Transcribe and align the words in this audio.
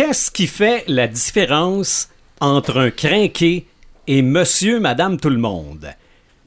qu'est-ce 0.00 0.30
qui 0.30 0.46
fait 0.46 0.82
la 0.88 1.06
différence 1.06 2.08
entre 2.40 2.78
un 2.78 2.90
crinqué 2.90 3.66
et 4.06 4.22
monsieur, 4.22 4.80
madame, 4.80 5.20
tout 5.20 5.28
le 5.28 5.36
monde? 5.36 5.90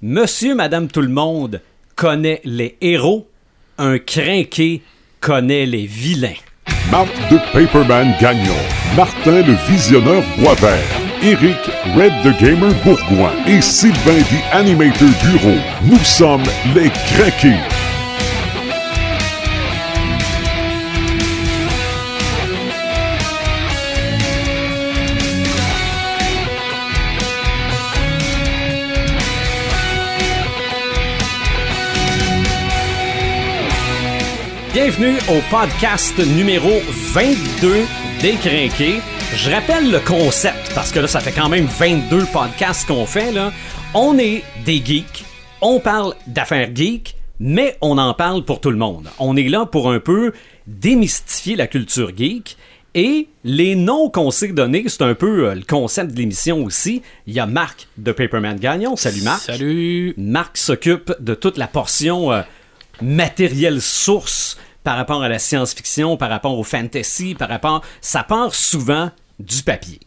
Monsieur, 0.01 0.55
madame, 0.55 0.87
tout 0.87 1.01
le 1.01 1.09
monde 1.09 1.61
connaît 1.95 2.41
les 2.45 2.75
héros, 2.81 3.29
un 3.77 3.99
crinqué 3.99 4.81
connaît 5.19 5.67
les 5.67 5.85
vilains. 5.85 6.41
Marc 6.89 7.13
de 7.29 7.37
Paperman 7.53 8.15
Gagnon, 8.19 8.57
Martin 8.97 9.43
le 9.43 9.53
Visionneur 9.71 10.23
Boisvert, 10.39 10.79
Eric 11.21 11.59
Red 11.95 12.13
the 12.23 12.35
Gamer 12.39 12.73
Bourgoin 12.83 13.33
et 13.45 13.61
Sylvain 13.61 14.23
the 14.31 14.55
Animator 14.55 15.09
Bureau. 15.29 15.59
Nous 15.83 16.03
sommes 16.03 16.41
les 16.73 16.89
craqués. 16.89 17.92
Bienvenue 34.73 35.17
au 35.29 35.39
podcast 35.51 36.17
numéro 36.17 36.71
22 37.13 37.85
des 38.23 38.33
Crinqués. 38.37 39.01
Je 39.35 39.51
rappelle 39.51 39.91
le 39.91 39.99
concept 39.99 40.73
parce 40.73 40.91
que 40.91 40.99
là, 40.99 41.07
ça 41.07 41.19
fait 41.19 41.31
quand 41.31 41.47
même 41.47 41.65
22 41.65 42.25
podcasts 42.33 42.87
qu'on 42.87 43.05
fait. 43.05 43.31
Là. 43.31 43.51
On 43.93 44.17
est 44.17 44.41
des 44.65 44.83
geeks, 44.83 45.25
on 45.61 45.79
parle 45.79 46.15
d'affaires 46.25 46.75
geeks, 46.75 47.15
mais 47.39 47.77
on 47.81 47.99
en 47.99 48.15
parle 48.15 48.45
pour 48.45 48.61
tout 48.61 48.71
le 48.71 48.77
monde. 48.77 49.09
On 49.19 49.37
est 49.37 49.47
là 49.47 49.67
pour 49.67 49.91
un 49.91 49.99
peu 49.99 50.33
démystifier 50.65 51.55
la 51.55 51.67
culture 51.67 52.11
geek. 52.17 52.57
Et 52.95 53.27
les 53.43 53.75
noms 53.75 54.09
qu'on 54.09 54.31
s'est 54.31 54.53
donnés, 54.53 54.85
c'est 54.87 55.03
un 55.03 55.13
peu 55.13 55.49
euh, 55.49 55.55
le 55.55 55.63
concept 55.63 56.13
de 56.13 56.17
l'émission 56.17 56.63
aussi. 56.63 57.03
Il 57.27 57.33
y 57.33 57.39
a 57.39 57.45
Marc 57.45 57.87
de 57.97 58.11
Paperman 58.11 58.57
Gagnon. 58.57 58.95
Salut 58.95 59.21
Marc. 59.21 59.41
Salut. 59.41 60.15
Marc 60.17 60.57
s'occupe 60.57 61.11
de 61.19 61.33
toute 61.35 61.57
la 61.57 61.67
portion 61.67 62.31
euh, 62.31 62.41
matérielle 63.01 63.81
source 63.81 64.57
par 64.83 64.97
rapport 64.97 65.23
à 65.23 65.29
la 65.29 65.39
science-fiction, 65.39 66.17
par 66.17 66.29
rapport 66.29 66.57
au 66.57 66.63
fantasy, 66.63 67.35
par 67.35 67.49
rapport... 67.49 67.81
Ça 68.01 68.23
part 68.23 68.53
souvent 68.53 69.11
du 69.39 69.63
papier. 69.63 69.99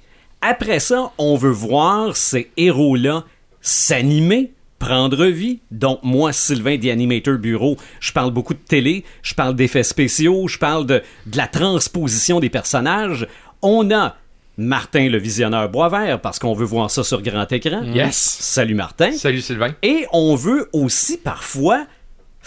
Après 0.43 0.81
ça, 0.81 1.13
on 1.19 1.37
veut 1.37 1.51
voir 1.51 2.17
ces 2.17 2.51
héros-là 2.57 3.25
s'animer, 3.63 4.53
prendre 4.79 5.27
vie. 5.27 5.61
Donc, 5.71 6.01
moi, 6.03 6.33
Sylvain, 6.33 6.79
The 6.79 6.87
Animator 6.87 7.39
Bureau, 7.39 7.77
je 8.01 8.13
parle 8.13 8.31
beaucoup 8.31 8.55
de 8.55 8.59
télé, 8.59 9.05
je 9.23 9.35
parle 9.35 9.57
d'effets 9.57 9.83
spéciaux, 9.83 10.47
je 10.47 10.59
parle 10.59 10.87
de, 10.87 11.03
de 11.25 11.37
la 11.37 11.47
transposition 11.47 12.39
des 12.39 12.51
personnages. 12.51 13.27
On 13.63 13.91
a 13.91 14.17
Martin, 14.59 15.09
le 15.09 15.19
visionneur 15.19 15.69
Boisvert, 15.69 16.21
parce 16.21 16.39
qu'on 16.39 16.55
veut 16.55 16.65
voir 16.65 16.91
ça 16.91 17.03
sur 17.03 17.23
grand 17.23 17.51
écran. 17.51 17.83
Yes. 17.83 18.17
Salut 18.17 18.75
Martin. 18.75 19.13
Salut 19.13 19.41
Sylvain. 19.41 19.75
Et 19.83 20.07
on 20.13 20.35
veut 20.35 20.69
aussi 20.73 21.17
parfois 21.17 21.87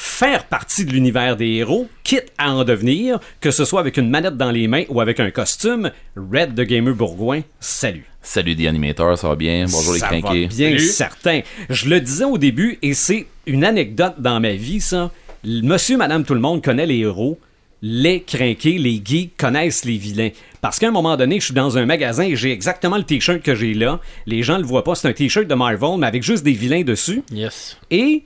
faire 0.02 0.46
partie 0.46 0.86
de 0.86 0.92
l'univers 0.94 1.36
des 1.36 1.48
héros, 1.56 1.90
quitte 2.06 2.32
à 2.38 2.54
en 2.54 2.64
devenir, 2.64 3.20
que 3.42 3.52
ce 3.52 3.66
soit 3.66 3.82
avec 3.82 3.98
une 3.98 4.10
manette 4.10 4.38
dans 4.38 4.50
les 4.50 4.68
mains 4.70 4.84
ou 4.88 5.02
avec 5.02 5.20
un 5.20 5.30
costume. 5.30 5.92
Red 6.16 6.54
de 6.54 6.64
Gamer 6.64 6.96
Bourgoin, 6.96 7.42
salut. 7.60 8.06
Salut 8.22 8.56
des 8.56 8.68
animateurs, 8.68 9.18
ça 9.18 9.28
va 9.28 9.36
bien? 9.36 9.66
Bonjour 9.70 9.94
les 9.94 10.00
Ça 10.00 10.08
va 10.10 10.22
crinqués. 10.22 10.48
bien 10.48 10.70
Salut. 10.70 10.80
certain. 10.80 11.42
Je 11.70 11.90
le 11.90 12.00
disais 12.00 12.24
au 12.24 12.38
début, 12.38 12.80
et 12.82 12.94
c'est 12.94 13.28
une 13.46 13.66
anecdote 13.66 14.16
dans 14.20 14.40
ma 14.40 14.54
vie, 14.54 14.80
ça. 14.80 15.12
Monsieur, 15.44 15.98
madame, 15.98 16.24
tout 16.24 16.34
le 16.34 16.40
monde 16.40 16.64
connaît 16.64 16.86
les 16.86 17.00
héros. 17.00 17.38
Les 17.82 18.22
crinqués, 18.24 18.78
les 18.78 19.02
geeks 19.04 19.36
connaissent 19.38 19.84
les 19.86 19.98
vilains. 19.98 20.30
Parce 20.62 20.80
qu'à 20.80 20.88
un 20.88 20.92
moment 20.92 21.16
donné, 21.18 21.40
je 21.42 21.46
suis 21.46 21.54
dans 21.54 21.78
un 21.78 21.86
magasin 21.86 22.24
et 22.24 22.36
j'ai 22.38 22.52
exactement 22.52 22.98
le 22.98 23.04
t-shirt 23.04 23.42
que 23.42 23.54
j'ai 23.56 23.74
là. 23.74 24.00
Les 24.26 24.44
gens 24.44 24.58
le 24.58 24.64
voient 24.66 24.84
pas, 24.86 24.96
c'est 24.96 25.08
un 25.10 25.14
t-shirt 25.14 25.48
de 25.48 25.56
Marvel, 25.56 25.98
mais 25.98 26.08
avec 26.08 26.24
juste 26.24 26.44
des 26.44 26.52
vilains 26.54 26.84
dessus. 26.84 27.22
Yes. 27.32 27.78
Et 27.90 28.24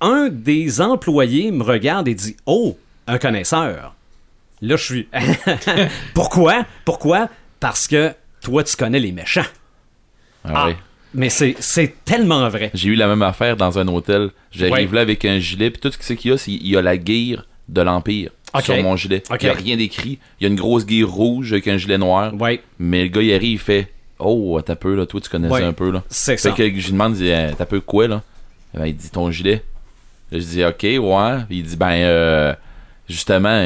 un 0.00 0.28
des 0.28 0.80
employés 0.80 1.50
me 1.50 1.62
regarde 1.62 2.08
et 2.08 2.14
dit 2.14 2.36
Oh, 2.46 2.76
un 3.06 3.18
connaisseur. 3.18 3.94
Là, 4.62 4.76
je 4.76 4.84
suis. 4.84 5.08
Pourquoi? 6.14 6.64
Pourquoi? 6.84 7.28
Parce 7.60 7.86
que 7.86 8.12
toi, 8.40 8.62
tu 8.64 8.76
connais 8.76 9.00
les 9.00 9.12
méchants. 9.12 9.42
Ah 10.44 10.66
ouais. 10.66 10.76
Mais 11.14 11.28
c'est 11.30 11.94
tellement 12.04 12.48
vrai. 12.48 12.70
J'ai 12.74 12.88
eu 12.90 12.94
la 12.96 13.06
même 13.06 13.22
affaire 13.22 13.56
dans 13.56 13.78
un 13.78 13.86
hôtel. 13.88 14.30
J'arrive 14.50 14.90
Ouais. 14.90 14.96
là 14.96 15.00
avec 15.02 15.24
un 15.24 15.38
gilet, 15.38 15.70
puis 15.70 15.80
tout 15.80 15.90
ce 15.98 16.12
qu'il 16.12 16.30
y 16.30 16.34
a, 16.34 16.36
c'est 16.38 16.50
il 16.52 16.66
y 16.66 16.76
a 16.76 16.82
la 16.82 16.96
guire 16.96 17.46
de 17.68 17.80
l'Empire 17.82 18.30
sur 18.62 18.76
mon 18.82 18.96
gilet. 18.96 19.22
Il 19.30 19.44
n'y 19.44 19.48
a 19.48 19.54
rien 19.54 19.76
d'écrit. 19.76 20.18
Il 20.40 20.44
y 20.44 20.46
a 20.46 20.48
une 20.50 20.56
grosse 20.56 20.84
guire 20.86 21.08
rouge 21.10 21.52
avec 21.52 21.68
un 21.68 21.76
gilet 21.76 21.98
noir. 21.98 22.34
Ouais, 22.34 22.60
Mais 22.78 23.02
le 23.04 23.08
gars, 23.08 23.22
il 23.22 23.32
arrive, 23.32 23.52
il 23.52 23.58
fait 23.58 23.90
Oh, 24.18 24.60
t'as 24.64 24.76
peu, 24.76 24.94
là. 24.94 25.06
Toi, 25.06 25.20
tu 25.20 25.28
connais 25.28 25.48
Ouais. 25.48 25.60
ça 25.60 25.66
un 25.66 25.72
peu, 25.72 25.90
là. 25.90 26.02
c'est 26.08 26.32
Fait 26.36 26.48
ça. 26.50 26.50
que 26.52 26.64
je 26.64 26.70
lui 26.70 26.92
demande, 26.92 27.16
Euh, 27.20 27.52
t'as 27.56 27.64
peu 27.66 27.80
quoi, 27.80 28.06
là? 28.08 28.22
Ben, 28.72 28.86
Il 28.86 28.96
dit 28.96 29.10
ton 29.10 29.30
gilet. 29.30 29.62
Je 30.32 30.38
dis, 30.38 30.64
ok, 30.64 30.82
ouais. 30.82 31.38
Il 31.50 31.62
dit, 31.62 31.76
ben, 31.76 31.90
euh, 31.92 32.54
justement, 33.08 33.64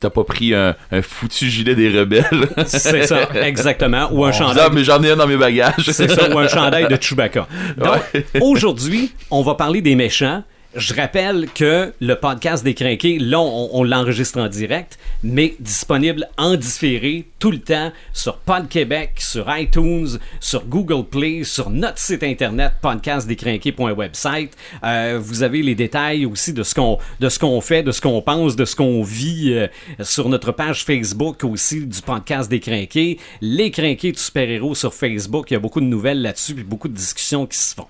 t'as 0.00 0.10
pas 0.10 0.24
pris 0.24 0.52
un, 0.54 0.74
un 0.92 1.02
foutu 1.02 1.48
gilet 1.48 1.74
des 1.74 1.88
rebelles. 1.96 2.24
C'est 2.66 3.06
ça, 3.06 3.28
exactement. 3.42 4.08
Ou 4.12 4.24
un 4.24 4.30
dis, 4.30 4.38
chandail. 4.38 4.68
mais 4.72 4.84
j'en 4.84 5.02
ai 5.02 5.10
un 5.12 5.16
dans 5.16 5.26
mes 5.26 5.36
bagages. 5.36 5.90
C'est 5.92 6.10
ça, 6.10 6.28
ou 6.34 6.38
un 6.38 6.48
chandail 6.48 6.88
de 6.88 6.96
Chewbacca. 7.00 7.46
Donc, 7.76 7.88
Ouais. 8.14 8.24
aujourd'hui, 8.40 9.12
on 9.30 9.42
va 9.42 9.54
parler 9.54 9.80
des 9.80 9.94
méchants. 9.94 10.42
Je 10.76 10.92
rappelle 10.92 11.48
que 11.54 11.94
le 12.00 12.14
podcast 12.16 12.64
des 12.64 12.74
Crinqués, 12.74 13.20
là, 13.20 13.38
on, 13.38 13.84
l'enregistre 13.84 14.40
en 14.40 14.48
direct, 14.48 14.98
mais 15.22 15.54
disponible 15.60 16.28
en 16.36 16.56
différé 16.56 17.28
tout 17.38 17.52
le 17.52 17.60
temps 17.60 17.92
sur 18.12 18.38
Pod 18.38 18.68
Québec, 18.68 19.12
sur 19.18 19.46
iTunes, 19.56 20.18
sur 20.40 20.64
Google 20.64 21.04
Play, 21.08 21.44
sur 21.44 21.70
notre 21.70 22.00
site 22.00 22.24
internet 22.24 22.72
podcastdescrinqués.website. 22.82 24.56
Euh, 24.82 25.20
vous 25.22 25.44
avez 25.44 25.62
les 25.62 25.76
détails 25.76 26.26
aussi 26.26 26.52
de 26.52 26.64
ce 26.64 26.74
qu'on 26.74 26.98
de 27.20 27.28
ce 27.28 27.38
qu'on 27.38 27.60
fait, 27.60 27.84
de 27.84 27.92
ce 27.92 28.00
qu'on 28.00 28.20
pense, 28.20 28.56
de 28.56 28.64
ce 28.64 28.74
qu'on 28.74 29.04
vit 29.04 29.52
euh, 29.52 29.68
sur 30.00 30.28
notre 30.28 30.50
page 30.50 30.84
Facebook 30.84 31.44
aussi 31.44 31.86
du 31.86 32.02
podcast 32.02 32.50
des 32.50 32.58
Crinqués. 32.58 33.20
Les 33.40 33.70
Crinqués 33.70 34.10
de 34.10 34.18
super-héros 34.18 34.74
sur 34.74 34.92
Facebook, 34.92 35.52
il 35.52 35.54
y 35.54 35.56
a 35.56 35.60
beaucoup 35.60 35.80
de 35.80 35.86
nouvelles 35.86 36.20
là-dessus 36.20 36.54
puis 36.54 36.64
beaucoup 36.64 36.88
de 36.88 36.96
discussions 36.96 37.46
qui 37.46 37.58
se 37.58 37.76
font. 37.76 37.86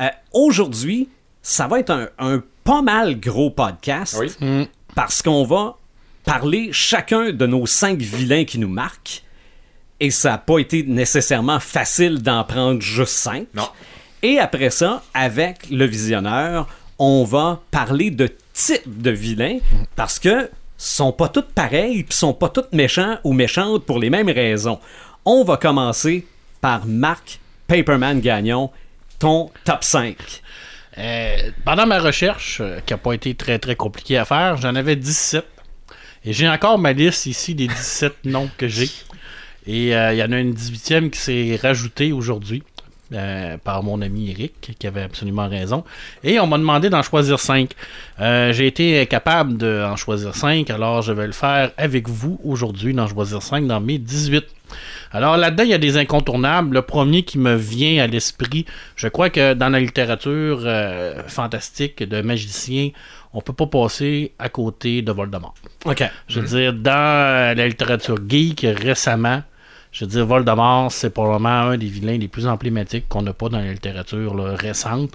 Euh, 0.00 0.08
Aujourd'hui, 0.32 1.08
ça 1.42 1.66
va 1.66 1.80
être 1.80 1.90
un, 1.90 2.08
un 2.18 2.42
pas 2.64 2.82
mal 2.82 3.18
gros 3.18 3.50
podcast 3.50 4.16
Oui. 4.40 4.68
parce 4.94 5.22
qu'on 5.22 5.44
va 5.44 5.76
parler 6.24 6.70
chacun 6.72 7.32
de 7.32 7.46
nos 7.46 7.66
cinq 7.66 7.98
vilains 8.00 8.44
qui 8.44 8.58
nous 8.58 8.68
marquent. 8.68 9.22
Et 9.98 10.10
ça 10.10 10.30
n'a 10.30 10.38
pas 10.38 10.58
été 10.58 10.82
nécessairement 10.84 11.60
facile 11.60 12.22
d'en 12.22 12.44
prendre 12.44 12.80
juste 12.80 13.14
cinq. 13.14 13.46
Non. 13.54 13.68
Et 14.22 14.38
après 14.38 14.70
ça, 14.70 15.02
avec 15.14 15.68
le 15.70 15.84
visionneur, 15.84 16.68
on 16.98 17.24
va 17.24 17.60
parler 17.70 18.10
de 18.10 18.28
types 18.52 19.00
de 19.02 19.10
vilains 19.10 19.58
parce 19.96 20.18
que 20.18 20.48
sont 20.76 21.12
pas 21.12 21.28
toutes 21.28 21.50
pareilles 21.52 22.02
puis 22.04 22.16
sont 22.16 22.34
pas 22.34 22.48
toutes 22.48 22.72
méchants 22.72 23.18
ou 23.24 23.32
méchantes 23.32 23.84
pour 23.84 23.98
les 23.98 24.10
mêmes 24.10 24.28
raisons. 24.30 24.78
On 25.24 25.42
va 25.44 25.56
commencer 25.56 26.26
par 26.60 26.86
Marc 26.86 27.40
Paperman 27.68 28.20
Gagnon, 28.20 28.70
ton 29.18 29.50
top 29.64 29.82
5. 29.84 30.41
Euh, 30.98 31.50
pendant 31.64 31.86
ma 31.86 31.98
recherche, 31.98 32.58
euh, 32.60 32.80
qui 32.84 32.92
n'a 32.92 32.98
pas 32.98 33.14
été 33.14 33.34
très 33.34 33.58
très 33.58 33.76
compliquée 33.76 34.18
à 34.18 34.24
faire, 34.24 34.56
j'en 34.56 34.74
avais 34.74 34.96
17. 34.96 35.44
Et 36.24 36.32
j'ai 36.32 36.48
encore 36.48 36.78
ma 36.78 36.92
liste 36.92 37.26
ici 37.26 37.54
des 37.54 37.66
17 37.66 38.12
noms 38.24 38.50
que 38.58 38.68
j'ai. 38.68 38.90
Et 39.66 39.96
euh, 39.96 40.12
il 40.12 40.18
y 40.18 40.22
en 40.22 40.32
a 40.32 40.38
une 40.38 40.52
18e 40.52 41.10
qui 41.10 41.18
s'est 41.18 41.58
rajoutée 41.60 42.12
aujourd'hui 42.12 42.62
par 43.62 43.82
mon 43.82 44.00
ami 44.00 44.30
Eric, 44.30 44.74
qui 44.78 44.86
avait 44.86 45.02
absolument 45.02 45.46
raison. 45.46 45.84
Et 46.24 46.40
on 46.40 46.46
m'a 46.46 46.56
demandé 46.56 46.88
d'en 46.88 47.02
choisir 47.02 47.38
5. 47.38 47.68
j'ai 48.18 48.66
été 48.66 49.06
capable 49.06 49.58
d'en 49.58 49.96
choisir 49.96 50.34
5, 50.34 50.70
alors 50.70 51.02
je 51.02 51.12
vais 51.12 51.26
le 51.26 51.34
faire 51.34 51.72
avec 51.76 52.08
vous 52.08 52.40
aujourd'hui, 52.42 52.94
d'en 52.94 53.06
choisir 53.06 53.42
5 53.42 53.66
dans 53.66 53.82
mes 53.82 53.98
18. 53.98 54.46
Alors 55.12 55.36
là-dedans, 55.36 55.64
il 55.64 55.70
y 55.70 55.74
a 55.74 55.78
des 55.78 55.96
incontournables. 55.96 56.74
Le 56.74 56.82
premier 56.82 57.22
qui 57.22 57.38
me 57.38 57.54
vient 57.54 58.02
à 58.02 58.06
l'esprit, 58.06 58.66
je 58.96 59.08
crois 59.08 59.30
que 59.30 59.54
dans 59.54 59.68
la 59.68 59.80
littérature 59.80 60.60
euh, 60.64 61.22
fantastique 61.26 62.02
de 62.02 62.22
magicien, 62.22 62.90
on 63.32 63.40
peut 63.40 63.52
pas 63.52 63.66
passer 63.66 64.32
à 64.38 64.48
côté 64.48 65.02
de 65.02 65.12
Voldemort. 65.12 65.54
OK. 65.84 66.02
Je 66.28 66.40
veux 66.40 66.46
dire, 66.46 66.72
dans 66.72 66.92
euh, 66.92 67.54
la 67.54 67.68
littérature 67.68 68.18
geek 68.28 68.66
récemment, 68.78 69.42
je 69.92 70.04
veux 70.04 70.10
dire, 70.10 70.26
Voldemort, 70.26 70.90
c'est 70.90 71.10
probablement 71.10 71.70
un 71.70 71.76
des 71.76 71.86
vilains 71.86 72.16
les 72.16 72.28
plus 72.28 72.46
emblématiques 72.46 73.08
qu'on 73.08 73.22
n'a 73.22 73.34
pas 73.34 73.50
dans 73.50 73.58
la 73.58 73.72
littérature 73.72 74.34
là, 74.34 74.54
récente. 74.56 75.12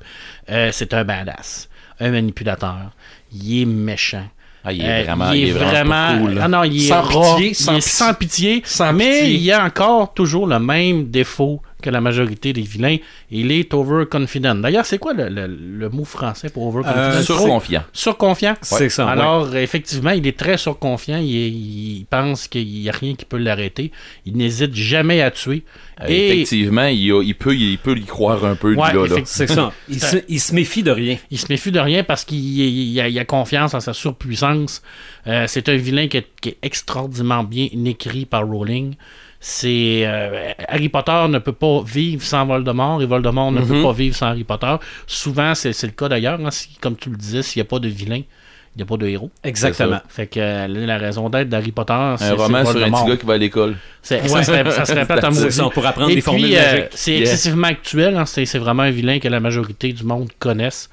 Euh, 0.49 0.69
c'est 0.71 0.93
un 0.93 1.03
badass, 1.03 1.69
un 1.99 2.11
manipulateur. 2.11 2.91
Il 3.31 3.61
est 3.61 3.65
méchant. 3.65 4.27
Ah, 4.63 4.73
il 4.73 4.81
est 4.81 4.85
Euh, 5.01 5.03
vraiment, 5.03 5.31
il 5.31 5.37
est 5.37 5.41
il 5.43 5.47
est 5.49 5.51
vraiment 5.51 6.07
vraiment- 6.07 6.25
cool. 6.27 6.39
Ah 6.43 6.47
non, 6.47 6.63
il 6.63 6.83
est 6.83 6.87
Sans 6.87 7.03
pitié, 7.07 7.49
il 7.49 7.55
sans 7.55 7.71
est 7.73 7.75
pitié. 7.77 7.91
sans 7.91 8.13
pitié, 8.13 8.61
Sans 8.65 8.93
mais 8.93 9.05
pitié. 9.21 9.33
il 9.35 9.41
y 9.43 9.51
a 9.51 9.63
encore 9.63 10.13
toujours 10.13 10.47
le 10.47 10.59
même 10.59 11.05
défaut 11.09 11.61
que 11.81 11.89
la 11.91 12.01
majorité 12.01 12.53
des 12.53 12.61
vilains. 12.61 12.97
Il 13.29 13.51
est 13.51 13.73
overconfident. 13.73 14.55
D'ailleurs, 14.55 14.85
c'est 14.85 14.97
quoi 14.97 15.13
le, 15.13 15.29
le- 15.29 15.45
le 15.47 15.89
mot 15.89 16.05
français 16.05 16.49
pour 16.49 16.65
overconfident? 16.67 16.99
Euh, 17.01 17.21
Surconfiant. 17.21 17.83
Surconfiant? 17.93 18.55
C'est 18.63 18.89
ça. 18.89 19.05
ouais. 19.05 19.11
Alors, 19.11 19.55
effectivement, 19.55 20.09
il 20.11 20.25
est 20.25 20.37
très 20.37 20.57
surconfiant. 20.57 21.17
Il, 21.19 21.27
il 21.99 22.05
pense 22.09 22.47
qu'il 22.47 22.65
n'y 22.67 22.89
a 22.89 22.93
rien 22.93 23.13
qui 23.15 23.25
peut 23.25 23.37
l'arrêter. 23.37 23.91
Il 24.25 24.37
n'hésite 24.37 24.73
jamais 24.73 25.21
à 25.21 25.29
tuer. 25.31 25.63
Euh, 26.01 26.05
Et 26.09 26.27
Effectivement, 26.41 26.87
il, 26.87 27.11
a- 27.11 27.21
il 27.23 27.35
peut, 27.35 27.55
il 27.55 27.77
peut 27.77 27.97
y 27.97 28.05
croire 28.05 28.43
un 28.45 28.55
peu, 28.55 28.73
Ouais, 28.75 28.93
là, 28.93 29.05
là. 29.07 29.15
C'est 29.25 29.47
ça. 29.47 29.71
Il 29.89 29.99
se, 30.01 30.17
il 30.27 30.39
se 30.39 30.53
méfie 30.55 30.83
de 30.83 30.91
rien. 30.91 31.17
il 31.31 31.37
se 31.39 31.45
méfie 31.49 31.71
de 31.71 31.79
rien 31.79 32.03
parce 32.03 32.23
qu'il 32.25 32.37
il 32.39 32.99
a, 32.99 33.07
il 33.07 33.17
a 33.19 33.25
confiance 33.25 33.73
en 33.73 33.79
sa 33.79 33.93
surpuissance. 33.93 34.81
Euh, 35.27 35.45
c'est 35.47 35.69
un 35.69 35.75
vilain 35.75 36.07
qui 36.07 36.17
est, 36.17 36.27
qui 36.41 36.49
est 36.49 36.57
extraordinairement 36.61 37.43
bien 37.43 37.67
écrit 37.85 38.25
par 38.25 38.45
Rowling. 38.47 38.95
C'est 39.39 40.03
euh, 40.05 40.51
Harry 40.67 40.89
Potter 40.89 41.25
ne 41.29 41.37
peut 41.39 41.51
pas 41.53 41.81
vivre 41.85 42.23
sans 42.23 42.45
Voldemort 42.45 43.01
et 43.01 43.05
Voldemort 43.05 43.51
ne 43.51 43.61
peut 43.61 43.83
pas 43.83 43.93
vivre 43.93 44.15
sans 44.15 44.27
Harry 44.27 44.43
Potter. 44.43 44.75
Souvent, 45.05 45.53
c'est 45.53 45.73
c'est 45.73 45.87
le 45.87 45.93
cas 45.93 46.09
d'ailleurs. 46.09 46.39
hein, 46.43 46.51
si- 46.51 46.75
comme 46.81 46.95
tu 46.95 47.09
le 47.09 47.17
disais, 47.17 47.43
s'il 47.43 47.59
n'y 47.61 47.67
a 47.67 47.69
pas 47.69 47.77
de 47.79 47.87
vilain, 47.87 48.15
il 48.21 48.77
n'y 48.77 48.81
a 48.83 48.85
pas 48.85 48.97
de 48.97 49.07
héros. 49.07 49.29
Exactement. 49.43 49.99
Fait 50.09 50.25
que 50.27 50.39
euh, 50.39 50.67
la 50.67 50.97
raison 50.97 51.29
d'être 51.29 51.49
d'Harry 51.49 51.71
Potter, 51.71 52.15
c'est 52.17 52.25
Un 52.29 52.33
roman 52.35 52.65
sur 52.65 52.83
un 52.83 52.91
petit 52.91 53.05
gars 53.09 53.17
qui 53.17 53.25
va 53.27 53.33
à 53.33 53.37
l'école. 53.37 53.75
Ça, 54.01 54.15
serait 54.43 54.63
plate 55.05 55.23
à 55.23 55.31
ça, 55.31 55.69
pour 55.69 55.85
apprendre 55.85 56.09
Et 56.11 56.15
des 56.15 56.21
formules 56.21 56.43
puis, 56.45 56.57
euh, 56.57 56.61
magiques. 56.73 56.85
c'est 56.93 57.11
Yeah. 57.11 57.21
excessivement 57.21 57.67
actuel. 57.67 58.17
hein, 58.17 58.25
c'est 58.25 58.45
c'est 58.45 58.59
vraiment 58.59 58.83
un 58.83 58.91
vilain 58.91 59.19
que 59.19 59.27
la 59.27 59.39
majorité 59.39 59.93
du 59.93 60.03
monde 60.03 60.29
connaisse. 60.39 60.89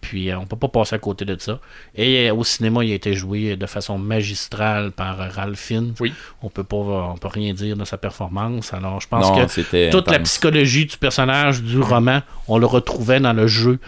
Puis 0.00 0.30
euh, 0.30 0.38
on 0.38 0.46
peut 0.46 0.56
pas 0.56 0.68
passer 0.68 0.94
à 0.94 0.98
côté 0.98 1.24
de 1.24 1.36
ça. 1.38 1.58
Et 1.94 2.28
euh, 2.28 2.34
au 2.34 2.44
cinéma, 2.44 2.84
il 2.84 2.92
a 2.92 2.94
été 2.94 3.14
joué 3.14 3.56
de 3.56 3.66
façon 3.66 3.98
magistrale 3.98 4.92
par 4.92 5.20
euh, 5.20 5.28
Ralph 5.28 5.58
Fiennes. 5.58 5.94
Oui. 6.00 6.12
On 6.42 6.48
peut 6.48 6.64
pas, 6.64 6.76
on 6.76 7.16
peut 7.16 7.28
rien 7.28 7.52
dire 7.54 7.76
de 7.76 7.84
sa 7.84 7.96
performance. 7.96 8.72
Alors 8.72 9.00
je 9.00 9.08
pense 9.08 9.26
Non, 9.26 9.46
que 9.46 9.90
toute 9.90 10.10
la 10.10 10.18
psychologie 10.20 10.86
du 10.86 10.96
personnage 10.96 11.62
du 11.62 11.80
roman, 11.80 12.22
on 12.48 12.58
le 12.58 12.66
retrouvait 12.66 13.20
dans 13.20 13.32
le 13.32 13.46
jeu. 13.46 13.78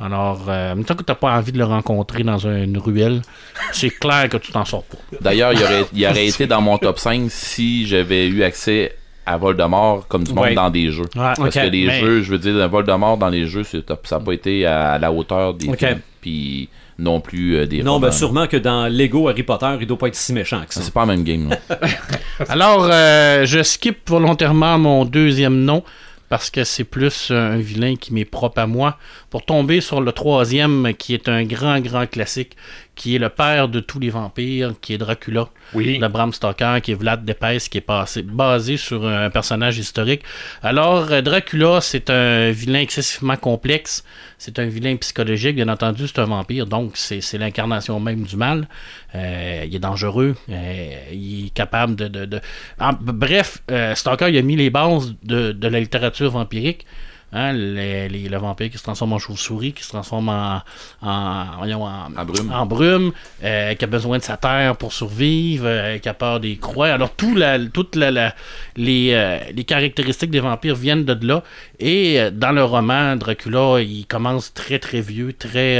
Alors, 0.00 0.46
euh, 0.48 0.72
en 0.72 0.76
même 0.76 0.84
temps 0.84 0.96
que 0.96 1.04
t'as 1.04 1.14
pas 1.14 1.36
envie 1.36 1.52
de 1.52 1.58
le 1.58 1.64
rencontrer 1.64 2.24
dans 2.24 2.38
une 2.38 2.78
ruelle, 2.78 3.22
c'est 3.72 3.90
clair 3.90 4.28
que 4.28 4.36
tu 4.36 4.50
t'en 4.50 4.64
sors 4.64 4.82
pas. 4.82 4.98
D'ailleurs, 5.20 5.52
il 5.52 5.62
aurait, 5.62 5.84
il 5.92 6.04
aurait 6.06 6.26
été 6.26 6.46
dans 6.48 6.60
mon 6.60 6.78
top 6.78 6.98
5 6.98 7.30
si 7.30 7.86
j'avais 7.86 8.26
eu 8.26 8.42
accès 8.42 8.96
à 9.26 9.36
Voldemort 9.36 10.06
comme 10.08 10.24
du 10.24 10.32
monde 10.32 10.44
Ouais. 10.44 10.54
dans 10.54 10.70
des 10.70 10.90
jeux. 10.90 11.04
Ouais. 11.16 11.32
Parce 11.36 11.54
que 11.54 11.66
les 11.70 11.86
mais- 11.86 12.00
jeux, 12.00 12.22
je 12.22 12.30
veux 12.30 12.38
dire, 12.38 12.68
Voldemort 12.68 13.16
dans 13.16 13.28
les 13.28 13.46
jeux, 13.46 13.64
ça 13.64 13.78
n'a 13.78 14.20
pas 14.20 14.32
été 14.32 14.66
à, 14.66 14.98
la 14.98 15.10
hauteur 15.12 15.54
des 15.54 15.68
Ok. 15.68 15.78
films. 15.78 16.00
Puis 16.20 16.68
non 16.98 17.20
plus 17.20 17.56
euh, 17.56 17.66
des 17.66 17.82
Non, 17.82 17.98
ben 17.98 18.12
sûrement 18.12 18.46
que 18.46 18.56
dans 18.56 18.86
Lego 18.86 19.28
Harry 19.28 19.42
Potter, 19.42 19.76
il 19.80 19.86
doit 19.86 19.98
pas 19.98 20.08
être 20.08 20.14
si 20.14 20.32
méchant 20.32 20.62
que 20.66 20.72
ça. 20.72 20.80
C'est 20.80 20.94
pas 20.94 21.00
la 21.00 21.06
même 21.06 21.24
game. 21.24 21.50
Alors, 22.48 22.88
euh, 22.90 23.44
je 23.44 23.62
skip 23.62 24.08
volontairement 24.08 24.78
mon 24.78 25.04
deuxième 25.04 25.64
nom 25.64 25.82
parce 26.28 26.50
que 26.50 26.64
c'est 26.64 26.84
plus 26.84 27.30
un 27.30 27.56
vilain 27.56 27.96
qui 27.96 28.12
m'est 28.14 28.24
propre 28.24 28.60
à 28.60 28.66
moi 28.66 28.96
pour 29.30 29.44
tomber 29.44 29.80
sur 29.80 30.00
le 30.00 30.12
troisième 30.12 30.92
qui 30.98 31.14
est 31.14 31.28
un 31.28 31.44
grand, 31.44 31.80
grand 31.80 32.06
classique 32.06 32.56
qui 32.94 33.16
est 33.16 33.18
le 33.18 33.28
père 33.28 33.68
de 33.68 33.80
tous 33.80 33.98
les 33.98 34.10
vampires, 34.10 34.72
qui 34.80 34.94
est 34.94 34.98
Dracula 34.98 35.48
Oui. 35.74 35.98
de 35.98 36.06
Bram 36.08 36.32
Stoker, 36.32 36.80
qui 36.82 36.92
est 36.92 36.94
Vlad 36.94 37.24
Tepes, 37.26 37.68
qui 37.68 37.78
est 37.78 37.80
passé, 37.80 38.22
basé 38.22 38.76
sur 38.76 39.06
un 39.06 39.30
personnage 39.30 39.78
historique. 39.78 40.22
Alors, 40.62 41.10
euh, 41.10 41.20
Dracula, 41.20 41.80
c'est 41.80 42.08
un 42.10 42.50
vilain 42.50 42.80
excessivement 42.80 43.36
complexe. 43.36 44.04
C'est 44.38 44.58
un 44.58 44.66
vilain 44.66 44.96
psychologique, 44.96 45.56
bien 45.56 45.68
entendu, 45.68 46.06
c'est 46.06 46.18
un 46.18 46.24
vampire, 46.26 46.66
donc 46.66 46.92
c'est 46.96 47.20
l'incarnation 47.38 47.98
même 47.98 48.22
du 48.24 48.36
mal. 48.36 48.68
Euh, 49.14 49.64
il 49.66 49.74
est 49.74 49.78
dangereux, 49.78 50.36
euh, 50.50 50.94
il 51.12 51.46
est 51.46 51.50
capable 51.54 51.96
de... 51.96 52.08
de, 52.08 52.24
de- 52.26 52.40
b- 52.78 52.96
bref, 53.12 53.62
euh, 53.70 53.94
Stoker, 53.94 54.28
il 54.28 54.36
a 54.38 54.42
mis 54.42 54.56
les 54.56 54.70
bases 54.70 55.14
de, 55.22 55.52
de 55.52 55.68
la 55.68 55.80
littérature 55.80 56.30
vampirique. 56.30 56.84
Hein, 57.36 57.52
les, 57.52 58.08
les- 58.08 58.28
le 58.28 58.36
vampire 58.38 58.70
qui 58.70 58.78
se 58.78 58.84
transforme 58.84 59.12
en 59.12 59.18
chauve-souris, 59.18 59.72
qui 59.72 59.82
se 59.82 59.88
transforme 59.88 60.28
en, 60.28 60.62
en, 61.02 61.46
voyons, 61.58 61.82
en, 61.84 62.06
En 62.16 62.24
brume. 62.24 62.52
en 62.52 62.64
brume, 62.64 63.12
euh, 63.42 63.74
qui 63.74 63.84
a 63.84 63.88
besoin 63.88 64.18
de 64.18 64.22
sa 64.22 64.36
terre 64.36 64.76
pour 64.76 64.92
survivre, 64.92 65.64
euh, 65.66 65.98
qui 65.98 66.08
a 66.08 66.14
peur 66.14 66.38
des 66.38 66.56
croix. 66.56 66.88
Alors, 66.88 67.10
tout 67.10 67.34
la, 67.34 67.58
toutes 67.58 67.96
la- 67.96 68.12
la- 68.12 68.34
les, 68.76 69.10
euh, 69.12 69.38
les 69.52 69.64
caractéristiques 69.64 70.30
des 70.30 70.38
vampires 70.38 70.76
viennent 70.76 71.04
de 71.04 71.26
là. 71.26 71.42
Et 71.80 72.18
dans 72.32 72.52
le 72.52 72.62
roman, 72.62 73.16
Dracula, 73.16 73.80
il 73.82 74.06
commence 74.06 74.54
très 74.54 74.78
très 74.78 75.00
vieux, 75.00 75.32
très 75.32 75.78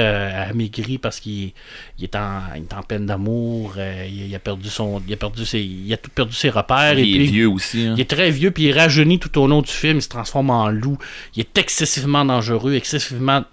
amaigri 0.48 0.98
parce 0.98 1.20
qu'il 1.20 1.52
il 1.98 2.04
est, 2.04 2.16
en, 2.16 2.40
il 2.56 2.62
est 2.62 2.74
en 2.74 2.82
peine 2.82 3.06
d'amour, 3.06 3.74
il, 4.08 4.26
il 4.26 4.34
a 4.34 4.38
perdu 4.40 4.68
son, 4.68 5.00
il 5.06 5.12
a 5.12 5.16
perdu 5.16 5.44
ses, 5.46 5.60
il 5.60 5.92
a 5.92 5.96
tout 5.96 6.10
perdu 6.10 6.34
ses 6.34 6.50
repères. 6.50 6.98
et 6.98 7.02
il 7.02 7.14
est 7.14 7.18
puis- 7.18 7.26
vieux 7.32 7.48
aussi. 7.48 7.86
hein. 7.86 7.94
il 7.96 8.00
est 8.00 8.10
très 8.10 8.30
vieux, 8.30 8.50
puis 8.50 8.64
il 8.64 8.72
rajeunit 8.76 9.20
tout 9.20 9.38
au 9.38 9.46
long 9.46 9.62
du 9.62 9.70
film. 9.70 9.98
Il 9.98 10.02
se 10.02 10.08
transforme 10.08 10.50
en 10.50 10.68
loup. 10.68 10.98
Il 11.36 11.43
est 11.44 11.58
excessivement 11.58 12.24
dangereux, 12.24 12.74
excessivement 12.74 13.44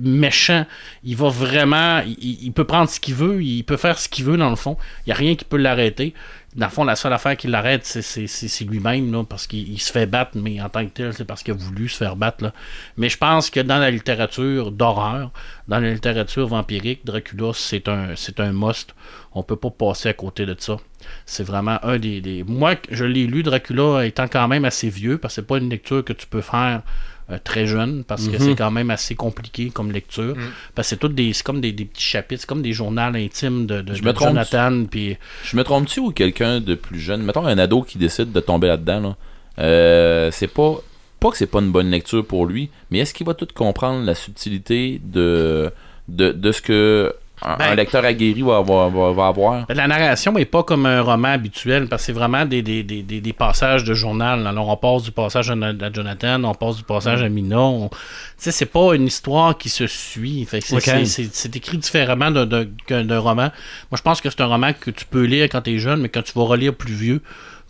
méchant. 0.00 0.64
Il 1.04 1.16
va 1.16 1.28
vraiment. 1.28 2.00
Il, 2.20 2.52
peut 2.52 2.64
prendre 2.64 2.88
ce 2.88 3.00
qu'il 3.00 3.14
veut, 3.14 3.42
il 3.42 3.62
peut 3.64 3.76
faire 3.76 3.98
ce 3.98 4.08
qu'il 4.08 4.24
veut, 4.24 4.36
dans 4.36 4.50
le 4.50 4.56
fond. 4.56 4.76
Il 5.06 5.08
n'y 5.10 5.12
a 5.12 5.16
rien 5.16 5.34
qui 5.34 5.44
peut 5.44 5.56
l'arrêter. 5.58 6.14
Dans 6.56 6.66
le 6.66 6.72
fond, 6.72 6.84
la 6.84 6.96
seule 6.96 7.12
affaire 7.12 7.36
qui 7.36 7.46
l'arrête, 7.46 7.84
c'est- 7.84 8.64
lui-même, 8.64 9.24
parce 9.26 9.46
qu'il 9.46 9.68
il 9.70 9.78
se 9.78 9.92
fait 9.92 10.06
battre, 10.06 10.32
mais 10.36 10.60
en 10.60 10.68
tant 10.70 10.84
que 10.86 10.90
tel, 10.90 11.12
c'est 11.12 11.26
parce 11.26 11.42
qu'il 11.42 11.52
a 11.52 11.56
voulu 11.56 11.88
se 11.88 11.98
faire 11.98 12.16
battre. 12.16 12.52
Mais 12.96 13.08
je 13.10 13.18
pense 13.18 13.50
que 13.50 13.60
dans 13.60 13.78
la 13.78 13.90
littérature 13.90 14.72
d'horreur, 14.72 15.30
dans 15.68 15.78
la 15.78 15.92
littérature 15.92 16.48
vampirique, 16.48 17.04
Dracula, 17.04 17.52
c'est 17.54 17.88
un, 17.88 18.14
un 18.38 18.52
must. 18.52 18.94
On 19.34 19.42
peut 19.42 19.56
pas 19.56 19.70
passer 19.70 20.08
à 20.08 20.14
côté 20.14 20.46
de 20.46 20.56
ça. 20.58 20.78
C'est 21.26 21.44
vraiment 21.44 21.78
un 21.84 21.98
des, 21.98 22.20
des- 22.22 22.42
Moi, 22.42 22.76
je 22.90 23.04
l'ai 23.04 23.26
lu, 23.26 23.42
Dracula, 23.42 24.06
étant 24.06 24.26
quand 24.28 24.48
même 24.48 24.64
assez 24.64 24.88
vieux, 24.88 25.18
parce 25.18 25.34
que 25.34 25.42
c'est 25.42 25.46
pas 25.46 25.58
une 25.58 25.68
lecture 25.68 26.02
que 26.02 26.14
tu 26.14 26.26
peux 26.26 26.40
faire 26.40 26.82
euh, 27.30 27.38
très 27.42 27.66
jeune, 27.66 28.04
parce 28.04 28.28
que 28.28 28.38
c'est 28.38 28.54
quand 28.54 28.70
même 28.70 28.90
assez 28.90 29.14
compliqué 29.14 29.70
comme 29.70 29.92
lecture. 29.92 30.34
Parce 30.74 30.88
que 30.88 30.90
c'est 30.90 30.96
tout 30.96 31.08
des, 31.08 31.32
c'est 31.32 31.44
comme 31.44 31.60
des, 31.60 31.72
des 31.72 31.84
petits 31.84 32.04
chapitres, 32.04 32.40
c'est 32.42 32.46
comme 32.48 32.62
des 32.62 32.72
journaux 32.72 33.00
intimes 33.02 33.66
de, 33.66 33.82
de, 33.82 33.94
Je 33.94 34.00
de 34.02 34.06
me 34.06 34.12
trompe. 34.12 34.28
Jonathan. 34.28 34.84
Puis 34.90 35.16
Je 35.44 35.56
me 35.56 35.64
trompe-tu 35.64 36.00
ou 36.00 36.10
quelqu'un 36.10 36.60
de 36.60 36.74
plus 36.74 36.98
jeune, 36.98 37.22
mettons 37.22 37.46
un 37.46 37.58
ado 37.58 37.82
qui 37.82 37.98
décide 37.98 38.32
de 38.32 38.40
tomber 38.40 38.68
là-dedans, 38.68 39.00
là, 39.00 39.16
euh, 39.58 40.30
c'est 40.32 40.48
pas 40.48 40.76
pas 41.20 41.30
que 41.30 41.36
c'est 41.36 41.46
pas 41.46 41.58
une 41.58 41.72
bonne 41.72 41.90
lecture 41.90 42.24
pour 42.24 42.46
lui, 42.46 42.70
mais 42.90 42.98
est-ce 43.00 43.12
qu'il 43.12 43.26
va 43.26 43.34
tout 43.34 43.48
comprendre 43.54 44.04
la 44.04 44.14
subtilité 44.14 45.00
de 45.04 45.70
de, 46.08 46.30
de 46.32 46.52
ce 46.52 46.62
que 46.62 47.12
un, 47.42 47.56
Ben- 47.56 47.72
un 47.72 47.74
lecteur 47.74 48.04
aguerri 48.04 48.42
va, 48.42 48.62
va, 48.62 48.88
va, 48.88 49.12
va 49.12 49.26
avoir? 49.28 49.66
La 49.68 49.86
narration 49.86 50.32
n'est 50.32 50.44
pas 50.44 50.62
comme 50.62 50.86
un 50.86 51.02
roman 51.02 51.28
habituel 51.28 51.86
parce 51.88 52.02
que 52.02 52.06
c'est 52.06 52.12
vraiment 52.12 52.44
des, 52.44 52.62
des, 52.62 52.82
des, 52.82 53.02
des, 53.02 53.20
des 53.20 53.32
passages 53.32 53.84
de 53.84 53.94
journal. 53.94 54.46
Alors 54.46 54.68
on 54.68 54.76
passe 54.76 55.02
du 55.04 55.12
passage 55.12 55.50
à, 55.50 55.54
à 55.54 55.92
Jonathan, 55.92 56.42
on 56.44 56.54
passe 56.54 56.76
du 56.76 56.82
passage 56.84 57.22
à 57.22 57.28
Mina. 57.28 57.60
on- 57.60 57.88
Tu 57.88 57.96
sais, 58.38 58.52
c'est 58.52 58.66
pas 58.66 58.94
une 58.94 59.06
histoire 59.06 59.56
qui 59.56 59.68
se 59.68 59.86
suit. 59.86 60.46
C'est, 60.50 60.58
Ok. 60.72 60.80
c'est- 60.82 61.04
c'est- 61.04 61.34
c'est 61.34 61.56
écrit 61.56 61.78
différemment 61.78 62.30
d'un, 62.30 62.46
d'un- 62.46 62.66
qu'un- 62.86 63.04
d'un 63.04 63.18
roman. 63.18 63.50
Moi, 63.90 63.96
je 63.96 64.02
pense 64.02 64.20
que 64.20 64.30
c'est 64.30 64.40
un 64.40 64.46
roman 64.46 64.72
que 64.72 64.90
tu 64.90 65.04
peux 65.04 65.24
lire 65.24 65.44
quand 65.50 65.62
tu 65.62 65.74
es 65.74 65.78
jeune, 65.78 66.00
mais 66.02 66.08
quand 66.08 66.22
tu 66.22 66.32
vas 66.34 66.44
relire 66.44 66.74
plus 66.74 66.92
vieux, 66.94 67.20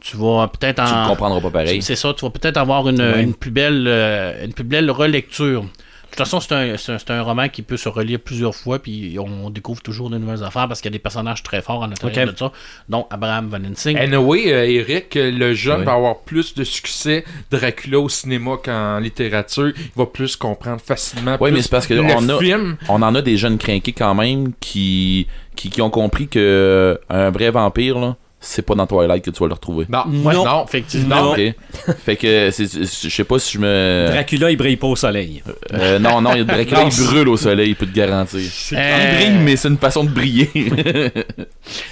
tu 0.00 0.16
vas 0.16 0.48
peut-être 0.48 0.84
Tu 0.84 0.92
en. 0.92 1.02
ne 1.04 1.08
comprendras 1.08 1.40
pas 1.40 1.50
pareil. 1.50 1.82
C'est 1.82 1.96
ça, 1.96 2.14
tu 2.14 2.24
vas 2.24 2.30
peut-être 2.30 2.56
avoir 2.56 2.88
une, 2.88 3.00
une 3.00 3.34
plus 3.34 3.50
belle 3.50 3.84
euh, 3.88 4.44
une 4.44 4.52
plus 4.52 4.64
belle 4.64 4.90
relecture. 4.90 5.64
De 6.10 6.16
toute 6.22 6.26
façon, 6.26 6.40
c'est 6.40 6.52
un, 6.52 6.76
c'est 6.76 6.92
un- 6.92 6.98
c'est 6.98 7.10
un 7.10 7.22
roman 7.22 7.48
qui 7.48 7.62
peut 7.62 7.76
se 7.76 7.88
relire 7.88 8.18
plusieurs 8.18 8.54
fois, 8.54 8.80
puis 8.80 9.16
on 9.20 9.50
découvre 9.50 9.80
toujours 9.82 10.10
de 10.10 10.18
nouvelles 10.18 10.42
affaires 10.42 10.66
parce 10.66 10.80
qu'il 10.80 10.88
y 10.90 10.92
a 10.92 10.96
des 10.96 10.98
personnages 10.98 11.42
très 11.44 11.62
forts 11.62 11.84
à 11.84 11.86
l'intérieur 11.86 12.26
Ok. 12.26 12.32
de 12.34 12.38
ça, 12.38 12.50
dont 12.88 13.06
Abraham 13.10 13.48
Van 13.48 13.62
Helsing. 13.62 13.96
Anyway, 13.96 14.52
euh, 14.52 14.66
Eric, 14.68 15.16
euh, 15.16 15.30
le 15.30 15.54
jeune 15.54 15.80
Oui. 15.80 15.84
va 15.86 15.92
avoir 15.92 16.18
plus 16.20 16.54
de 16.54 16.64
succès 16.64 17.24
Dracula 17.52 18.00
au 18.00 18.08
cinéma 18.08 18.56
qu'en 18.64 18.98
littérature. 18.98 19.68
Il 19.76 19.90
va 19.94 20.06
plus 20.06 20.34
comprendre 20.34 20.80
facilement. 20.80 21.36
Oui, 21.40 21.50
plus 21.50 21.56
mais 21.58 21.62
c'est 21.62 21.70
parce 21.70 21.86
que 21.86 21.94
le 21.94 22.00
on 22.02 22.28
a- 22.30 22.38
film. 22.38 22.76
On 22.88 23.00
en 23.02 23.14
a 23.14 23.22
des 23.22 23.36
jeunes 23.36 23.58
crinqués 23.58 23.92
quand 23.92 24.14
même 24.16 24.52
qui, 24.58 25.28
qui, 25.54 25.70
qui 25.70 25.80
ont 25.82 25.90
compris 25.90 26.26
que 26.26 26.38
euh, 26.40 26.96
un 27.10 27.30
vrai 27.30 27.50
vampire, 27.50 27.98
là, 27.98 28.16
c'est 28.40 28.62
pas 28.62 28.74
dans 28.74 28.86
Twilight 28.86 29.24
que 29.24 29.30
tu 29.30 29.40
vas 29.40 29.48
le 29.48 29.54
retrouver. 29.54 29.86
Non, 29.88 30.04
Ouais, 30.24 30.34
non. 30.34 30.64
effectivement. 30.66 31.34
Non. 31.34 31.34
Fait 32.04 32.16
que 32.16 32.50
je 32.50 33.08
sais 33.08 33.24
pas 33.24 33.38
si 33.38 33.54
je 33.54 33.58
me. 33.58 34.08
Dracula, 34.12 34.50
il 34.50 34.56
brille 34.56 34.76
pas 34.76 34.86
au 34.86 34.96
soleil. 34.96 35.42
Euh, 35.74 35.98
non, 35.98 36.20
non, 36.20 36.32
il 36.34 36.38
y 36.38 36.40
a 36.42 36.44
Dracula, 36.44 36.84
Non, 36.84 36.88
il 36.88 37.04
brûle 37.06 37.28
au 37.28 37.36
soleil, 37.36 37.70
il 37.70 37.76
peut 37.76 37.86
te 37.86 37.94
garantir. 37.94 38.38
Euh, 38.40 39.10
Il 39.10 39.16
brille, 39.32 39.44
mais 39.44 39.56
c'est 39.56 39.68
une 39.68 39.76
façon 39.78 40.04
de 40.04 40.10
briller. 40.10 40.50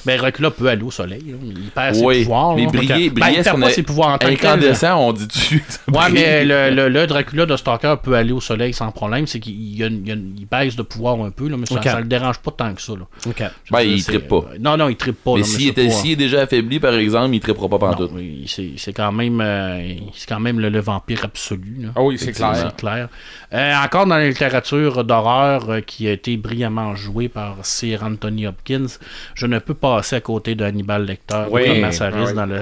Ben, 0.07 0.17
Dracula 0.17 0.51
peut 0.51 0.69
aller 0.69 0.83
au 0.83 0.91
soleil. 0.91 1.23
là. 1.27 1.35
Il 1.43 1.71
perd 1.71 1.95
ses 1.97 2.03
oui, 2.05 2.23
pouvoirs. 2.23 2.55
mais 2.57 2.65
là. 2.65 2.71
briller, 2.71 3.11
Ben, 3.11 3.21
briller, 3.21 3.39
il 3.39 3.45
perd 3.45 3.61
pas 3.61 3.67
a- 3.67 3.71
ses 3.71 3.83
pouvoirs 3.83 4.09
en 4.09 4.19
tant 4.19 4.29
que 4.29 4.35
tel. 4.41 4.47
Incandescent, 4.51 4.99
on 5.09 5.13
dit-tu? 5.13 5.63
ça 5.69 5.79
Ouais, 5.89 6.11
mais 6.11 6.45
le, 6.45 6.71
le, 6.71 6.89
le 6.89 7.07
Dracula 7.07 7.45
de 7.45 7.57
Stalker 7.57 7.97
peut 8.03 8.15
aller 8.15 8.33
au 8.33 8.41
soleil 8.41 8.73
sans 8.73 8.91
problème. 8.91 9.27
C'est 9.27 9.39
qu'il 9.41 9.55
il 9.55 10.47
baisse 10.51 10.77
de 10.77 10.83
pouvoir 10.83 11.21
un 11.21 11.31
peu, 11.31 11.49
là, 11.49 11.57
mais 11.59 11.67
ça, 11.67 11.83
ça 11.83 11.99
le 12.01 12.07
dérange 12.07 12.39
pas 12.39 12.53
tant 12.53 12.73
que 12.73 12.81
ça. 12.81 12.93
Là. 12.93 13.07
Ok. 13.27 13.43
Je 13.65 13.73
Ben, 13.73 13.81
il 13.83 14.03
trippe 14.03 14.29
pas. 14.29 14.45
Non, 14.61 14.77
non, 14.79 14.89
il 14.89 14.97
trippe 14.97 15.23
pas. 15.23 15.35
Mais 15.35 15.41
là, 15.41 15.45
s'il 15.47 15.69
était- 15.69 15.87
pas- 15.89 15.93
s'il 15.93 16.13
est 16.13 16.17
déjà 16.37 16.45
affaibli, 16.45 16.79
par 16.81 16.95
exemple, 16.95 17.35
il 17.35 17.41
trippera 17.41 17.69
pas 17.69 17.79
Non, 17.79 17.93
pantoute. 17.93 18.11
oui, 18.15 18.45
c'est 18.47 18.73
c'est 18.77 18.93
quand 18.93 19.13
même, 19.13 19.41
euh, 19.41 19.95
c'est 20.15 20.29
quand 20.29 20.41
même 20.41 20.61
le, 20.61 20.69
le 20.69 20.81
vampire 20.81 21.25
absolu. 21.25 21.77
là. 21.81 21.89
Ah 21.97 22.03
oui, 22.03 22.19
c'est 22.19 22.33
clair. 22.33 22.55
C'est 22.57 22.77
clair. 22.77 23.09
Euh, 23.53 23.75
encore 23.85 24.07
dans 24.07 24.17
la 24.17 24.29
littérature 24.29 25.05
d'horreur 25.05 25.71
euh, 25.71 25.81
qui 25.81 26.09
a 26.09 26.13
été 26.13 26.37
brillamment 26.37 26.95
jouée 26.95 27.29
par 27.29 27.57
Sir 27.65 28.03
Anthony 28.03 28.47
Hopkins, 28.47 28.87
je 29.35 29.47
ne 29.47 29.59
peux 29.59 29.75
passer 29.75 30.17
à 30.17 30.21
côté 30.21 30.55
de 30.55 30.65
Hannibal 30.65 31.05
Lecter 31.05 31.45
Oui, 31.51 31.81
Massaris 31.81 32.27
oui. 32.29 32.35
dans 32.35 32.47
le. 32.47 32.61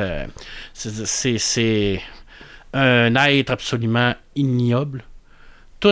c'est- 0.73 1.07
C'est 1.07 1.39
c'est 1.39 2.01
un 2.73 3.15
être 3.15 3.51
absolument 3.51 4.15
ignoble, 4.35 5.05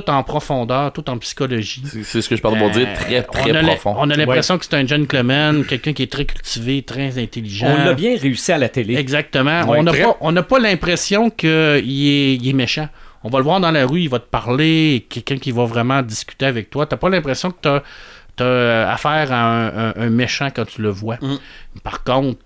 tout 0.00 0.08
en 0.10 0.22
profondeur, 0.22 0.90
tout 0.92 1.10
en 1.10 1.18
psychologie. 1.18 1.82
C'est 2.02 2.22
ce 2.22 2.28
que 2.30 2.34
je 2.36 2.40
parle 2.40 2.56
pour 2.56 2.70
dire, 2.70 2.88
très, 2.94 3.18
Euh, 3.18 3.22
très 3.30 3.50
on 3.52 3.54
a 3.54 3.60
l'im- 3.60 3.66
profond. 3.68 3.94
On 3.98 4.08
a 4.08 4.16
l'impression 4.16 4.56
que 4.56 4.64
c'est 4.64 4.74
un 4.74 4.86
gentleman, 4.86 5.64
quelqu'un 5.66 5.92
qui 5.92 6.02
est 6.04 6.10
très 6.10 6.24
cultivé, 6.24 6.82
très 6.82 7.18
intelligent. 7.22 7.66
On 7.68 7.84
l'a 7.84 7.92
bien 7.92 8.16
réussi 8.16 8.52
à 8.52 8.58
la 8.58 8.70
télé. 8.70 8.94
Exactement. 8.96 9.64
Ouais, 9.64 9.78
on 9.80 9.82
n'a 9.82 9.90
très- 9.92 10.02
pas, 10.04 10.16
on 10.22 10.32
l'impression 10.58 11.28
qu'il 11.28 11.50
est, 11.50 12.34
il 12.36 12.48
est 12.48 12.52
méchant. 12.54 12.88
On 13.22 13.28
va 13.28 13.38
le 13.38 13.44
voir 13.44 13.60
dans 13.60 13.70
la 13.70 13.84
rue, 13.86 14.00
il 14.00 14.08
va 14.08 14.18
te 14.18 14.28
parler, 14.30 15.06
quelqu'un 15.10 15.36
qui 15.36 15.50
va 15.52 15.64
vraiment 15.66 16.00
discuter 16.00 16.46
avec 16.46 16.70
toi. 16.70 16.86
T'as 16.86 16.96
pas 16.96 17.10
l'impression 17.10 17.50
que 17.50 17.56
t'as 17.60 17.82
as 18.38 18.92
affaire 18.94 19.30
à 19.30 19.36
un, 19.44 19.88
un- 19.90 19.94
un 19.96 20.10
méchant 20.10 20.48
quand 20.56 20.64
tu 20.64 20.80
le 20.80 20.88
vois. 20.88 21.18
Mm. 21.20 21.36
Par 21.84 22.02
contre, 22.02 22.38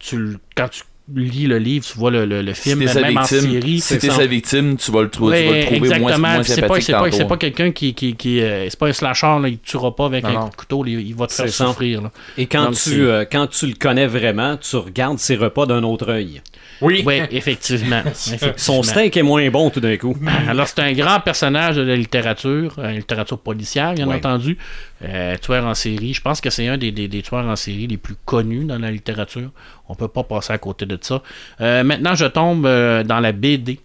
tu, 0.00 0.36
quand 0.56 0.68
tu 0.68 0.82
lis 1.14 1.46
le 1.46 1.58
livre, 1.58 1.86
tu 1.86 1.96
vois 1.98 2.10
le, 2.10 2.24
le- 2.24 2.42
le 2.42 2.52
Si 2.54 2.62
film, 2.70 2.86
sa 2.88 3.00
même 3.00 3.16
en 3.16 3.20
victime, 3.22 3.40
série. 3.52 3.80
si 3.80 3.98
t'es 3.98 4.10
sa 4.10 4.26
victime, 4.26 4.76
tu 4.76 4.90
vas 4.90 5.02
le, 5.02 5.08
trou- 5.08 5.30
tu 5.30 5.36
vas 5.36 5.40
le 5.40 5.48
Ouais, 5.50 5.62
trouver 5.64 5.78
moins, 5.78 5.96
exactement. 5.98 6.28
moins 6.28 6.36
Puis 6.42 6.44
C'est 6.52 6.60
pas, 6.62 6.66
sympathique 6.80 7.14
c'est 7.14 7.22
pas, 7.24 7.28
pas 7.28 7.36
quelqu'un 7.36 7.70
qui. 7.70 7.94
qui, 7.94 8.16
qui 8.16 8.40
euh, 8.40 8.66
c'est 8.68 8.78
pas 8.78 8.88
un 8.88 8.92
slasher, 8.92 9.26
là, 9.40 9.48
il 9.48 9.58
te 9.58 9.66
tuera 9.68 9.94
pas 9.94 10.06
avec 10.06 10.24
Non, 10.24 10.30
un 10.30 10.32
non. 10.34 10.50
couteau, 10.56 10.84
il, 10.84 11.00
il 11.06 11.14
va 11.14 11.26
te 11.28 11.32
faire 11.32 11.48
souffrir. 11.48 12.02
là. 12.02 12.10
Et 12.36 12.46
quand 12.46 12.64
Donc, 12.64 12.74
tu, 12.74 13.06
euh, 13.06 13.24
quand 13.30 13.46
tu 13.46 13.66
le 13.68 13.74
connais 13.74 14.06
vraiment, 14.08 14.56
tu 14.56 14.74
regardes 14.76 15.18
ses 15.18 15.36
repas 15.36 15.66
d'un 15.66 15.84
autre 15.84 16.08
œil. 16.10 16.42
Oui. 16.80 17.02
Oui, 17.06 17.20
effectivement. 17.30 18.00
effectivement. 18.06 18.52
Son 18.56 18.82
steak 18.82 19.16
est 19.16 19.22
moins 19.22 19.48
bon 19.50 19.70
tout 19.70 19.80
d'un 19.80 19.96
coup. 19.96 20.16
Alors, 20.48 20.68
c'est 20.68 20.80
un 20.80 20.92
grand 20.92 21.20
personnage 21.20 21.76
de 21.76 21.82
la 21.82 21.96
littérature, 21.96 22.74
euh, 22.78 22.90
littérature 22.90 23.38
policière, 23.38 23.94
bien 23.94 24.06
Ouais. 24.06 24.16
entendu. 24.16 24.58
Euh, 25.04 25.36
tueur 25.38 25.64
en 25.66 25.74
série. 25.74 26.14
Je 26.14 26.20
pense 26.22 26.40
que 26.40 26.50
c'est 26.50 26.66
un 26.68 26.78
des, 26.78 26.90
des- 26.92 27.08
des 27.08 27.22
tueurs 27.22 27.46
en 27.46 27.56
série 27.56 27.86
les 27.86 27.96
plus 27.96 28.14
connus 28.24 28.64
dans 28.64 28.78
la 28.78 28.90
littérature. 28.90 29.50
On 29.88 29.94
peut 29.94 30.08
pas 30.08 30.22
passer 30.24 30.52
à 30.52 30.58
côté 30.58 30.86
de 30.86 30.98
ça. 31.00 31.22
Euh, 31.60 31.82
maintenant, 31.84 32.14
je 32.14 32.26
tombe 32.26 32.66
euh, 32.66 33.02
dans 33.04 33.20
la 33.20 33.32
BD. 33.32 33.78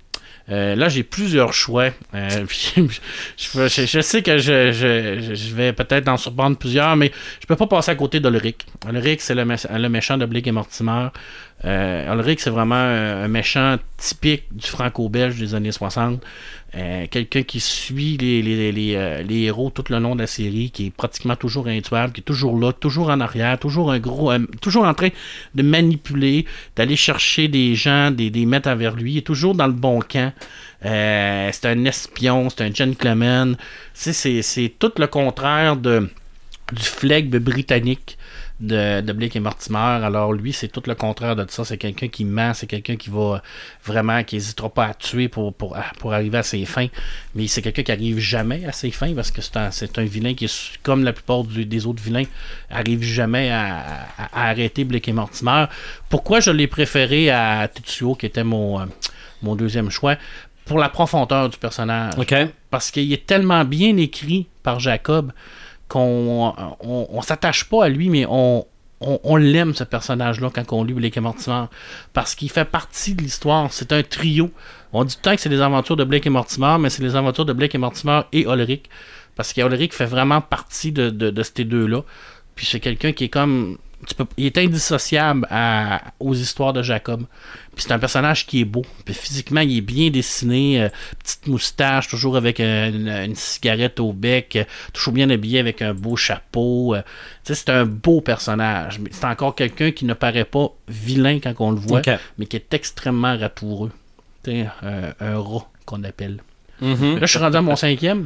Euh, 0.50 0.76
là, 0.76 0.90
j'ai 0.90 1.04
plusieurs 1.04 1.54
choix. 1.54 1.90
Euh, 2.14 2.30
je, 3.38 4.02
sais 4.02 4.22
que 4.22 4.38
je, 4.38 5.54
vais 5.54 5.74
peut-être 5.74 6.08
en 6.08 6.18
surprendre 6.18 6.58
plusieurs, 6.58 6.96
mais 6.96 7.12
je 7.40 7.46
peux 7.48 7.56
pas 7.56 7.68
passer 7.68 7.92
à 7.92 7.96
côté 7.96 8.20
d'Ulrich. 8.20 8.66
Ulrich, 8.90 9.22
c'est 9.22 9.36
le, 9.36 9.46
mé- 9.46 9.78
le 9.78 9.90
méchant 9.90 10.18
de 10.18 10.26
Blake 10.26 10.48
et 10.48 10.52
Mortimer. 10.52 11.08
Euh, 11.64 12.14
Ulrich, 12.14 12.40
c'est 12.40 12.50
vraiment 12.50 12.76
un, 12.76 13.24
un 13.24 13.28
méchant 13.28 13.78
typique 13.98 14.46
du 14.52 14.68
franco-belge 14.68 15.38
des 15.38 15.54
années 15.54 15.72
60. 15.72 16.22
Euh, 16.76 17.06
Quelqu'un 17.12 17.44
qui 17.44 17.60
suit 17.60 18.18
euh, 18.22 19.22
les 19.24 19.40
héros 19.42 19.72
tout 19.72 19.84
le 19.90 20.00
long 20.00 20.16
de 20.16 20.22
la 20.22 20.28
série, 20.28 20.72
qui 20.72 20.88
est 20.88 20.90
pratiquement 20.90 21.36
toujours 21.36 21.68
intuable, 21.68 22.14
qui 22.14 22.22
est 22.22 22.24
toujours 22.24 22.58
là, 22.58 22.72
toujours 22.72 23.10
en 23.10 23.20
arrière, 23.20 23.60
toujours 23.60 23.92
un 23.92 24.00
gros, 24.00 24.32
euh, 24.32 24.40
toujours 24.62 24.86
en 24.86 24.94
train 24.94 25.10
de 25.54 25.64
manipuler, 25.64 26.46
d'aller 26.76 26.96
chercher 26.96 27.50
des 27.50 27.76
gens, 27.76 28.12
des, 28.12 28.30
des 28.30 28.46
mettre 28.46 28.72
vers 28.72 28.96
lui, 28.96 29.14
il 29.14 29.18
est 29.18 29.22
toujours 29.22 29.54
dans 29.54 29.68
le 29.68 29.74
bon 29.74 30.00
camp. 30.00 30.32
C'est 30.84 31.66
un 31.66 31.86
espion, 31.86 32.50
c'est 32.50 32.62
un 32.62 32.74
gentleman. 32.74 33.56
C'est, 33.94 34.42
c'est, 34.42 34.74
tout 34.80 34.94
le 34.98 35.06
contraire 35.08 35.76
du 35.76 36.00
flegme 36.80 37.38
britannique 37.38 38.18
de, 38.62 39.02
de 39.02 39.12
Blake 39.12 39.36
et 39.36 39.40
Mortimer. 39.42 39.78
Alors 39.80 40.32
lui, 40.32 40.54
c'est 40.54 40.70
tout 40.70 40.84
le 40.86 40.96
contraire 40.96 41.36
de 41.36 41.46
ça. 41.50 41.66
C'est 41.66 41.78
quelqu'un 41.78 42.08
qui 42.08 42.24
ment, 42.24 42.54
c'est 42.54 42.68
quelqu'un 42.68 42.96
qui 42.96 43.10
va 43.10 43.42
vraiment, 43.84 44.24
qui 44.24 44.36
n'hésitera 44.36 44.70
pas 44.70 44.86
à 44.86 44.94
tuer 44.94 45.28
pour, 45.28 45.54
pour, 45.54 45.76
pour 46.00 46.14
arriver 46.14 46.38
à 46.38 46.44
ses 46.44 46.64
fins. 46.66 46.88
Mais 47.36 47.48
c'est 47.48 47.62
quelqu'un 47.62 47.84
qui 47.84 47.92
arrive 47.92 48.20
jamais 48.20 48.64
à 48.66 48.72
ses 48.72 48.92
fins 48.92 49.14
parce 49.14 49.32
que 49.32 49.42
c'est 49.42 49.58
un, 49.58 49.72
c'est 49.72 49.98
un 49.98 50.04
vilain 50.06 50.34
qui, 50.34 50.46
est, 50.46 50.80
comme 50.84 51.04
la 51.04 51.12
plupart 51.12 51.44
du- 51.44 51.66
des 51.66 51.86
autres 51.86 52.02
vilains, 52.02 52.26
arrive 52.70 53.04
jamais 53.04 53.50
à, 53.50 53.80
à- 54.18 54.30
à 54.32 54.50
arrêter 54.50 54.84
Blake 54.84 55.08
et 55.08 55.14
Mortimer. 55.14 55.66
Pourquoi 56.10 56.40
je 56.40 56.52
l'ai 56.52 56.68
préféré 56.68 57.30
à 57.32 57.68
Tetsuo, 57.68 58.16
qui 58.16 58.28
était 58.28 58.44
mon, 58.44 58.80
euh, 58.80 58.86
mon 59.42 59.56
deuxième 59.56 59.90
choix? 59.90 60.16
Pour 60.64 60.78
la 60.78 60.90
profondeur 60.90 61.50
du 61.50 61.58
personnage 61.58 62.14
parce 62.70 62.92
qu'il 62.92 63.12
est 63.12 63.26
tellement 63.26 63.66
bien 63.66 63.98
écrit 63.98 64.48
par 64.64 64.80
Jacob 64.80 65.34
qu'on 65.92 66.54
on, 66.80 67.22
s'attache 67.22 67.66
pas 67.66 67.84
à 67.84 67.90
lui, 67.90 68.10
mais 68.10 68.26
on, 68.30 68.66
on, 69.02 69.36
l'aime 69.36 69.74
ce 69.74 69.84
personnage-là 69.84 70.50
quand 70.54 70.72
on 70.72 70.86
lit 70.86 70.94
Blake 70.94 71.18
et 71.18 71.20
Mortimer. 71.20 71.66
Parce 72.14 72.34
qu'il 72.34 72.50
fait 72.50 72.64
partie 72.64 73.14
de 73.14 73.22
l'histoire. 73.22 73.74
C'est 73.74 73.92
un 73.92 74.02
trio. 74.02 74.52
On 74.94 75.04
dit 75.04 75.16
tout 75.16 75.20
le 75.20 75.30
temps 75.32 75.36
que 75.36 75.42
c'est 75.42 75.50
les 75.50 75.60
aventures 75.60 75.98
de 75.98 76.06
Blake 76.06 76.26
et 76.26 76.30
Mortimer, 76.30 76.78
mais 76.80 76.90
c'est 76.90 77.04
les 77.04 77.18
aventures 77.18 77.44
de 77.44 77.52
Blake 77.52 77.76
et 77.76 77.78
Mortimer 77.78 78.22
et 78.32 78.44
Ulrich. 78.44 78.86
Parce 79.36 79.52
qu'Ulrich 79.52 79.94
fait 79.94 80.06
vraiment 80.06 80.40
partie 80.40 80.94
de, 80.94 81.10
de, 81.10 81.30
de 81.30 81.44
ces 81.44 81.66
deux-là. 81.66 82.04
Puis 82.56 82.66
c'est 82.66 82.80
quelqu'un 82.80 83.12
qui 83.12 83.26
est 83.26 83.30
comme. 83.30 83.78
Tu 84.08 84.16
peux- 84.16 84.26
il 84.38 84.46
est 84.48 84.58
indissociable 84.58 85.48
à- 85.50 86.02
aux 86.20 86.34
histoires 86.34 86.74
de 86.74 86.82
Jacob. 86.82 87.24
Puis 87.76 87.86
c'est 87.88 87.94
un 87.94 88.00
personnage 88.00 88.46
qui 88.46 88.62
est 88.62 88.66
beau. 88.66 88.84
Puis 89.06 89.14
physiquement, 89.14 89.62
il 89.62 89.78
est 89.78 89.82
bien 89.82 90.10
dessiné. 90.10 90.82
euh, 90.84 90.90
petite 91.24 91.48
moustache, 91.48 92.08
toujours 92.10 92.36
avec 92.38 92.60
euh, 92.60 92.90
une, 92.90 93.08
une 93.08 93.36
cigarette 93.36 94.00
au 94.00 94.12
bec. 94.14 94.56
euh, 94.56 94.64
toujours 94.94 95.14
bien 95.14 95.30
habillé 95.30 95.60
avec 95.60 95.82
un 95.82 95.94
beau 95.94 96.16
chapeau. 96.16 96.96
euh. 96.96 97.02
C'est 97.44 97.70
un 97.70 97.86
beau 97.86 98.22
personnage. 98.22 99.00
Mais 99.00 99.10
c'est 99.14 99.26
encore 99.26 99.56
quelqu'un 99.56 99.92
qui 99.92 100.06
ne 100.06 100.14
paraît 100.14 100.46
pas 100.46 100.68
vilain 100.88 101.40
quand 101.40 101.54
on 101.60 101.72
le 101.72 101.80
voit, 101.80 102.00
mais 102.38 102.46
qui 102.46 102.58
est 102.58 102.74
extrêmement 102.74 103.38
ratoureux. 103.38 103.92
Un, 104.48 104.66
un 105.20 105.40
rat 105.40 105.70
qu'on 105.86 106.04
appelle. 106.04 106.40
Mhm. 106.82 107.16
Là, 107.20 107.20
je 107.22 107.26
suis 107.28 107.40
rendu 107.40 107.58
à 107.58 107.62
mon 107.62 107.76
cinquième. 107.76 108.26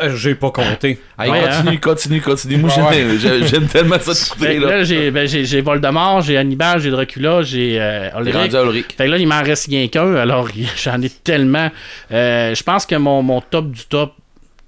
Euh, 0.00 0.14
J'ai 0.16 0.34
pas 0.36 0.50
compté. 0.52 1.00
Allez, 1.16 1.30
Ouais, 1.32 1.40
continue, 1.42 1.80
continue, 1.80 2.20
continue. 2.20 2.56
Moi, 2.58 2.70
Ouais. 2.88 3.18
j'aime- 3.18 3.66
tellement 3.66 3.98
ça 3.98 4.12
de 4.14 4.30
couper, 4.32 4.58
là. 4.60 4.68
là, 4.78 4.84
j'ai 4.84 5.10
ben, 5.10 5.26
j'ai- 5.26 5.60
Voldemort, 5.60 6.20
j'ai 6.20 6.36
Hannibal, 6.38 6.80
j'ai 6.80 6.90
Dracula, 6.90 7.42
j'ai 7.42 7.80
euh, 7.80 8.10
Ulrich. 8.18 8.34
rendu 8.34 8.56
à 8.56 8.62
Ulrich. 8.62 8.86
Fait 8.96 9.06
que 9.06 9.10
là, 9.10 9.18
il 9.18 9.26
m'en 9.26 9.42
reste 9.42 9.66
rien 9.66 9.88
qu'un, 9.88 10.14
alors 10.14 10.48
j'en 10.76 11.02
ai 11.02 11.10
tellement. 11.10 11.70
Euh, 12.12 12.54
je 12.54 12.62
pense 12.62 12.86
que 12.86 12.94
mon, 12.94 13.22
mon 13.22 13.40
top 13.40 13.70
du 13.72 13.84
top, 13.86 14.14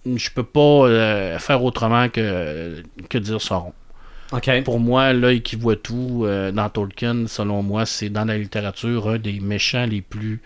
je 0.04 0.30
peux 0.34 0.42
pas 0.42 0.60
euh, 0.88 1.38
faire 1.38 1.62
autrement 1.62 2.08
que, 2.08 2.82
que 3.08 3.18
dire 3.18 3.40
Sauron. 3.40 3.72
OK. 4.32 4.62
Pour 4.64 4.80
moi, 4.80 5.12
l'œil 5.12 5.42
qui 5.42 5.54
voit 5.56 5.76
tout 5.76 6.22
euh, 6.24 6.50
dans 6.52 6.68
Tolkien, 6.68 7.26
selon 7.28 7.62
moi, 7.62 7.86
c'est 7.86 8.08
dans 8.08 8.24
la 8.24 8.36
littérature 8.38 9.08
un 9.10 9.18
des 9.18 9.38
méchants 9.40 9.86
les 9.86 10.00
plus. 10.02 10.40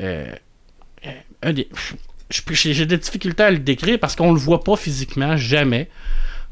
un 0.00 1.52
des. 1.52 1.68
J'ai 2.50 2.86
des 2.86 2.98
difficultés 2.98 3.42
à 3.42 3.50
le 3.50 3.58
décrire 3.58 3.98
parce 3.98 4.16
qu'on 4.16 4.32
le 4.32 4.38
voit 4.38 4.62
pas 4.64 4.76
physiquement, 4.76 5.36
jamais. 5.36 5.88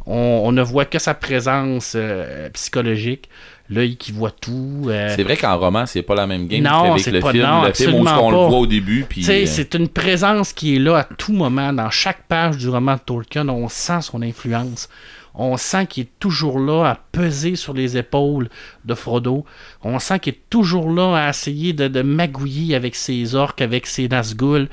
On, 0.06 0.42
on 0.44 0.52
ne 0.52 0.62
voit 0.62 0.86
que 0.86 0.98
sa 0.98 1.14
présence 1.14 1.92
euh, 1.94 2.48
psychologique, 2.50 3.28
l'œil 3.68 3.96
qui 3.96 4.12
voit 4.12 4.30
tout. 4.30 4.84
euh, 4.88 5.12
C'est 5.14 5.22
vrai 5.22 5.36
qu'en 5.36 5.56
roman, 5.58 5.84
c'est 5.86 6.02
pas 6.02 6.14
la 6.14 6.26
même 6.26 6.48
game 6.48 6.62
Non, 6.62 6.94
qu'avec 6.96 7.06
le 7.06 7.20
pas- 7.20 7.32
film. 7.32 7.44
non, 7.46 7.62
le 7.64 7.72
film 7.74 7.94
on 7.94 8.30
le 8.30 8.36
pas. 8.36 8.48
voit 8.48 8.58
au 8.58 8.66
début, 8.66 9.04
puis 9.08 9.22
euh, 9.28 9.46
c'est 9.46 9.74
une 9.74 9.88
présence 9.88 10.52
qui 10.52 10.76
est 10.76 10.78
là 10.78 10.96
à 10.98 11.04
tout 11.04 11.32
moment. 11.32 11.72
Dans 11.72 11.90
chaque 11.90 12.22
page 12.28 12.56
du 12.56 12.68
roman 12.68 12.94
de 12.94 13.00
Tolkien, 13.00 13.48
on 13.48 13.68
sent 13.68 14.00
son 14.02 14.22
influence. 14.22 14.88
On 15.34 15.56
sent 15.56 15.86
qu'il 15.86 16.04
est 16.04 16.10
toujours 16.18 16.58
là 16.58 16.84
à 16.90 16.98
peser 17.12 17.54
sur 17.54 17.72
les 17.72 17.96
épaules 17.96 18.48
de 18.84 18.94
Frodo. 18.94 19.44
On 19.84 19.98
sent 20.00 20.18
qu'il 20.18 20.32
est 20.32 20.40
toujours 20.50 20.90
là 20.90 21.14
à 21.26 21.28
essayer 21.30 21.72
de, 21.72 21.86
de 21.86 22.02
magouiller 22.02 22.74
avec 22.74 22.96
ses 22.96 23.36
orques, 23.36 23.60
avec 23.62 23.86
ses 23.86 24.08
Nazgûl. 24.08 24.68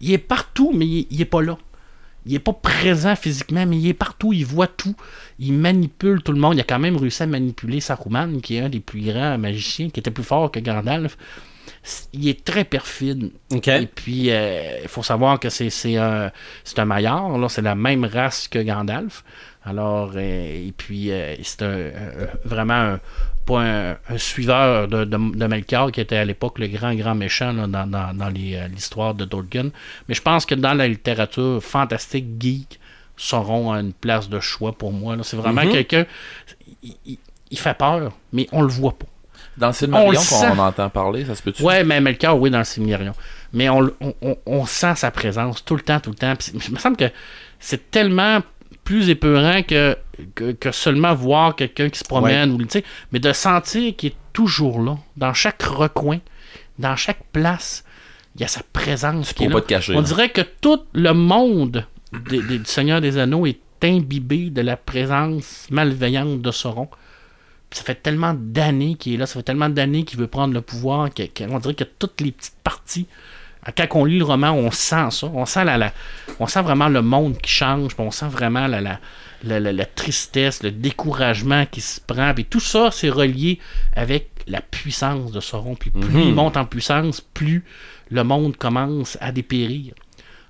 Il 0.00 0.12
est 0.12 0.18
partout, 0.18 0.72
mais 0.74 0.86
il, 0.86 1.06
il 1.10 1.20
est 1.20 1.24
pas 1.26 1.42
là. 1.42 1.56
Il 2.26 2.34
est 2.34 2.38
pas 2.38 2.52
présent 2.52 3.16
physiquement, 3.16 3.64
mais 3.66 3.78
il 3.78 3.88
est 3.88 3.94
partout, 3.94 4.32
il 4.34 4.44
voit 4.44 4.66
tout. 4.66 4.94
Il 5.38 5.54
manipule 5.54 6.22
tout 6.22 6.32
le 6.32 6.38
monde. 6.40 6.54
Il 6.54 6.60
a 6.60 6.64
quand 6.64 6.78
même 6.78 6.96
réussi 6.96 7.22
à 7.22 7.26
manipuler 7.26 7.80
Saruman, 7.80 8.40
qui 8.42 8.56
est 8.56 8.60
un 8.60 8.68
des 8.68 8.80
plus 8.80 9.00
grands 9.00 9.38
magiciens, 9.38 9.88
qui 9.88 10.00
était 10.00 10.10
plus 10.10 10.24
fort 10.24 10.50
que 10.50 10.60
Gandalf. 10.60 11.16
Il 12.12 12.28
est 12.28 12.44
très 12.44 12.64
perfide. 12.64 13.30
Et 13.82 13.86
puis, 13.86 14.30
euh, 14.30 14.80
il 14.82 14.88
faut 14.88 15.02
savoir 15.02 15.40
que 15.40 15.48
c'est 15.48 15.70
c'est 15.70 15.96
un, 15.96 16.30
c'est 16.62 16.78
un 16.78 16.84
Maillard, 16.84 17.38
là, 17.38 17.48
c'est 17.48 17.62
la 17.62 17.74
même 17.74 18.04
race 18.04 18.48
que 18.48 18.58
Gandalf. 18.58 19.24
Alors, 19.64 20.12
euh, 20.16 20.66
et 20.68 20.72
puis, 20.76 21.10
euh, 21.10 21.36
c'est 21.42 21.62
un, 21.62 21.68
un- 21.88 22.28
vraiment 22.44 22.74
un, 22.74 23.00
pas 23.52 23.60
un, 23.62 23.90
un 24.08 24.18
suiveur 24.18 24.88
de, 24.88 25.04
de, 25.04 25.16
de 25.38 25.46
Melchior, 25.46 25.90
qui 25.92 26.00
était 26.00 26.16
à 26.16 26.24
l'époque 26.24 26.58
le 26.58 26.68
grand, 26.68 26.94
grand 26.94 27.14
méchant 27.14 27.52
là, 27.52 27.66
dans, 27.66 27.86
dans, 27.86 28.14
dans 28.16 28.28
les, 28.28 28.54
euh, 28.56 28.68
l'histoire 28.68 29.14
de 29.14 29.24
Tolkien. 29.24 29.70
Mais 30.08 30.14
je 30.14 30.22
pense 30.22 30.46
que 30.46 30.54
dans 30.54 30.74
la 30.74 30.86
littérature 30.88 31.62
fantastique, 31.62 32.26
geek, 32.38 32.78
Sauron 33.16 33.72
a 33.72 33.80
une 33.80 33.92
place 33.92 34.28
de 34.28 34.40
choix 34.40 34.72
pour 34.72 34.92
moi. 34.92 35.16
C'est 35.22 35.36
vraiment 35.36 35.62
Mhm. 35.64 35.72
quelqu'un. 35.72 36.06
Il, 36.82 36.94
il- 37.06 37.18
il 37.50 37.58
fait 37.58 37.76
peur, 37.76 38.12
mais 38.32 38.46
on 38.52 38.62
le 38.62 38.68
voit 38.68 38.96
pas. 38.96 39.06
dans 39.56 39.66
le 39.66 39.70
on 39.70 39.74
Silmarillion 39.74 40.20
le 40.20 40.54
qu'on 40.54 40.58
entend 40.62 40.88
parler, 40.88 41.24
ça 41.26 41.34
se 41.34 41.42
peut-tu? 41.42 41.62
Ouais, 41.62 41.84
mais 41.84 42.00
Melchior, 42.00 42.38
oui, 42.40 42.48
dans 42.50 42.58
le 42.58 42.64
Silmarillion. 42.64 43.12
Mais 43.52 43.68
on, 43.68 43.90
on, 44.00 44.14
on- 44.22 44.36
on 44.46 44.64
sent 44.66 44.94
sa 44.96 45.10
présence 45.10 45.64
tout 45.64 45.74
le 45.74 45.82
temps, 45.82 46.00
tout 46.00 46.10
le 46.10 46.16
temps. 46.16 46.34
Puis 46.36 46.52
il 46.68 46.72
me 46.72 46.78
semble 46.78 46.96
que 46.96 47.10
c'est 47.58 47.90
tellement 47.90 48.40
plus 48.90 49.08
épeurant 49.08 49.62
que, 49.62 49.96
que, 50.34 50.50
que 50.50 50.72
seulement 50.72 51.14
voir 51.14 51.54
quelqu'un 51.54 51.88
qui 51.88 51.98
se 52.00 52.04
promène, 52.04 52.50
ou, 52.50 52.58
mais 53.12 53.20
de 53.20 53.32
sentir 53.32 53.94
qu'il 53.94 54.10
est 54.10 54.16
toujours 54.32 54.82
là, 54.82 54.98
dans 55.16 55.32
chaque 55.32 55.62
recoin, 55.62 56.18
dans 56.78 56.96
chaque 56.96 57.22
place. 57.32 57.84
Il 58.34 58.40
y 58.40 58.44
a 58.44 58.48
sa 58.48 58.62
présence 58.72 59.32
qui 59.32 59.44
est 59.44 59.46
là. 59.48 59.54
pas 59.54 59.60
te 59.60 59.68
cacher. 59.68 59.94
On 59.94 60.02
dirait 60.02 60.30
que 60.30 60.40
tout 60.60 60.80
le 60.92 61.12
monde 61.12 61.86
des- 62.28 62.42
des- 62.42 62.58
du 62.58 62.64
Seigneur 62.64 63.00
des 63.00 63.16
Anneaux 63.16 63.46
est 63.46 63.60
imbibé 63.84 64.50
de 64.50 64.60
la 64.60 64.76
présence 64.76 65.68
malveillante 65.70 66.42
de 66.42 66.50
Sauron. 66.50 66.88
ça 67.70 67.84
fait 67.84 67.94
tellement 68.02 68.34
d'années 68.36 68.96
qu'il 68.96 69.14
est 69.14 69.16
là, 69.18 69.26
ça 69.26 69.34
fait 69.34 69.44
tellement 69.44 69.68
d'années 69.68 70.04
qu'il 70.04 70.18
veut 70.18 70.26
prendre 70.26 70.52
le 70.52 70.60
pouvoir, 70.62 71.08
qu'on 71.14 71.58
dirait 71.60 71.74
que 71.74 71.84
toutes 71.84 72.20
les 72.20 72.32
petites 72.32 72.58
parties. 72.64 73.06
Quand 73.76 73.86
on 73.92 74.04
lit 74.04 74.18
le 74.18 74.24
roman, 74.24 74.52
on 74.52 74.70
sent 74.70 75.10
ça. 75.10 75.26
On 75.34 75.44
sent, 75.46 75.64
la, 75.64 75.76
la- 75.78 75.92
on 76.38 76.46
sent 76.46 76.62
vraiment 76.62 76.88
le 76.88 77.02
monde 77.02 77.36
qui 77.38 77.50
change. 77.50 77.92
On 77.98 78.10
sent 78.10 78.28
vraiment 78.28 78.66
la, 78.66 78.98
tristesse, 79.94 80.62
le 80.62 80.70
découragement 80.70 81.66
qui 81.66 81.80
se 81.80 82.00
prend. 82.00 82.32
Puis 82.34 82.44
tout 82.46 82.60
ça, 82.60 82.90
c'est 82.90 83.10
relié 83.10 83.58
avec 83.94 84.28
la 84.46 84.60
puissance 84.60 85.32
de 85.32 85.40
Sauron. 85.40 85.74
Puis 85.74 85.90
plus 85.90 86.22
il 86.22 86.34
monte 86.34 86.56
en 86.56 86.64
puissance, 86.64 87.20
plus 87.20 87.64
le 88.10 88.24
monde 88.24 88.56
commence 88.56 89.16
à 89.20 89.30
dépérir. 89.32 89.92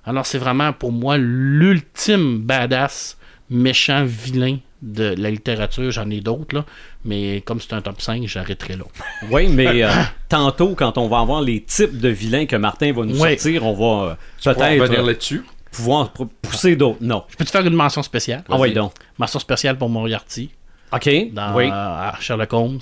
Alors 0.05 0.25
c'est 0.25 0.37
vraiment 0.39 0.73
pour 0.73 0.91
moi 0.91 1.17
l'ultime 1.17 2.39
badass, 2.39 3.17
méchant, 3.49 4.03
vilain 4.05 4.57
de 4.81 5.13
la 5.17 5.29
littérature. 5.29 5.91
J'en 5.91 6.09
ai 6.09 6.21
d'autres, 6.21 6.55
là. 6.55 6.65
Mais 7.05 7.41
comme 7.41 7.59
c'est 7.61 7.73
un 7.73 7.81
top 7.81 8.01
5, 8.01 8.23
j'arrêterai 8.27 8.75
là. 8.75 8.85
Oui, 9.31 9.47
mais 9.47 9.83
euh, 9.83 9.89
tantôt, 10.29 10.75
quand 10.75 10.97
on 10.97 11.07
va 11.07 11.19
avoir 11.19 11.41
les 11.41 11.61
types 11.63 11.99
de 11.99 12.09
vilains 12.09 12.45
que 12.45 12.55
Martin 12.55 12.91
va 12.93 13.03
nous 13.05 13.19
Ouais. 13.21 13.37
sortir, 13.37 13.65
on 13.65 13.73
va 13.73 14.09
euh, 14.11 14.15
On 14.45 14.49
va 14.49 14.55
peut-être 14.55 14.81
revenir 14.81 14.99
euh, 15.03 15.07
là-dessus. 15.07 15.45
pouvoir 15.71 16.11
pousser 16.41 16.75
d'autres. 16.75 16.97
Non. 17.01 17.23
Je 17.29 17.35
peux 17.37 17.45
te 17.45 17.51
faire 17.51 17.65
une 17.65 17.73
mention 17.75 18.03
spéciale? 18.03 18.43
Ah 18.49 18.57
oui, 18.59 18.73
donc. 18.73 18.93
Mention 19.17 19.39
spéciale 19.39 19.77
pour 19.77 19.89
Moriarty 19.89 20.49
OK. 20.93 21.09
dans 21.33 21.55
oui. 21.55 21.65
euh, 21.65 21.71
à 21.71 22.15
Sherlock 22.19 22.51
Holmes. 22.53 22.79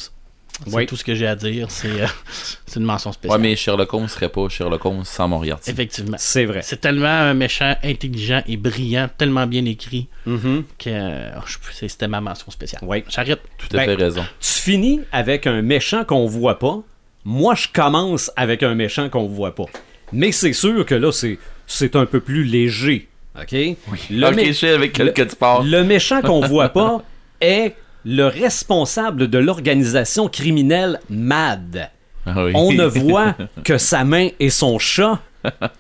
C'est 0.67 0.73
Oui. 0.75 0.85
tout 0.85 0.95
ce 0.95 1.03
que 1.03 1.15
j'ai 1.15 1.27
à 1.27 1.35
dire. 1.35 1.67
C'est 1.69 2.01
euh, 2.01 2.05
c'est 2.65 2.79
une 2.79 2.85
mention 2.85 3.09
Ouais, 3.09 3.13
spéciale. 3.13 3.39
mais 3.41 3.55
Sherlock 3.55 3.93
Holmes 3.93 4.07
serait 4.07 4.29
pas 4.29 4.49
Sherlock 4.49 4.85
Holmes 4.85 5.03
sans 5.05 5.27
Moriarty. 5.27 5.69
Effectivement. 5.71 6.17
C'est 6.19 6.45
vrai. 6.45 6.61
C'est 6.63 6.81
tellement 6.81 7.07
un 7.07 7.33
méchant, 7.33 7.75
intelligent 7.83 8.41
et 8.47 8.57
brillant, 8.57 9.09
tellement 9.17 9.47
bien 9.47 9.63
écrit 9.65 10.07
Mhm. 10.25 10.63
que 10.77 10.89
euh, 10.89 11.29
c'était 11.87 12.07
ma 12.07 12.21
mention 12.21 12.51
spéciale. 12.51 12.81
Oui. 12.85 13.03
J'arrête. 13.09 13.41
Tout 13.57 13.67
à 13.73 13.77
Ben, 13.77 13.85
fait 13.85 13.95
raison. 13.95 14.23
Tu 14.39 14.49
finis 14.53 15.01
avec 15.11 15.47
un 15.47 15.61
méchant 15.61 16.03
qu'on 16.03 16.25
voit 16.25 16.59
pas. 16.59 16.79
Moi, 17.25 17.55
je 17.55 17.67
commence 17.73 18.31
avec 18.35 18.63
un 18.63 18.75
méchant 18.75 19.09
qu'on 19.09 19.27
voit 19.27 19.53
pas. 19.55 19.65
Mais 20.11 20.31
c'est 20.31 20.53
sûr 20.53 20.85
que 20.85 20.95
là, 20.95 21.11
c'est, 21.11 21.37
c'est 21.67 21.95
un 21.95 22.05
peu 22.05 22.19
plus 22.19 22.43
léger. 22.43 23.07
OK? 23.39 23.51
Le, 23.51 24.27
ok, 24.27 24.35
mé- 24.35 24.73
avec 24.73 24.93
tu 24.93 25.35
pars. 25.37 25.63
le 25.63 25.83
méchant 25.83 26.21
qu'on 26.21 26.41
voit 26.41 26.69
pas 26.69 27.03
est 27.41 27.75
le 28.05 28.25
responsable 28.25 29.27
de 29.29 29.37
l'organisation 29.37 30.27
criminelle 30.27 30.99
MAD. 31.09 31.89
Ah 32.25 32.45
oui. 32.45 32.51
On 32.55 32.71
ne 32.73 32.85
voit 32.85 33.35
que 33.63 33.77
sa 33.77 34.03
main 34.03 34.29
et 34.39 34.49
son 34.49 34.79
chat. 34.79 35.19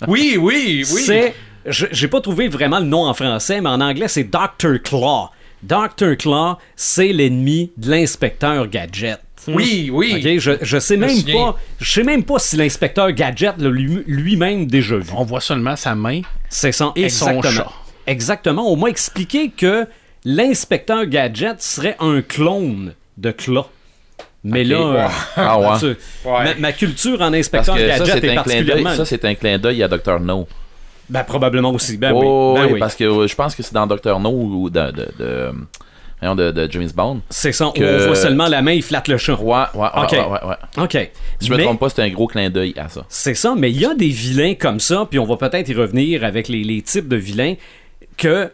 Oui, 0.07 0.37
oui, 0.39 0.83
oui. 0.91 1.01
C'est. 1.05 1.33
je- 1.65 1.87
J'ai 1.91 2.07
pas 2.07 2.21
trouvé 2.21 2.47
vraiment 2.47 2.79
le 2.79 2.85
nom 2.85 3.05
en 3.05 3.13
français, 3.13 3.61
mais 3.61 3.69
en 3.69 3.81
anglais, 3.81 4.07
c'est 4.07 4.23
Dr. 4.25 4.81
Claw. 4.83 5.29
Dr. 5.63 6.15
Claw, 6.17 6.55
c'est 6.75 7.11
l'ennemi 7.11 7.71
de 7.77 7.91
l'inspecteur 7.91 8.67
Gadget. 8.67 9.19
Oui, 9.47 9.89
oui. 9.91 10.15
Ok, 10.17 10.39
je, 10.39 10.51
je 10.61 10.79
sais 10.79 10.95
me 10.97 11.07
même 11.07 11.23
pas. 11.23 11.55
Je 11.79 11.91
sais 11.91 12.03
même 12.03 12.23
pas 12.23 12.39
si 12.39 12.55
l'inspecteur 12.57 13.11
Gadget 13.11 13.55
l'a 13.57 13.69
lui- 13.69 14.03
lui-même 14.05 14.67
déjà 14.67 14.97
vu. 14.97 15.09
On 15.15 15.23
voit 15.23 15.41
seulement 15.41 15.75
sa 15.75 15.95
main 15.95 16.21
C'est 16.49 16.71
son 16.71 16.91
et 16.95 17.09
son 17.09 17.41
chat. 17.41 17.67
Exactement. 18.05 18.71
On 18.71 18.75
m'a 18.77 18.87
expliqué 18.89 19.49
que 19.49 19.85
l'inspecteur 20.25 21.05
Gadget 21.05 21.61
serait 21.61 21.95
un 21.99 22.21
clone 22.21 22.93
de 23.17 23.31
Claw. 23.31 23.65
Mais 24.43 24.63
là, 24.63 24.77
euh, 24.77 25.07
Ah 25.35 25.59
ouais. 25.59 25.67
tu- 25.79 25.85
Ouais. 26.27 26.43
ma, 26.43 26.55
ma 26.55 26.71
culture 26.71 27.21
en 27.21 27.33
inspecteur 27.33 27.75
ça, 27.77 27.81
Gadget 27.81 28.05
c'est 28.07 28.17
est 28.17 28.21
clin 28.21 28.35
particulièrement. 28.35 28.95
Ça, 28.95 29.05
c'est 29.05 29.25
un 29.25 29.35
clin 29.35 29.57
d'œil 29.57 29.83
à 29.83 29.87
Dr. 29.89 30.19
No. 30.21 30.47
Ben, 31.09 31.23
probablement 31.23 31.71
aussi. 31.71 31.97
Ben 31.97 32.11
oh, 32.13 32.53
oui. 32.53 32.59
Ben 32.61 32.65
oui, 32.67 32.73
oui. 32.73 32.79
parce 32.79 32.95
que 32.95 33.27
je 33.27 33.35
pense 33.35 33.55
que 33.55 33.63
c'est 33.63 33.73
dans 33.73 33.87
Dr. 33.87 34.19
No 34.19 34.29
ou 34.31 34.69
de, 34.69 34.79
de, 34.91 35.07
de, 35.19 35.51
de, 36.35 36.51
de 36.51 36.71
James 36.71 36.89
Bond. 36.95 37.21
C'est 37.29 37.51
ça. 37.51 37.71
que- 37.75 38.03
On 38.03 38.07
voit 38.07 38.15
seulement 38.15 38.47
la 38.47 38.61
main, 38.61 38.71
il 38.73 38.83
flatte 38.83 39.07
le 39.09 39.17
chat. 39.17 39.33
Ouais, 39.33 39.55
ouais, 39.73 39.81
ouais, 39.81 39.87
Ok. 40.03 40.11
ouais, 40.13 40.19
ouais, 40.19 40.47
ouais. 40.49 40.83
OK. 40.83 41.11
Si 41.39 41.47
je 41.47 41.51
me 41.51 41.57
Mais- 41.57 41.63
trompe 41.63 41.79
pas, 41.79 41.89
c'est 41.89 42.01
un 42.03 42.09
gros 42.09 42.27
clin 42.27 42.49
d'œil 42.49 42.73
à 42.77 42.87
ça. 42.87 43.03
C'est 43.09 43.33
ça, 43.33 43.55
mais 43.57 43.71
il 43.71 43.79
y 43.81 43.85
a 43.85 43.93
des 43.95 44.07
vilains 44.09 44.53
comme 44.55 44.79
ça, 44.79 45.05
puis 45.09 45.19
on 45.19 45.25
va 45.25 45.35
peut-être 45.35 45.67
y 45.67 45.73
revenir 45.73 46.23
avec 46.23 46.47
les, 46.47 46.63
les 46.63 46.81
types 46.81 47.07
de 47.09 47.17
vilains, 47.17 47.55
que 48.15 48.51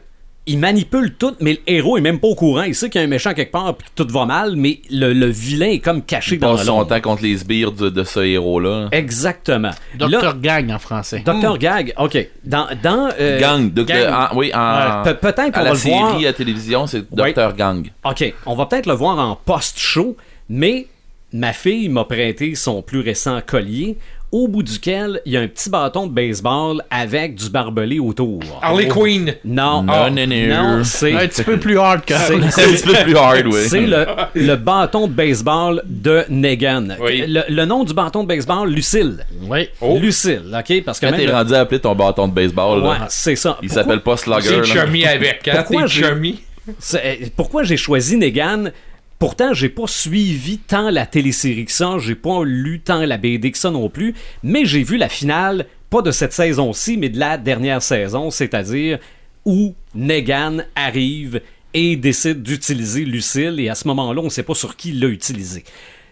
ils 0.48 0.60
manipulent 0.60 1.14
tout, 1.16 1.34
mais 1.40 1.54
le 1.54 1.60
héros 1.66 1.98
est 1.98 2.02
même 2.02 2.20
pas 2.20 2.28
au 2.28 2.36
courant. 2.36 2.62
Il 2.64 2.76
sait 2.76 2.90
qu'il 2.90 3.00
y 3.02 3.04
a 3.04 3.08
un 3.08 3.10
méchant 3.10 3.34
quelque 3.34 3.52
part, 3.52 3.76
puis 3.76 3.88
que 3.96 4.04
tout 4.04 4.12
va 4.14 4.26
mal, 4.26 4.56
mais 4.56 4.80
le, 4.92 5.12
le 5.14 5.26
vilain 5.26 5.70
est 5.70 5.80
comme 5.80 6.04
caché 6.04 6.36
Il 6.36 6.40
dans 6.40 6.56
passe 6.56 6.66
son 6.68 6.78
l'ombre. 6.80 6.88
temps 6.90 7.02
contre 7.02 7.24
les 7.24 7.38
sbires 7.38 7.72
de, 7.72 7.90
de 7.90 8.04
ce 8.04 8.20
héros-là. 8.20 8.90
Exactement. 8.92 9.72
Dr. 9.98 10.08
Là, 10.10 10.34
Gang 10.40 10.72
en 10.72 10.80
français. 10.80 11.24
Dr. 11.26 11.58
Gag, 11.58 11.94
OK. 11.98 12.28
Dans, 12.44 12.68
dans, 12.84 13.10
euh, 13.20 13.40
Gang. 13.40 13.74
de- 13.74 13.82
de- 13.82 13.88
Gang. 13.88 14.14
en- 14.32 14.38
oui, 14.38 14.52
en, 14.54 15.02
Pe- 15.04 15.14
peut-être 15.16 15.52
qu'on 15.52 15.60
à 15.62 15.64
va 15.64 15.64
la 15.64 15.70
le 15.72 15.76
série 15.78 15.98
voir. 15.98 16.26
à 16.28 16.34
télévision, 16.34 16.86
c'est. 16.88 17.12
Dr. 17.12 17.54
Gang. 17.58 17.90
OK, 18.04 18.34
on 18.46 18.56
va 18.56 18.66
peut-être 18.68 18.86
le 18.86 18.94
voir 18.94 19.18
en 19.18 19.36
post-show, 19.46 20.16
mais 20.50 20.86
ma 21.34 21.54
fille 21.54 21.90
m'a 21.90 22.04
prêté 22.06 22.56
son 22.56 22.82
plus 22.82 23.00
récent 23.00 23.42
collier, 23.46 23.98
au 24.32 24.48
bout 24.48 24.64
duquel 24.64 25.22
il 25.26 25.32
y 25.34 25.38
a 25.38 25.42
un 25.42 25.48
petit 25.48 25.70
bâton 25.70 26.08
de 26.08 26.12
baseball 26.12 26.82
avec 26.90 27.36
du 27.36 27.50
barbelé 27.50 28.00
autour. 28.00 28.42
Harley 28.62 28.88
Quinn. 28.88 29.34
Non, 29.46 29.84
Non, 29.84 30.10
non, 30.12 30.28
non. 30.28 30.48
non, 30.78 30.84
c'est 30.84 31.14
Un 31.14 31.28
petit 31.28 31.44
peu 31.44 31.58
plus 31.60 31.78
hard 31.80 32.04
que 32.06 32.14
c'est- 32.14 32.52
C'est 32.52 32.64
un 32.64 32.68
petit 32.74 32.84
peu 32.84 32.94
plus 33.04 33.16
hard, 33.18 33.46
oui. 33.48 33.60
c'est 33.68 33.86
le, 33.86 34.06
le 34.36 34.56
bâton 34.56 35.08
de 35.08 35.14
baseball 35.14 35.82
de 35.86 36.24
Negan. 36.30 36.88
Oui. 37.00 37.24
Le, 37.28 37.44
le 37.48 37.66
nom 37.66 37.84
du 37.84 37.94
bâton 37.94 38.24
de 38.24 38.28
baseball, 38.28 38.70
Lucille. 38.70 39.26
Oui. 39.44 39.70
Oh. 39.82 39.98
Lucille, 40.02 40.42
OK? 40.54 40.84
Parce 40.84 41.00
que 41.00 41.06
Quand 41.06 41.16
t'es 41.16 41.26
le- 41.26 41.32
rendu 41.34 41.54
à 41.54 41.62
appeler 41.62 41.80
ton 41.80 41.96
bâton 41.96 42.28
de 42.28 42.34
baseball, 42.34 42.82
là, 42.82 42.90
Ouais, 42.90 42.96
c'est 43.10 43.36
ça. 43.36 43.58
il 43.62 43.70
s'appelle 43.70 44.02
pas 44.02 44.18
Slugger. 44.18 44.62
C'est 44.64 44.66
chummy 44.66 45.06
avec, 45.06 45.48
hein? 45.48 45.54
Pourquoi 45.58 45.84
T'es 45.84 45.88
j'ai- 45.88 46.04
chummy. 46.04 46.42
C'est- 46.80 47.32
Pourquoi 47.36 47.64
j'ai 47.64 47.78
choisi 47.78 48.18
Negan? 48.18 48.72
Pourtant, 49.18 49.54
j'ai 49.54 49.70
pas 49.70 49.88
suivi 49.88 50.58
tant 50.58 50.90
la 50.90 51.06
télésérie 51.06 51.66
que 51.66 51.72
ça, 51.72 51.98
j'ai 52.00 52.16
pas 52.16 52.44
lu 52.44 52.82
tant 52.82 53.06
la 53.06 53.18
BD 53.18 53.52
que 53.52 53.58
ça 53.58 53.72
non 53.72 53.90
plus, 53.90 54.14
mais 54.44 54.66
j'ai 54.66 54.84
vu 54.84 54.98
la 54.98 55.08
finale, 55.08 55.68
pas 55.90 56.02
de 56.02 56.12
cette 56.12 56.34
saison-ci, 56.34 56.98
mais 56.98 57.10
de 57.10 57.18
la 57.18 57.38
dernière 57.38 57.82
saison, 57.82 58.30
c'est-à-dire 58.30 59.00
où 59.46 59.74
Negan 59.94 60.64
arrive 60.76 61.42
et 61.74 61.96
décide 61.96 62.42
d'utiliser 62.42 63.06
Lucille, 63.06 63.60
et 63.60 63.70
à 63.70 63.76
ce 63.76 63.88
moment-là, 63.88 64.22
on 64.22 64.30
sait 64.30 64.44
pas 64.44 64.56
sur 64.56 64.76
qui 64.76 64.92
l'a 64.92 65.08
utilisé. 65.08 65.64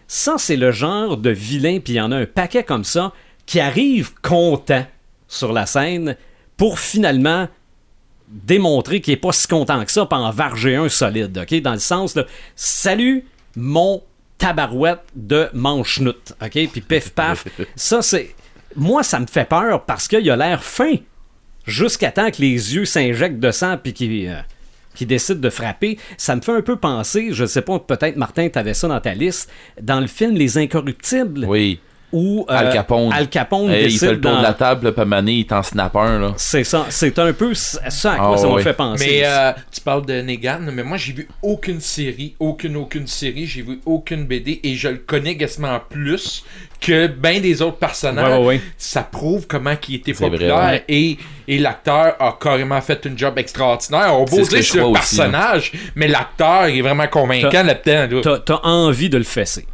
Ça, 0.08 0.36
c'est 0.38 0.58
le 0.58 0.72
genre 0.72 1.18
de 1.18 1.30
vilain, 1.30 1.80
puis 1.80 1.94
il 1.94 1.98
y 1.98 2.02
en 2.02 2.12
a 2.12 2.18
un 2.18 2.26
paquet 2.26 2.64
comme 2.64 2.84
ça, 2.84 3.14
qui 3.46 3.60
arrive 3.60 4.14
content 4.22 4.86
sur 5.28 5.52
la 5.52 5.66
scène 5.66 6.16
pour 6.56 6.80
finalement 6.80 7.48
démontrer 8.34 9.00
qu'il 9.00 9.14
est 9.14 9.18
pas 9.18 9.32
si 9.32 9.48
content 9.48 9.84
que 9.86 9.92
ça, 9.92 10.06
puis 10.06 10.18
en 10.18 10.32
varger 10.32 10.76
un 10.76 10.90
solide, 10.90 11.38
OK? 11.38 11.62
Dans 11.62 11.74
le 11.74 11.80
sens, 11.80 12.16
là, 12.16 12.26
salut 12.56 13.26
mon 13.56 14.02
tabarouette 14.38 15.04
de 15.16 15.50
manche-noute, 15.54 16.34
OK? 16.42 16.52
Puis 16.52 16.82
pif 16.82 17.12
paf, 17.12 17.46
ça 17.76 18.02
c'est... 18.02 18.36
Moi, 18.76 19.04
ça 19.04 19.20
me 19.20 19.28
fait 19.28 19.48
peur 19.48 19.86
parce 19.86 20.08
qu'il 20.08 20.30
a 20.32 20.36
l'air 20.36 20.64
fin, 20.64 20.96
jusqu'à 21.66 22.12
temps 22.12 22.32
que 22.32 22.42
les 22.42 22.76
yeux 22.76 22.86
s'injectent 22.86 23.40
de 23.40 23.52
sang, 23.52 23.78
puis 23.78 23.94
qu'il... 23.94 24.28
euh, 24.28 24.42
décide 25.02 25.40
de 25.40 25.50
frapper, 25.50 26.00
ça 26.18 26.36
me 26.36 26.42
fait 26.42 26.54
un 26.54 26.62
peu 26.62 26.76
penser, 26.76 27.30
je 27.32 27.46
sais 27.46 27.62
pas, 27.62 27.78
peut-être 27.80 28.16
Martin, 28.16 28.50
t'avais 28.50 28.74
ça 28.74 28.88
dans 28.88 29.00
ta 29.00 29.14
liste, 29.14 29.52
dans 29.82 30.00
le 30.00 30.08
film 30.08 30.36
Les 30.36 30.58
Incorruptibles, 30.58 31.46
Oui. 31.46 31.80
Où 32.14 32.46
euh, 32.50 32.54
Al 32.56 32.72
Capone. 32.72 33.12
Al 33.12 33.28
Capone 33.28 33.70
Hey, 33.72 33.88
il 33.92 34.00
fait 34.00 34.12
le 34.14 34.22
tour 34.22 34.32
dans- 34.32 34.38
de 34.38 34.44
la 34.44 34.54
table, 34.54 34.94
puis 34.94 35.02
un 35.02 35.06
donné, 35.06 35.34
il 35.34 35.46
t'en 35.46 35.62
snap 35.64 35.96
un, 35.98 36.20
là. 36.20 36.34
C'est 36.38 36.64
ça, 36.64 36.86
c'est 36.90 37.20
un 37.20 37.34
peu 37.34 37.54
ça 37.54 37.80
à 38.14 38.18
quoi 38.18 38.34
Ah 38.36 38.38
ça 38.38 38.48
m'a 38.48 38.54
ouais. 38.54 38.62
fait 38.64 38.74
penser. 38.74 39.06
Mais 39.10 39.22
euh, 39.26 39.52
tu 39.72 39.82
parles 39.82 40.06
de 40.06 40.22
Negan, 40.22 40.60
mais 40.72 40.84
moi 40.84 40.96
j'ai 40.98 41.12
vu 41.14 41.28
aucune 41.42 41.82
série, 41.82 42.36
aucune, 42.40 42.78
aucune 42.78 43.08
série, 43.08 43.46
j'ai 43.46 43.64
vu 43.64 43.80
aucune 43.86 44.26
BD 44.26 44.60
et 44.64 44.76
je 44.76 44.88
le 44.88 44.98
connais 44.98 45.36
quasiment 45.36 45.80
plus 45.90 46.46
que 46.80 47.08
ben 47.08 47.42
des 47.42 47.62
autres 47.62 47.78
personnages. 47.78 48.28
Ouais, 48.32 48.38
ouais, 48.40 48.46
ouais. 48.46 48.62
Ça 48.78 49.02
prouve 49.04 49.48
comment 49.48 49.74
il 49.88 49.96
était 49.96 50.12
vrai, 50.12 50.30
populaire 50.30 50.56
ouais. 50.66 50.84
et, 50.90 51.18
et 51.48 51.58
l'acteur 51.58 52.16
a 52.20 52.38
carrément 52.40 52.82
fait 52.82 53.06
une 53.06 53.18
job 53.18 53.38
extraordinaire. 53.40 54.14
On 54.14 54.26
beau 54.26 54.42
dire 54.42 54.48
le 54.52 54.60
aussi, 54.60 54.80
hein. 54.80 54.92
personnage, 54.94 55.72
mais 55.96 56.08
l'acteur 56.08 56.66
est 56.66 56.82
vraiment 56.82 57.08
convaincant 57.08 57.64
là-dedans. 57.64 58.16
là. 58.18 58.22
T'as, 58.22 58.40
t'as 58.40 58.60
envie 58.68 59.10
de 59.10 59.18
le 59.18 59.24
fesser. 59.24 59.66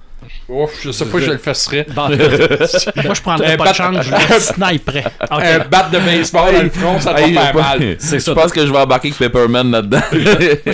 Ouf, 0.47 0.71
je 0.83 0.91
sais 0.91 1.05
pas, 1.05 1.19
je 1.19 1.31
le 1.31 1.37
fesserais. 1.37 1.85
Moi, 1.95 2.09
je 3.13 3.21
prendrais 3.21 3.55
pas 3.57 3.63
de 3.65 3.69
bat- 3.69 3.73
chance, 3.73 4.05
je 4.05 4.11
le 4.33 4.39
sniperais. 4.39 5.05
Un 5.29 5.59
bat 5.59 5.89
de 5.91 5.99
baseball 5.99 6.53
dans 6.55 6.61
le 6.63 6.69
front, 6.69 6.99
ça 6.99 7.13
doit 7.13 7.27
faire 7.27 7.55
mal. 7.55 7.95
c'est 7.99 8.19
ça. 8.19 8.31
Je 8.31 8.35
pense 8.35 8.51
que 8.51 8.65
je 8.65 8.71
vais 8.71 8.77
embarquer 8.79 9.09
avec 9.09 9.17
Pepperman 9.19 9.71
là-dedans. 9.71 10.01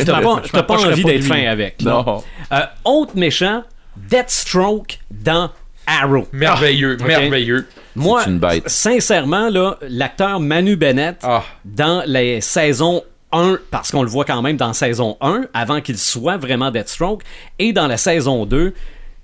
Pas, 0.06 0.42
t'as 0.52 0.64
pas 0.64 0.76
envie 0.78 1.04
d'être 1.04 1.24
fin 1.24 1.46
avec. 1.48 1.82
non. 1.82 2.24
Euh, 2.54 2.60
autre 2.84 3.12
méchant, 3.16 3.64
Deathstroke 4.10 5.00
dans 5.12 5.50
Arrow. 5.88 6.28
Merveilleux, 6.32 6.98
ok. 7.00 7.06
merveilleux. 7.08 7.68
Moi, 7.96 8.24
une 8.28 8.40
bête. 8.40 8.68
sincèrement, 8.70 9.50
là, 9.50 9.78
l'acteur 9.88 10.40
Manu 10.40 10.76
Bennett, 10.76 11.18
Ah. 11.24 11.44
dans 11.64 12.04
les 12.06 12.42
saisons 12.42 13.04
1, 13.32 13.58
parce 13.72 13.92
qu'on 13.92 14.04
le 14.04 14.10
voit 14.10 14.26
quand 14.26 14.42
même 14.42 14.58
dans 14.58 14.74
saison 14.74 15.18
1, 15.22 15.46
avant 15.54 15.82
qu'il 15.82 15.98
soit 15.98 16.38
vraiment 16.38 16.72
Deathstroke, 16.72 17.22
et 17.60 17.74
dans 17.74 17.88
la 17.88 17.98
saison 17.98 18.46
2, 18.46 18.74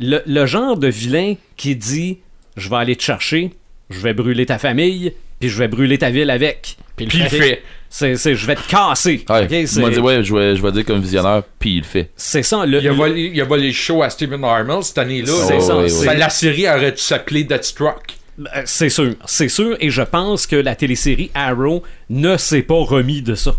le, 0.01 0.21
le 0.25 0.45
genre 0.45 0.77
de 0.77 0.87
vilain 0.87 1.35
qui 1.57 1.75
dit 1.75 2.17
Je 2.57 2.69
vais 2.69 2.75
aller 2.77 2.95
te 2.95 3.03
chercher, 3.03 3.51
je 3.89 3.99
vais 3.99 4.13
brûler 4.13 4.45
ta 4.45 4.57
famille, 4.57 5.13
puis 5.39 5.49
je 5.49 5.57
vais 5.57 5.67
brûler 5.67 5.97
ta 5.97 6.09
ville 6.09 6.29
avec. 6.29 6.77
Puis 6.97 7.07
il 7.13 7.23
le 7.23 7.29
fait. 7.29 7.61
C'est, 7.93 8.15
c'est, 8.15 8.35
je 8.35 8.47
vais 8.47 8.55
te 8.55 8.65
casser. 8.69 9.25
Ouais, 9.29 9.43
Ok, 9.43 9.47
il 9.51 9.67
c'est, 9.67 9.81
m'a 9.81 9.89
dit, 9.89 9.99
ouais, 9.99 10.23
je 10.23 10.33
vais, 10.33 10.55
je 10.55 10.61
vais 10.61 10.71
dire 10.71 10.85
comme 10.85 11.01
visionnaire, 11.01 11.43
puis 11.59 11.71
il 11.75 11.77
le 11.79 11.83
fait. 11.83 12.09
c'est 12.15 12.41
ça. 12.43 12.65
Le, 12.65 12.79
Il 12.81 12.87
a, 12.87 12.93
volé, 12.93 13.31
il 13.33 13.41
a 13.41 13.43
volé 13.43 13.67
le 13.67 13.73
show 13.73 14.01
à 14.01 14.09
Stephen 14.09 14.43
Armel 14.45 14.81
cette 14.81 14.97
année-là. 14.99 15.33
C'est 15.45 15.57
Oh, 15.57 15.61
ça, 15.61 15.77
oui, 15.77 15.89
c'est- 15.89 15.99
oui. 16.01 16.05
Ben, 16.05 16.17
La 16.17 16.29
série 16.29 16.69
aurait 16.69 16.91
dû 16.93 17.01
s'appeler 17.01 17.43
Deathstroke. 17.43 18.15
Euh, 18.39 18.61
C'est 18.65 18.87
sûr, 18.89 19.13
c'est 19.25 19.49
sûr, 19.49 19.75
et 19.81 19.89
je 19.89 20.01
pense 20.03 20.47
que 20.47 20.55
la 20.55 20.73
télésérie 20.75 21.31
Arrow 21.33 21.83
ne 22.09 22.37
s'est 22.37 22.61
pas 22.61 22.75
remis 22.81 23.21
de 23.21 23.35
ça. 23.35 23.55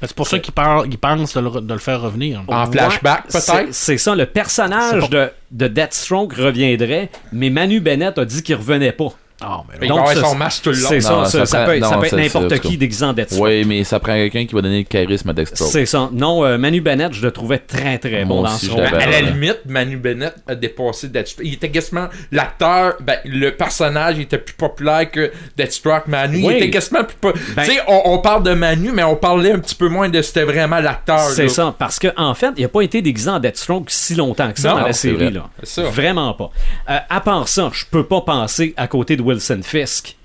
C'est 0.00 0.14
pour 0.14 0.26
ça 0.26 0.38
qu'il 0.38 0.52
pense 0.54 1.34
de 1.34 1.40
le, 1.40 1.60
de 1.60 1.72
le 1.74 1.78
faire 1.80 2.00
revenir. 2.00 2.42
En 2.48 2.64
Ouais, 2.66 2.72
flashback, 2.72 3.24
c'est- 3.28 3.52
peut-être? 3.52 3.74
C'est 3.74 3.98
ça, 3.98 4.14
le 4.14 4.26
personnage 4.26 5.10
de, 5.10 5.30
de 5.50 5.68
Deathstroke 5.68 6.32
reviendrait, 6.34 7.10
mais 7.32 7.50
Manu 7.50 7.80
Bennett 7.80 8.16
a 8.18 8.24
dit 8.24 8.42
qu'il 8.42 8.54
revenait 8.56 8.92
pas. 8.92 9.08
Ah, 9.46 9.62
mais 9.80 9.86
Donc, 9.86 10.08
ça, 10.08 10.20
son 10.22 10.34
masque 10.34 10.62
tout 10.64 10.70
le 10.70 10.76
long. 10.78 10.88
C'est 10.88 11.00
ça, 11.00 11.10
Non, 11.10 11.24
ça, 11.26 11.30
ça 11.40 11.46
ça 11.46 11.58
prend- 11.64 11.66
peut, 11.72 11.80
ça 11.80 11.90
non, 11.90 11.98
peut 12.00 12.06
être 12.06 12.16
n'importe 12.16 12.58
qui 12.60 12.76
déguisé 12.78 13.04
en 13.04 13.12
Deathstroke. 13.12 13.42
Ouais, 13.44 13.64
mais 13.66 13.84
ça 13.84 14.00
prend 14.00 14.14
quelqu'un 14.14 14.46
qui 14.46 14.54
va 14.54 14.62
donner 14.62 14.78
le 14.78 14.84
charisme 14.84 15.28
à 15.30 15.32
Dexter. 15.32 15.64
C'est 15.64 15.86
ça. 15.86 16.08
Non, 16.12 16.44
euh, 16.44 16.56
Manu 16.58 16.80
Bennett, 16.80 17.12
je 17.12 17.22
le 17.22 17.30
trouvais 17.30 17.58
très 17.58 17.98
très 17.98 18.24
bon 18.24 18.42
dans 18.42 18.48
ce 18.56 18.70
rôle. 18.70 18.84
À 18.84 19.06
la 19.06 19.20
limite, 19.20 19.60
Manu 19.66 19.96
Bennett 19.96 20.34
a 20.46 20.54
dépassé 20.54 21.08
Deathstroke. 21.08 21.46
Il 21.46 21.54
était 21.54 21.70
quasiment 21.70 22.08
l'acteur, 22.32 22.94
ben, 23.00 23.16
le 23.24 23.50
personnage 23.50 24.18
était 24.18 24.38
plus 24.38 24.54
populaire 24.54 25.10
que 25.10 25.30
Deathstroke. 25.56 26.06
Manu, 26.06 26.38
Oui. 26.44 26.54
il 26.54 26.56
était 26.56 26.70
quasiment 26.70 27.04
plus 27.04 27.16
po- 27.20 27.32
Ben- 27.56 27.64
Tu 27.64 27.72
sais, 27.72 27.80
on, 27.88 28.02
on 28.06 28.18
parle 28.18 28.42
de 28.42 28.52
Manu, 28.54 28.90
mais 28.92 29.04
on 29.04 29.16
parlait 29.16 29.52
un 29.52 29.58
petit 29.58 29.74
peu 29.74 29.88
moins 29.88 30.08
de 30.08 30.22
c'était 30.22 30.44
vraiment 30.44 30.80
l'acteur. 30.80 31.20
C'est 31.30 31.48
ça, 31.48 31.74
parce 31.78 31.98
qu'en 31.98 32.10
en 32.16 32.34
fait, 32.34 32.50
il 32.56 32.62
n'a 32.62 32.68
pas 32.68 32.80
été 32.82 33.02
déguisé 33.02 33.28
en 33.30 33.38
Deathstroke 33.40 33.90
si 33.90 34.14
longtemps 34.14 34.50
que 34.52 34.60
ça 34.60 34.70
Non, 34.70 34.80
dans 34.80 34.86
la 34.86 34.92
série. 34.92 35.16
vrai. 35.16 35.30
Là. 35.30 35.50
Vraiment 35.90 36.32
pas. 36.34 36.50
Euh, 36.90 36.98
à 37.08 37.20
part 37.20 37.48
ça, 37.48 37.70
je 37.72 37.84
peux 37.90 38.04
pas 38.04 38.20
penser 38.22 38.74
à 38.76 38.86
côté 38.86 39.16
de 39.16 39.22
Wilson 39.34 39.60
Fisk. 39.62 40.16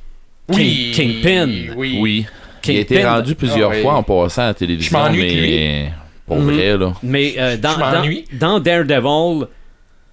King- 0.51 0.57
Oui. 0.57 0.91
Kingpin. 0.95 1.73
Oui. 1.75 1.97
Oui. 2.01 2.25
Il 2.65 2.77
a 2.77 2.79
été 2.81 3.03
rendu 3.05 3.35
plusieurs 3.35 3.71
Ah, 3.71 3.75
oui. 3.75 3.81
fois 3.81 3.93
en 3.95 4.03
passant 4.03 4.43
à 4.43 4.47
la 4.47 4.53
télévision, 4.53 4.97
Je 4.97 5.03
m'ennuie 5.03 5.21
mais 5.41 5.91
pour 6.27 6.37
Mhm. 6.39 6.53
vrai, 6.53 6.77
là. 6.77 6.93
Mais 7.03 7.35
euh, 7.37 7.57
dans, 7.57 8.59
Daredevil, 8.59 9.47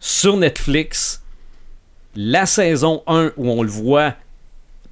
sur 0.00 0.37
Netflix, 0.37 1.22
la 2.14 2.46
saison 2.46 3.02
1 3.06 3.32
où 3.37 3.50
on 3.50 3.62
le 3.62 3.68
voit 3.68 4.14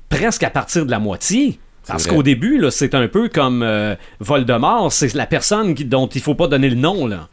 presque 0.08 0.42
à 0.42 0.50
partir 0.50 0.84
de 0.86 0.90
la 0.90 0.98
moitié. 0.98 1.58
Parce 1.86 2.06
qu'au 2.06 2.22
début, 2.22 2.58
là, 2.58 2.70
c'est 2.70 2.94
un 2.94 3.06
peu 3.08 3.28
comme 3.28 3.62
euh, 3.62 3.94
Voldemort, 4.18 4.90
c'est 4.90 5.12
la 5.14 5.26
personne 5.26 5.74
qui- 5.74 5.84
dont 5.84 6.06
il 6.06 6.20
faut 6.22 6.34
pas 6.34 6.46
donner 6.48 6.70
le 6.70 6.76
nom. 6.76 7.06
Là. 7.06 7.28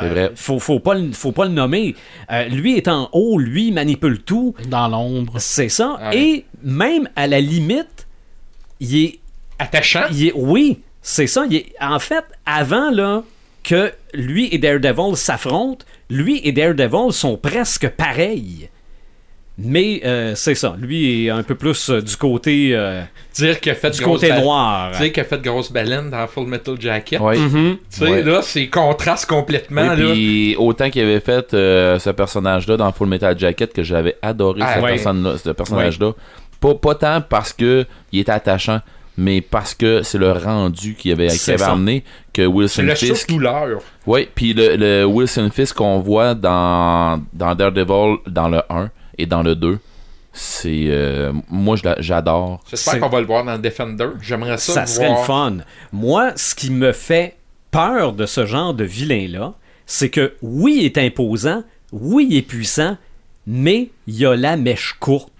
C'est 0.00 0.08
vrai. 0.08 0.30
Faut, 0.34 0.58
faut, 0.58 0.80
pas 0.80 0.94
le, 0.94 1.12
faut 1.12 1.32
pas 1.32 1.44
le 1.44 1.50
nommer. 1.52 1.94
Euh, 2.30 2.44
lui 2.48 2.76
est 2.76 2.88
en 2.88 3.08
haut, 3.12 3.38
lui 3.38 3.70
manipule 3.72 4.20
tout. 4.22 4.54
dans 4.68 4.88
l'ombre. 4.88 5.34
C'est 5.38 5.68
ça. 5.68 5.98
Ouais. 6.10 6.16
Et 6.18 6.44
même 6.62 7.08
à 7.16 7.26
la 7.26 7.40
limite, 7.40 8.06
il 8.80 8.96
est 9.04 9.18
Attachant. 9.58 10.04
il 10.10 10.28
est- 10.28 10.32
oui, 10.34 10.80
c'est 11.02 11.26
ça. 11.26 11.44
il 11.48 11.56
est- 11.56 11.72
en 11.80 11.98
fait, 11.98 12.24
avant 12.46 12.90
là, 12.90 13.22
que 13.62 13.92
lui 14.14 14.48
et 14.52 14.58
Daredevil 14.58 15.16
s'affrontent, 15.16 15.84
lui 16.10 16.40
et 16.44 16.52
Daredevil 16.52 17.12
sont 17.12 17.36
presque 17.36 17.88
pareils. 17.90 18.68
Mais 19.58 20.00
euh, 20.04 20.32
c'est 20.34 20.54
ça. 20.54 20.74
Lui 20.80 21.26
est 21.26 21.30
un 21.30 21.42
peu 21.42 21.54
plus 21.54 21.90
euh, 21.90 22.00
du 22.00 22.16
côté, 22.16 22.70
euh, 22.72 23.02
Dire 23.34 23.60
qu'il 23.60 23.70
a 23.70 23.74
fait 23.74 23.90
du 23.90 24.00
côté 24.00 24.30
ba- 24.30 24.40
noir. 24.40 24.92
Dire 24.98 25.12
qu'il 25.12 25.20
a 25.22 25.24
fait 25.24 25.40
grosse 25.42 25.70
baleine 25.70 26.08
dans 26.10 26.26
Full 26.26 26.46
Metal 26.46 26.74
Jacket. 26.80 27.20
Mhm. 27.20 27.76
Tu 27.90 27.98
sais, 27.98 28.04
Ouais. 28.10 28.22
là, 28.22 28.40
c'est 28.42 28.68
contraste 28.68 29.26
complètement. 29.26 29.92
Et 29.92 29.96
là. 29.96 30.12
puis, 30.12 30.56
autant 30.58 30.88
qu'il 30.88 31.02
avait 31.02 31.20
fait 31.20 31.52
euh, 31.52 31.98
ce 31.98 32.10
personnage-là 32.10 32.78
dans 32.78 32.90
Full 32.92 33.08
Metal 33.08 33.38
Jacket, 33.38 33.72
que 33.74 33.82
j'avais 33.82 34.16
adoré 34.22 34.60
Ah, 34.62 34.78
ce, 34.80 35.36
ce 35.44 35.50
personnage-là. 35.50 36.12
Pas, 36.58 36.74
pas 36.74 36.94
tant 36.94 37.20
parce 37.20 37.52
que 37.52 37.84
il 38.10 38.20
était 38.20 38.32
attachant, 38.32 38.80
mais 39.18 39.42
parce 39.42 39.74
que 39.74 40.02
c'est 40.02 40.16
le 40.18 40.32
rendu 40.32 40.94
qu'il 40.94 41.12
avait, 41.12 41.28
ça. 41.28 41.54
amené 41.72 42.04
que 42.32 42.42
C'est 42.42 42.46
Wilson 42.46 42.82
le 42.84 42.94
Fisk. 42.94 43.28
douleur. 43.28 43.80
Oui, 44.06 44.28
puis 44.34 44.54
le, 44.54 44.76
le 44.76 45.04
Wilson 45.04 45.50
Fisk 45.52 45.76
qu'on 45.76 45.98
voit 45.98 46.34
dans, 46.34 47.20
dans 47.34 47.54
Daredevil 47.54 48.16
dans 48.26 48.48
le 48.48 48.62
1 48.70 48.90
et 49.18 49.26
dans 49.26 49.42
le 49.42 49.54
2, 49.54 49.78
c'est. 50.32 50.84
euh, 50.88 51.32
moi, 51.50 51.76
j'adore. 51.98 52.60
J'espère 52.70 53.00
qu'on 53.00 53.08
va 53.08 53.20
le 53.20 53.26
voir 53.26 53.44
dans 53.44 53.58
Defender. 53.58 54.08
J'aimerais 54.20 54.56
ça, 54.58 54.72
Ça 54.74 54.80
le 54.82 54.86
serait 54.86 55.08
voir. 55.08 55.20
le 55.20 55.26
fun. 55.26 55.56
Moi, 55.92 56.32
ce 56.36 56.54
qui 56.54 56.70
me 56.70 56.92
fait 56.92 57.36
peur 57.70 58.12
de 58.12 58.26
ce 58.26 58.46
genre 58.46 58.74
de 58.74 58.84
vilain-là, 58.84 59.54
c'est 59.86 60.08
que 60.10 60.34
oui, 60.42 60.76
il 60.80 60.84
est 60.86 60.98
imposant, 60.98 61.64
oui, 61.92 62.26
il 62.30 62.36
est 62.38 62.42
puissant, 62.42 62.96
mais 63.46 63.90
il 64.06 64.24
a 64.26 64.36
la 64.36 64.56
mèche 64.56 64.94
courte. 65.00 65.30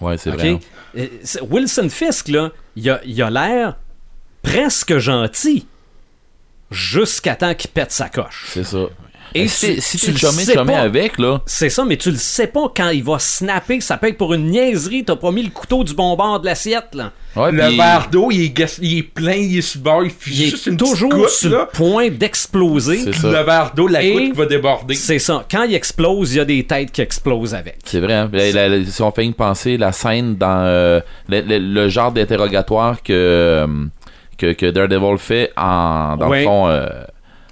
Ouais, 0.00 0.18
c'est 0.18 0.30
vrai. 0.30 0.48
hein. 0.50 0.58
Euh, 0.96 1.06
c'est- 1.22 1.40
Wilson 1.42 1.88
Fisk, 1.88 2.28
là, 2.28 2.50
il 2.76 2.88
a 2.90 3.00
il 3.04 3.20
a 3.22 3.30
l'air 3.30 3.76
presque 4.42 4.98
gentil 4.98 5.66
jusqu'à 6.70 7.36
temps 7.36 7.54
qu'il 7.54 7.70
pète 7.70 7.92
sa 7.92 8.08
coche. 8.08 8.46
C'est 8.52 8.64
ça. 8.64 8.86
Et 9.34 9.42
Et 9.42 9.48
si, 9.48 9.74
tu- 9.76 9.80
si 9.80 9.98
tu 9.98 10.06
tu 10.06 10.12
le 10.12 10.18
chômais, 10.18 10.44
sais 10.44 10.54
chômais 10.54 10.72
pas. 10.74 10.80
avec, 10.80 11.18
là. 11.18 11.40
C'est 11.46 11.68
ça, 11.70 11.84
mais 11.84 11.96
tu 11.96 12.10
le 12.10 12.16
sais 12.16 12.46
pas 12.46 12.72
quand 12.76 12.90
il 12.90 13.02
va 13.02 13.18
snapper. 13.18 13.80
Ça 13.80 13.96
peut 13.96 14.08
être 14.08 14.18
pour 14.18 14.34
une 14.34 14.46
niaiserie. 14.50 15.04
T'as 15.04 15.16
pas 15.16 15.30
mis 15.32 15.42
le 15.42 15.50
couteau 15.50 15.82
du 15.84 15.94
bon 15.94 16.14
bord 16.16 16.40
de 16.40 16.46
l'assiette, 16.46 16.94
là. 16.94 17.12
Ouais, 17.36 17.50
Le 17.50 17.76
verre 17.76 18.08
d'eau, 18.12 18.30
il 18.30 18.42
est, 18.44 18.48
gas- 18.50 18.78
il 18.80 18.98
est 18.98 19.02
plein, 19.02 19.32
il 19.34 19.58
est 19.58 19.60
sur 19.60 19.80
le 19.80 19.84
bord, 19.84 20.04
il 20.04 20.12
juste 20.32 20.68
est 20.68 20.70
une 20.70 20.76
toujours 20.76 21.10
goutte, 21.10 21.28
sur 21.30 21.50
là. 21.50 21.68
le 21.72 21.76
point 21.76 22.08
d'exploser. 22.08 23.04
Le 23.06 23.42
verre 23.44 23.72
d'eau, 23.74 23.88
la 23.88 24.04
goutte 24.08 24.22
qui 24.22 24.32
va 24.32 24.46
déborder. 24.46 24.94
C'est 24.94 25.18
ça. 25.18 25.44
Quand 25.50 25.64
il 25.64 25.74
explose, 25.74 26.32
il 26.34 26.36
y 26.36 26.40
a 26.40 26.44
des 26.44 26.62
têtes 26.64 26.92
qui 26.92 27.00
explosent 27.00 27.54
avec. 27.54 27.78
C'est 27.84 27.98
vrai. 27.98 28.14
hein. 28.14 28.30
La- 28.32 28.52
la- 28.52 28.68
la- 28.68 28.84
si 28.84 29.02
on 29.02 29.10
fait 29.10 29.24
une 29.24 29.34
pensée, 29.34 29.76
la 29.76 29.90
scène 29.90 30.36
dans 30.36 30.62
euh, 30.64 31.00
le, 31.28 31.40
le- 31.40 31.58
le 31.58 31.88
genre 31.88 32.12
d'interrogatoire 32.12 33.02
que, 33.02 33.12
euh, 33.12 33.66
que, 34.38 34.52
que 34.52 34.66
Daredevil 34.70 35.18
fait 35.18 35.50
en, 35.56 36.16
dans 36.16 36.28
Ouais. 36.28 36.40
le 36.40 36.44
fond 36.44 36.68
euh, 36.68 36.86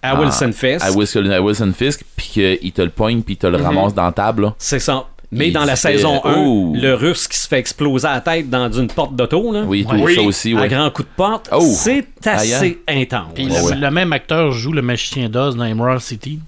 À 0.02 0.10
Ah, 0.16 0.20
Wilson 0.20 0.50
Fisk. 0.52 0.84
à, 0.84 0.90
Wilson, 0.90 1.30
à 1.30 1.40
Wilson 1.40 1.72
Fisk, 1.76 2.02
puis 2.16 2.26
qu'il 2.58 2.72
te 2.72 2.82
le 2.82 2.90
pogne, 2.90 3.22
puis 3.22 3.34
il 3.34 3.38
te 3.38 3.46
le 3.46 3.58
Mhm. 3.58 3.64
ramasse 3.64 3.94
dans 3.94 4.04
la 4.04 4.12
table. 4.12 4.52
C'est 4.58 4.80
ça. 4.80 5.06
Mais 5.34 5.48
Il 5.48 5.52
dans 5.54 5.64
la 5.64 5.76
fait- 5.76 5.92
saison 5.96 6.20
1, 6.24 6.34
Oh. 6.44 6.72
le 6.76 6.92
russe 6.94 7.26
qui 7.26 7.38
se 7.38 7.48
fait 7.48 7.58
exploser 7.58 8.06
la 8.06 8.20
tête 8.20 8.50
dans 8.50 8.70
une 8.70 8.88
porte 8.88 9.16
d'auto, 9.16 9.50
là, 9.52 9.62
Oui, 9.66 9.86
tout 9.88 9.94
Oui. 9.96 10.14
ça 10.16 10.20
aussi. 10.22 10.54
à 10.58 10.68
grand 10.68 10.90
coup 10.90 11.04
de 11.04 11.08
porte, 11.16 11.48
Oh. 11.52 11.60
c'est 11.62 12.04
assez 12.26 12.54
Aïe, 12.86 13.02
intense. 13.02 13.28
Puis 13.34 13.46
Ouais, 13.46 13.56
le, 13.58 13.64
ouais. 13.64 13.74
le 13.76 13.90
même 13.90 14.12
acteur 14.12 14.50
joue 14.52 14.72
le 14.72 14.82
magicien 14.82 15.30
d'Oz 15.30 15.56
dans 15.56 15.64
Emerald 15.64 16.00
City. 16.02 16.38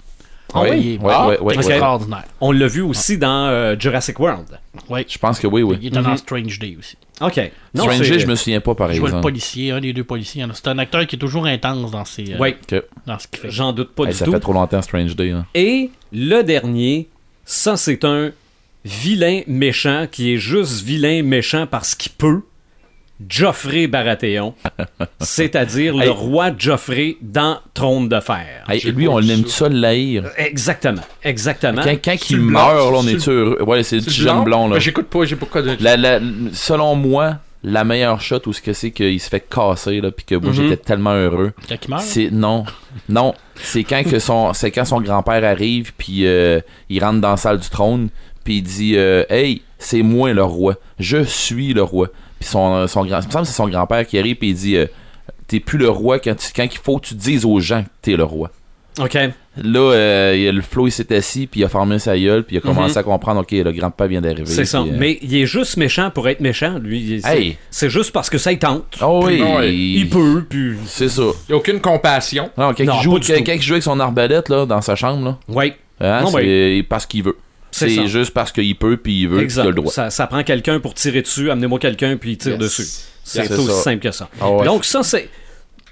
Ah 0.53 0.61
oui? 0.61 0.99
ouais. 1.01 1.53
Extraordinaire. 1.55 2.23
On 2.39 2.51
l'a 2.51 2.67
vu 2.67 2.81
aussi 2.81 3.17
dans 3.17 3.47
euh, 3.47 3.75
Jurassic 3.79 4.19
World. 4.19 4.59
Oui. 4.89 5.03
Je 5.09 5.17
pense 5.17 5.39
que 5.39 5.47
oui, 5.47 5.63
oui. 5.63 5.77
Il 5.81 5.87
était 5.87 6.01
dans 6.01 6.09
Mhm. 6.11 6.17
Strange 6.17 6.59
Day 6.59 6.75
aussi. 6.77 6.95
OK. 7.21 7.51
Non, 7.73 7.83
Stranger, 7.83 8.03
c'est- 8.05 8.19
je 8.19 8.27
me 8.27 8.35
souviens 8.35 8.59
pas, 8.59 8.75
par 8.75 8.91
Il 8.91 8.95
jouait 8.95 9.03
le 9.03 9.07
exemple. 9.09 9.21
policier, 9.23 9.71
un 9.71 9.79
des 9.79 9.93
deux 9.93 10.03
policiers. 10.03 10.45
C'est 10.53 10.67
un 10.67 10.77
acteur 10.77 11.07
qui 11.07 11.15
est 11.15 11.19
toujours 11.19 11.45
intense 11.45 11.89
dans, 11.91 12.03
ses, 12.05 12.33
euh, 12.33 12.37
Oui, 12.39 12.55
dans 13.05 13.17
ce 13.19 13.27
qu'il 13.27 13.39
fait. 13.39 13.49
j'en 13.51 13.71
doute 13.71 13.91
pas 13.95 14.03
Hey, 14.03 14.09
du 14.11 14.15
ça 14.17 14.25
tout. 14.25 14.31
fait 14.31 14.39
trop 14.39 14.53
longtemps, 14.53 14.81
Strange 14.81 15.15
Day. 15.15 15.31
hein. 15.31 15.45
Et 15.55 15.91
le 16.11 16.41
dernier, 16.43 17.07
ça 17.45 17.77
c'est 17.77 18.03
un 18.03 18.31
vilain 18.83 19.41
méchant 19.47 20.07
qui 20.11 20.33
est 20.33 20.37
juste 20.37 20.83
vilain 20.83 21.23
méchant 21.23 21.65
parce 21.67 21.95
qu'il 21.95 22.11
peut. 22.11 22.41
Geoffrey 23.27 23.87
Baratheon, 23.87 24.53
c'est-à-dire 25.19 25.95
le 25.95 26.09
roi 26.09 26.51
Geoffrey 26.57 27.15
dans 27.21 27.59
Trône 27.73 28.09
de 28.09 28.19
Fer. 28.19 28.63
Hey, 28.67 28.81
lui, 28.91 29.07
on 29.07 29.19
vu 29.19 29.27
l'aime 29.27 29.45
ça. 29.47 29.69
laïr? 29.69 30.25
Exactement, 30.37 31.01
exactement. 31.23 31.81
Quand, 31.83 31.95
quand 32.03 32.29
il 32.29 32.41
meurt, 32.41 32.91
là, 32.91 32.97
on 32.99 33.07
est 33.07 33.27
heureux. 33.27 33.61
Ouais, 33.63 33.83
c'est 33.83 33.97
le 33.97 34.01
C'est 34.01 34.07
petit 34.07 34.17
du 34.19 34.23
jeune 34.25 34.43
blond. 34.43 34.67
Là. 34.67 34.79
J'écoute 34.79 35.07
pas, 35.07 35.25
j'ai 35.25 35.35
pas 35.35 35.61
de. 35.61 35.77
La- 35.79 35.97
la- 35.97 36.19
selon 36.51 36.95
moi, 36.95 37.37
la 37.63 37.83
meilleure 37.83 38.21
shot 38.21 38.41
où 38.47 38.53
ce 38.53 38.61
que 38.61 38.73
c'est 38.73 38.91
qu'il 38.91 39.19
se 39.19 39.29
fait 39.29 39.39
casser 39.39 40.01
là, 40.01 40.11
puis 40.11 40.25
que 40.25 40.35
moi 40.35 40.49
Mhm. 40.51 40.55
j'étais 40.55 40.77
tellement 40.77 41.13
heureux. 41.15 41.51
Quand 41.67 41.75
il 41.83 41.89
meurt, 41.89 42.03
C'est 42.03 42.29
non, 42.31 42.65
non, 43.09 43.33
c'est 43.55 43.83
quand 43.83 44.03
que 44.03 44.19
son, 44.19 44.53
c'est 44.53 44.71
quand 44.71 44.85
son 44.85 45.01
grand-père 45.01 45.43
arrive 45.43 45.93
puis 45.97 46.27
euh, 46.27 46.59
il 46.89 47.03
rentre 47.03 47.21
dans 47.21 47.31
la 47.31 47.37
salle 47.37 47.59
du 47.59 47.69
trône 47.69 48.09
puis 48.43 48.57
il 48.57 48.61
dit 48.61 48.93
euh, 48.97 49.23
hey 49.29 49.61
c'est 49.79 50.03
moi 50.03 50.31
le 50.33 50.43
roi, 50.43 50.75
je 50.99 51.23
suis 51.23 51.73
le 51.73 51.81
roi. 51.81 52.09
Puis 52.39 52.49
son, 52.49 52.87
son 52.87 53.05
grand, 53.05 53.21
il 53.21 53.27
me 53.27 53.31
semble 53.31 53.43
que 53.45 53.49
c'est 53.51 53.55
son 53.55 53.67
grand-père 53.69 54.05
qui 54.05 54.17
arrive 54.19 54.35
puis 54.35 54.49
il 54.49 54.55
dit 54.55 54.75
euh, 54.77 54.85
t'es 55.47 55.59
plus 55.59 55.77
le 55.77 55.89
roi 55.89 56.19
quand 56.19 56.35
tu, 56.35 56.47
quand 56.55 56.63
il 56.65 56.77
faut 56.81 56.97
que 56.97 57.07
tu 57.07 57.15
dises 57.15 57.45
aux 57.45 57.59
gens 57.59 57.83
que 57.83 57.89
t'es 58.01 58.15
le 58.15 58.23
roi. 58.23 58.49
OK. 58.99 59.13
Là, 59.57 59.79
euh, 59.79 60.33
il 60.35 60.41
y 60.43 60.47
a 60.47 60.51
le 60.53 60.61
flow, 60.61 60.87
il 60.87 60.91
s'est 60.91 61.13
assis, 61.15 61.47
puis 61.47 61.61
il 61.61 61.63
a 61.65 61.69
fermé 61.69 61.97
sa 61.99 62.17
gueule, 62.17 62.43
puis 62.43 62.55
il 62.55 62.59
a 62.59 62.61
commencé 62.61 62.93
Mhm. 62.93 62.97
à 62.99 63.03
comprendre, 63.03 63.41
ok, 63.41 63.51
le 63.51 63.71
grand-père 63.73 64.07
vient 64.07 64.21
d'arriver. 64.21 64.45
C'est 64.45 64.63
ça. 64.65 64.81
puis, 64.81 64.91
euh, 64.91 64.95
Mais 64.97 65.17
il 65.21 65.35
est 65.35 65.45
juste 65.45 65.75
méchant 65.77 66.09
pour 66.11 66.27
être 66.29 66.39
méchant, 66.41 66.77
lui. 66.79 66.99
Il- 67.01 67.21
C'est 67.21 67.37
Hey. 67.41 67.57
c'est 67.69 67.89
juste 67.89 68.11
parce 68.13 68.29
que 68.29 68.37
ça 68.37 68.51
il 68.53 68.59
tente. 68.59 68.83
Oh 69.01 69.23
oui, 69.25 69.39
Non, 69.41 69.61
il, 69.61 69.97
Il 69.99 70.09
peut, 70.09 70.45
puis. 70.49 70.75
C'est 70.85 71.07
ça. 71.09 71.23
Il 71.23 71.51
n'y 71.51 71.53
a 71.55 71.57
aucune 71.57 71.79
compassion. 71.81 72.49
Non, 72.57 72.73
quand, 72.73 72.83
Non, 72.85 72.93
il 72.99 73.03
joue, 73.03 73.11
quand, 73.13 73.43
quand 73.45 73.53
il 73.53 73.61
joue 73.61 73.73
avec 73.73 73.83
son 73.83 73.99
arbalète 73.99 74.47
là, 74.49 74.65
dans 74.65 74.81
sa 74.81 74.95
chambre, 74.95 75.23
là, 75.25 75.37
Oui. 75.49 75.73
hein, 76.01 76.21
Non, 76.21 76.27
c'est 76.31 76.85
parce 76.89 77.05
qu'il 77.05 77.23
veut. 77.23 77.37
C'est. 77.77 77.89
C'est 77.89 78.07
juste 78.07 78.31
parce 78.31 78.51
qu'il 78.51 78.75
peut, 78.77 78.97
puis 78.97 79.21
il 79.21 79.27
veut, 79.27 79.37
puis 79.37 79.37
il 79.37 79.41
a 79.41 79.43
Exact. 79.43 79.65
le 79.65 79.73
droit. 79.73 79.91
Ça, 79.91 80.09
ça 80.09 80.27
prend 80.27 80.43
quelqu'un 80.43 80.79
pour 80.79 80.93
tirer 80.93 81.21
dessus. 81.21 81.51
Amenez-moi 81.51 81.79
quelqu'un, 81.79 82.15
puis 82.17 82.31
il 82.33 82.37
tire 82.37 82.53
Yes. 82.53 82.59
dessus. 82.59 82.85
C'est 83.23 83.45
C'est 83.47 83.53
aussi 83.53 83.67
ça. 83.67 83.81
simple 83.83 83.99
que 84.03 84.11
ça. 84.11 84.29
Ah 84.39 84.49
ouais. 84.51 84.65
Donc, 84.65 84.85
ça, 84.85 85.01
c'est. 85.03 85.29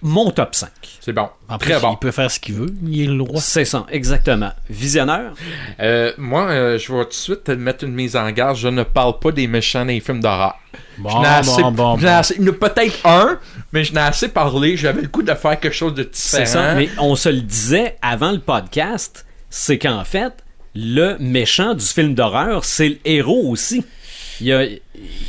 mon 0.05 0.31
top 0.31 0.53
5. 0.53 0.69
C'est 0.99 1.13
bon. 1.13 1.29
Très 1.59 1.79
bon. 1.79 1.93
il 1.93 1.97
peut 1.99 2.11
faire 2.11 2.29
ce 2.29 2.37
qu'il 2.39 2.55
veut. 2.55 2.67
Il 2.85 3.01
est 3.03 3.05
le 3.07 3.21
roi. 3.21 3.39
C'est 3.41 3.63
ça, 3.65 3.85
exactement. 3.89 4.51
Visionnaire, 4.69 5.31
Euh, 5.79 6.11
moi, 6.17 6.43
euh, 6.49 6.77
je 6.77 6.91
vais 6.93 7.03
tout 7.03 7.09
de 7.09 7.13
suite 7.13 7.43
te 7.45 7.51
mettre 7.53 7.85
une 7.85 7.93
mise 7.93 8.15
en 8.17 8.29
garde. 8.31 8.55
Je 8.57 8.67
ne 8.67 8.83
parle 8.83 9.17
pas 9.19 9.31
des 9.31 9.47
méchants 9.47 9.79
dans 9.85 9.87
les 9.87 9.99
films 10.01 10.19
d'horreur. 10.21 10.55
Bon, 10.97 11.09
Je 11.09 11.17
n'ai 11.19 11.25
assez, 11.27 11.61
bon, 11.61 11.71
bon, 11.71 11.95
je 11.97 12.01
n'ai 12.05 12.11
bon. 12.11 12.17
assez- 12.17 12.35
il 12.37 12.45
y 12.45 12.49
en 12.49 12.51
a 12.51 12.55
peut-être 12.55 13.05
un, 13.05 13.39
mais 13.71 13.83
je 13.85 13.93
n'ai 13.93 14.01
assez 14.01 14.27
parlé. 14.27 14.75
J'avais 14.77 15.01
le 15.03 15.07
coup 15.07 15.23
de 15.23 15.33
faire 15.33 15.57
quelque 15.59 15.73
chose 15.73 15.93
de 15.93 16.07
c'est 16.11 16.43
différent. 16.43 16.65
ça. 16.65 16.75
Mais 16.75 16.89
on 16.99 17.15
se 17.15 17.29
le 17.29 17.41
disait 17.41 17.95
avant 18.01 18.31
le 18.31 18.39
podcast, 18.39 19.25
c'est 19.49 19.77
qu'en 19.79 20.03
fait, 20.03 20.33
le 20.75 21.17
méchant 21.19 21.73
du 21.73 21.85
film 21.85 22.13
d'horreur, 22.15 22.65
c'est 22.65 22.89
le 22.89 22.97
héros 23.05 23.49
aussi. 23.49 23.83
Il 24.41 24.47
y 24.47 24.53
a- 24.53 24.65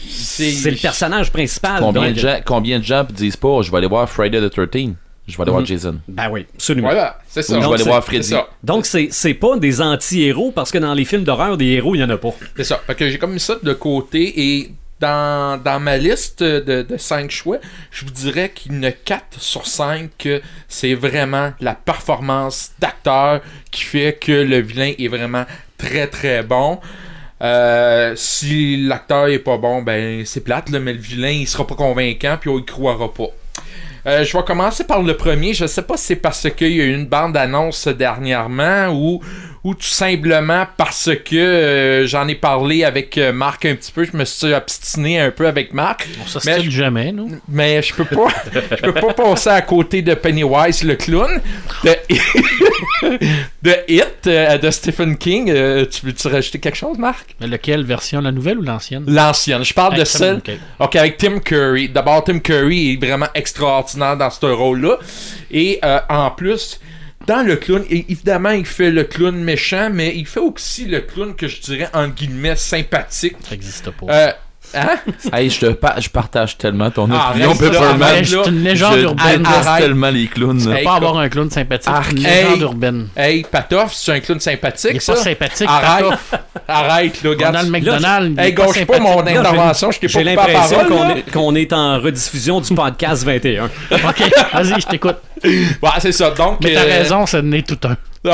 c'est 0.08 0.70
le 0.70 0.76
personnage 0.76 1.30
principal. 1.30 1.80
Combien 1.80 2.06
donc- 2.06 2.14
de, 2.14 2.18
gens, 2.20 2.40
combien 2.44 2.78
de 2.78 2.84
gens 2.84 3.06
disent 3.10 3.36
pas 3.36 3.60
je 3.62 3.70
vais 3.70 3.78
aller 3.78 3.86
voir 3.86 4.08
Friday 4.08 4.40
the 4.40 4.50
13 4.50 4.94
Je 5.26 5.36
vais 5.36 5.42
aller 5.42 5.50
voir 5.50 5.60
Mhm. 5.62 5.66
Jason. 5.66 5.96
Ben 6.08 6.28
oui, 6.30 6.44
absolument. 6.54 6.88
Voilà, 6.88 7.18
c'est 7.28 7.42
ça. 7.42 7.54
Ou 7.54 7.56
je 7.56 7.60
Donc, 7.62 7.70
vais 7.70 7.74
aller 7.76 7.84
c'est- 7.84 7.88
voir 7.90 8.04
Freddy. 8.04 8.34
Donc, 8.62 8.84
c'est, 8.86 9.08
c'est 9.10 9.32
pas 9.34 9.56
des 9.58 9.80
anti-héros 9.80 10.50
parce 10.52 10.70
que 10.70 10.76
dans 10.78 10.92
les 10.92 11.04
films 11.06 11.24
d'horreur, 11.24 11.56
des 11.56 11.66
héros, 11.66 11.94
il 11.94 12.00
y 12.00 12.04
en 12.04 12.10
a 12.10 12.16
pas. 12.18 12.34
C'est 12.56 12.64
ça. 12.64 12.80
Fait 12.86 12.94
que 12.94 13.08
j'ai 13.08 13.16
comme 13.18 13.32
mis 13.32 13.40
ça 13.40 13.56
de 13.62 13.72
côté 13.72 14.32
et 14.36 14.70
dans, 15.00 15.80
ma 15.80 15.96
liste 15.96 16.42
de, 16.42 16.82
de 16.82 16.96
5 16.96 17.30
choix, 17.30 17.58
je 17.90 18.04
vous 18.04 18.10
dirais 18.10 18.50
qu'il 18.54 18.72
y 18.72 18.78
en 18.78 18.82
a 18.84 18.92
4 18.92 19.40
sur 19.40 19.66
5 19.66 20.10
que 20.18 20.40
c'est 20.68 20.94
vraiment 20.94 21.52
la 21.60 21.74
performance 21.74 22.72
d'acteur 22.78 23.40
qui 23.70 23.82
fait 23.82 24.18
que 24.20 24.32
le 24.32 24.58
vilain 24.60 24.92
est 24.98 25.08
vraiment 25.08 25.44
très 25.78 26.06
très 26.06 26.42
bon. 26.42 26.80
Euh, 27.42 28.14
si 28.16 28.76
l'acteur 28.86 29.26
est 29.26 29.40
pas 29.40 29.58
bon, 29.58 29.82
ben 29.82 30.24
c'est 30.24 30.40
plate, 30.40 30.70
mais 30.70 30.92
le 30.92 30.98
vilain 30.98 31.30
il 31.30 31.46
sera 31.46 31.66
pas 31.66 31.74
convaincant 31.74 32.38
puis 32.40 32.48
on 32.48 32.58
y 32.58 32.64
croira 32.64 33.12
pas. 33.12 33.28
Euh, 34.06 34.22
je 34.24 34.36
vais 34.36 34.44
commencer 34.44 34.84
par 34.84 35.02
le 35.02 35.16
premier. 35.16 35.54
Je 35.54 35.66
sais 35.66 35.82
pas 35.82 35.96
si 35.96 36.06
c'est 36.06 36.16
parce 36.16 36.48
qu'il 36.50 36.76
y 36.76 36.80
a 36.80 36.84
eu 36.84 36.94
une 36.94 37.06
bande-annonce 37.06 37.88
dernièrement 37.88 38.88
ou, 38.88 39.20
ou 39.64 39.74
tout 39.74 39.82
simplement 39.82 40.66
parce 40.76 41.10
que 41.24 41.36
euh, 41.36 42.06
j'en 42.06 42.28
ai 42.28 42.34
parlé 42.34 42.84
avec 42.84 43.16
euh, 43.16 43.32
Marc 43.32 43.64
un 43.64 43.74
petit 43.74 43.90
peu. 43.90 44.04
Je 44.04 44.14
me 44.14 44.26
suis 44.26 44.52
obstiné 44.52 45.18
un 45.18 45.30
peu 45.30 45.46
avec 45.46 45.72
Marc. 45.72 46.06
On 46.22 46.38
style 46.38 46.70
jamais, 46.70 47.12
non? 47.12 47.28
Mais 47.48 47.80
je 47.80 47.94
peux 47.94 48.04
pas 48.04 48.28
je 48.52 48.90
peux 48.90 48.92
pas 48.92 49.14
passer 49.14 49.48
à 49.48 49.62
côté 49.62 50.02
de 50.02 50.12
Pennywise 50.12 50.84
le 50.84 50.96
clown 50.96 51.40
de, 51.82 51.96
de 53.62 53.74
It 53.88 54.26
euh, 54.26 54.58
de 54.58 54.70
Stephen 54.70 55.16
King. 55.16 55.50
Euh, 55.50 55.86
tu 55.86 56.04
veux-tu 56.04 56.28
rajouter 56.28 56.58
quelque 56.58 56.76
chose, 56.76 56.98
Marc? 56.98 57.34
Mais 57.40 57.46
lequel 57.46 57.84
version, 57.84 58.20
la 58.20 58.32
nouvelle 58.32 58.58
ou 58.58 58.62
l'ancienne? 58.62 59.04
L'ancienne. 59.06 59.64
Je 59.64 59.72
parle 59.72 59.96
de 59.96 60.04
celle. 60.04 60.36
ok. 60.36 60.50
Ok, 60.80 60.96
avec 60.96 61.16
Tim 61.16 61.38
Curry. 61.38 61.88
D'abord, 61.88 62.22
Tim 62.24 62.40
Curry 62.40 62.92
est 62.92 63.02
vraiment 63.02 63.28
extraordinaire 63.34 64.18
dans 64.18 64.28
ce 64.28 64.44
rôle-là. 64.44 64.98
Et 65.50 65.80
en 66.10 66.30
plus, 66.32 66.80
dans 67.26 67.46
le 67.46 67.56
clown, 67.56 67.84
évidemment, 67.88 68.50
il 68.50 68.66
fait 68.66 68.90
le 68.90 69.04
clown 69.04 69.36
méchant, 69.36 69.90
mais 69.92 70.16
il 70.16 70.26
fait 70.26 70.40
aussi 70.40 70.86
le 70.86 71.00
clown 71.00 71.34
que 71.34 71.48
je 71.48 71.60
dirais, 71.60 71.88
en 71.92 72.08
guillemets, 72.08 72.56
sympathique. 72.56 73.36
Ça 73.42 73.50
n'existe 73.52 73.90
pas. 73.90 74.34
Hein? 74.74 74.96
Hey, 75.32 75.50
je, 75.50 75.60
te 75.60 75.66
pa- 75.72 75.94
je 75.98 76.08
partage 76.08 76.58
tellement 76.58 76.90
ton 76.90 77.08
Ah, 77.12 77.30
opinion, 77.30 77.54
Pepperman. 77.56 78.24
une 78.48 78.62
légende 78.64 78.94
Je 78.98 79.02
urbaine. 79.04 79.46
Arrête. 79.46 79.82
tellement 79.84 80.10
les 80.10 80.26
clowns. 80.26 80.58
Tu 80.58 80.64
peux 80.68 80.74
Hey, 80.76 80.84
pas 80.84 80.94
avoir 80.94 81.18
un 81.18 81.28
clown 81.28 81.50
sympathique. 81.50 81.88
Arc. 81.92 82.12
Hey. 82.14 82.44
légende 82.44 82.60
urbaine. 82.62 83.08
Hey, 83.16 83.44
Patoff, 83.50 83.94
c'est 83.94 84.12
un 84.12 84.20
clown 84.20 84.38
Il 84.38 84.42
sympathique, 84.42 84.96
est 84.96 85.00
ça? 85.00 85.14
pas 85.14 85.18
sympathique, 85.20 85.68
Arrête. 85.68 86.04
Patoff. 86.04 86.34
Arrête, 86.68 87.22
là, 87.22 87.30
regarde. 87.30 87.54
Ronald 87.56 87.70
McDonald, 87.72 88.32
il 88.36 88.40
est 88.40 88.46
Hey, 88.48 88.52
pas 88.54 88.64
gauche 88.66 88.84
pas 88.84 88.98
mon 88.98 89.20
intervention, 89.26 89.90
je 89.90 89.98
t'ai 90.00 90.06
pas 90.08 90.12
J'ai 90.12 90.18
coupé 90.18 90.34
la 90.34 90.34
l'impression 90.52 90.76
parole, 90.78 90.92
qu'on 90.92 91.08
là. 91.08 91.16
est, 91.16 91.30
qu'on 91.32 91.54
est 91.54 91.72
en 91.72 92.00
rediffusion 92.00 92.60
du 92.60 92.74
podcast 92.74 93.24
21. 93.24 93.64
Ok, 93.92 94.22
vas-y, 94.52 94.80
je 94.80 94.86
t'écoute. 94.86 95.16
Ouais, 95.44 95.90
c'est 96.00 96.12
ça. 96.12 96.30
Donc, 96.30 96.58
Mais 96.62 96.74
t'as 96.74 96.80
euh, 96.80 96.98
raison, 96.98 97.26
ça 97.26 97.42
n'est 97.42 97.62
tout 97.62 97.78
un. 97.84 97.96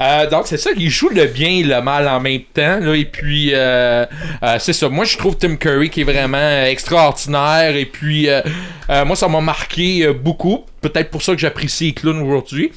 Ah. 0.00 0.22
Euh, 0.22 0.30
donc 0.30 0.46
c'est 0.46 0.58
ça, 0.58 0.70
il 0.76 0.90
joue 0.90 1.08
le 1.08 1.24
bien 1.24 1.48
et 1.48 1.62
le 1.64 1.80
mal 1.80 2.06
en 2.06 2.20
même 2.20 2.42
temps. 2.54 2.78
Là, 2.78 2.94
et 2.94 3.04
puis 3.04 3.50
euh, 3.52 4.04
euh, 4.42 4.56
c'est 4.60 4.72
ça. 4.72 4.88
Moi 4.88 5.04
je 5.04 5.16
trouve 5.16 5.36
Tim 5.36 5.56
Curry 5.56 5.90
qui 5.90 6.02
est 6.02 6.04
vraiment 6.04 6.38
euh, 6.38 6.66
extraordinaire. 6.66 7.74
Et 7.74 7.86
puis 7.86 8.28
moi 8.88 9.16
ça 9.16 9.26
m'a 9.26 9.40
marqué 9.40 10.12
beaucoup. 10.12 10.64
Peut-être 10.80 11.10
pour 11.10 11.22
ça 11.22 11.32
que 11.32 11.38
j'apprécie 11.38 11.86
les 11.86 11.92
clowns 11.92 12.22
aujourd'hui. 12.22 12.70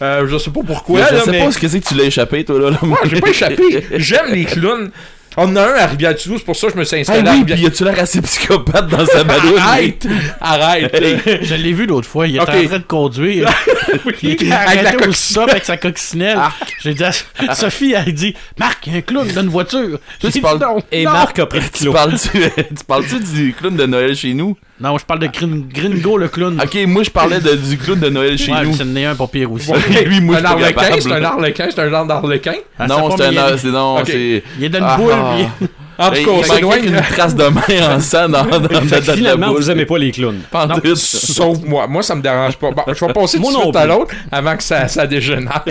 Euh, 0.00 0.28
je 0.28 0.38
sais 0.38 0.50
pas 0.50 0.60
pourquoi. 0.64 1.00
je 1.08 1.14
là, 1.14 1.20
sais 1.22 1.30
mais... 1.32 1.44
pas 1.44 1.50
ce 1.50 1.58
que 1.58 1.66
c'est 1.66 1.80
que 1.80 1.88
tu 1.88 1.94
l'as 1.94 2.04
échappé, 2.04 2.44
toi, 2.44 2.58
là. 2.60 2.70
là. 2.70 2.78
Moi, 2.82 2.98
j'ai 3.04 3.20
pas 3.20 3.30
échappé. 3.30 3.84
J'aime 3.96 4.32
les 4.32 4.44
clowns. 4.44 4.90
On 5.36 5.42
en 5.52 5.56
a 5.56 5.62
un 5.62 5.74
à 5.74 5.86
Rivière-du-Loup, 5.86 6.38
c'est 6.38 6.44
pour 6.44 6.56
ça 6.56 6.66
que 6.68 6.72
je 6.72 6.78
me 6.78 6.84
suis 6.84 6.96
Hey, 6.96 7.02
installé 7.02 7.28
à 7.28 7.32
oui, 7.32 7.38
Rivière- 7.40 7.56
pis 7.58 7.62
y 7.62 7.66
a-tu 7.66 7.84
l'air 7.84 7.98
assez 8.00 8.20
psychopathe 8.22 8.88
dans 8.88 9.06
sa 9.06 9.22
badoune? 9.24 9.58
Arrête! 9.58 10.06
Arrête! 10.40 11.38
Je 11.42 11.54
l'ai 11.54 11.72
vu 11.72 11.86
l'autre 11.86 12.08
fois, 12.08 12.26
il 12.26 12.36
était 12.36 12.42
Ok. 12.42 12.48
en 12.64 12.66
train 12.68 12.78
de 12.78 12.84
conduire. 12.84 13.48
Il 14.22 14.30
était 14.32 14.52
Avec 14.52 14.82
la 14.82 14.88
arrêté 14.90 15.08
au 15.08 15.12
stop 15.12 15.48
avec 15.50 15.64
sa 15.64 15.76
coccinelle. 15.78 16.38
J'ai 16.82 16.92
dit 16.92 17.04
à 17.04 17.12
Sophie, 17.54 17.94
elle 17.94 18.12
dit 18.12 18.34
Marc, 18.58 18.86
il 18.86 18.92
y 18.92 18.96
a 18.96 18.98
un 18.98 19.02
clown 19.02 19.26
dans 19.32 19.40
une 19.42 19.48
voiture. 19.48 19.98
J'ai 20.22 20.28
dit 20.28 20.40
parles- 20.40 20.60
non. 20.60 20.82
Et 20.92 21.04
non. 21.06 21.12
Marc 21.12 21.38
a 21.38 21.46
pris 21.46 21.60
le 21.60 21.68
Tu 21.70 21.90
parles-tu 21.90 22.28
tu 22.30 22.84
parles-tu 22.86 23.18
du 23.20 23.54
clown 23.54 23.74
de 23.76 23.86
Noël 23.86 24.14
chez 24.14 24.34
nous? 24.34 24.56
Non, 24.80 24.96
je 24.96 25.04
parle 25.04 25.18
de 25.20 25.26
Grin- 25.26 25.64
Gringo 25.72 26.16
le 26.18 26.28
clown. 26.28 26.60
Ok, 26.62 26.78
moi 26.86 27.02
je 27.02 27.10
parlais 27.10 27.40
de, 27.40 27.54
du 27.56 27.76
clown 27.78 27.98
de 27.98 28.08
Noël 28.10 28.38
chez 28.38 28.52
Ouais, 28.52 28.62
nous. 28.64 28.70
est 28.96 29.04
un 29.06 29.14
pour 29.16 29.28
pire 29.30 29.50
aussi. 29.50 29.72
Lui, 30.06 30.20
moi, 30.20 30.36
un 30.36 30.38
je 30.38 30.46
suis 30.46 30.72
pas 30.74 30.82
arlequin, 30.82 31.00
c'est 31.00 31.12
un 31.12 31.24
arlequin, 31.24 31.66
c'est 31.70 31.80
un 31.80 31.90
genre 31.90 32.06
d'arlequin. 32.06 32.54
Ah, 32.78 32.86
non, 32.86 33.16
c'est 33.16 33.24
un. 33.24 33.30
il 33.32 33.38
est- 33.38 33.58
C'est 33.58 33.68
non, 33.70 33.96
c'est. 34.06 34.42
Il 34.58 34.64
est 34.64 34.68
dans 34.68 34.78
une 34.78 34.84
Ah, 34.86 34.96
boule, 34.96 35.12
ah. 35.12 35.34
puis 35.58 35.68
En 36.00 36.10
tout 36.10 36.14
Hey, 36.16 36.24
cas, 36.24 36.30
on 36.30 36.42
s'éloigne. 36.44 36.82
qu'une 36.82 37.00
trace 37.00 37.34
de 37.34 37.44
main 37.44 37.96
en 37.96 38.00
sang 38.00 38.28
dans, 38.28 38.44
dans, 38.44 38.60
dans, 38.60 38.80
Fait 38.82 39.00
dans 39.00 39.12
finalement, 39.14 39.52
vous 39.52 39.68
aimez 39.70 39.84
pas 39.84 39.98
les 39.98 40.12
clowns. 40.12 40.40
Tout. 40.84 40.94
sauf 40.96 41.58
moi. 41.64 41.86
Moi, 41.88 42.02
ça 42.04 42.14
me 42.14 42.22
dérange 42.22 42.56
pas. 42.56 42.70
Bon, 42.70 42.82
je 42.86 43.04
vais 43.04 43.12
passer 43.12 43.38
tout 43.38 43.52
de 43.52 43.60
suite 43.62 43.76
à 43.76 43.84
l'autre 43.86 44.14
avant 44.30 44.56
que 44.56 44.62
ça, 44.62 44.86
ça 44.88 45.06
dégénère. 45.06 45.64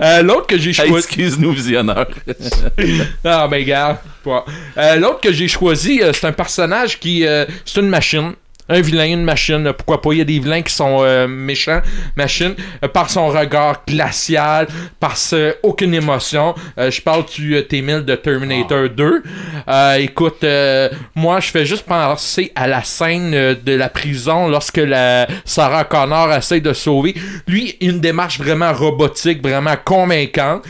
Euh, 0.00 0.22
l'autre 0.22 0.46
que 0.48 0.58
j'ai 0.58 0.70
Hey, 0.70 0.74
choisi. 0.88 0.94
excuse-nous, 0.96 1.52
visionneur. 1.52 2.06
Ah, 3.24 3.46
ben, 3.48 3.64
gars. 3.64 4.00
pas. 4.24 4.44
Euh, 4.78 4.96
l'autre 4.96 5.20
que 5.20 5.32
j'ai 5.32 5.48
choisi, 5.48 6.00
euh, 6.02 6.12
c'est 6.12 6.26
un 6.26 6.32
personnage 6.32 6.98
qui. 6.98 7.24
euh, 7.26 7.44
c'est 7.64 7.80
une 7.80 7.88
machine. 7.88 8.32
Un 8.70 8.80
vilain, 8.80 9.04
une 9.06 9.24
machine, 9.24 9.72
pourquoi 9.76 10.00
pas? 10.00 10.12
Il 10.12 10.18
y 10.18 10.20
a 10.20 10.24
des 10.24 10.38
vilains 10.38 10.62
qui 10.62 10.72
sont 10.72 10.98
euh, 11.02 11.26
méchants, 11.28 11.80
machine, 12.16 12.54
euh, 12.84 12.88
par 12.88 13.10
son 13.10 13.26
regard 13.28 13.82
glacial, 13.86 14.68
par 15.00 15.16
ce- 15.16 15.56
aucune 15.62 15.92
émotion. 15.92 16.54
Euh, 16.78 16.90
je 16.90 17.02
parle 17.02 17.24
du 17.26 17.56
euh, 17.56 17.62
T-1000 17.62 18.04
de 18.04 18.14
Terminator 18.14 18.88
2. 18.88 19.22
Euh, 19.68 19.94
écoute, 19.96 20.44
euh, 20.44 20.88
moi, 21.14 21.40
je 21.40 21.48
fais 21.50 21.66
juste 21.66 21.84
penser 21.84 22.52
à 22.54 22.66
la 22.68 22.82
scène 22.84 23.32
de 23.32 23.72
la 23.74 23.88
prison 23.88 24.48
lorsque 24.48 24.76
la 24.78 25.26
Sarah 25.44 25.84
Connor 25.84 26.32
essaie 26.32 26.60
de 26.60 26.72
sauver. 26.72 27.14
Lui, 27.48 27.76
une 27.80 28.00
démarche 28.00 28.38
vraiment 28.38 28.72
robotique, 28.72 29.42
vraiment 29.42 29.74
convaincante. 29.84 30.64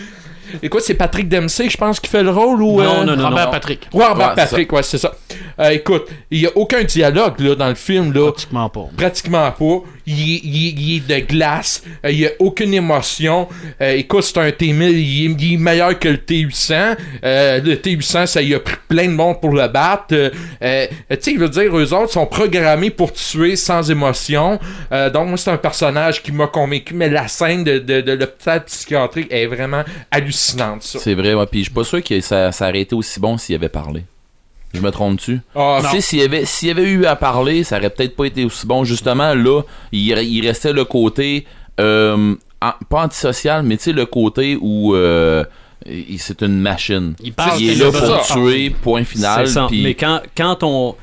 Écoute, 0.63 0.83
c'est 0.85 0.95
Patrick 0.95 1.29
Dempsey, 1.29 1.69
je 1.69 1.77
pense, 1.77 2.01
qui 2.01 2.09
fait 2.09 2.23
le 2.23 2.31
rôle 2.31 2.63
ou. 2.63 2.81
Non, 2.83 3.03
euh, 3.03 3.05
non, 3.05 3.17
non, 3.17 3.29
Robert 3.29 3.47
non. 3.47 3.51
Patrick. 3.53 3.89
Ouais, 3.93 4.07
Robert 4.07 4.29
Ouais, 4.29 4.35
Patrick, 4.37 4.73
ouais, 4.73 4.83
c'est 4.83 4.99
ça. 4.99 5.13
Euh, 5.59 5.71
écoute, 5.71 6.05
il 6.31 6.41
n'y 6.41 6.47
a 6.47 6.51
aucun 6.57 6.83
dialogue 6.85 7.41
là, 7.41 7.55
dans 7.55 7.69
le 7.69 7.75
film. 7.75 8.13
Là. 8.13 8.31
Pratiquement 8.31 8.69
pas. 8.69 8.89
Pratiquement 8.97 9.51
pas. 9.53 9.83
Il, 10.11 10.97
est- 10.97 11.07
de 11.07 11.19
glace. 11.27 11.83
Euh, 12.05 12.11
il 12.11 12.27
a 12.27 12.31
aucune 12.39 12.75
émotion. 12.75 13.49
Euh, 13.81 13.93
écoute, 13.97 14.23
c'est 14.25 14.39
un 14.39 14.49
T1000. 14.49 14.91
Il 14.91 15.27
est, 15.33 15.43
il 15.43 15.55
est 15.55 15.57
meilleur 15.57 15.99
que 15.99 16.09
le 16.09 16.17
T800. 16.17 16.97
Euh, 17.25 17.61
le 17.61 17.77
T800, 17.77 18.27
ça 18.27 18.43
y 18.43 18.55
a 18.55 18.61
pris 18.61 18.77
plein 18.89 19.07
de 19.07 19.13
monde 19.13 19.41
pour 19.41 19.53
le 19.53 19.67
battre. 19.69 20.15
Euh, 20.63 20.87
tu 21.11 21.17
sais, 21.21 21.33
il 21.33 21.39
veut 21.39 21.49
dire, 21.49 21.77
eux 21.77 21.93
autres 21.95 22.13
sont 22.13 22.27
programmés 22.27 22.91
pour 22.91 23.13
tuer 23.13 23.57
sans 23.57 23.91
émotion. 23.91 24.59
Donc, 24.91 25.29
moi, 25.29 25.37
c'est 25.37 25.51
un 25.51 25.57
personnage 25.57 26.23
qui 26.23 26.33
m'a 26.33 26.47
convaincu. 26.47 26.95
Mais 26.95 27.09
la 27.09 27.29
scène 27.29 27.65
de, 27.65 27.79
de, 27.79 28.13
l'hôpital 28.13 28.65
psychiatrique 28.65 29.29
est 29.31 29.47
vraiment 29.47 29.83
hallucinante. 30.11 30.83
C'est 30.83 31.15
vrai, 31.15 31.35
ouais. 31.35 31.47
Puis 31.47 31.61
je 31.61 31.65
suis 31.65 31.75
pas 31.75 31.85
sûr 31.85 32.03
que 32.03 32.21
ça, 32.21 32.53
ça 32.53 32.69
aurait 32.69 32.81
été 32.81 32.95
aussi 32.95 33.19
bon 33.21 33.37
s'il 33.39 33.55
avait 33.55 33.69
parlé. 33.69 34.03
Je 34.73 34.81
me 34.81 34.91
trompe-tu? 34.91 35.41
Ah, 35.55 35.81
Tu 35.83 35.89
sais, 35.91 36.01
s'il 36.01 36.19
y 36.21 36.23
avait, 36.23 36.45
s'il 36.45 36.69
y 36.69 36.71
avait 36.71 36.89
eu 36.89 37.05
à 37.07 37.17
parler, 37.17 37.65
ça 37.65 37.79
aurait 37.79 37.91
peut-être 37.91 38.15
pas 38.15 38.25
été 38.27 38.45
aussi 38.45 38.67
bon. 38.67 38.85
Justement, 38.85 39.35
là, 39.35 39.63
il, 39.93 40.01
il 40.19 40.47
restait 40.47 40.73
le 40.73 40.85
côté, 40.85 41.45
euh, 41.81 42.35
en- 42.63 42.73
pas 42.89 43.03
antisocial, 43.05 43.63
mais 43.65 43.77
tu 43.79 43.85
sais, 43.85 43.93
le 43.93 44.07
côté 44.07 44.57
où 44.61 44.95
euh, 44.95 45.45
il- 45.87 46.19
c'est 46.21 46.43
une 46.43 46.61
machine. 46.61 47.15
Il 47.23 47.33
parle, 47.33 47.61
il 47.61 47.71
est 47.71 47.75
là 47.85 47.91
pour 47.91 48.07
ça. 48.25 48.35
tuer, 48.35 48.71
point 48.71 49.03
final. 49.05 49.47
C'est 49.47 49.55
ça. 49.55 49.67
puis- 49.69 49.83
Mais 49.83 49.95
quand, 49.95 50.21
quand, 50.37 50.63
on, 50.63 50.95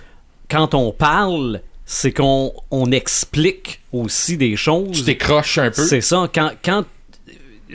quand 0.50 0.74
on 0.74 0.92
parle, 0.94 1.60
c'est 1.86 2.12
qu'on 2.14 2.54
on 2.72 2.92
explique 2.92 3.82
aussi 3.92 4.38
des 4.38 4.52
tu 4.52 4.58
choses. 4.58 5.04
décroches 5.04 5.58
un 5.58 5.72
peu. 5.72 5.86
C'est 5.86 6.02
ça. 6.02 6.30
Quand, 6.34 6.52
quand 6.64 6.84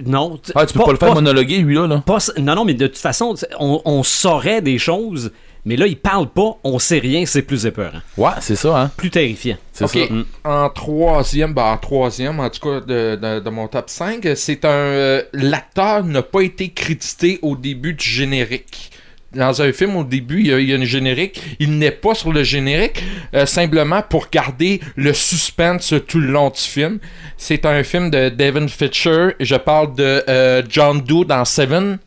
non, 0.06 0.38
t- 0.38 0.52
Ah, 0.54 0.64
tu 0.64 0.72
peux 0.72 0.84
pas, 0.84 0.92
le 0.92 0.96
faire 0.96 1.12
monologuer, 1.14 1.58
lui, 1.58 1.74
là. 1.74 1.86
là. 1.86 2.02
pas- 2.06 2.18
non, 2.38 2.54
non, 2.54 2.64
mais 2.64 2.72
de 2.72 2.86
toute 2.86 2.96
façon, 2.96 3.34
on 3.60 4.02
saurait 4.02 4.62
des 4.62 4.78
choses, 4.78 5.32
mais 5.64 5.76
là, 5.76 5.86
il 5.86 5.96
parle 5.96 6.28
pas, 6.30 6.56
on 6.64 6.78
sait 6.78 6.98
rien, 6.98 7.24
c'est 7.26 7.42
plus 7.42 7.66
épeurant, 7.66 8.00
Ouais, 8.16 8.30
c'est 8.40 8.56
ça, 8.56 8.80
hein. 8.80 8.90
plus 8.96 9.10
terrifiant. 9.10 9.56
C'est 9.72 9.86
ça. 9.86 9.98
Mm. 10.10 10.24
en 10.44 10.68
troisième, 10.70 11.54
ben 11.54 11.64
en 11.64 11.76
troisième, 11.78 12.40
en 12.40 12.50
tout 12.50 12.60
cas 12.68 12.80
de, 12.80 13.16
de- 13.16 13.40
de 13.40 13.50
mon 13.50 13.68
top 13.68 13.88
5, 13.88 14.26
c'est 14.34 14.64
un. 14.64 14.68
euh, 14.68 15.22
L'acteur 15.32 16.04
n'a 16.04 16.22
pas 16.22 16.40
été 16.42 16.70
crédité 16.70 17.38
au 17.42 17.56
début 17.56 17.94
du 17.94 18.04
générique 18.08 18.90
dans 19.34 19.62
un 19.62 19.72
film, 19.72 19.96
au 19.96 20.04
début, 20.04 20.40
il 20.40 20.46
y 20.48 20.52
a, 20.52 20.60
il 20.60 20.68
y 20.68 20.74
a 20.74 20.76
un 20.76 20.84
générique. 20.84 21.40
Il 21.58 21.78
n'est 21.78 21.90
pas 21.90 22.14
sur 22.14 22.34
le 22.34 22.42
générique, 22.44 23.02
euh, 23.34 23.46
simplement 23.46 24.02
pour 24.02 24.26
garder 24.30 24.78
le 24.94 25.14
suspense 25.14 25.94
tout 26.06 26.18
le 26.20 26.26
long 26.26 26.50
du 26.50 26.60
film. 26.60 26.98
C'est 27.38 27.64
un 27.64 27.82
film 27.82 28.10
de 28.10 28.28
David 28.28 28.68
Fincher. 28.68 29.28
Je 29.40 29.56
parle 29.56 29.94
de 29.94 30.22
euh, 30.28 30.62
John 30.68 31.00
Doe 31.00 31.24
dans 31.24 31.46
Seven. 31.46 31.98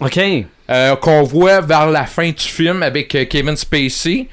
OK. 0.00 0.18
Euh, 0.70 0.96
qu'on 0.96 1.22
voit 1.22 1.60
vers 1.60 1.86
la 1.90 2.04
fin 2.06 2.28
du 2.28 2.42
film 2.42 2.82
avec 2.82 3.14
euh, 3.14 3.24
Kevin 3.24 3.56
Spacey. 3.56 4.28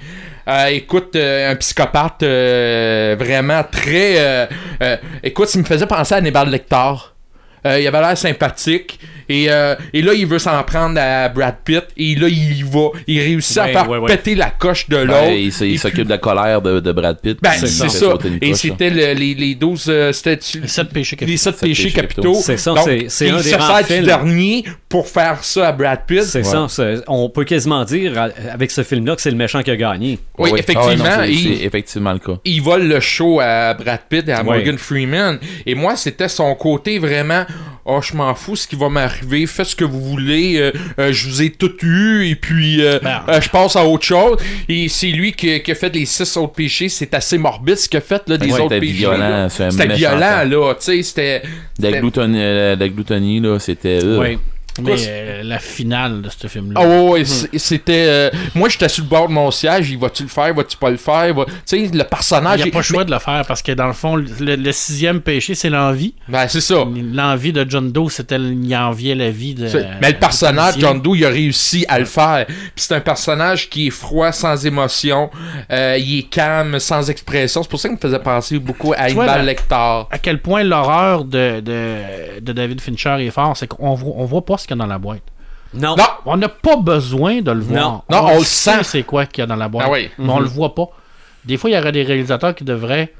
Euh, 0.47 0.65
écoute, 0.67 1.15
euh, 1.15 1.51
un 1.51 1.55
psychopathe 1.55 2.23
euh, 2.23 3.15
vraiment 3.19 3.63
très... 3.69 4.15
euh, 4.17 4.45
euh, 4.81 4.97
écoute, 5.23 5.49
il 5.53 5.59
me 5.61 5.65
faisait 5.65 5.85
penser 5.85 6.15
à 6.15 6.17
Hannibal 6.17 6.49
Lecter. 6.49 6.93
Euh, 7.67 7.77
il 7.79 7.85
avait 7.87 7.99
l'air 7.99 8.17
sympathique. 8.17 8.99
Et, 9.27 9.45
euh, 9.49 9.75
et 9.93 10.01
là, 10.01 10.13
il 10.13 10.25
veut 10.25 10.39
s'en 10.39 10.63
prendre 10.63 10.97
à 10.99 11.27
Brad 11.29 11.57
Pitt. 11.63 11.83
Et 11.97 12.15
là, 12.15 12.27
il 12.29 12.57
y 12.57 12.63
va. 12.63 12.87
Il 13.05 13.19
réussit 13.19 13.57
à 13.57 13.67
faire 13.67 13.87
ouais, 13.89 13.97
ouais. 13.99 14.15
péter 14.15 14.33
la 14.33 14.49
coche 14.49 14.87
de 14.89 14.95
l'autre. 14.95 15.19
Ben, 15.27 15.33
il 15.37 15.51
s'occupe 15.77 15.93
puis- 15.97 16.03
de 16.05 16.09
la 16.09 16.17
colère 16.19 16.61
de, 16.61 16.79
de 16.79 16.91
Brad 16.93 17.19
Pitt. 17.21 17.37
Ben, 17.41 17.51
c'est 17.59 17.67
ça. 17.67 18.13
Et 18.41 18.53
c'était 18.55 18.89
le- 18.89 19.13
les, 19.13 19.35
les 19.35 19.55
12... 19.55 19.85
euh, 19.89 20.11
c'était 20.13 20.39
Les 20.61 20.67
sept 20.69 20.89
péchés 20.89 21.15
capitaux. 21.17 21.47
les 21.61 21.67
péchés 21.67 21.91
capitaux. 21.91 22.35
C'est 22.41 22.57
ça, 22.57 22.73
c'est- 23.09 23.29
un 23.29 23.37
se 23.39 23.49
sert 23.49 23.83
du 23.99 24.05
dernier 24.05 24.63
pour 24.89 25.07
faire 25.07 25.43
ça 25.43 25.67
à 25.67 25.71
Brad 25.71 25.99
Pitt. 26.07 26.23
C'est 26.23 26.39
Ouais. 26.39 26.67
ça. 26.67 26.83
On 27.07 27.29
peut 27.29 27.43
quasiment 27.43 27.85
dire 27.85 28.13
avec 28.51 28.71
ce 28.71 28.81
film-là 28.81 29.15
que 29.15 29.21
c'est 29.21 29.29
le 29.29 29.37
méchant 29.37 29.61
qui 29.61 29.69
a 29.69 29.75
gagné. 29.75 30.17
Oui, 30.39 30.49
ouais. 30.49 30.59
effectivement. 30.59 31.05
Ah 31.07 31.19
ouais, 31.21 31.33
c'est- 31.33 31.63
effectivement 31.63 32.11
le 32.11 32.17
cas. 32.19 32.37
il 32.43 32.59
vole 32.61 32.87
le 32.87 32.99
show 32.99 33.39
à 33.39 33.75
Brad 33.75 33.99
Pitt 34.09 34.27
et 34.27 34.31
à 34.31 34.39
Ouais. 34.39 34.45
Morgan 34.45 34.77
Freeman. 34.79 35.37
Et 35.67 35.75
moi, 35.75 35.95
c'était 35.95 36.27
son 36.27 36.53
côté 36.55 36.97
vraiment. 36.97 37.45
Oh, 37.85 38.01
je 38.03 38.15
m'en 38.15 38.33
fous 38.35 38.55
ce 38.55 38.67
qui 38.67 38.75
va 38.75 38.89
m'arriver. 38.89 39.45
Faites 39.47 39.67
ce 39.67 39.75
que 39.75 39.85
vous 39.85 40.01
voulez. 40.01 40.57
euh, 40.59 40.71
euh, 40.99 41.11
je 41.13 41.27
vous 41.29 41.41
ai 41.43 41.49
tout 41.51 41.71
eu. 41.83 42.27
Et 42.27 42.35
puis, 42.35 42.83
euh, 42.83 42.99
Ben. 43.01 43.21
euh, 43.29 43.41
je 43.41 43.49
passe 43.49 43.75
à 43.75 43.85
autre 43.85 44.05
chose. 44.05 44.37
Et 44.67 44.87
c'est 44.89 45.07
lui 45.07 45.33
qui, 45.33 45.59
qui 45.61 45.71
a 45.71 45.75
fait 45.75 45.93
les 45.95 46.05
six 46.05 46.35
autres 46.37 46.53
péchés. 46.53 46.89
C'est 46.89 47.13
assez 47.13 47.37
morbide 47.37 47.75
ce 47.77 47.87
qu'il 47.89 47.97
a 47.97 48.01
fait, 48.01 48.21
là, 48.27 48.37
des 48.37 48.45
Ouais, 48.47 48.53
autres 48.53 48.63
c'était 48.63 48.79
péchés. 48.79 48.93
violent, 48.93 49.47
C'était 49.49 49.87
violent, 49.87 50.43
là. 50.47 50.73
Tu 50.75 50.85
sais, 50.85 51.03
c'était. 51.03 51.41
La 51.79 51.91
gloutonie, 51.99 52.39
la 52.39 52.89
gloutonie, 52.89 53.39
là, 53.39 53.57
c'était. 53.59 53.99
Oui. 54.03 54.37
Mais 54.81 54.95
euh, 55.07 55.43
la 55.43 55.59
finale 55.59 56.21
de 56.21 56.29
ce 56.29 56.47
film-là. 56.47 56.79
Ah 56.83 56.87
ouais, 56.87 57.09
ouais, 57.09 57.25
c- 57.25 57.49
c'était. 57.57 58.05
euh, 58.07 58.29
moi, 58.55 58.69
j'étais 58.69 58.87
sur 58.89 59.03
le 59.03 59.09
bord 59.09 59.27
de 59.27 59.33
mon 59.33 59.51
siège. 59.51 59.89
Il 59.91 59.97
va-tu 59.97 60.23
le 60.23 60.29
faire, 60.29 60.53
va-tu 60.53 60.77
pas 60.77 60.89
le 60.89 60.97
faire? 60.97 61.33
Va- 61.33 61.45
Tu 61.45 61.51
sais, 61.65 61.89
le 61.93 62.03
personnage. 62.03 62.59
Il 62.59 62.63
n'y 62.63 62.69
a 62.69 62.71
pas 62.71 62.79
le 62.79 62.83
choix 62.83 63.03
de 63.03 63.11
le 63.11 63.19
faire 63.19 63.43
parce 63.47 63.61
que 63.61 63.71
dans 63.73 63.87
le 63.87 63.93
fond, 63.93 64.15
le, 64.15 64.55
le 64.55 64.71
sixième 64.71 65.21
péché, 65.21 65.55
c'est 65.55 65.69
l'envie. 65.69 66.13
Ben, 66.27 66.47
c'est 66.47 66.61
ça. 66.61 66.83
L'envie 67.13 67.51
de 67.53 67.65
John 67.67 67.91
Doe, 67.91 68.09
c'était 68.09 68.37
il 68.37 68.75
enviait 68.75 69.15
la 69.15 69.29
vie 69.31 69.53
de. 69.55 69.67
Mais 70.01 70.11
le 70.11 70.17
personnage. 70.19 70.75
John 70.79 71.01
Doe, 71.01 71.15
il 71.15 71.25
a 71.25 71.29
réussi 71.29 71.85
à 71.87 71.99
le 71.99 72.05
faire. 72.05 72.45
Puis 72.47 72.55
c'est 72.75 72.95
un 72.95 73.01
personnage 73.01 73.69
qui 73.69 73.87
est 73.87 73.91
froid, 73.91 74.31
sans 74.31 74.65
émotion. 74.65 75.29
euh, 75.71 75.97
il 75.99 76.19
est 76.19 76.23
calme, 76.29 76.79
sans 76.79 77.09
expression. 77.09 77.63
C'est 77.63 77.69
pour 77.69 77.79
ça 77.79 77.89
qu'il 77.89 77.97
me 77.97 78.01
faisait 78.01 78.19
penser 78.19 78.59
beaucoup 78.59 78.93
à 78.93 78.97
Hannibal 79.03 79.45
Lecter. 79.45 79.75
À 79.75 80.17
quel 80.21 80.39
point 80.41 80.63
l'horreur 80.63 81.25
de, 81.25 81.59
de, 81.59 82.39
de 82.41 82.53
David 82.53 82.81
Fincher 82.81 83.17
est 83.19 83.31
fort, 83.31 83.55
c'est 83.57 83.67
qu'on 83.67 83.89
on 83.89 84.25
voit 84.25 84.45
pas 84.45 84.57
ce 84.59 84.67
qu'il 84.67 84.75
y 84.77 84.79
a 84.79 84.83
dans 84.83 84.87
la 84.89 84.97
boîte. 84.99 85.23
Non. 85.73 85.95
Non! 85.95 86.03
On 86.25 86.37
n'a 86.37 86.49
pas 86.49 86.77
besoin 86.77 87.41
de 87.41 87.51
le 87.51 87.59
voir. 87.61 88.03
Non, 88.09 88.25
on 88.31 88.39
le 88.39 88.43
sent. 88.43 88.83
c'est 88.83 89.03
quoi 89.03 89.25
qu'il 89.25 89.41
y 89.41 89.43
a 89.43 89.47
dans 89.47 89.55
la 89.55 89.67
boîte. 89.69 89.85
Ah 89.87 89.91
oui. 89.91 90.09
Mais 90.17 90.29
on 90.31 90.39
le 90.39 90.47
voit 90.47 90.73
pas. 90.75 90.89
Des 91.45 91.57
fois, 91.57 91.69
il 91.69 91.73
y 91.73 91.77
aurait 91.79 91.91
des 91.91 92.03
réalisateurs 92.03 92.53
qui 92.55 92.63
devraient 92.63 93.13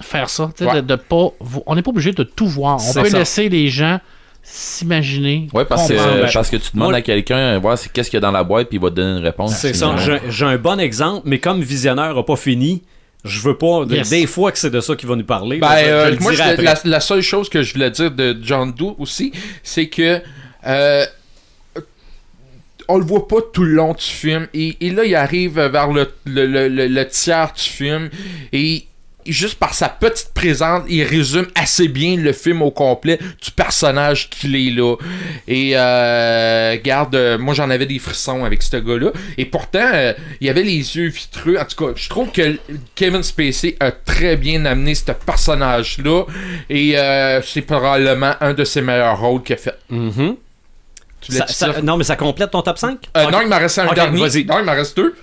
faire 0.00 0.28
ça. 0.28 0.50
Ouais. 0.60 0.74
de, 0.76 0.80
de 0.82 0.96
pas, 0.96 1.28
on 1.66 1.74
n'est 1.74 1.82
pas 1.82 1.90
obligé 1.90 2.12
de 2.12 2.22
tout 2.22 2.46
voir. 2.48 2.74
On 2.76 2.78
C'est 2.78 3.02
peut 3.02 3.08
ça. 3.08 3.18
laisser 3.18 3.48
les 3.48 3.68
gens 3.68 3.98
s'imaginer. 4.42 5.48
Ouais, 5.52 5.64
parce 5.64 5.88
ben, 5.88 6.28
parce 6.32 6.50
que 6.50 6.56
tu 6.56 6.70
demandes 6.72 6.90
moi- 6.90 6.98
à 6.98 7.02
quelqu'un, 7.02 7.58
voir 7.58 7.76
c'est 7.78 7.90
qu'est-ce 7.92 8.10
qu'il 8.10 8.16
y 8.16 8.18
a 8.18 8.20
dans 8.20 8.30
la 8.32 8.44
boîte, 8.44 8.68
puis 8.68 8.78
il 8.78 8.82
va 8.82 8.90
te 8.90 8.94
donner 8.94 9.18
une 9.18 9.24
réponse. 9.24 9.54
C'est 9.56 9.74
ça. 9.74 9.94
J'ai- 9.96 10.20
J'ai 10.28 10.44
un 10.44 10.56
bon 10.56 10.78
exemple, 10.80 11.22
mais 11.24 11.38
comme 11.38 11.60
Visionneur 11.60 12.16
a 12.16 12.24
pas 12.24 12.36
fini, 12.36 12.82
je 13.24 13.40
veux 13.40 13.56
pas. 13.58 13.82
Yes. 13.88 14.08
Des 14.10 14.26
fois 14.26 14.52
que 14.52 14.58
c'est 14.58 14.70
de 14.70 14.80
ça 14.80 14.94
qu'il 14.96 15.08
va 15.08 15.16
nous 15.16 15.24
parler. 15.24 15.58
Ben, 15.58 15.68
mais 15.68 15.82
je- 15.82 15.86
je 15.88 15.90
euh, 15.92 16.16
moi, 16.20 16.32
je- 16.32 16.62
la, 16.62 16.74
la 16.84 17.00
seule 17.00 17.22
chose 17.22 17.48
que 17.48 17.62
je 17.62 17.72
voulais 17.74 17.90
dire 17.90 18.10
de 18.10 18.36
John 18.42 18.72
Doe 18.72 18.94
aussi, 18.98 19.32
c'est 19.62 19.88
que 19.88 20.20
euh, 20.66 21.06
on 22.88 22.98
le 22.98 23.04
voit 23.04 23.26
pas 23.26 23.38
tout 23.52 23.64
le 23.64 23.72
long 23.74 23.94
du 23.94 24.04
film. 24.04 24.46
Et, 24.54 24.76
là, 24.90 25.04
il 25.04 25.14
arrive 25.14 25.58
vers 25.60 25.88
le, 25.92 26.12
le, 26.24 26.46
le- 26.46 26.68
le- 26.86 27.08
tiers 27.08 27.52
du 27.52 27.62
film. 27.62 28.10
Et 28.52 28.84
juste 29.26 29.56
par 29.58 29.74
sa 29.74 29.88
petite 29.88 30.30
présence, 30.34 30.84
il 30.88 31.02
résume 31.02 31.48
assez 31.56 31.88
bien 31.88 32.16
le 32.16 32.32
film 32.32 32.62
au 32.62 32.70
complet 32.70 33.18
du 33.42 33.50
personnage 33.50 34.30
qu'il 34.30 34.54
est 34.54 34.70
là. 34.70 34.94
Et 35.48 35.72
euh, 35.74 36.76
garde, 36.80 37.16
euh, 37.16 37.36
moi 37.38 37.52
j'en 37.54 37.68
avais 37.70 37.86
des 37.86 37.98
frissons 37.98 38.44
avec 38.44 38.62
ce 38.62 38.76
gars-là. 38.76 39.10
Et 39.36 39.46
pourtant, 39.46 39.90
euh, 39.92 40.12
il 40.40 40.48
avait 40.48 40.62
les 40.62 40.96
yeux 40.96 41.08
vitreux. 41.08 41.56
En 41.58 41.64
tout 41.64 41.86
cas, 41.86 41.92
je 41.96 42.08
trouve 42.08 42.30
que 42.30 42.56
Kevin 42.94 43.24
Spacey 43.24 43.74
a 43.80 43.90
très 43.90 44.36
bien 44.36 44.64
amené 44.64 44.94
ce 44.94 45.10
personnage-là. 45.10 46.22
Et 46.70 46.94
c'est 47.42 47.62
probablement 47.62 48.34
un 48.40 48.54
de 48.54 48.62
ses 48.62 48.80
meilleurs 48.80 49.18
rôles 49.20 49.42
qu'il 49.42 49.54
a 49.54 49.58
fait. 49.58 49.74
Mhm. 49.90 50.36
Tu 51.26 51.32
voulais 51.32 51.44
Ça- 51.48 51.66
dire 51.66 51.74
ça- 51.76 51.82
non, 51.82 51.96
mais 51.96 52.04
ça 52.04 52.16
complète 52.16 52.50
ton 52.50 52.62
top 52.62 52.78
5 52.78 52.98
Euh, 53.16 53.30
Non, 53.30 53.40
il 53.42 53.48
m'en 53.48 53.58
reste 53.58 53.78
un 53.78 53.86
Ok, 53.88 53.94
dernier. 53.94 54.20
vas-y. 54.20 54.44
Non, 54.44 54.58
il 54.60 54.64
m'en 54.64 54.72
reste 54.72 54.96
deux. 54.96 55.14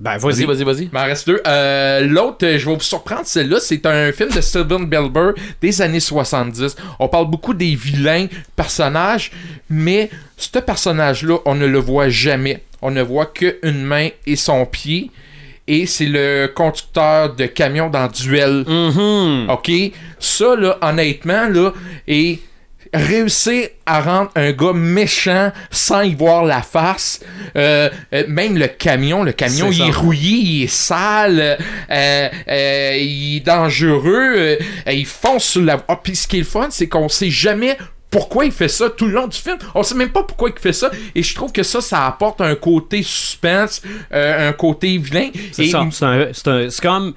Ben, 0.00 0.16
Vas-y, 0.16 0.44
vas-y. 0.46 0.64
vas-y. 0.64 0.84
Il 0.84 0.90
m'en 0.94 1.04
reste 1.04 1.26
deux. 1.26 1.42
Euh, 1.46 2.00
L'autre, 2.06 2.38
je 2.56 2.66
vais 2.66 2.74
vous 2.74 2.80
surprendre, 2.80 3.26
celle-là, 3.26 3.58
c'est 3.60 3.84
un 3.84 4.10
film 4.12 4.30
de 4.30 4.40
Steven 4.40 4.86
Belber 4.86 5.32
des 5.60 5.82
années 5.82 6.00
70. 6.00 6.74
On 6.98 7.06
parle 7.08 7.28
beaucoup 7.28 7.52
des 7.52 7.74
vilains 7.74 8.26
personnages, 8.56 9.30
mais 9.68 10.08
ce 10.38 10.58
personnage-là, 10.58 11.36
on 11.44 11.54
ne 11.54 11.66
le 11.66 11.78
voit 11.78 12.08
jamais. 12.08 12.62
On 12.80 12.90
ne 12.90 13.02
voit 13.02 13.26
qu'une 13.26 13.82
main 13.82 14.08
et 14.26 14.36
son 14.36 14.64
pied. 14.64 15.10
Et 15.68 15.84
c'est 15.86 16.06
le 16.06 16.50
conducteur 16.54 17.34
de 17.36 17.44
camion 17.46 17.90
dans 17.90 18.06
Duel. 18.08 18.64
Mhm. 18.66 19.50
OK? 19.50 19.70
Ça, 20.18 20.56
là, 20.56 20.78
honnêtement, 20.80 21.46
là, 21.48 21.72
et 22.08 22.40
réussir 22.92 23.68
à 23.86 24.00
rendre 24.00 24.30
un 24.34 24.52
gars 24.52 24.72
méchant 24.72 25.52
sans 25.70 26.02
y 26.02 26.14
voir 26.14 26.44
la 26.44 26.62
face, 26.62 27.20
euh, 27.56 27.88
euh, 28.12 28.24
même 28.28 28.56
le 28.58 28.66
camion, 28.66 29.22
le 29.22 29.32
camion, 29.32 29.66
C'est 29.70 29.76
il 29.76 29.82
ça. 29.82 29.86
est 29.86 29.92
rouillé, 29.92 30.36
il 30.38 30.62
est 30.64 30.66
sale, 30.66 31.58
euh, 31.90 32.28
il 32.98 33.36
est 33.36 33.40
dangereux, 33.40 34.58
il 34.88 35.06
fonce 35.06 35.44
sur 35.44 35.62
la... 35.62 35.82
Ah, 35.88 36.00
puis 36.02 36.16
ce 36.16 36.26
qui 36.26 36.36
est 36.36 36.40
le 36.40 36.44
fun, 36.44 36.68
c'est 36.70 36.88
qu'on 36.88 37.08
sait 37.08 37.30
jamais 37.30 37.76
pourquoi 38.10 38.44
il 38.44 38.50
fait 38.52 38.68
ça 38.68 38.90
tout 38.90 39.06
le 39.06 39.12
long 39.12 39.28
du 39.28 39.38
film. 39.38 39.56
On 39.74 39.84
sait 39.84 39.94
même 39.94 40.10
pas 40.10 40.24
pourquoi 40.24 40.50
il 40.50 40.60
fait 40.60 40.72
ça. 40.72 40.90
Et 41.14 41.22
je 41.22 41.32
trouve 41.32 41.52
que 41.52 41.62
ça, 41.62 41.80
ça 41.80 42.06
apporte 42.06 42.40
un 42.40 42.56
côté 42.56 43.04
suspense, 43.04 43.82
un 44.10 44.52
côté 44.52 44.98
vilain. 44.98 45.30
C'est 45.52 45.66
Et 45.66 45.70
ça. 45.70 45.86
C'est 46.32 46.80
comme 46.82 47.14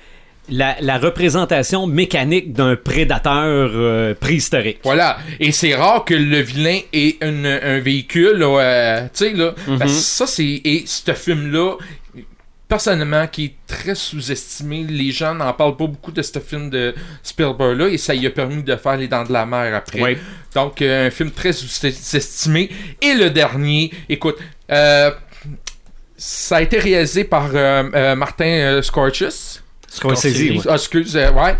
la, 0.49 0.75
la 0.81 0.97
représentation 0.97 1.87
mécanique 1.87 2.51
d'un 2.53 2.75
prédateur 2.75 3.69
euh, 3.73 4.13
préhistorique. 4.13 4.79
Voilà. 4.83 5.17
Et 5.39 5.51
c'est 5.51 5.73
rare 5.75 6.03
que 6.05 6.13
le 6.13 6.39
vilain 6.41 6.79
ait 6.91 7.17
une- 7.21 7.45
un 7.45 7.79
véhicule, 7.79 8.37
là, 8.37 8.59
euh, 8.59 9.01
tu 9.13 9.25
sais, 9.25 9.33
là. 9.33 9.53
Mhm. 9.67 9.79
Parce 9.79 9.91
que 9.93 9.97
ça, 9.99 10.27
c'est. 10.27 10.43
Et 10.65 10.83
ce 10.85 11.13
film-là, 11.13 11.75
personnellement, 12.67 13.27
qui 13.27 13.45
est 13.45 13.53
très 13.67 13.95
sous-estimé. 13.95 14.83
Les 14.89 15.11
gens 15.11 15.33
n'en 15.33 15.53
parlent 15.53 15.77
pas 15.77 15.87
beaucoup 15.87 16.11
de 16.11 16.21
ce 16.21 16.39
film 16.39 16.69
de 16.69 16.93
Spielberg-là. 17.21 17.87
Et 17.89 17.97
ça 17.97 18.13
lui 18.13 18.25
a 18.27 18.29
permis 18.31 18.63
de 18.63 18.75
faire 18.75 18.97
Les 18.97 19.07
Dents 19.07 19.23
de 19.23 19.31
la 19.31 19.45
Mer 19.45 19.73
après. 19.75 20.01
Oui. 20.01 20.17
Donc, 20.55 20.81
euh, 20.81 21.07
un 21.07 21.09
film 21.09 21.31
très 21.31 21.53
sous-estimé. 21.53 22.69
Et 23.01 23.13
le 23.13 23.29
dernier, 23.29 23.91
écoute, 24.09 24.37
euh, 24.71 25.11
ça 26.17 26.57
a 26.57 26.61
été 26.61 26.79
réalisé 26.79 27.23
par 27.25 27.49
euh, 27.53 28.15
Martin 28.15 28.81
Scorchus. 28.81 29.61
Scorsese. 29.93 30.65
Ah, 30.67 30.73
excuse, 30.73 31.15
euh, 31.15 31.31
ouais. 31.31 31.55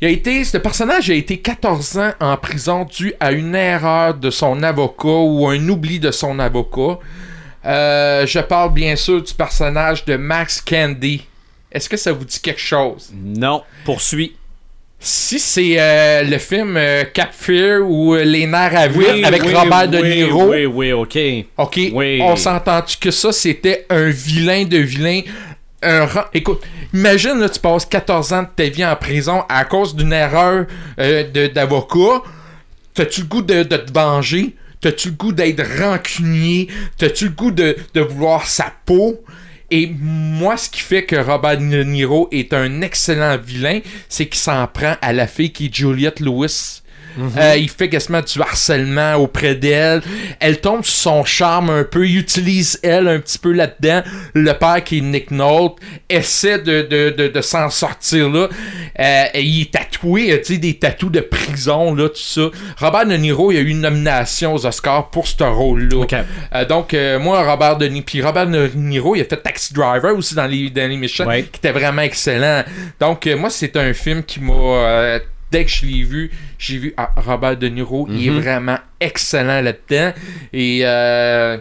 Il 0.00 0.06
a 0.06 0.10
été, 0.10 0.44
ce 0.44 0.58
personnage 0.58 1.10
a 1.10 1.14
été 1.14 1.38
14 1.38 1.98
ans 1.98 2.12
en 2.20 2.36
prison 2.36 2.84
dû 2.84 3.14
à 3.18 3.32
une 3.32 3.54
erreur 3.54 4.14
de 4.14 4.30
son 4.30 4.62
avocat 4.62 5.08
ou 5.08 5.48
un 5.48 5.68
oubli 5.68 5.98
de 5.98 6.10
son 6.10 6.38
avocat. 6.38 6.98
Euh, 7.64 8.26
je 8.26 8.38
parle 8.40 8.72
bien 8.74 8.94
sûr 8.94 9.22
du 9.22 9.32
personnage 9.34 10.04
de 10.04 10.16
Max 10.16 10.60
Candy. 10.60 11.24
Est-ce 11.72 11.88
que 11.88 11.96
ça 11.96 12.12
vous 12.12 12.24
dit 12.24 12.38
quelque 12.40 12.60
chose? 12.60 13.10
Non, 13.14 13.62
poursuis. 13.84 14.36
Si 14.98 15.38
c'est 15.38 15.76
euh, 15.78 16.22
le 16.22 16.38
film 16.38 16.76
euh, 16.76 17.04
Cap 17.12 17.30
Fear 17.32 17.80
ou 17.82 18.14
euh, 18.14 18.24
Les 18.24 18.46
nerfs 18.46 18.74
à 18.74 18.86
Oui, 18.88 19.24
avec 19.24 19.42
oui, 19.42 19.54
Robert 19.54 19.88
De 19.88 19.98
oui, 20.00 20.14
Niro, 20.16 20.50
Oui, 20.50 20.64
oui, 20.66 20.92
ok. 20.92 21.18
ok, 21.58 21.80
on 22.22 22.34
s'entend-tu 22.36 22.96
que 22.96 23.10
ça 23.10 23.30
c'était 23.30 23.86
un 23.90 24.08
vilain 24.08 24.64
de 24.64 24.78
vilain? 24.78 25.20
Écoute, 26.32 26.62
imagine 26.92 27.38
là, 27.38 27.48
tu 27.48 27.60
passes 27.60 27.86
14 27.86 28.32
ans 28.32 28.42
de 28.42 28.48
ta 28.54 28.68
vie 28.68 28.84
en 28.84 28.96
prison 28.96 29.44
à 29.48 29.64
cause 29.64 29.94
d'une 29.94 30.12
erreur 30.12 30.66
euh, 30.98 31.48
d'avocat. 31.48 32.22
T'as-tu 32.94 33.22
le 33.22 33.26
goût 33.26 33.42
de, 33.42 33.62
de 33.62 33.76
te 33.76 33.92
venger? 33.92 34.56
T'as-tu 34.80 35.08
le 35.08 35.14
goût 35.14 35.32
d'être 35.32 35.62
rancunier? 35.80 36.68
T'as-tu 36.96 37.26
le 37.26 37.30
goût 37.30 37.50
de, 37.50 37.76
de 37.94 38.00
vouloir 38.00 38.46
sa 38.46 38.72
peau? 38.84 39.22
Et 39.70 39.92
moi, 40.00 40.56
ce 40.56 40.70
qui 40.70 40.80
fait 40.80 41.04
que 41.04 41.16
Robert 41.16 41.58
De 41.58 41.82
Niro 41.82 42.28
est 42.30 42.52
un 42.54 42.82
excellent 42.82 43.36
vilain, 43.36 43.80
c'est 44.08 44.26
qu'il 44.26 44.38
s'en 44.38 44.66
prend 44.68 44.94
à 45.02 45.12
la 45.12 45.26
fille 45.26 45.52
qui 45.52 45.66
est 45.66 45.74
Juliette 45.74 46.20
Lewis. 46.20 46.82
Euh, 47.18 47.56
il 47.56 47.68
fait 47.70 47.88
quasiment 47.88 48.20
du 48.20 48.40
harcèlement 48.40 49.14
auprès 49.14 49.54
d'elle. 49.54 50.02
Elle 50.40 50.60
tombe 50.60 50.84
sur 50.84 50.94
son 51.12 51.24
charme 51.24 51.70
un 51.70 51.84
peu. 51.84 52.06
Il 52.06 52.18
utilise 52.18 52.78
elle 52.82 53.08
un 53.08 53.18
petit 53.20 53.38
peu 53.38 53.52
là-dedans. 53.52 54.02
Le 54.34 54.52
père 54.52 54.82
qui 54.84 54.98
est 54.98 55.00
Nick 55.00 55.30
Nolte 55.30 55.76
essaie 56.08 56.58
de, 56.58 56.82
de, 56.82 57.10
de, 57.16 57.28
de 57.28 57.40
s'en 57.40 57.70
sortir 57.70 58.28
là. 58.28 58.48
Euh, 58.98 59.24
et 59.34 59.42
il 59.42 59.62
est 59.62 59.72
tatoué, 59.72 60.40
tu 60.44 60.54
sais, 60.54 60.58
des 60.58 60.74
tatous 60.74 61.10
de 61.10 61.20
prison, 61.20 61.94
là, 61.94 62.08
tout 62.08 62.16
ça. 62.16 62.48
Robert 62.78 63.06
De 63.06 63.14
Niro, 63.16 63.52
il 63.52 63.58
a 63.58 63.60
eu 63.60 63.68
une 63.68 63.80
nomination 63.80 64.54
aux 64.54 64.66
Oscars 64.66 65.10
pour 65.10 65.26
ce 65.26 65.42
rôle-là. 65.44 66.04
Euh, 66.54 66.64
donc, 66.64 66.94
moi, 67.20 67.42
Robert 67.50 67.76
De 67.76 67.86
Niro, 67.86 68.04
puis 68.06 68.22
Robert 68.22 68.46
De 68.46 68.70
Niro, 68.74 69.14
il 69.16 69.20
a 69.22 69.24
fait 69.24 69.36
Taxi 69.36 69.72
Driver 69.74 70.14
aussi 70.16 70.34
dans 70.34 70.46
les, 70.46 70.70
dans 70.70 70.88
les 70.88 70.96
méchants, 70.96 71.26
Ouais. 71.26 71.42
qui 71.44 71.58
était 71.58 71.72
vraiment 71.72 72.02
excellent. 72.02 72.62
Donc, 73.00 73.26
moi, 73.26 73.50
c'est 73.50 73.76
un 73.76 73.92
film 73.92 74.22
qui 74.22 74.40
m'a. 74.40 75.18
Dès 75.50 75.64
que 75.64 75.70
je 75.70 75.86
l'ai 75.86 76.02
vu, 76.02 76.30
j'ai 76.58 76.78
vu 76.78 76.94
ah, 76.96 77.10
Robert 77.16 77.56
De 77.56 77.68
Niro, 77.68 78.06
il 78.10 78.26
est 78.26 78.30
Mhm. 78.30 78.38
vraiment 78.40 78.78
excellent 79.00 79.60
là-dedans. 79.60 80.12
Et 80.52 80.80
euh, 80.84 81.58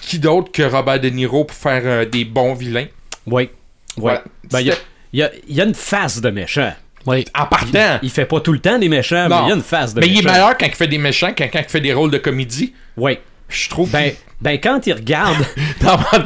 qui 0.00 0.18
d'autre 0.18 0.50
que 0.52 0.62
Robert 0.62 1.00
De 1.00 1.08
Niro 1.08 1.44
pour 1.44 1.56
faire 1.56 1.82
euh, 1.84 2.04
des 2.04 2.24
bons 2.24 2.54
vilains? 2.54 2.86
Oui. 3.26 3.48
Ben, 3.96 4.20
il 4.60 4.66
y 4.66 4.70
a- 4.70 4.72
C'était- 4.74 4.84
il 5.12 5.18
y, 5.20 5.22
a, 5.22 5.30
il 5.48 5.54
y 5.56 5.60
a 5.60 5.64
une 5.64 5.74
face 5.74 6.20
de 6.20 6.30
méchant. 6.30 6.72
Oui. 7.06 7.24
En 7.38 7.46
partant. 7.46 7.98
Il 8.02 8.10
fait 8.10 8.24
pas 8.24 8.40
tout 8.40 8.52
le 8.52 8.58
temps 8.58 8.78
des 8.78 8.88
méchants, 8.88 9.28
mais 9.28 9.36
Non. 9.36 9.44
il 9.46 9.48
y 9.50 9.52
a 9.52 9.54
une 9.54 9.62
face 9.62 9.94
de 9.94 10.00
Mais 10.00 10.06
il 10.08 10.16
méchant. 10.16 10.28
est 10.28 10.32
meilleur 10.32 10.58
quand 10.58 10.66
il 10.66 10.74
fait 10.74 10.88
des 10.88 10.98
méchants 10.98 11.32
qu'en 11.36 11.44
quand 11.48 11.58
il 11.60 11.68
fait 11.70 11.80
des 11.80 11.92
rôles 11.92 12.10
de 12.10 12.18
comédie. 12.18 12.72
Oui. 12.96 13.18
Je 13.48 13.68
trouve. 13.68 13.90
Ben, 13.90 14.12
ben, 14.40 14.58
quand 14.58 14.86
il 14.86 14.94
regarde, 14.94 15.36
dans 15.82 15.98
ma. 15.98 16.18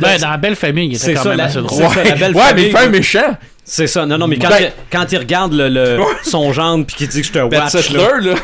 Ben, 0.00 0.18
dans 0.20 0.30
la 0.30 0.36
belle 0.36 0.54
famille, 0.56 0.86
il 0.92 0.98
C'est 0.98 1.10
était 1.10 1.14
quand 1.16 1.22
ça, 1.24 1.28
même 1.30 1.38
la- 1.38 1.44
assez 1.44 1.54
c'est 1.54 1.62
drôle. 1.62 1.92
ça. 1.92 2.04
la 2.04 2.14
belle 2.14 2.34
ouais, 2.34 2.42
famille, 2.42 2.64
mais 2.64 2.70
il 2.70 2.76
fait 2.76 2.84
un 2.84 2.88
méchant. 2.88 3.36
C'est 3.64 3.86
ça. 3.86 4.04
Non, 4.06 4.18
non, 4.18 4.26
mais 4.26 4.38
quand, 4.38 4.48
Ben- 4.50 4.60
il, 4.64 4.72
quand 4.90 5.10
il 5.12 5.18
regarde 5.18 5.52
le, 5.54 5.68
le- 5.68 5.98
son 6.22 6.52
gendre 6.52 6.84
puis 6.86 6.96
qu'il 6.96 7.08
dit 7.08 7.20
que 7.22 7.26
je 7.26 7.32
te 7.32 7.48
Ben 7.48 7.62
watch, 7.64 7.90
là, 7.92 8.18
là. 8.20 8.34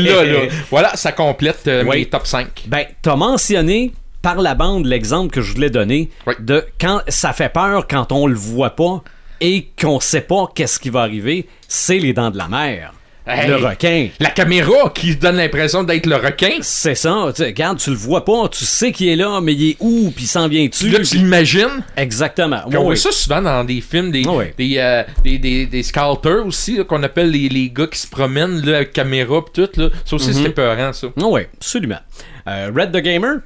là, 0.00 0.24
là. 0.24 0.38
Voilà, 0.70 0.96
ça 0.96 1.12
complète 1.12 1.66
euh, 1.66 1.84
Oui. 1.86 1.98
mes 1.98 2.06
top 2.06 2.26
5. 2.26 2.46
ben, 2.66 2.84
t'as 3.02 3.16
mentionné 3.16 3.92
par 4.22 4.36
la 4.36 4.54
bande 4.54 4.86
l'exemple 4.86 5.32
que 5.32 5.40
je 5.42 5.52
voulais 5.54 5.70
donner 5.70 6.10
Oui. 6.26 6.34
de 6.40 6.64
quand 6.80 7.00
ça 7.08 7.32
fait 7.32 7.48
peur 7.52 7.86
quand 7.88 8.10
on 8.12 8.26
le 8.26 8.34
voit 8.34 8.70
pas 8.76 9.02
et 9.40 9.68
qu'on 9.80 10.00
sait 10.00 10.22
pas 10.22 10.46
qu'est-ce 10.54 10.80
qui 10.80 10.90
va 10.90 11.00
arriver, 11.02 11.46
c'est 11.68 11.98
les 11.98 12.12
dents 12.12 12.30
de 12.30 12.38
la 12.38 12.48
mer. 12.48 12.92
Hey. 13.28 13.48
Le 13.48 13.56
requin. 13.56 14.08
La 14.20 14.30
caméra 14.30 14.90
qui 14.94 15.16
donne 15.16 15.36
l'impression 15.36 15.82
d'être 15.82 16.06
le 16.06 16.14
requin. 16.14 16.52
C'est 16.60 16.94
ça. 16.94 17.26
Tu 17.34 17.42
sais, 17.42 17.46
regarde, 17.46 17.78
tu 17.78 17.90
le 17.90 17.96
vois 17.96 18.24
pas, 18.24 18.48
tu 18.48 18.64
sais 18.64 18.92
qu'il 18.92 19.08
est 19.08 19.16
là, 19.16 19.40
mais 19.40 19.52
il 19.52 19.70
est 19.70 19.76
où, 19.80 20.12
puis 20.14 20.24
il 20.24 20.28
s'en 20.28 20.46
vient 20.48 20.64
dessus. 20.66 20.90
Là, 20.90 21.00
tu 21.00 21.16
l'imagines? 21.16 21.82
Exactement. 21.96 22.60
Puis 22.68 22.76
on 22.76 22.80
Oui, 22.80 22.84
voit 22.84 22.90
oui. 22.92 22.98
ça 22.98 23.10
souvent 23.10 23.42
dans 23.42 23.64
des 23.64 23.80
films, 23.80 24.12
des, 24.12 24.24
oui. 24.26 24.44
des, 24.56 24.76
euh, 24.78 25.02
des, 25.24 25.38
des, 25.38 25.66
des 25.66 25.82
sculptors 25.82 26.46
aussi, 26.46 26.78
qu'on 26.86 27.02
appelle 27.02 27.30
les, 27.30 27.48
les 27.48 27.68
gars 27.68 27.88
qui 27.88 27.98
se 27.98 28.06
promènent 28.06 28.64
là, 28.64 28.76
avec 28.76 28.92
caméra 28.92 29.44
pis 29.44 29.50
tout. 29.52 29.70
Là. 29.80 29.88
Ça 30.04 30.14
aussi, 30.16 30.32
c'était 30.32 30.50
peurant, 30.50 30.92
ça. 30.92 31.08
Oui, 31.16 31.40
absolument. 31.56 31.98
Euh, 32.46 32.70
Red 32.72 32.92
the 32.92 32.98
Gamer, 33.02 33.38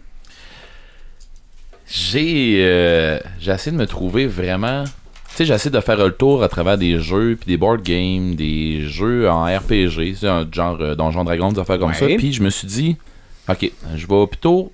J'ai 1.88 2.56
euh, 2.58 3.18
j'ai 3.40 3.50
essayé 3.52 3.72
de 3.72 3.80
me 3.80 3.86
trouver 3.86 4.26
vraiment. 4.26 4.84
Tu 5.30 5.36
sais, 5.36 5.44
j'ai 5.44 5.54
essayé 5.54 5.70
de 5.70 5.80
faire 5.80 5.96
le 5.96 6.10
tour 6.12 6.42
à 6.42 6.48
travers 6.48 6.76
des 6.76 6.98
jeux, 6.98 7.36
puis 7.40 7.46
des 7.46 7.56
board 7.56 7.82
games, 7.82 8.34
des 8.34 8.82
jeux 8.82 9.30
en 9.30 9.44
RPG, 9.44 10.14
c'est 10.16 10.28
un 10.28 10.46
genre 10.50 10.76
euh, 10.80 10.94
Donjon 10.94 11.24
Dragon, 11.24 11.50
des 11.52 11.60
affaires 11.60 11.78
comme 11.78 11.90
Ouais. 11.90 11.94
ça. 11.94 12.06
Puis 12.18 12.32
je 12.32 12.42
me 12.42 12.50
suis 12.50 12.66
dit, 12.66 12.96
ok, 13.48 13.70
je 13.96 14.06
vais 14.06 14.26
plutôt. 14.26 14.72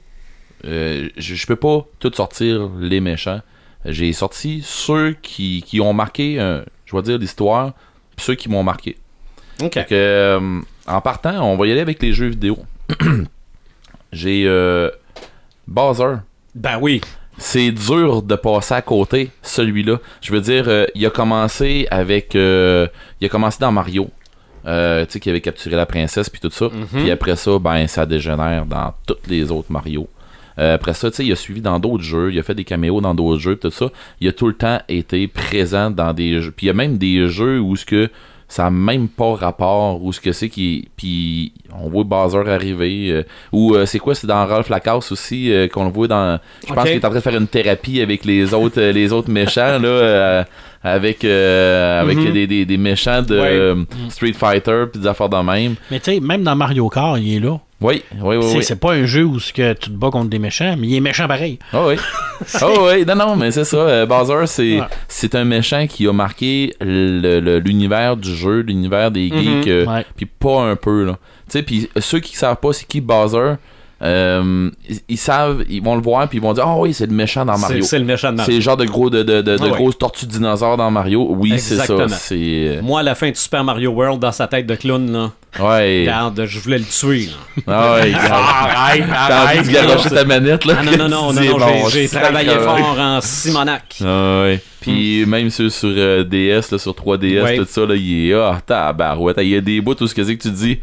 euh, 0.64 1.08
je, 1.16 1.46
peux 1.46 1.56
pas 1.56 1.86
tout 2.00 2.10
sortir 2.14 2.68
les 2.80 3.00
méchants. 3.00 3.40
J'ai 3.84 4.12
sorti 4.12 4.62
ceux 4.64 5.14
qui, 5.22 5.62
qui 5.64 5.80
ont 5.80 5.92
marqué, 5.92 6.40
euh, 6.40 6.64
je 6.86 6.96
vais 6.96 7.02
dire, 7.02 7.18
l'histoire, 7.18 7.72
puis 8.16 8.24
ceux 8.24 8.34
qui 8.34 8.48
m'ont 8.48 8.62
marqué. 8.64 8.96
OK. 9.62 9.70
Que, 9.72 9.86
euh, 9.92 10.60
en 10.86 11.00
partant, 11.02 11.40
on 11.44 11.56
va 11.56 11.66
y 11.66 11.70
aller 11.72 11.80
avec 11.82 12.02
les 12.02 12.12
jeux 12.12 12.28
vidéo. 12.28 12.58
J'ai 14.12 14.44
euh, 14.46 14.90
Bowser. 15.66 16.16
Ben 16.54 16.78
oui. 16.80 17.00
C'est 17.38 17.70
dur 17.70 18.22
de 18.22 18.34
passer 18.34 18.74
à 18.74 18.82
côté, 18.82 19.30
celui-là. 19.42 19.98
Je 20.22 20.32
veux 20.32 20.40
dire, 20.40 20.64
euh, 20.68 20.86
il 20.94 21.04
a 21.04 21.10
commencé 21.10 21.86
avec. 21.90 22.34
euh, 22.34 22.86
il 23.20 23.26
a 23.26 23.28
commencé 23.28 23.58
dans 23.60 23.72
Mario. 23.72 24.10
Euh, 24.66 25.04
tu 25.06 25.12
sais, 25.12 25.20
qui 25.20 25.30
avait 25.30 25.40
capturé 25.40 25.76
la 25.76 25.86
princesse, 25.86 26.28
puis 26.28 26.40
tout 26.40 26.50
ça. 26.50 26.66
Puis 26.92 27.10
après 27.10 27.36
ça, 27.36 27.58
ben, 27.58 27.86
ça 27.86 28.04
dégénère 28.06 28.64
dans 28.66 28.94
tous 29.06 29.16
les 29.28 29.52
autres 29.52 29.70
Mario. 29.70 30.08
Après 30.56 30.94
ça, 30.94 31.10
tu 31.10 31.18
sais, 31.18 31.26
il 31.26 31.32
a 31.32 31.36
suivi 31.36 31.60
dans 31.60 31.78
d'autres 31.78 32.02
jeux, 32.02 32.32
il 32.32 32.38
a 32.38 32.42
fait 32.42 32.54
des 32.54 32.64
caméos 32.64 33.02
dans 33.02 33.14
d'autres 33.14 33.38
jeux, 33.38 33.56
tout 33.56 33.70
ça. 33.70 33.90
Il 34.22 34.28
a 34.28 34.32
tout 34.32 34.46
le 34.48 34.54
temps 34.54 34.80
été 34.88 35.28
présent 35.28 35.90
dans 35.90 36.14
des 36.14 36.40
jeux. 36.40 36.50
Puis 36.50 36.64
il 36.64 36.68
y 36.68 36.70
a 36.70 36.72
même 36.72 36.96
des 36.96 37.28
jeux 37.28 37.60
où 37.60 37.76
ce 37.76 37.84
que 37.84 38.10
ça 38.48 38.64
n'a 38.64 38.70
même 38.70 39.08
pas 39.08 39.34
rapport, 39.34 40.02
où 40.02 40.12
ce 40.12 40.20
que 40.20 40.32
c'est 40.32 40.48
qui. 40.48 40.88
Puis 40.96 41.52
on 41.74 41.88
voit 41.88 42.04
Bowser 42.04 42.48
arriver. 42.48 43.08
euh, 43.10 43.22
ou 43.52 43.74
euh, 43.74 43.86
c'est 43.86 43.98
quoi, 43.98 44.14
c'est 44.14 44.26
dans 44.26 44.46
Ralph 44.46 44.68
Lacasse 44.68 45.10
aussi, 45.10 45.52
euh, 45.52 45.68
qu'on 45.68 45.84
le 45.84 45.90
voit 45.90 46.08
dans. 46.08 46.38
Je 46.66 46.72
pense 46.72 46.84
qu'il 46.84 46.92
est 46.92 47.04
en 47.04 47.08
train 47.08 47.18
de 47.18 47.22
faire 47.24 47.36
une 47.36 47.48
thérapie 47.48 48.00
avec 48.00 48.24
les 48.24 48.54
autres, 48.54 48.80
euh, 48.80 48.92
les 48.92 49.12
autres 49.12 49.30
méchants, 49.30 49.78
là. 49.78 50.44
Euh, 50.84 50.94
avec 50.96 51.24
euh, 51.24 52.00
avec 52.02 52.18
Mhm. 52.18 52.32
des, 52.32 52.46
des, 52.46 52.64
des 52.64 52.76
méchants 52.76 53.22
de 53.22 53.38
Ouais. 53.38 53.48
euh, 53.52 53.84
Street 54.08 54.32
Fighter, 54.34 54.84
puis 54.92 55.00
des 55.00 55.06
affaires 55.06 55.28
de 55.28 55.36
même. 55.36 55.74
Mais 55.90 56.00
tu 56.00 56.12
sais, 56.14 56.20
même 56.20 56.42
dans 56.42 56.56
Mario 56.56 56.88
Kart, 56.88 57.18
il 57.20 57.36
est 57.36 57.40
là. 57.40 57.58
Oui, 57.78 58.02
oui, 58.22 58.36
oui. 58.36 58.62
C'est 58.62 58.72
oui. 58.72 58.78
pas 58.80 58.92
un 58.94 59.04
jeu 59.04 59.24
où 59.24 59.36
que 59.36 59.72
tu 59.74 59.90
te 59.90 59.94
bats 59.94 60.08
contre 60.10 60.30
des 60.30 60.38
méchants, 60.38 60.76
mais 60.78 60.86
il 60.86 60.96
est 60.96 61.00
méchant 61.00 61.28
pareil. 61.28 61.58
Ah 61.72 61.86
oui. 61.86 61.96
Ah 62.60 62.66
oui, 62.82 63.04
non, 63.06 63.14
non, 63.16 63.36
mais 63.36 63.50
c'est 63.50 63.64
ça. 63.64 63.76
euh, 63.78 64.06
Bowser, 64.06 64.46
c'est, 64.46 64.80
Ouais. 64.80 65.34
un 65.38 65.44
méchant 65.44 65.86
qui 65.86 66.06
a 66.06 66.12
marqué 66.12 66.74
l'univers 66.80 68.16
du 68.16 68.34
jeu, 68.34 68.60
l'univers 68.60 69.10
des 69.10 69.30
Mhm. 69.30 69.38
geeks, 69.38 69.68
euh, 69.68 69.86
Ouais. 69.86 70.04
puis 70.16 70.26
pas 70.26 70.62
un 70.62 70.76
peu, 70.76 71.04
là. 71.04 71.12
Tu 71.48 71.52
sais, 71.58 71.62
puis 71.62 71.88
ceux 71.98 72.20
qui 72.20 72.36
savent 72.36 72.56
pas 72.56 72.72
c'est 72.72 72.86
qui 72.86 73.00
Bowser, 73.00 73.54
euh, 74.02 74.70
ils, 74.88 74.98
ils 75.08 75.16
savent, 75.16 75.64
ils 75.68 75.82
vont 75.82 75.94
le 75.96 76.02
voir, 76.02 76.28
puis 76.28 76.38
ils 76.38 76.42
vont 76.42 76.52
dire, 76.52 76.64
ah 76.66 76.76
oui, 76.78 76.92
c'est 76.92 77.06
le 77.06 77.14
méchant 77.14 77.44
dans 77.46 77.54
C'est 77.56 77.60
Mario. 77.62 77.84
c'est 77.84 77.98
le 77.98 78.04
méchant 78.04 78.28
C'est 78.30 78.36
Mario. 78.36 78.54
le 78.56 78.60
genre 78.60 78.76
de 78.76 78.84
gros 78.84 79.08
de, 79.10 79.22
de, 79.22 79.40
de, 79.40 79.56
de 79.56 79.58
Ah 79.64 79.68
grosses 79.68 79.96
tortues 79.98 80.26
dinosaures 80.26 80.76
dans 80.76 80.90
Mario. 80.90 81.26
Oui, 81.30 81.58
c'est 81.58 81.76
ça. 81.76 81.94
C'est 82.08 82.34
euh, 82.36 82.82
Moi, 82.82 83.00
à 83.00 83.02
la 83.02 83.14
fin 83.14 83.30
de 83.30 83.36
Super 83.36 83.64
Mario 83.64 83.90
World, 83.92 84.20
dans 84.20 84.32
sa 84.32 84.46
tête 84.48 84.66
de 84.66 84.74
clown, 84.74 85.10
là, 85.10 85.30
ouais. 85.64 86.00
regarde, 86.02 86.44
je 86.46 86.58
voulais 86.60 86.78
le 86.78 86.84
tuer. 86.84 87.28
là. 87.28 87.62
Ah 87.66 87.94
ouais. 87.94 88.00
regarde. 88.14 88.32
Arrête, 88.32 89.04
T'as 89.08 89.54
envie 89.94 90.04
de 90.10 90.14
ta 90.14 90.24
manette 90.24 90.64
là. 90.66 90.74
Ah 90.78 90.82
non, 90.84 90.92
non, 90.92 91.08
non, 91.08 91.32
non, 91.32 91.58
non, 91.58 91.88
j'ai- 91.88 92.08
travaillé 92.08 92.50
euh, 92.50 92.64
fort 92.64 92.96
en 93.00 93.20
Simonac. 93.22 93.96
Ah 94.04 94.42
ouais. 94.42 94.60
Puis 94.92 95.26
même 95.26 95.50
sur, 95.50 95.70
sur 95.70 95.90
euh, 95.92 96.24
DS, 96.24 96.70
là, 96.72 96.78
sur 96.78 96.92
3DS, 96.92 97.42
Ouais. 97.42 97.56
tout 97.56 97.66
ça, 97.68 97.86
là, 97.86 97.94
il 97.94 98.30
est. 98.30 98.34
Ah, 98.34 98.60
tabarouette. 98.64 99.38
Il 99.40 99.48
y 99.48 99.56
a 99.56 99.60
des 99.60 99.80
bouts 99.80 99.94
où 100.00 100.06
ce 100.06 100.14
que 100.14 100.24
c'est 100.24 100.36
que 100.36 100.42
tu 100.42 100.50
dis. 100.50 100.78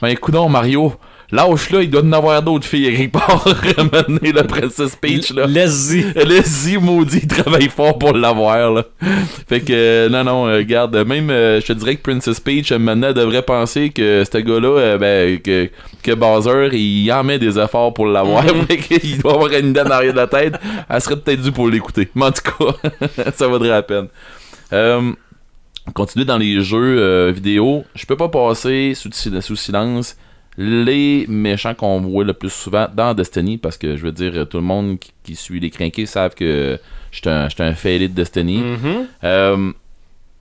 Ben, 0.00 0.08
écoute 0.08 0.34
Mario. 0.48 0.94
Lâche 1.30 1.68
là, 1.68 1.82
il 1.82 1.90
doit 1.90 2.02
en 2.02 2.12
avoir 2.12 2.42
d'autres 2.42 2.66
filles 2.66 2.90
quelque 2.96 3.12
part. 3.12 3.44
Ramener 3.76 4.32
le 4.32 4.44
Princess 4.44 4.96
Peach, 4.96 5.30
là. 5.34 5.46
Laisse-y. 5.46 6.02
Laisse-y, 6.24 6.78
maudit, 6.78 7.20
il 7.24 7.28
travaille 7.28 7.68
fort 7.68 7.98
pour 7.98 8.14
l'avoir, 8.14 8.72
là. 8.72 8.84
Fait 9.46 9.60
que, 9.60 9.70
euh, 9.70 10.08
non, 10.08 10.24
non, 10.24 10.46
euh, 10.48 10.56
regarde, 10.56 10.96
même, 11.06 11.28
euh, 11.28 11.60
je 11.60 11.66
te 11.66 11.72
dirais 11.74 11.96
que 11.96 12.02
Princess 12.02 12.40
Peach, 12.40 12.72
maintenant, 12.72 13.12
devrait 13.12 13.42
penser 13.42 13.90
que 13.90 14.24
ce 14.24 14.38
gars-là, 14.38 14.96
ben, 14.96 15.38
que, 15.40 15.68
que 16.02 16.12
Bowser, 16.12 16.70
il 16.72 17.12
en 17.12 17.22
met 17.24 17.38
des 17.38 17.58
efforts 17.58 17.92
pour 17.92 18.06
l'avoir. 18.06 18.42
fait 18.66 18.78
qu'il 18.78 19.18
doit 19.18 19.34
avoir 19.34 19.52
une 19.52 19.68
idée 19.68 19.80
en 19.80 19.90
arrière 19.90 20.12
de 20.12 20.18
la 20.18 20.28
tête. 20.28 20.54
Elle 20.88 21.00
serait 21.02 21.16
peut-être 21.16 21.42
due 21.42 21.52
pour 21.52 21.68
l'écouter. 21.68 22.08
Mais 22.14 22.24
en 22.24 22.32
tout 22.32 22.40
cas, 22.58 22.72
ça 23.34 23.47
vaudrait 23.48 23.68
la 23.68 23.82
peine. 23.82 24.08
Euh, 24.72 25.12
continuer 25.94 26.24
dans 26.24 26.38
les 26.38 26.60
jeux 26.60 26.98
euh, 26.98 27.32
vidéo, 27.34 27.84
je 27.94 28.06
peux 28.06 28.16
pas 28.16 28.28
passer 28.28 28.94
sous, 28.94 29.10
sous 29.12 29.56
silence 29.56 30.16
les 30.60 31.24
méchants 31.28 31.74
qu'on 31.74 32.00
voit 32.00 32.24
le 32.24 32.32
plus 32.32 32.50
souvent 32.50 32.88
dans 32.92 33.14
Destiny, 33.14 33.58
parce 33.58 33.78
que 33.78 33.96
je 33.96 34.02
veux 34.02 34.12
dire, 34.12 34.46
tout 34.48 34.56
le 34.56 34.64
monde 34.64 34.98
qui, 34.98 35.12
qui 35.22 35.36
suit 35.36 35.60
les 35.60 35.70
crinqués 35.70 36.04
savent 36.04 36.34
que 36.34 36.80
j'étais 37.12 37.30
un, 37.30 37.48
un 37.58 37.74
failli 37.74 38.08
de 38.08 38.14
Destiny. 38.14 38.58
Mhm. 38.58 39.06
Euh, 39.22 39.72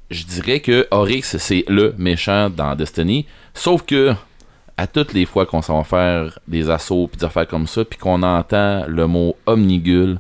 je 0.10 0.26
dirais 0.26 0.60
que 0.60 0.88
Oryx, 0.90 1.38
c'est 1.38 1.66
le 1.68 1.94
méchant 2.00 2.50
dans 2.50 2.76
Destiny. 2.76 3.28
Sauf 3.54 3.86
que, 3.86 4.14
à 4.76 4.88
toutes 4.88 5.14
les 5.14 5.26
fois 5.26 5.46
qu'on 5.46 5.62
s'en 5.62 5.78
va 5.78 5.84
faire 5.84 6.40
des 6.48 6.70
assauts 6.70 7.08
puis 7.08 7.20
des 7.20 7.26
affaires 7.26 7.48
comme 7.48 7.68
ça, 7.68 7.86
puis 7.86 8.00
qu'on 8.00 8.24
entend 8.24 8.86
le 8.88 9.06
mot 9.06 9.36
Omnigul, 9.46 10.20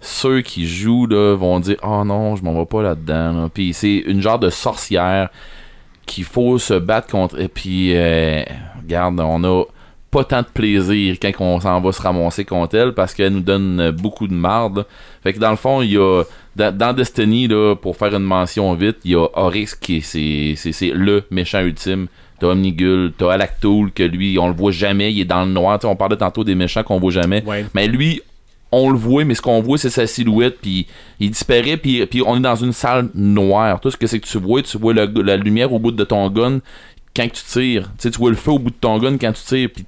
ceux 0.00 0.40
qui 0.40 0.66
jouent 0.66 1.06
là, 1.06 1.34
vont 1.34 1.60
dire 1.60 1.76
Oh 1.82 2.04
non, 2.04 2.36
je 2.36 2.42
m'en 2.42 2.58
vais 2.58 2.66
pas 2.66 2.82
là-dedans. 2.82 3.32
là. 3.32 3.48
Puis 3.52 3.72
c'est 3.74 3.96
une 4.06 4.20
genre 4.20 4.38
de 4.38 4.50
sorcière 4.50 5.30
qu'il 6.06 6.24
faut 6.24 6.58
se 6.58 6.74
battre 6.74 7.08
contre. 7.08 7.40
Et 7.40 7.48
puis, 7.48 7.94
euh, 7.94 8.42
regarde, 8.82 9.20
on 9.20 9.44
a 9.44 9.64
pas 10.10 10.24
tant 10.24 10.42
de 10.42 10.46
plaisir 10.46 11.16
quand 11.22 11.30
on 11.38 11.60
s'en 11.60 11.80
va 11.80 11.92
se 11.92 12.02
ramasser 12.02 12.44
contre 12.44 12.76
elle 12.76 12.94
parce 12.94 13.14
qu'elle 13.14 13.32
nous 13.32 13.40
donne 13.40 13.90
beaucoup 13.92 14.26
de 14.26 14.34
marde. 14.34 14.84
Fait 15.22 15.32
que 15.32 15.38
dans 15.38 15.50
le 15.50 15.56
fond, 15.56 15.82
il 15.82 15.92
y 15.92 15.98
a 15.98 16.24
dans, 16.56 16.92
Destiny, 16.94 17.46
là, 17.48 17.76
pour 17.76 17.96
faire 17.96 18.14
une 18.14 18.24
mention 18.24 18.74
vite, 18.74 18.98
il 19.04 19.12
y 19.12 19.14
a 19.14 19.26
Oryx 19.34 19.74
qui 19.74 19.98
est, 19.98 20.56
c'est, 20.56 20.92
le 20.92 21.22
méchant 21.30 21.60
ultime. 21.60 22.08
T'as 22.40 22.48
Omnigul, 22.48 23.12
t'as 23.16 23.32
Alactool, 23.32 23.92
que 23.92 24.02
lui, 24.02 24.38
on 24.38 24.48
le 24.48 24.54
voit 24.54 24.72
jamais, 24.72 25.12
il 25.12 25.20
est 25.20 25.24
dans 25.26 25.44
le 25.44 25.52
noir. 25.52 25.78
Tu 25.78 25.82
sais, 25.82 25.88
on 25.92 25.96
parlait 25.96 26.16
tantôt 26.16 26.42
des 26.42 26.54
méchants 26.54 26.82
qu'on 26.82 26.98
voit 26.98 27.12
jamais. 27.12 27.44
Ouais. 27.44 27.66
Mais 27.74 27.86
lui, 27.86 28.22
on 28.72 28.90
le 28.90 28.96
voit, 28.96 29.24
mais 29.24 29.34
ce 29.34 29.42
qu'on 29.42 29.60
voit, 29.60 29.78
c'est 29.78 29.90
sa 29.90 30.06
silhouette, 30.06 30.58
puis 30.60 30.86
il 31.18 31.30
disparaît, 31.30 31.76
puis, 31.76 32.06
on 32.24 32.36
est 32.36 32.40
dans 32.40 32.56
une 32.56 32.72
salle 32.72 33.10
noire. 33.14 33.80
Tout 33.80 33.90
ce 33.90 33.96
que 33.96 34.06
c'est 34.06 34.20
que 34.20 34.28
tu 34.28 34.38
vois, 34.38 34.62
tu 34.62 34.78
vois 34.78 34.94
la 34.94 35.36
lumière 35.36 35.72
au 35.72 35.78
bout 35.78 35.92
de 35.92 36.04
ton 36.04 36.30
gun 36.30 36.60
quand 37.16 37.28
tu 37.28 37.42
tires. 37.44 37.90
Tu 37.98 38.10
sais, 38.10 38.18
vois 38.18 38.30
le 38.30 38.36
feu 38.36 38.52
au 38.52 38.58
bout 38.58 38.70
de 38.70 38.76
ton 38.80 38.98
gun 38.98 39.18
quand 39.18 39.32
tu 39.32 39.42
tires, 39.42 39.70
puis 39.74 39.84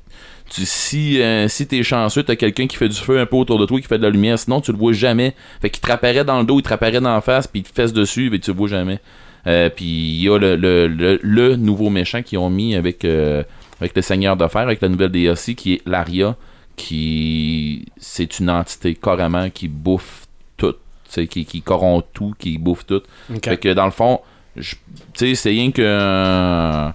tu, 0.51 0.63
si, 0.67 1.23
euh, 1.23 1.49
si 1.49 1.67
t'es 1.67 1.83
chanceux, 1.83 2.23
t'as 2.23 2.37
quelqu'un 2.37 2.67
qui 2.67 2.77
fait 2.77 2.89
du 2.89 2.97
feu 2.97 3.19
un 3.19 3.27
peu 3.27 3.37
autour 3.37 3.59
de 3.59 3.67
toi, 3.67 3.81
qui 3.81 3.87
fait 3.87 3.99
de 3.99 4.03
la 4.03 4.11
lumière, 4.11 4.39
sinon 4.39 4.61
tu 4.61 4.73
le 4.73 4.79
vois 4.79 4.93
jamais. 4.93 5.35
Fait 5.61 5.71
qu'il 5.71 5.81
te 5.81 5.87
rapparaît 5.87 6.25
dans 6.25 6.39
le 6.41 6.45
dos, 6.45 6.59
il 6.59 6.63
te 6.63 6.69
rapparaît 6.69 7.01
dans 7.01 7.15
la 7.15 7.21
face, 7.21 7.47
puis 7.47 7.61
il 7.61 7.63
te 7.63 7.73
fesse 7.73 7.93
dessus, 7.93 8.29
mais 8.31 8.39
tu 8.39 8.51
le 8.51 8.57
vois 8.57 8.69
jamais. 8.69 9.01
Euh, 9.47 9.71
puis 9.71 9.85
il 9.85 10.23
y 10.23 10.29
a 10.29 10.39
le, 10.39 10.57
le, 10.57 10.87
le, 10.87 11.19
le 11.23 11.57
nouveau 11.57 11.91
méchant 11.91 12.23
qu'ils 12.23 12.39
ont 12.39 12.51
mis 12.51 12.77
avec, 12.77 13.05
euh, 13.05 13.43
avec 13.81 13.97
le 13.97 14.03
Seigneur 14.03 14.37
de 14.37 14.47
Fer, 14.47 14.63
avec 14.63 14.81
la 14.81 14.89
nouvelle 14.89 15.11
DLC, 15.11 15.55
qui 15.55 15.75
est 15.75 15.83
Laria, 15.87 16.37
qui 16.83 17.87
c'est 17.97 18.41
une 18.41 18.51
entité 18.51 18.95
carrément 18.95 19.51
qui 19.51 19.69
bouffe 19.69 20.27
tout, 20.57 20.75
qui, 21.11 21.45
qui 21.45 21.63
corrompt 21.63 22.07
tout, 22.13 22.35
qui 22.39 22.59
bouffe 22.59 22.85
tout. 22.87 23.03
Fait 23.43 23.57
que 23.57 23.73
dans 23.73 23.85
le 23.85 23.91
fond, 23.91 24.21
c'est 25.15 25.51
rien 25.51 25.71
qu'un 25.71 26.95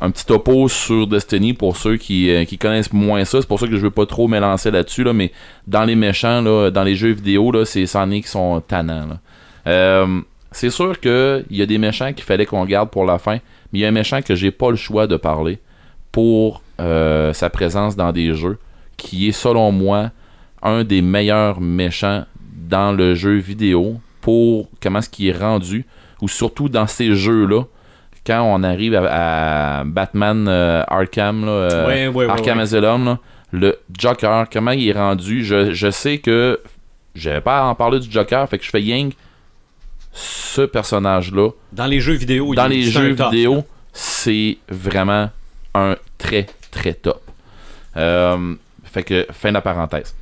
un 0.00 0.10
petit 0.10 0.26
topo 0.26 0.68
sur 0.68 1.06
Destiny 1.06 1.54
pour 1.54 1.76
ceux 1.76 1.96
qui, 1.96 2.28
euh, 2.30 2.44
qui 2.44 2.58
connaissent 2.58 2.92
moins 2.92 3.24
ça. 3.24 3.40
C'est 3.40 3.46
pour 3.46 3.60
ça 3.60 3.66
que 3.66 3.76
je 3.76 3.80
veux 3.80 3.90
pas 3.90 4.06
trop 4.06 4.28
m'élancer 4.28 4.70
là-dessus, 4.70 5.04
là, 5.04 5.12
mais 5.12 5.32
dans 5.66 5.84
les 5.84 5.94
méchants, 5.94 6.42
là, 6.42 6.70
dans 6.70 6.82
les 6.82 6.94
jeux 6.94 7.12
vidéo, 7.12 7.50
là, 7.52 7.64
c'est 7.64 7.86
c'en 7.86 8.10
est 8.10 8.20
qui 8.20 8.28
sont 8.28 8.60
tannants. 8.60 9.18
Euh, 9.66 10.20
c'est 10.50 10.70
sûr 10.70 10.98
qu'il 11.00 11.46
y 11.50 11.62
a 11.62 11.66
des 11.66 11.78
méchants 11.78 12.12
qu'il 12.12 12.24
fallait 12.24 12.44
qu'on 12.44 12.64
garde 12.64 12.90
pour 12.90 13.04
la 13.04 13.18
fin, 13.18 13.38
mais 13.72 13.78
il 13.78 13.80
y 13.80 13.84
a 13.84 13.88
un 13.88 13.92
méchant 13.92 14.20
que 14.20 14.34
j'ai 14.34 14.50
pas 14.50 14.70
le 14.70 14.76
choix 14.76 15.06
de 15.06 15.16
parler 15.16 15.58
pour 16.12 16.62
euh, 16.80 17.32
sa 17.32 17.48
présence 17.50 17.96
dans 17.96 18.12
des 18.12 18.34
jeux, 18.34 18.58
qui 18.96 19.28
est 19.28 19.32
selon 19.32 19.72
moi 19.72 20.10
un 20.62 20.84
des 20.84 21.02
meilleurs 21.02 21.60
méchants 21.60 22.24
dans 22.68 22.92
le 22.92 23.14
jeu 23.14 23.34
vidéo 23.36 24.00
pour 24.20 24.68
comment 24.82 25.02
ce 25.02 25.08
qui 25.10 25.28
est 25.28 25.36
rendu, 25.38 25.84
ou 26.22 26.28
surtout 26.28 26.68
dans 26.70 26.86
ces 26.86 27.14
jeux-là, 27.14 27.64
quand 28.26 28.42
on 28.42 28.62
arrive 28.62 28.94
à, 28.94 29.80
à 29.80 29.84
Batman 29.84 30.46
euh, 30.48 30.82
Arkham, 30.88 31.44
là, 31.44 31.50
euh, 31.50 31.86
Ouais, 31.86 32.08
ouais, 32.08 32.24
ouais, 32.24 32.30
Arkham 32.30 32.56
ouais. 32.56 32.62
Asylum, 32.64 33.04
là, 33.04 33.18
le 33.52 33.76
Joker, 33.98 34.46
comment 34.50 34.70
il 34.70 34.88
est 34.88 34.92
rendu, 34.92 35.44
je, 35.44 35.72
je 35.74 35.90
sais 35.90 36.18
que 36.18 36.58
j'avais 37.14 37.42
pas 37.42 37.58
à 37.60 37.64
en 37.64 37.74
parler 37.74 38.00
du 38.00 38.10
Joker, 38.10 38.48
fait 38.48 38.58
que 38.58 38.64
je 38.64 38.70
fais 38.70 38.82
Yang 38.82 39.12
ce 40.12 40.62
personnage-là 40.62 41.50
Dans 41.72 41.86
les 41.86 42.00
jeux 42.00 42.14
vidéo, 42.14 42.54
dans 42.54 42.64
il- 42.66 42.70
les 42.70 42.82
jeux 42.84 43.12
vidéo, 43.12 43.62
c'est 43.92 44.56
vraiment 44.68 45.28
un 45.74 45.96
très 46.18 46.46
très 46.70 46.94
top. 46.94 47.20
Euh, 47.96 48.54
fait 48.94 49.02
que 49.02 49.26
fin 49.32 49.50
de 49.50 49.54
la 49.54 49.60
parenthèse. 49.60 50.14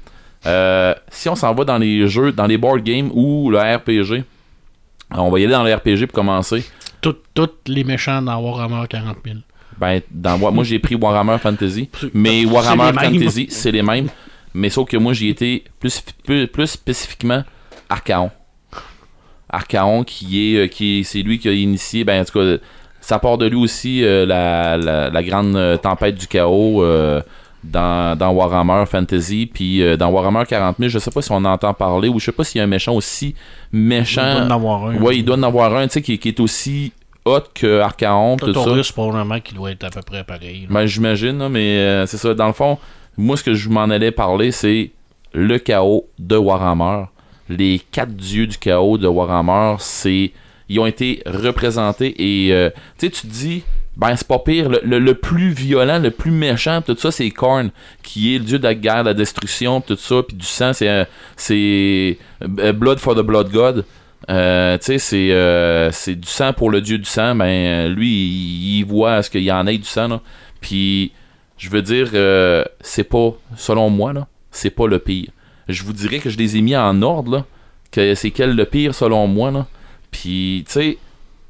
Euh, 0.47 0.95
si 1.11 1.29
on 1.29 1.37
s'en 1.37 1.55
va 1.55 1.65
dans 1.65 1.79
les 1.79 2.09
jeux, 2.09 2.33
dans 2.33 2.47
les 2.47 2.59
board 2.59 2.83
games 2.83 3.11
ou 3.15 3.51
le 3.51 3.59
RPG, 3.59 4.25
on 5.13 5.31
va 5.31 5.39
y 5.39 5.45
aller 5.45 5.53
dans 5.53 5.63
le 5.63 5.73
RPG 5.73 6.07
pour 6.07 6.15
commencer. 6.15 6.65
Tous 7.01 7.17
les 7.67 7.85
méchants 7.85 8.23
dans 8.23 8.41
Warhammer 8.41 8.87
40 8.89 9.17
000. 9.25 9.37
Ben, 9.79 10.01
dans, 10.11 10.39
moi 10.39 10.65
j'ai 10.65 10.79
pris 10.79 10.95
Warhammer 10.97 11.39
Fantasy, 11.39 11.89
mais 12.15 12.45
Warhammer. 12.45 12.93
Fantasy, 12.93 13.47
c'est 13.51 13.71
les 13.73 13.83
mêmes. 13.83 14.09
Mais 14.55 14.69
sauf 14.69 14.89
que 14.89 14.97
moi 14.97 15.13
j'y 15.13 15.29
étais 15.29 15.65
plus, 15.81 16.03
plus, 16.25 16.47
plus 16.47 16.67
spécifiquement 16.67 17.43
Archaon. 17.89 18.31
Archaon 19.49 20.05
qui 20.05 20.55
est, 20.55 20.57
euh, 20.59 20.67
qui 20.67 21.01
est- 21.01 21.03
c'est 21.05 21.23
lui 21.23 21.39
qui 21.39 21.49
a 21.49 21.53
initié, 21.53 22.05
ben 22.05 22.21
en 22.21 22.25
tout 22.25 22.39
cas, 22.39 22.57
ça 23.01 23.19
part 23.19 23.39
de 23.39 23.47
lui 23.47 23.57
aussi 23.57 24.05
euh, 24.05 24.25
la, 24.27 24.77
la, 24.77 25.11
la 25.11 25.23
grande 25.23 25.81
tempête 25.83 26.15
du 26.17 26.27
chaos 26.27 26.83
euh, 26.83 27.21
dans, 27.65 28.17
dans 28.19 28.31
Warhammer 28.33 28.85
Fantasy, 28.87 29.49
puis 29.53 29.83
euh, 29.83 29.97
dans 29.97 30.09
Warhammer 30.11 30.45
40 30.49 30.77
000, 30.79 30.89
je 30.89 30.99
sais 30.99 31.11
pas 31.11 31.23
si 31.23 31.31
on 31.33 31.45
entend 31.45 31.73
parler 31.75 32.09
ou 32.09 32.19
je 32.19 32.25
sais 32.27 32.33
pas 32.33 32.45
s'il 32.45 32.59
y 32.59 32.61
a 32.61 32.65
un 32.65 32.69
méchant 32.69 32.93
aussi 32.95 33.35
méchant. 33.73 34.23
Il 34.27 34.35
doit 34.35 34.47
en 34.47 34.51
avoir 34.51 34.87
un. 34.87 34.97
Ouais, 34.97 35.17
il 35.19 35.25
doit 35.25 35.37
en 35.37 35.43
avoir 35.43 35.75
un, 35.77 35.87
tu 35.87 35.95
sais, 35.95 36.03
qui, 36.03 36.19
qui 36.19 36.29
est 36.29 36.41
aussi 36.41 36.93
hot 37.25 37.41
que 37.55 37.79
Archaon, 37.81 38.37
tout 38.37 38.47
ça. 38.47 38.53
Taurus, 38.53 38.91
probablement, 38.93 39.39
qui 39.41 39.55
doit 39.55 39.71
être 39.71 39.85
à 39.85 39.91
peu 39.91 40.01
près 40.03 40.25
pareil. 40.25 40.63
là. 40.63 40.67
Ben, 40.71 40.87
j'imagine, 40.87 41.49
mais 41.49 41.79
euh, 41.79 42.07
c'est 42.07 42.17
ça. 42.17 42.35
Dans 42.35 42.49
le 42.49 42.53
fond, 42.53 42.79
moi, 43.17 43.37
ce 43.37 43.45
que 43.45 43.55
je 43.55 43.69
m'en 43.69 43.85
allais 43.85 44.11
parler, 44.11 44.51
c'est 44.51 44.91
le 45.33 45.59
chaos 45.59 46.07
de 46.19 46.37
Warhammer. 46.37 47.05
Les 47.49 47.81
quatre 47.93 48.13
dieux 48.15 48.47
du 48.47 48.59
chaos 48.59 48.99
de 48.99 49.07
Warhammer, 49.07 49.77
c'est. 49.79 50.33
Ils 50.69 50.81
ont 50.81 50.87
été 50.87 51.23
représentés 51.27 52.15
et. 52.47 52.53
euh, 52.53 52.71
tu 52.99 53.07
sais, 53.07 53.11
tu 53.13 53.23
te 53.23 53.27
dis. 53.33 53.63
Ben, 53.97 54.17
c'est 54.17 54.27
pas 54.27 54.39
pire. 54.39 54.71
Le, 54.71 54.99
le- 54.99 55.15
plus 55.15 55.51
violent, 55.51 55.99
le 55.99 56.11
plus 56.11 56.31
méchant, 56.31 56.81
tout 56.81 56.97
ça, 56.97 57.11
c'est 57.11 57.29
Korn, 57.31 57.71
qui 58.03 58.35
est 58.35 58.39
le 58.39 58.45
dieu 58.45 58.59
de 58.59 58.65
la 58.65 58.75
guerre, 58.75 59.05
de 59.05 59.09
la 59.11 59.15
destruction, 59.15 59.81
tout 59.83 59.97
ça, 59.97 60.23
puis 60.27 60.37
du 60.37 60.47
sang, 60.47 60.73
c'est. 60.73 60.89
euh, 60.89 61.05
c'est. 61.37 62.17
euh, 62.59 62.73
Blood 62.73 62.99
for 62.99 63.15
the 63.15 63.21
Blood 63.21 63.51
God. 63.51 63.85
Euh, 64.31 64.79
tu 64.79 64.85
sais, 64.85 64.99
c'est 64.99 65.33
euh, 65.33 65.91
c'est 65.91 66.15
du 66.15 66.29
sang 66.29 66.53
pour 66.53 66.71
le 66.71 66.81
dieu 66.81 66.97
du 66.97 67.05
sang. 67.05 67.35
Ben, 67.35 67.45
euh, 67.47 67.89
lui, 67.89 68.09
il, 68.79 68.85
voit 68.85 69.23
ce 69.23 69.29
qu'il 69.29 69.43
y 69.43 69.53
en 69.53 69.67
ait 69.67 69.77
du 69.77 69.85
sang, 69.85 70.09
là. 70.09 70.21
Puis, 70.61 71.13
je 71.59 71.69
veux 71.69 71.83
dire, 71.83 72.09
euh, 72.15 72.65
c'est 72.81 73.05
pas, 73.05 73.33
selon 73.57 73.91
moi, 73.91 74.13
là, 74.13 74.27
c'est 74.51 74.71
pas 74.71 74.87
le 74.87 75.01
pire. 75.01 75.29
Je 75.69 75.83
vous 75.83 75.93
dirais 75.93 76.19
que 76.19 76.31
je 76.31 76.39
les 76.39 76.57
ai 76.57 76.61
mis 76.63 76.77
en 76.77 77.03
ordre, 77.03 77.31
là, 77.39 77.45
que 77.91 78.15
c'est 78.15 78.31
quel 78.31 78.55
le 78.57 78.65
pire 78.65 78.95
selon 78.95 79.27
moi, 79.27 79.51
là. 79.51 79.67
Puis, 80.13 80.65
tu 80.67 80.73
sais, 80.73 80.99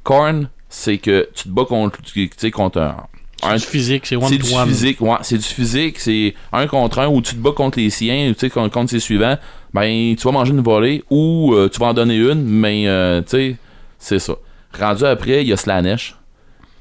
Korn, 0.02 0.48
c'est 0.74 0.96
que 0.98 1.28
tu 1.34 1.44
te 1.44 1.48
bats 1.50 1.66
contre, 1.66 2.00
tu 2.02 2.30
sais, 2.36 2.50
contre 2.50 2.80
un, 2.80 2.96
un- 3.42 3.58
C'est 3.58 3.66
du 3.66 3.70
physique, 3.72 4.06
c'est 4.06 4.18
c'est 4.22 4.38
du 4.38 4.42
one-to-one. 4.46 4.68
physique, 4.68 5.00
ouais, 5.02 5.16
c'est 5.22 5.36
du 5.36 5.44
physique, 5.44 5.98
c'est 5.98 6.34
un 6.52 6.66
contre 6.66 7.00
un 7.00 7.08
où 7.08 7.20
tu 7.20 7.34
te 7.34 7.40
bats 7.40 7.52
contre 7.52 7.78
les 7.78 7.90
siens, 7.90 8.30
ou 8.30 8.32
tu 8.34 8.40
sais, 8.40 8.50
contre, 8.50 8.72
contre 8.72 8.90
ses 8.90 9.00
suivants, 9.00 9.36
ben 9.74 10.14
tu 10.16 10.22
vas 10.24 10.30
manger 10.32 10.52
une 10.52 10.60
volée 10.62 11.04
ou 11.10 11.52
euh, 11.54 11.68
tu 11.68 11.78
vas 11.78 11.86
en 11.88 11.94
donner 11.94 12.16
une, 12.16 12.42
mais 12.44 12.88
euh, 12.88 13.20
tu 13.20 13.28
sais, 13.30 13.56
c'est 13.98 14.18
ça. 14.18 14.34
Rendu 14.78 15.04
après, 15.04 15.42
il 15.42 15.48
y 15.48 15.52
a 15.52 15.56
Slanesh, 15.56 16.16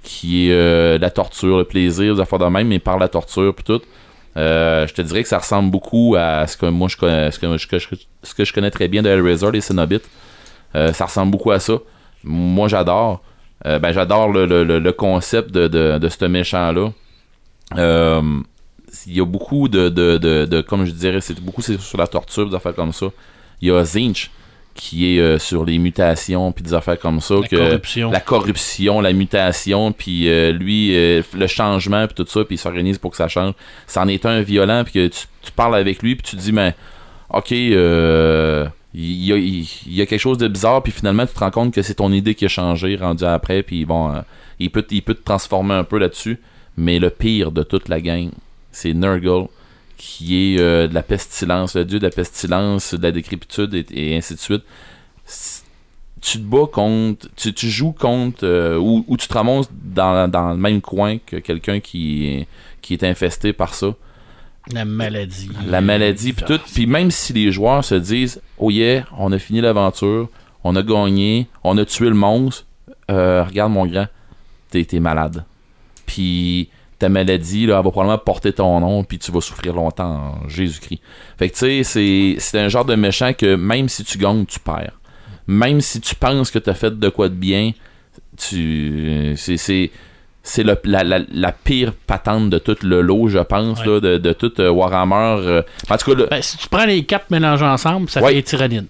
qui 0.03 0.47
est 0.47 0.53
euh, 0.53 0.97
la 0.97 1.09
torture, 1.09 1.57
le 1.57 1.63
plaisir, 1.65 2.15
des 2.15 2.21
affaires 2.21 2.39
de 2.39 2.45
même, 2.45 2.67
mais 2.67 2.79
par 2.79 2.97
la 2.97 3.07
torture 3.09 3.53
puis 3.53 3.63
tout. 3.65 3.81
Euh, 4.37 4.87
je 4.87 4.93
te 4.93 5.01
dirais 5.01 5.23
que 5.23 5.27
ça 5.29 5.39
ressemble 5.39 5.69
beaucoup 5.69 6.15
à 6.17 6.47
ce 6.47 6.55
que 6.55 6.65
moi 6.67 6.87
je 6.87 6.95
connais, 6.95 7.29
ce 7.31 7.37
que, 7.39 7.57
je- 7.57 7.67
ce 8.23 8.33
que 8.33 8.45
je 8.45 8.53
connais 8.53 8.71
très 8.71 8.87
bien 8.87 9.01
de 9.01 9.09
Hellraiser, 9.09 9.51
les 9.51 9.59
Cenobites. 9.59 10.09
Euh, 10.75 10.93
ça 10.93 11.05
ressemble 11.05 11.31
beaucoup 11.31 11.51
à 11.51 11.59
ça. 11.59 11.73
Moi 12.23 12.67
j'adore. 12.69 13.21
Euh, 13.66 13.80
ben 13.80 13.91
j'adore 13.91 14.30
le, 14.32 14.45
le- 14.45 14.80
le- 14.80 14.91
concept 14.91 15.51
de, 15.51 15.68
de, 15.68 15.97
de 15.99 16.09
ce 16.09 16.26
méchant-là. 16.26 16.91
Euh, 17.78 18.22
il 19.07 19.18
y 19.18 19.22
a 19.22 19.26
beaucoup 19.26 19.68
de, 19.70 19.89
de, 19.89 20.18
de, 20.18 20.45
de- 20.45 20.62
comme 20.62 20.86
je 20.86 20.91
dirais, 20.91 21.22
c'est 21.22 21.39
beaucoup 21.39 21.62
c'est 21.62 21.80
sur 21.80 21.97
la 21.97 22.07
torture, 22.07 22.49
des 22.49 22.55
affaires 22.55 22.76
comme 22.76 22.91
ça. 22.91 23.07
Il 23.62 23.68
y 23.68 23.72
a 23.72 23.84
Zinch 23.84 24.32
qui 24.74 25.16
est 25.16 25.20
euh, 25.20 25.38
sur 25.38 25.64
les 25.66 25.78
mutations 25.78 26.51
puis 26.51 26.64
des 26.64 26.74
affaires 26.74 26.97
comme 26.97 27.20
ça. 27.22 27.36
La 27.36 27.47
que, 27.47 27.55
corruption. 27.55 28.12
La 28.12 28.20
corruption, 28.20 28.99
la 29.01 29.14
mutation, 29.14 29.91
puis 29.91 30.28
euh, 30.28 30.51
lui, 30.51 30.95
euh, 30.95 31.22
le 31.38 31.47
changement 31.47 32.07
puis 32.07 32.16
tout 32.16 32.26
ça, 32.28 32.43
puis 32.43 32.55
il 32.55 32.57
s'organise 32.57 32.97
pour 32.97 33.12
que 33.12 33.18
ça 33.18 33.28
change. 33.28 33.53
C'en 33.88 34.07
est 34.07 34.26
un 34.26 34.41
violent 34.41 34.84
puis 34.84 34.93
que 34.93 35.07
tu, 35.07 35.26
tu 35.41 35.51
parles 35.51 35.76
avec 35.76 36.01
lui 36.01 36.16
puis 36.16 36.24
tu 36.32 36.36
te 36.36 36.41
dis, 36.41 36.51
mais 36.51 36.74
ok, 37.30 37.51
euh, 37.51 38.66
il 38.93 39.25
y, 39.87 40.01
a, 40.01 40.05
quelque 40.05 40.19
chose 40.19 40.37
de 40.37 40.49
bizarre 40.49 40.83
puis 40.83 40.91
finalement 40.91 41.25
tu 41.25 41.33
te 41.33 41.39
rends 41.39 41.51
compte 41.51 41.73
que 41.73 41.81
c'est 41.81 41.95
ton 41.95 42.11
idée 42.11 42.35
qui 42.35 42.43
a 42.43 42.49
changé 42.49 42.97
rendu 42.97 43.23
après 43.23 43.63
puis 43.63 43.85
bon, 43.85 44.11
euh, 44.11 44.21
il 44.59 44.69
peut, 44.69 44.83
peut 44.83 45.15
te 45.15 45.23
transformer 45.23 45.73
un 45.73 45.83
peu 45.83 45.97
là-dessus. 45.97 46.39
Mais 46.77 46.99
le 46.99 47.09
pire 47.09 47.51
de 47.51 47.63
toute 47.63 47.89
la 47.89 47.99
gang, 47.99 48.29
c'est 48.71 48.93
Nurgle, 48.93 49.47
qui 49.97 50.55
est 50.55 50.59
euh, 50.59 50.87
de 50.87 50.93
la 50.93 51.03
pestilence, 51.03 51.75
le 51.75 51.85
dieu 51.85 51.99
de 51.99 52.05
la 52.05 52.11
pestilence, 52.11 52.93
de 52.93 53.03
la 53.03 53.11
décrépitude 53.11 53.85
et, 53.91 54.15
ainsi 54.15 54.35
de 54.35 54.39
suite. 54.39 54.63
Tu 56.21 56.37
te 56.37 56.43
bats 56.43 56.67
contre, 56.71 57.27
tu, 57.35 57.69
joues 57.69 57.91
contre, 57.93 58.45
euh, 58.45 58.77
ou, 58.77 59.03
ou 59.07 59.17
tu 59.17 59.27
te 59.27 59.33
ramasses 59.33 59.69
dans, 59.71 60.31
le 60.51 60.57
même 60.57 60.81
coin 60.81 61.17
que 61.17 61.37
quelqu'un 61.37 61.79
qui, 61.79 62.45
qui 62.81 62.93
est 62.93 63.03
infesté 63.03 63.53
par 63.53 63.73
ça. 63.73 63.95
La 64.74 64.86
maladie. 64.86 65.49
La 65.67 65.82
maladie, 65.82 66.34
puis 66.34 66.45
tout. 66.45 66.59
Puis 66.74 66.86
même 66.88 67.11
si 67.11 67.34
les 67.34 67.51
joueurs 67.51 67.84
se 67.84 67.95
disent, 67.95 68.41
oh 68.57 68.69
yeah, 68.69 69.05
on 69.17 69.32
a 69.32 69.39
fini 69.39 69.61
l'aventure, 69.61 70.30
on 70.63 70.76
a 70.76 70.84
gagné, 70.84 71.47
on 71.63 71.78
a 71.78 71.86
tué 71.86 72.07
le 72.09 72.15
monstre, 72.15 72.65
euh, 73.09 73.43
regarde 73.43 73.72
mon 73.72 73.86
grand, 73.86 74.07
t'es 74.69 74.84
t'es 74.86 74.99
malade. 74.99 75.43
Puis 76.05 76.69
ta 76.99 77.09
maladie, 77.09 77.65
là, 77.65 77.78
elle 77.80 77.84
va 77.84 77.89
probablement 77.91 78.17
porter 78.19 78.53
ton 78.53 78.80
nom, 78.80 79.03
puis 79.03 79.17
tu 79.17 79.32
vas 79.32 79.41
souffrir 79.41 79.74
longtemps 79.74 80.38
en 80.43 80.47
Jésus-Christ. 80.49 81.01
Fait 81.38 81.49
que 81.49 81.53
tu 81.55 81.84
sais, 81.84 82.38
c'est- 82.39 82.59
un 82.59 82.69
genre 82.69 82.86
de 82.86 82.95
méchant 82.95 83.34
que 83.34 83.55
même 83.55 83.89
si 83.89 84.03
tu 84.03 84.17
gagnes, 84.17 84.45
tu 84.45 84.59
perds. 84.59 84.99
Même 85.47 85.82
si 85.82 85.99
tu 85.99 86.13
penses 86.15 86.51
que 86.51 86.59
t'as 86.59 86.76
fait 86.76 86.97
de 86.97 87.09
quoi 87.09 87.28
de 87.28 87.34
bien, 87.34 87.72
tu. 88.38 89.34
C'est. 89.36 89.57
c'est 89.57 89.91
c'est 90.43 90.63
le- 90.63 90.77
la, 90.85 91.03
la- 91.03 91.19
la 91.31 91.51
pire 91.51 91.93
patente 92.07 92.49
de 92.49 92.57
tout 92.57 92.77
le 92.83 93.01
lot, 93.01 93.27
je 93.27 93.39
pense, 93.39 93.79
Ouais. 93.81 93.85
là, 93.87 93.99
de, 93.99 94.17
de 94.17 94.33
tout 94.33 94.51
euh, 94.59 94.69
Warhammer. 94.69 95.37
euh, 95.45 95.61
en 95.89 95.97
tout 95.97 96.11
cas, 96.11 96.17
le- 96.17 96.25
Ben, 96.27 96.41
si 96.41 96.57
tu 96.57 96.67
prends 96.67 96.85
les 96.85 97.03
quatre 97.03 97.29
mélangés 97.29 97.65
ensemble, 97.65 98.09
ça 98.09 98.21
Ouais. 98.21 98.29
fait 98.29 98.33
les 98.35 98.43
tyrannines. 98.43 98.87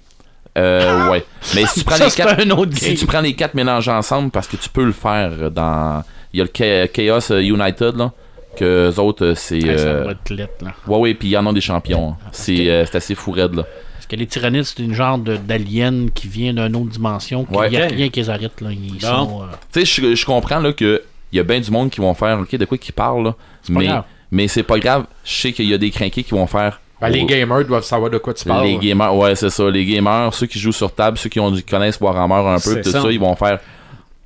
euh, 0.57 1.09
ouais. 1.11 1.23
Mais 1.55 1.65
si 1.65 1.79
tu 1.79 1.85
prends 1.85 1.95
Ça, 1.97 2.05
les 2.05 2.11
quatre, 2.11 2.73
si 2.77 2.95
tu 2.95 3.05
prends 3.05 3.21
les 3.21 3.33
quatre 3.33 3.53
mélangés 3.53 3.91
ensemble, 3.91 4.31
parce 4.31 4.47
que 4.47 4.57
tu 4.57 4.69
peux 4.69 4.83
le 4.85 4.91
faire 4.91 5.51
dans. 5.51 6.03
Il 6.33 6.39
y 6.39 6.41
a 6.41 6.45
le 6.45 6.49
Cha- 6.53 6.87
Chaos 6.87 7.31
euh, 7.31 7.41
United, 7.41 7.95
là. 7.97 8.11
Que 8.57 8.89
eux 8.89 8.99
autres, 8.99 9.25
euh, 9.27 9.35
c'est. 9.35 9.63
Ouais, 9.63 9.75
euh, 9.79 10.13
lettre, 10.29 10.63
là. 10.65 10.71
Ouais, 10.87 10.97
ouais, 10.99 11.13
puis 11.13 11.29
ils 11.29 11.37
en 11.37 11.45
ont 11.47 11.53
des 11.53 11.61
champions. 11.61 12.09
hein. 12.11 12.17
C'est 12.33 12.69
euh, 12.69 12.85
c'est 12.85 12.97
assez 12.97 13.15
fou 13.15 13.31
raide, 13.31 13.55
là. 13.55 13.63
Parce 13.95 14.07
que 14.07 14.15
les 14.17 14.25
tyrannides, 14.27 14.63
c'est 14.63 14.79
une 14.83 14.93
genre 14.93 15.17
d'alien 15.17 16.09
qui 16.11 16.27
vient 16.27 16.53
d'une 16.53 16.75
autre 16.75 16.89
dimension. 16.89 17.47
Il 17.49 17.57
Ouais. 17.57 17.69
n'y 17.69 17.77
a 17.77 17.85
rien 17.87 18.09
qui 18.09 18.19
les 18.19 18.29
arrête. 18.29 18.59
Là. 18.59 18.69
Ils 18.71 18.99
sont, 19.01 19.43
euh, 19.43 19.45
Tu 19.71 19.85
sais, 19.85 20.01
je, 20.01 20.15
je 20.15 20.25
comprends 20.25 20.59
là, 20.59 20.73
que 20.73 21.01
il 21.31 21.37
y 21.37 21.39
a 21.39 21.43
bien 21.43 21.59
du 21.59 21.71
monde 21.71 21.89
qui 21.89 21.99
vont 22.01 22.13
faire, 22.13 22.39
ok, 22.39 22.55
de 22.55 22.65
quoi 22.65 22.77
qu'ils 22.77 22.93
parlent, 22.93 23.23
là. 23.23 23.35
mais, 23.69 23.85
grave. 23.85 24.03
mais 24.31 24.47
c'est 24.47 24.63
pas 24.63 24.79
grave. 24.79 25.05
Je 25.23 25.33
sais 25.33 25.53
qu'il 25.53 25.67
y 25.67 25.73
a 25.73 25.77
des 25.77 25.91
crinqués 25.91 26.23
qui 26.23 26.31
vont 26.31 26.47
faire. 26.47 26.79
Ben, 26.99 27.09
les 27.09 27.21
Oh, 27.23 27.25
gamers 27.25 27.65
doivent 27.65 27.83
savoir 27.83 28.11
de 28.11 28.17
quoi 28.19 28.33
tu 28.33 28.45
parles. 28.45 28.65
les 28.67 28.77
gamers, 28.77 29.15
ouais, 29.15 29.35
c'est 29.35 29.49
ça. 29.49 29.69
Les 29.71 29.85
gamers, 29.85 30.33
ceux 30.33 30.45
qui 30.45 30.59
jouent 30.59 30.71
sur 30.71 30.93
table, 30.93 31.17
ceux 31.17 31.29
qui 31.29 31.39
ont, 31.39 31.51
qui 31.51 31.63
connaissent 31.63 31.99
Warhammer 31.99 32.47
un 32.47 32.59
peu, 32.59 32.79
tout 32.81 32.91
ça. 32.91 33.01
ça. 33.01 33.11
ils 33.11 33.19
vont 33.19 33.35
faire 33.35 33.59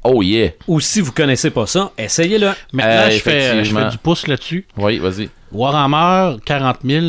Oh 0.04 0.22
yeah. 0.22 0.52
Ou 0.68 0.80
si 0.82 1.02
vous 1.02 1.12
connaissez 1.14 1.50
pas 1.52 1.66
ça, 1.66 1.92
essayez-le. 1.98 2.50
Maintenant, 2.74 2.92
Euh, 3.08 3.10
je, 3.12 3.20
fais, 3.20 3.64
je 3.66 3.74
fais 3.74 3.90
du 3.90 3.98
pouce 3.98 4.28
là-dessus. 4.28 4.68
Oui, 4.78 5.00
vas-y. 5.00 5.30
Warhammer 5.52 6.38
40 6.46 6.78
000 6.84 7.06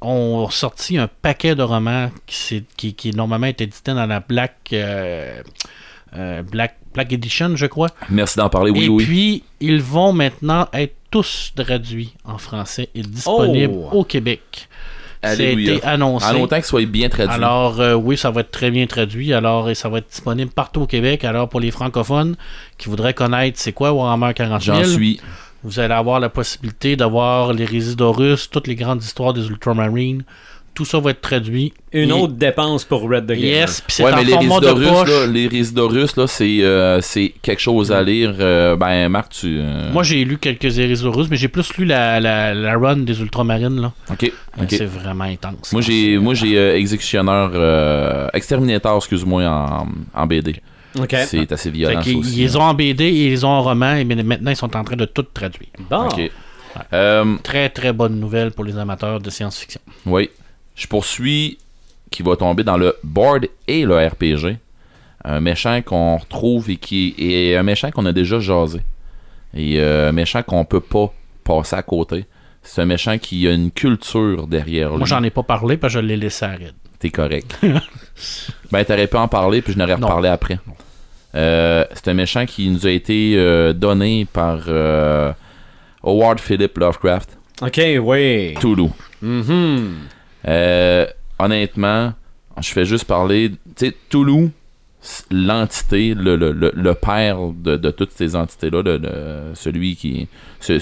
ont 0.00 0.48
sorti 0.50 0.98
un 0.98 1.08
paquet 1.08 1.54
de 1.54 1.62
romans 1.62 2.10
qui, 2.26 2.94
qui 2.94 3.10
normalement 3.12 3.46
est 3.46 3.60
édité 3.62 3.94
dans 3.94 4.06
la 4.06 4.20
Black, 4.20 4.54
euh, 4.74 5.40
euh, 6.16 6.42
Black, 6.42 6.76
Black 6.94 7.12
Edition, 7.12 7.56
je 7.56 7.66
crois. 7.66 7.88
Merci 8.08 8.38
d'en 8.38 8.48
parler, 8.48 8.70
oui, 8.70 8.84
et 8.84 8.88
oui. 8.88 9.04
puis, 9.04 9.42
ils 9.60 9.82
vont 9.82 10.12
maintenant 10.12 10.68
être 10.72 10.94
tous 11.10 11.52
traduits 11.54 12.14
en 12.24 12.38
français 12.38 12.88
et 12.94 13.02
disponibles 13.02 13.74
Oh! 13.92 13.98
au 13.98 14.04
Québec. 14.04 14.68
Alléluia. 15.22 15.74
été 15.74 15.86
annoncé. 15.86 16.26
En 16.26 16.32
longtemps 16.34 16.56
qu'il 16.56 16.64
soit 16.66 16.84
bien 16.86 17.08
traduit. 17.08 17.32
Alors, 17.34 17.80
euh, 17.80 17.94
oui, 17.94 18.16
ça 18.16 18.30
va 18.30 18.42
être 18.42 18.50
très 18.50 18.70
bien 18.70 18.86
traduit. 18.86 19.32
Alors, 19.32 19.70
et 19.70 19.74
ça 19.74 19.88
va 19.88 19.98
être 19.98 20.10
disponible 20.10 20.50
partout 20.50 20.82
au 20.82 20.86
Québec. 20.86 21.24
Alors, 21.24 21.48
pour 21.48 21.60
les 21.60 21.70
francophones 21.70 22.36
qui 22.78 22.88
voudraient 22.90 23.14
connaître 23.14 23.58
c'est 23.58 23.72
quoi 23.72 23.92
Warhammer 23.92 24.34
40 24.34 24.62
000, 24.62 24.76
J'en 24.76 24.84
suis. 24.84 25.20
vous 25.62 25.78
allez 25.80 25.94
avoir 25.94 26.20
la 26.20 26.28
possibilité 26.28 26.94
d'avoir 26.96 27.54
les 27.54 27.64
Résidorus, 27.64 28.50
toutes 28.50 28.66
les 28.66 28.74
grandes 28.74 29.02
histoires 29.02 29.32
des 29.32 29.46
Ultramarines. 29.48 30.24
Tout 30.74 30.84
ça 30.84 30.98
va 30.98 31.10
être 31.12 31.20
traduit. 31.20 31.72
Une 31.92 32.10
Et- 32.10 32.12
autre 32.12 32.32
dépense 32.32 32.84
pour 32.84 33.02
Red 33.02 33.26
the 33.26 33.28
Gamer. 33.28 33.44
Yes, 33.44 33.80
puis 33.80 33.94
c'est 33.94 34.02
Ouais, 34.04 34.10
mais 34.16 34.24
les 34.24 34.32
format 34.32 34.58
de 34.60 34.66
là, 34.66 35.26
les 35.26 35.48
là, 36.16 36.26
c'est, 36.26 36.62
euh, 36.62 37.00
c'est 37.00 37.32
quelque 37.42 37.60
chose 37.60 37.92
à 37.92 38.02
lire. 38.02 38.34
Euh, 38.40 38.74
ben, 38.74 39.08
Marc, 39.08 39.30
tu. 39.32 39.58
euh, 39.60 39.92
Moi, 39.92 40.02
j'ai 40.02 40.24
lu 40.24 40.36
quelques 40.38 40.62
Résidorus, 40.62 41.28
mais 41.30 41.36
j'ai 41.36 41.46
plus 41.46 41.72
lu 41.78 41.84
la, 41.84 42.18
la, 42.18 42.52
la 42.54 42.76
run 42.76 42.96
des 42.98 43.20
Ultramarines. 43.20 43.80
Là. 43.80 43.92
Ok, 44.10 44.32
ok. 44.60 44.66
C'est 44.68 44.84
vraiment 44.84 45.24
intense. 45.24 45.72
Moi, 45.72 45.80
j'ai, 45.80 46.18
moi, 46.18 46.34
j'ai 46.34 46.58
euh, 46.58 46.76
Exécutionneur. 46.76 47.52
euh, 47.54 48.26
Exterminator, 48.34 48.96
excuse-moi, 48.96 49.44
en, 49.44 49.86
en 50.12 50.26
BD. 50.26 50.56
OK. 50.98 51.14
C'est 51.26 51.50
assez 51.52 51.70
violent, 51.70 51.94
ça 51.96 52.00
qu'ils- 52.02 52.16
aussi. 52.16 52.32
ils 52.36 52.40
les 52.42 52.56
ont 52.56 52.62
en 52.62 52.74
BD 52.74 53.10
ils 53.10 53.30
les 53.30 53.44
ont 53.44 53.48
en 53.48 53.62
roman, 53.62 53.94
et 53.94 54.04
mais 54.04 54.16
maintenant, 54.22 54.50
ils 54.50 54.56
sont 54.56 54.76
en 54.76 54.82
train 54.84 54.96
de 54.96 55.04
tout 55.04 55.22
traduire. 55.22 55.68
Bon. 55.90 56.06
Ok. 56.06 56.30
Euh, 56.92 57.36
Très, 57.44 57.68
très 57.68 57.92
bonne 57.92 58.18
nouvelle 58.18 58.50
pour 58.50 58.64
les 58.64 58.76
amateurs 58.76 59.20
de 59.20 59.30
science-fiction. 59.30 59.80
Oui. 60.06 60.28
Je 60.74 60.86
poursuis 60.86 61.58
qui 62.10 62.22
va 62.22 62.36
tomber 62.36 62.64
dans 62.64 62.76
le 62.76 62.96
board 63.02 63.46
et 63.66 63.84
le 63.84 63.96
RPG. 63.96 64.58
Un 65.24 65.40
méchant 65.40 65.80
qu'on 65.82 66.16
retrouve 66.16 66.70
et 66.70 66.76
qui 66.76 67.14
est 67.18 67.56
un 67.56 67.62
méchant 67.62 67.90
qu'on 67.90 68.06
a 68.06 68.12
déjà 68.12 68.40
jasé. 68.40 68.80
Et 69.54 69.80
euh, 69.80 70.10
un 70.10 70.12
méchant 70.12 70.42
qu'on 70.42 70.64
peut 70.64 70.80
pas 70.80 71.12
passer 71.44 71.76
à 71.76 71.82
côté. 71.82 72.26
C'est 72.62 72.82
un 72.82 72.86
méchant 72.86 73.18
qui 73.18 73.46
a 73.46 73.52
une 73.52 73.70
culture 73.70 74.46
derrière 74.46 74.90
lui. 74.90 74.98
Moi, 74.98 75.06
j'en 75.06 75.22
ai 75.22 75.30
pas 75.30 75.42
parlé 75.42 75.76
parce 75.76 75.94
que 75.94 76.00
je 76.00 76.04
l'ai 76.04 76.16
laissé 76.16 76.44
à 76.44 76.52
Red. 76.52 76.74
T'es 76.98 77.10
correct. 77.10 77.58
ben, 78.72 78.84
t'aurais 78.84 79.06
pu 79.06 79.16
en 79.16 79.28
parler, 79.28 79.60
puis 79.60 79.72
je 79.72 79.78
n'aurais 79.78 79.94
reparlé 79.94 80.28
après. 80.28 80.58
Euh, 81.34 81.84
c'est 81.92 82.08
un 82.08 82.14
méchant 82.14 82.46
qui 82.46 82.70
nous 82.70 82.86
a 82.86 82.90
été 82.90 83.34
euh, 83.36 83.72
donné 83.72 84.26
par 84.32 84.60
euh, 84.68 85.32
Howard 86.02 86.38
Philip 86.38 86.78
Lovecraft, 86.78 87.36
OK, 87.62 87.80
oui. 88.02 88.54
Toulouse. 88.60 88.90
Mhm. 89.22 89.94
Euh, 90.46 91.06
honnêtement, 91.38 92.12
je 92.60 92.68
fais 92.68 92.84
juste 92.84 93.04
parler. 93.04 93.50
Tu 93.76 93.86
sais, 93.88 93.96
Toulouse, 94.08 94.50
l'entité, 95.30 96.14
le, 96.14 96.36
le, 96.36 96.52
le, 96.52 96.72
le 96.74 96.94
père 96.94 97.38
de, 97.54 97.76
de 97.76 97.90
toutes 97.90 98.12
ces 98.12 98.36
entités-là, 98.36 98.82
celui 99.54 99.96
qui. 99.96 100.28
ce- 100.60 100.78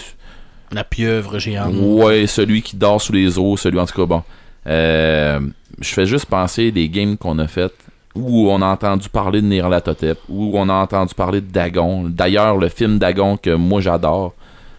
La 0.72 0.84
pieuvre 0.84 1.38
géante. 1.38 1.74
ouais, 1.76 2.26
celui 2.26 2.62
qui 2.62 2.76
dort 2.76 3.00
sous 3.00 3.12
les 3.12 3.38
eaux, 3.38 3.56
celui 3.56 3.78
en 3.78 3.86
tout 3.86 3.96
cas, 4.00 4.06
bon. 4.06 4.22
Euh, 4.66 5.40
je 5.80 5.88
fais 5.92 6.06
juste 6.06 6.26
penser 6.26 6.70
des 6.70 6.88
games 6.88 7.16
qu'on 7.16 7.38
a 7.40 7.48
faites 7.48 7.74
où 8.14 8.48
on 8.50 8.60
a 8.62 8.66
entendu 8.66 9.08
parler 9.08 9.40
de 9.40 9.46
Nyarlathotep, 9.46 10.18
où 10.28 10.52
on 10.54 10.68
a 10.68 10.74
entendu 10.74 11.14
parler 11.14 11.40
de 11.40 11.50
Dagon. 11.50 12.04
D'ailleurs, 12.08 12.58
le 12.58 12.68
film 12.68 12.98
Dagon 12.98 13.36
que 13.38 13.54
moi 13.54 13.80
j'adore. 13.80 14.34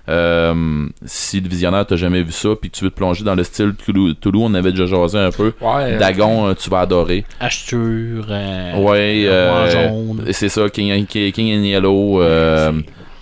Euh, 0.10 0.86
si 1.06 1.40
le 1.40 1.48
visionnaire 1.48 1.86
t'as 1.86 1.96
jamais 1.96 2.24
vu 2.24 2.32
ça, 2.34 2.50
puis 2.60 2.70
que 2.70 2.76
tu 2.76 2.84
veux 2.84 2.90
te 2.92 2.96
plonger 2.96 3.24
dans 3.24 3.36
le 3.36 3.44
style 3.44 3.74
Toulouse, 3.74 4.16
Toulouse, 4.20 4.44
on 4.46 4.54
avait 4.54 4.72
déjà 4.72 4.86
jasé 4.86 5.18
un 5.18 5.32
peu. 5.32 5.54
Ouais. 5.62 5.98
Dagon, 5.98 6.48
euh, 6.50 6.54
tu 6.56 6.70
vas 6.70 6.80
adorer. 6.82 7.24
Ashtur. 7.40 8.26
euh, 8.30 8.76
Ouais, 8.78 9.24
euh, 9.28 10.14
c'est 10.32 10.50
ça, 10.50 10.70
King, 10.70 11.06
King, 11.06 11.32
King 11.32 11.58
and 11.58 11.64
Yellow, 11.64 12.22
euh, 12.22 12.74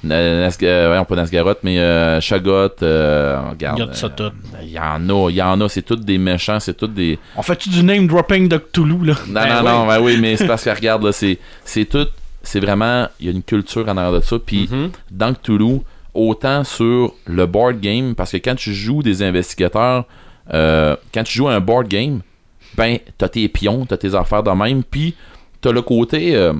Nasga- 0.03 0.63
euh, 0.65 0.97
ouais, 0.99 1.05
pas 1.05 1.15
Nasgaroth, 1.15 1.59
mais 1.61 1.77
euh, 1.77 2.19
Shagot, 2.19 2.69
euh, 2.81 3.39
regarde. 3.51 3.77
Il 3.77 3.81
y 3.81 3.83
a 3.83 3.85
de 3.91 3.93
ça 3.93 4.07
euh, 4.07 4.09
tout. 4.29 4.35
Il 4.63 4.69
y 4.71 4.79
en 4.79 5.07
a, 5.09 5.29
il 5.29 5.35
y 5.35 5.41
en 5.43 5.61
a, 5.61 5.69
c'est 5.69 5.83
tous 5.83 5.97
des 5.97 6.17
méchants, 6.17 6.59
c'est 6.59 6.73
tous 6.75 6.87
des... 6.87 7.19
On 7.35 7.43
fait-tu 7.43 7.69
du 7.69 7.83
name 7.83 8.07
dropping 8.07 8.47
de 8.49 8.57
Cthulhu, 8.57 9.05
là? 9.05 9.13
Non, 9.27 9.33
Ben 9.33 9.47
non, 9.47 9.55
oui. 9.59 9.65
non, 9.65 9.87
ben 9.87 9.99
oui, 10.01 10.17
mais 10.19 10.35
c'est 10.35 10.47
parce 10.47 10.63
que 10.63 10.71
regarde, 10.71 11.03
là, 11.03 11.11
c'est, 11.11 11.37
c'est 11.63 11.85
tout, 11.85 12.07
c'est 12.41 12.59
vraiment, 12.59 13.07
il 13.19 13.27
y 13.27 13.29
a 13.29 13.31
une 13.31 13.43
culture 13.43 13.87
en 13.87 13.95
arrière 13.97 14.13
de 14.13 14.21
ça, 14.25 14.37
puis 14.43 14.67
Mhm. 14.71 14.89
dans 15.11 15.33
Cthulhu, 15.35 15.81
autant 16.13 16.63
sur 16.63 17.13
le 17.25 17.45
board 17.45 17.79
game, 17.79 18.15
parce 18.15 18.31
que 18.31 18.37
quand 18.37 18.55
tu 18.55 18.73
joues 18.73 19.01
des 19.03 19.23
investigateurs, 19.23 20.05
euh, 20.53 20.95
quand 21.13 21.23
tu 21.23 21.33
joues 21.37 21.47
à 21.47 21.53
un 21.53 21.59
board 21.59 21.87
game, 21.87 22.21
ben, 22.75 22.97
t'as 23.17 23.29
tes 23.29 23.47
pions, 23.49 23.85
t'as 23.85 23.97
tes 23.97 24.15
affaires 24.15 24.43
de 24.43 24.51
même, 24.51 24.83
puis 24.83 25.15
t'as 25.61 25.71
le 25.71 25.81
côté, 25.81 26.35
euh, 26.35 26.53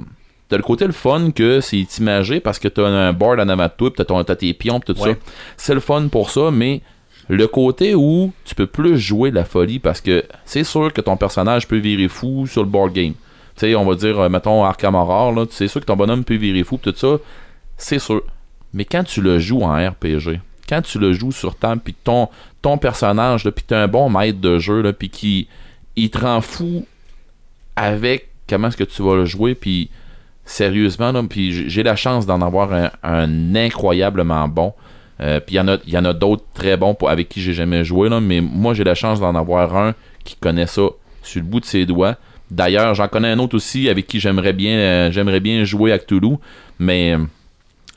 t'as 0.50 0.58
le 0.58 0.64
côté 0.64 0.86
le 0.86 0.92
fun 0.94 1.32
que 1.32 1.60
c'est 1.62 1.82
imagé 2.00 2.40
parce 2.40 2.60
que 2.60 2.68
t'as 2.68 2.86
un 2.86 3.14
board 3.14 3.40
en 3.40 3.50
avant 3.50 3.66
de 3.66 3.72
toi, 3.76 3.92
pis 3.94 4.04
t'as, 4.06 4.36
tes 4.36 4.54
pions, 4.54 4.80
pis 4.80 4.94
tout 4.94 5.02
Ouais. 5.02 5.12
ça. 5.14 5.18
C'est 5.58 5.74
le 5.74 5.80
fun 5.80 6.08
pour 6.10 6.30
ça, 6.30 6.52
mais 6.52 6.82
le 7.30 7.48
côté 7.48 7.96
où 7.96 8.34
tu 8.44 8.56
peux 8.56 8.68
plus 8.68 8.98
jouer 9.00 9.32
la 9.32 9.46
folie 9.46 9.80
parce 9.80 10.02
que 10.02 10.24
c'est 10.44 10.64
sûr 10.66 10.92
que 10.92 11.02
ton 11.02 11.16
personnage 11.18 11.68
peut 11.68 11.78
virer 11.78 12.08
fou 12.10 12.46
sur 12.48 12.62
le 12.64 12.68
board 12.70 12.92
game. 12.94 13.14
Tu 13.56 13.68
sais, 13.68 13.76
on 13.76 13.86
va 13.86 13.96
dire, 13.96 14.20
euh, 14.20 14.30
mettons, 14.30 14.64
Arkham 14.64 14.96
Horror, 14.96 15.34
là, 15.34 15.46
c'est 15.50 15.68
sûr 15.68 15.80
que 15.82 15.86
ton 15.86 15.96
bonhomme 15.96 16.24
peut 16.26 16.36
virer 16.36 16.64
fou, 16.64 16.78
pis 16.78 16.92
tout 16.92 16.98
ça, 16.98 17.18
c'est 17.78 18.00
sûr. 18.00 18.22
Mais 18.74 18.86
quand 18.86 19.04
tu 19.04 19.22
le 19.22 19.40
joues 19.40 19.64
en 19.64 19.74
RPG, 19.74 20.40
quand 20.68 20.82
tu 20.82 21.00
le 21.00 21.14
joues 21.14 21.32
sur 21.32 21.56
table, 21.56 21.82
puis 21.84 21.94
ton, 21.94 22.30
ton 22.62 22.78
personnage, 22.78 23.50
puis 23.50 23.66
t'as 23.68 23.84
un 23.84 23.88
bon 23.88 24.10
maître 24.10 24.40
de 24.40 24.58
jeu, 24.58 24.94
puis 24.98 25.10
qui 25.10 25.48
il 25.96 26.10
te 26.10 26.20
rend 26.20 26.42
fou 26.42 26.86
avec 27.76 28.30
comment 28.48 28.70
est-ce 28.70 28.78
que 28.78 28.84
tu 28.84 29.02
vas 29.04 29.16
le 29.16 29.26
jouer, 29.26 29.56
puis 29.56 29.90
sérieusement, 30.46 31.26
puis 31.26 31.70
j'ai 31.70 31.84
la 31.84 31.96
chance 31.96 32.26
d'en 32.26 32.42
avoir 32.42 32.72
un, 33.04 33.56
incroyablement 33.56 34.48
bon. 34.48 34.74
Euh, 35.20 35.40
puis 35.40 35.56
il 35.56 35.94
y 35.94 35.98
en 35.98 36.06
a, 36.06 36.14
d'autres 36.14 36.46
très 36.54 36.78
bons 36.78 36.96
avec 37.08 37.30
qui 37.30 37.42
j'ai 37.42 37.54
jamais 37.54 37.84
joué, 37.84 38.10
là, 38.10 38.20
mais 38.20 38.42
moi 38.42 38.74
j'ai 38.74 38.84
la 38.84 38.96
chance 38.96 39.20
d'en 39.20 39.36
avoir 39.36 39.76
un 39.76 39.94
qui 40.24 40.36
connaît 40.36 40.68
ça 40.68 40.82
sur 41.22 41.42
le 41.42 41.48
bout 41.48 41.60
de 41.60 41.66
ses 41.66 41.86
doigts. 41.86 42.16
D'ailleurs, 42.50 42.96
j'en 42.96 43.08
connais 43.08 43.30
un 43.30 43.40
autre 43.40 43.56
aussi 43.56 43.88
avec 43.88 44.08
qui 44.08 44.20
j'aimerais 44.20 44.54
bien, 44.54 44.78
euh, 44.78 45.12
j'aimerais 45.12 45.40
bien 45.40 45.64
jouer 45.64 45.92
à 45.92 46.00
Cthulhu, 46.00 46.38
mais 46.80 47.14
euh, 47.14 47.20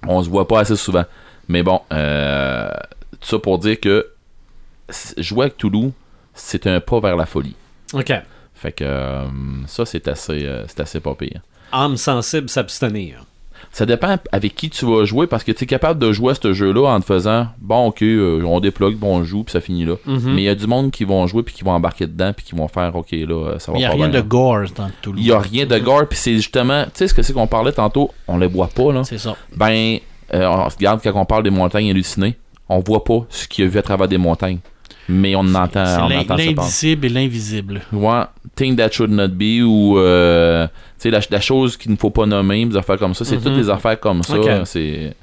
on 0.08 0.22
se 0.22 0.28
voit 0.28 0.46
pas 0.48 0.60
assez 0.60 0.76
souvent. 0.76 1.04
Mais 1.48 1.62
bon, 1.62 1.80
euh, 1.92 2.70
tout 3.20 3.28
ça 3.28 3.38
pour 3.38 3.58
dire 3.58 3.78
que 3.80 4.08
jouer 5.18 5.46
à 5.46 5.50
Cthulhu, 5.50 5.92
c'est 6.34 6.66
un 6.66 6.80
pas 6.80 7.00
vers 7.00 7.16
la 7.16 7.26
folie. 7.26 7.56
OK. 7.92 8.12
Fait 8.54 8.72
que 8.72 8.84
euh, 8.84 9.26
ça, 9.66 9.84
c'est 9.84 10.08
assez, 10.08 10.46
euh, 10.46 10.64
c'est 10.68 10.80
assez 10.80 11.00
pas 11.00 11.14
pire. 11.14 11.40
Âme 11.72 11.96
sensible 11.96 12.48
s'abstenir. 12.48 13.24
Ça 13.74 13.86
dépend 13.86 14.16
avec 14.30 14.54
qui 14.54 14.70
tu 14.70 14.86
vas 14.86 15.04
jouer 15.04 15.26
parce 15.26 15.42
que 15.42 15.50
tu 15.50 15.64
es 15.64 15.66
capable 15.66 15.98
de 15.98 16.12
jouer 16.12 16.30
à 16.30 16.34
ce 16.40 16.52
jeu-là 16.52 16.86
en 16.86 17.00
te 17.00 17.06
faisant 17.06 17.48
bon, 17.58 17.88
ok, 17.88 18.02
euh, 18.02 18.40
on 18.44 18.60
déplogue, 18.60 18.94
bon, 18.94 19.16
on 19.16 19.24
joue, 19.24 19.42
puis 19.42 19.50
ça 19.50 19.60
finit 19.60 19.84
là. 19.84 19.96
Mhm. 20.06 20.32
Mais 20.32 20.42
il 20.42 20.44
y 20.44 20.48
a 20.48 20.54
du 20.54 20.68
monde 20.68 20.92
qui 20.92 21.02
vont 21.02 21.26
jouer 21.26 21.42
puis 21.42 21.56
qui 21.56 21.64
vont 21.64 21.72
embarquer 21.72 22.06
dedans 22.06 22.32
puis 22.32 22.46
qui 22.46 22.54
vont 22.54 22.68
faire 22.68 22.94
ok, 22.94 23.10
là, 23.10 23.58
ça 23.58 23.72
va 23.72 23.78
Il 23.78 23.80
n'y 23.80 23.84
a 23.84 23.88
pas 23.88 23.94
rien 23.96 24.08
de 24.10 24.20
gore 24.20 24.66
dans 24.76 24.88
Cthulhu. 25.02 25.18
Il 25.18 25.26
y 25.26 25.32
a 25.32 25.40
rien 25.40 25.66
de 25.66 25.76
gore, 25.80 26.06
puis 26.08 26.16
c'est 26.16 26.36
justement, 26.36 26.84
tu 26.84 26.90
sais 26.94 27.08
ce 27.08 27.14
que 27.14 27.22
c'est 27.22 27.32
qu'on 27.32 27.48
parlait 27.48 27.72
tantôt, 27.72 28.12
on 28.28 28.38
les 28.38 28.46
voit 28.46 28.68
pas, 28.68 28.92
là. 28.92 29.02
C'est 29.02 29.18
ça. 29.18 29.34
Ben, 29.56 29.98
euh, 30.32 30.46
on 30.46 30.68
regarde 30.68 31.00
quand 31.02 31.12
on 31.16 31.24
parle 31.24 31.42
des 31.42 31.50
montagnes 31.50 31.90
hallucinées, 31.90 32.36
on 32.68 32.78
voit 32.78 33.02
pas 33.02 33.26
ce 33.28 33.48
qu'il 33.48 33.64
y 33.64 33.66
a 33.66 33.70
vu 33.70 33.78
à 33.80 33.82
travers 33.82 34.06
des 34.06 34.18
montagnes. 34.18 34.60
Mais 35.08 35.34
on 35.36 35.40
entend, 35.54 35.84
on 36.08 36.10
entend 36.16 36.36
ça 36.38 36.44
l'indicible 36.44 37.06
et 37.06 37.08
l'invisible. 37.10 37.82
Ouais, 37.92 38.22
thing 38.56 38.74
that 38.76 38.90
should 38.92 39.10
not 39.10 39.28
be 39.28 39.62
ou 39.62 39.98
euh, 39.98 40.66
tu 40.66 40.72
sais 40.98 41.10
la, 41.10 41.20
la 41.30 41.40
chose 41.40 41.76
qu'il 41.76 41.90
ne 41.92 41.96
faut 41.96 42.10
pas 42.10 42.24
nommer, 42.26 42.64
des 42.64 42.76
affaires 42.76 42.98
comme 42.98 43.14
ça, 43.14 43.24
c'est 43.24 43.36
Mhm. 43.36 43.42
toutes 43.42 43.56
des 43.56 43.68
affaires 43.70 44.00
comme 44.00 44.22
ça. 44.22 44.36
C'est 44.64 45.14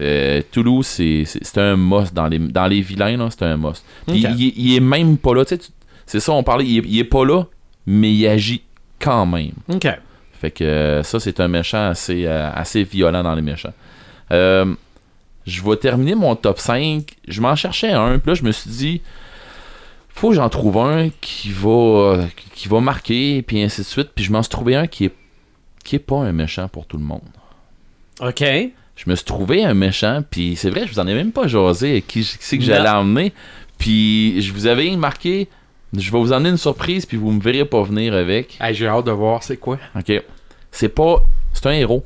euh, 0.00 0.42
Toulouse, 0.50 0.86
c'est 0.86 1.58
un 1.58 1.76
must 1.76 2.12
dans 2.12 2.26
les 2.26 2.38
dans 2.40 2.66
les 2.66 2.80
vilains 2.80 3.16
là, 3.16 3.28
c'est 3.30 3.44
un 3.44 3.56
must. 3.56 3.84
Il, 4.08 4.52
il 4.56 4.74
est 4.76 4.80
même 4.80 5.16
pas 5.18 5.34
là, 5.34 5.44
c'est 6.06 6.20
ça 6.20 6.32
on 6.32 6.42
parlait, 6.42 6.64
il 6.66 6.84
il 6.86 6.98
est 6.98 7.04
pas 7.04 7.24
là, 7.24 7.44
mais 7.86 8.12
il 8.12 8.26
agit 8.26 8.62
quand 8.98 9.26
même. 9.26 9.52
OK. 9.72 9.86
Fait 10.40 10.50
que 10.50 11.00
ça, 11.04 11.20
c'est 11.20 11.40
un 11.40 11.48
méchant 11.48 11.88
assez, 11.90 12.24
euh, 12.26 12.50
assez 12.52 12.82
violent 12.84 13.22
dans 13.22 13.34
les 13.34 13.40
méchants. 13.42 13.72
Euh, 14.32 14.74
je 15.46 15.62
vais 15.62 15.76
terminer 15.76 16.14
mon 16.14 16.36
top 16.36 16.58
5. 16.58 17.04
Je 17.28 17.40
m'en 17.40 17.56
cherchais 17.56 17.92
un, 17.92 18.18
puis 18.18 18.30
là, 18.30 18.34
je 18.34 18.44
me 18.44 18.52
suis 18.52 18.70
dit, 18.70 19.02
faut 20.08 20.30
que 20.30 20.36
j'en 20.36 20.48
trouve 20.48 20.78
un 20.78 21.08
qui 21.20 21.50
va, 21.50 21.68
euh, 21.70 22.26
qui 22.54 22.68
va 22.68 22.80
marquer, 22.80 23.42
puis 23.42 23.62
ainsi 23.62 23.82
de 23.82 23.86
suite. 23.86 24.10
Puis 24.14 24.24
je 24.24 24.32
m'en 24.32 24.42
suis 24.42 24.50
trouvé 24.50 24.76
un 24.76 24.86
qui 24.86 25.06
est, 25.06 25.14
qui 25.84 25.96
est 25.96 26.00
pas 26.00 26.16
un 26.16 26.32
méchant 26.32 26.68
pour 26.68 26.86
tout 26.86 26.96
le 26.96 27.04
monde. 27.04 27.20
OK. 28.20 28.44
je 28.96 29.10
me 29.10 29.16
suis 29.16 29.24
trouvé 29.24 29.64
un 29.64 29.74
méchant, 29.74 30.22
puis 30.28 30.54
c'est 30.56 30.70
vrai, 30.70 30.86
je 30.86 30.92
vous 30.92 31.00
en 31.00 31.06
ai 31.06 31.14
même 31.14 31.32
pas 31.32 31.48
jasé 31.48 32.02
qui, 32.06 32.20
qui 32.20 32.36
c'est 32.38 32.58
que 32.58 32.64
j'allais 32.64 32.88
emmener. 32.88 33.32
Puis 33.76 34.40
je 34.40 34.52
vous 34.52 34.66
avais 34.66 34.94
marqué, 34.96 35.48
je 35.92 36.10
vais 36.10 36.18
vous 36.18 36.32
emmener 36.32 36.50
une 36.50 36.56
surprise, 36.56 37.06
puis 37.06 37.16
vous 37.16 37.32
me 37.32 37.40
verrez 37.40 37.64
pas 37.64 37.82
venir 37.82 38.14
avec. 38.14 38.56
Hey, 38.60 38.72
J'ai 38.72 38.86
hâte 38.86 39.06
de 39.06 39.10
voir 39.10 39.42
c'est 39.42 39.56
quoi. 39.56 39.78
Ok. 39.96 40.12
C'est 40.70 40.88
pas. 40.88 41.22
C'est 41.52 41.66
un 41.66 41.72
héros. 41.72 42.04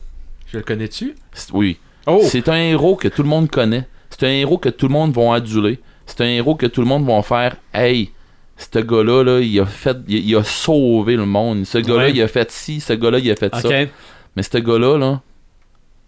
Je 0.51 0.57
le 0.59 0.63
connais-tu? 0.63 1.15
Oui. 1.53 1.79
Oh! 2.09 2.21
C'est 2.25 2.49
un 2.49 2.57
héros 2.57 2.97
que 2.97 3.07
tout 3.09 3.23
le 3.23 3.29
monde 3.29 3.49
connaît. 3.51 3.87
C'est 4.11 4.27
un 4.27 4.31
héros 4.31 4.59
que 4.59 4.69
tout 4.71 4.89
le 4.89 4.93
monde 4.93 5.13
va 5.13 5.35
aduler. 5.35 5.79
C'est 6.07 6.23
un 6.23 6.27
héros 6.29 6.55
que 6.55 6.67
tout 6.67 6.81
le 6.81 6.87
monde 6.87 7.07
va 7.07 7.23
faire 7.23 7.57
Hey, 7.75 8.11
ce 8.57 8.79
gars-là, 8.79 9.23
là, 9.23 9.41
il 9.41 9.61
a 9.61 9.67
fait. 9.67 9.97
Il, 10.09 10.27
il 10.29 10.35
a 10.37 10.43
sauvé 10.43 11.15
le 11.17 11.27
monde. 11.27 11.65
Ce 11.67 11.79
gars-là, 11.79 12.05
Ouais. 12.07 12.13
il 12.13 12.23
a 12.23 12.29
fait 12.29 12.51
ci, 12.51 12.81
ce 12.81 12.95
gars-là, 12.95 13.19
il 13.19 13.31
a 13.31 13.37
fait 13.37 13.55
ça. 13.55 13.69
Mais 14.35 14.43
ce 14.43 14.59
gars-là, 14.59 14.97
là, 14.99 15.21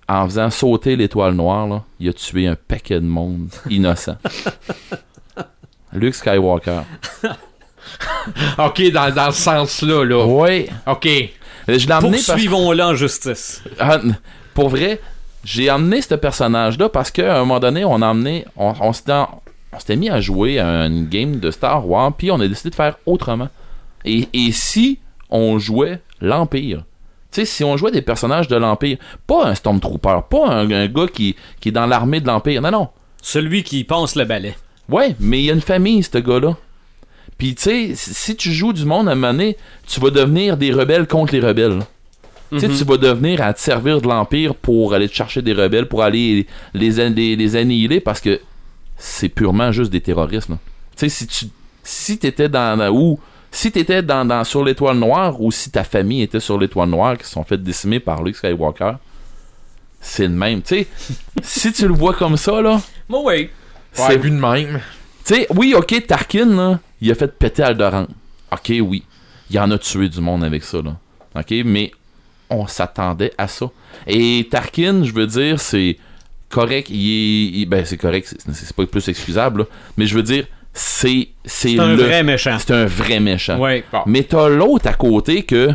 en 0.09 0.25
faisant 0.25 0.51
sauter 0.51 0.97
l'étoile 0.97 1.35
noire, 1.35 1.69
là, 1.69 1.85
il 2.01 2.09
a 2.09 2.13
tué 2.13 2.47
un 2.49 2.57
paquet 2.57 2.97
de 3.01 3.07
monde 3.07 3.49
innocent. 3.71 4.17
Luke 5.93 6.15
Skywalker. 6.15 6.81
Ok, 8.59 8.91
dans, 8.93 9.13
dans 9.13 9.27
le 9.27 9.33
sens-là, 9.33 10.05
là. 10.05 10.25
Ouais. 10.27 10.69
Ok. 10.87 11.09
Je 11.67 11.87
l'ai 11.87 11.93
emmené 11.93 12.13
parce 12.13 12.27
Poursuivons-le 12.27 12.83
en 12.83 12.95
justice. 12.95 13.63
Ah, 13.79 13.99
pour 14.55 14.69
vrai, 14.69 15.01
j'ai 15.45 15.70
emmené 15.70 16.03
ce 16.03 16.14
personnage-là 16.14 16.88
parce 16.88 17.11
qu'à 17.11 17.36
un 17.36 17.41
moment 17.41 17.61
donné, 17.61 17.84
on 17.84 18.03
a 18.03 18.07
emmené, 18.09 18.45
on, 18.57 18.72
on 18.80 18.93
s'était 18.93 19.12
en- 19.12 19.43
on 19.72 19.78
s'était 19.78 19.97
mis 19.97 20.11
à 20.11 20.20
jouer 20.20 20.59
à 20.59 20.86
une 20.86 21.07
game 21.09 21.36
de 21.38 21.51
Star 21.51 21.88
Wars, 21.88 22.12
puis 22.16 22.30
on 22.30 22.41
a 22.41 22.49
décidé 22.49 22.70
de 22.70 22.74
faire 22.74 22.97
autrement. 23.07 23.49
Et, 24.05 24.28
et 24.32 24.51
si 24.53 24.99
on 25.30 25.59
jouait 25.59 26.01
l'Empire? 26.20 26.84
Tu 27.30 27.43
sais, 27.43 27.45
si 27.45 27.62
on 27.62 27.76
jouait 27.76 27.93
des 27.93 28.03
personnages 28.03 28.49
de 28.49 28.57
l'Empire, 28.57 28.99
pas 29.28 29.47
un 29.47 29.55
Stormtrooper, 29.55 30.18
pas 30.28 30.49
un, 30.49 30.68
un 30.70 30.86
gars 30.88 31.07
qui, 31.07 31.36
qui 31.61 31.68
est 31.68 31.72
dans 31.72 31.86
l'armée 31.86 32.20
de 32.20 32.26
l'Empire, 32.26 32.61
non, 32.62 32.72
non. 32.72 32.88
Celui 33.22 33.62
qui 33.62 33.84
passe 33.84 34.16
le 34.16 34.24
balai. 34.24 34.57
Ouais, 34.88 35.14
mais 35.20 35.38
il 35.38 35.45
y 35.45 35.51
a 35.51 35.55
une 35.55 35.61
famille, 35.61 36.03
ce 36.03 36.18
gars-là. 36.18 36.57
Puis, 37.38 37.55
tu 37.55 37.62
sais, 37.62 37.95
si 37.95 38.12
si 38.12 38.36
tu 38.36 38.51
joues 38.53 38.72
du 38.72 38.84
monde 38.84 39.09
à 39.09 39.12
un 39.12 39.14
moment 39.14 39.32
donné, 39.32 39.57
tu 39.86 40.01
vas 40.01 40.11
devenir 40.11 40.57
des 40.57 40.72
rebelles 40.72 41.07
contre 41.07 41.32
les 41.32 41.41
rebelles. 41.41 41.78
Tu 42.51 42.59
sais, 42.61 42.69
tu 42.69 42.85
vas 42.85 42.97
devenir 42.97 43.41
à 43.43 43.53
te 43.55 43.61
servir 43.61 44.01
de 44.01 44.09
l'Empire 44.09 44.55
pour 44.55 44.93
aller 44.95 45.09
te 45.09 45.15
chercher 45.15 45.41
des 45.43 45.53
rebelles, 45.53 45.87
pour 45.87 46.03
aller 46.03 46.47
les, 46.75 46.91
les, 46.91 47.37
les 47.37 47.57
annihiler 47.57 48.01
parce 48.01 48.21
que 48.21 48.41
c'est 48.97 49.29
purement 49.29 49.71
juste 49.73 49.91
des 49.93 50.01
terroristes. 50.01 50.49
là. 50.49 50.59
Tu 50.97 51.09
sais, 51.09 51.09
si 51.09 51.27
tu 51.27 51.47
si 51.83 52.19
t'étais 52.19 52.49
dans, 52.49 52.93
ou 52.93 53.19
si 53.51 53.71
t'étais 53.73 54.03
dans, 54.03 54.25
dans 54.25 54.45
sur 54.45 54.65
l'étoile 54.65 54.99
noire 54.99 55.41
ou 55.41 55.51
si 55.51 55.71
ta 55.71 55.85
famille 55.85 56.23
était 56.23 56.41
sur 56.41 56.59
l'étoile 56.59 56.89
noire 56.91 57.17
qui 57.17 57.25
se 57.25 57.31
sont 57.31 57.45
fait 57.45 57.61
décimer 57.63 58.01
par 58.01 58.23
Luke 58.23 58.37
Skywalker, 58.37 58.93
c'est 60.01 60.25
le 60.25 60.35
même. 60.35 60.63
Tu 60.63 60.77
sais, 60.81 60.87
si 61.43 61.73
tu 61.73 61.87
le 61.87 61.95
vois 61.95 62.15
comme 62.15 62.37
ça 62.37 62.61
là, 62.61 62.81
Moi, 63.09 63.21
oui. 63.25 63.51
C'est 63.93 64.19
vu 64.19 64.31
de 64.31 64.37
même. 64.37 64.81
tu 65.25 65.35
sais, 65.35 65.47
oui, 65.57 65.75
ok, 65.77 66.07
Tarkin, 66.07 66.47
là, 66.47 66.81
il 67.01 67.11
a 67.11 67.15
fait 67.15 67.37
péter 67.37 67.63
Alderaan. 67.63 68.07
Ok, 68.53 68.73
oui. 68.83 69.05
Il 69.51 69.59
en 69.59 69.71
a 69.73 69.79
tué 69.79 70.09
du 70.09 70.21
monde 70.21 70.45
avec 70.45 70.63
ça, 70.63 70.79
là. 70.81 70.97
Ok, 71.35 71.53
mais 71.65 71.91
on 72.51 72.67
s'attendait 72.67 73.33
à 73.39 73.49
ça. 73.49 73.67
Et 74.07 74.47
Tarkin, 74.51 75.05
je 75.05 75.13
veux 75.13 75.27
dire, 75.27 75.61
c'est 75.61 75.97
correct. 76.49 76.89
Il 76.91 76.97
est. 76.97 77.61
il- 77.61 77.67
ben, 77.67 77.85
c'est 77.85 77.97
correct, 77.97 78.27
c'est- 78.29 78.53
c'est 78.53 78.75
pas 78.77 78.87
plus 78.87 79.09
excusable, 79.09 79.61
là. 79.61 79.67
Mais 79.97 80.07
je 80.07 80.15
veux 80.15 80.23
dire, 80.23 80.47
c'est. 80.73 81.29
C'est 81.45 81.71
C'est 81.71 81.79
un 81.81 81.95
le- 81.97 82.03
vrai 82.03 82.23
méchant. 82.23 82.57
C'est 82.59 82.73
un 82.73 82.87
vrai 82.87 83.21
méchant. 83.21 83.59
Oui. 83.61 83.83
Mais 84.07 84.23
t'as 84.25 84.49
l'autre 84.49 84.87
à 84.89 84.93
côté 84.95 85.43
que. 85.43 85.71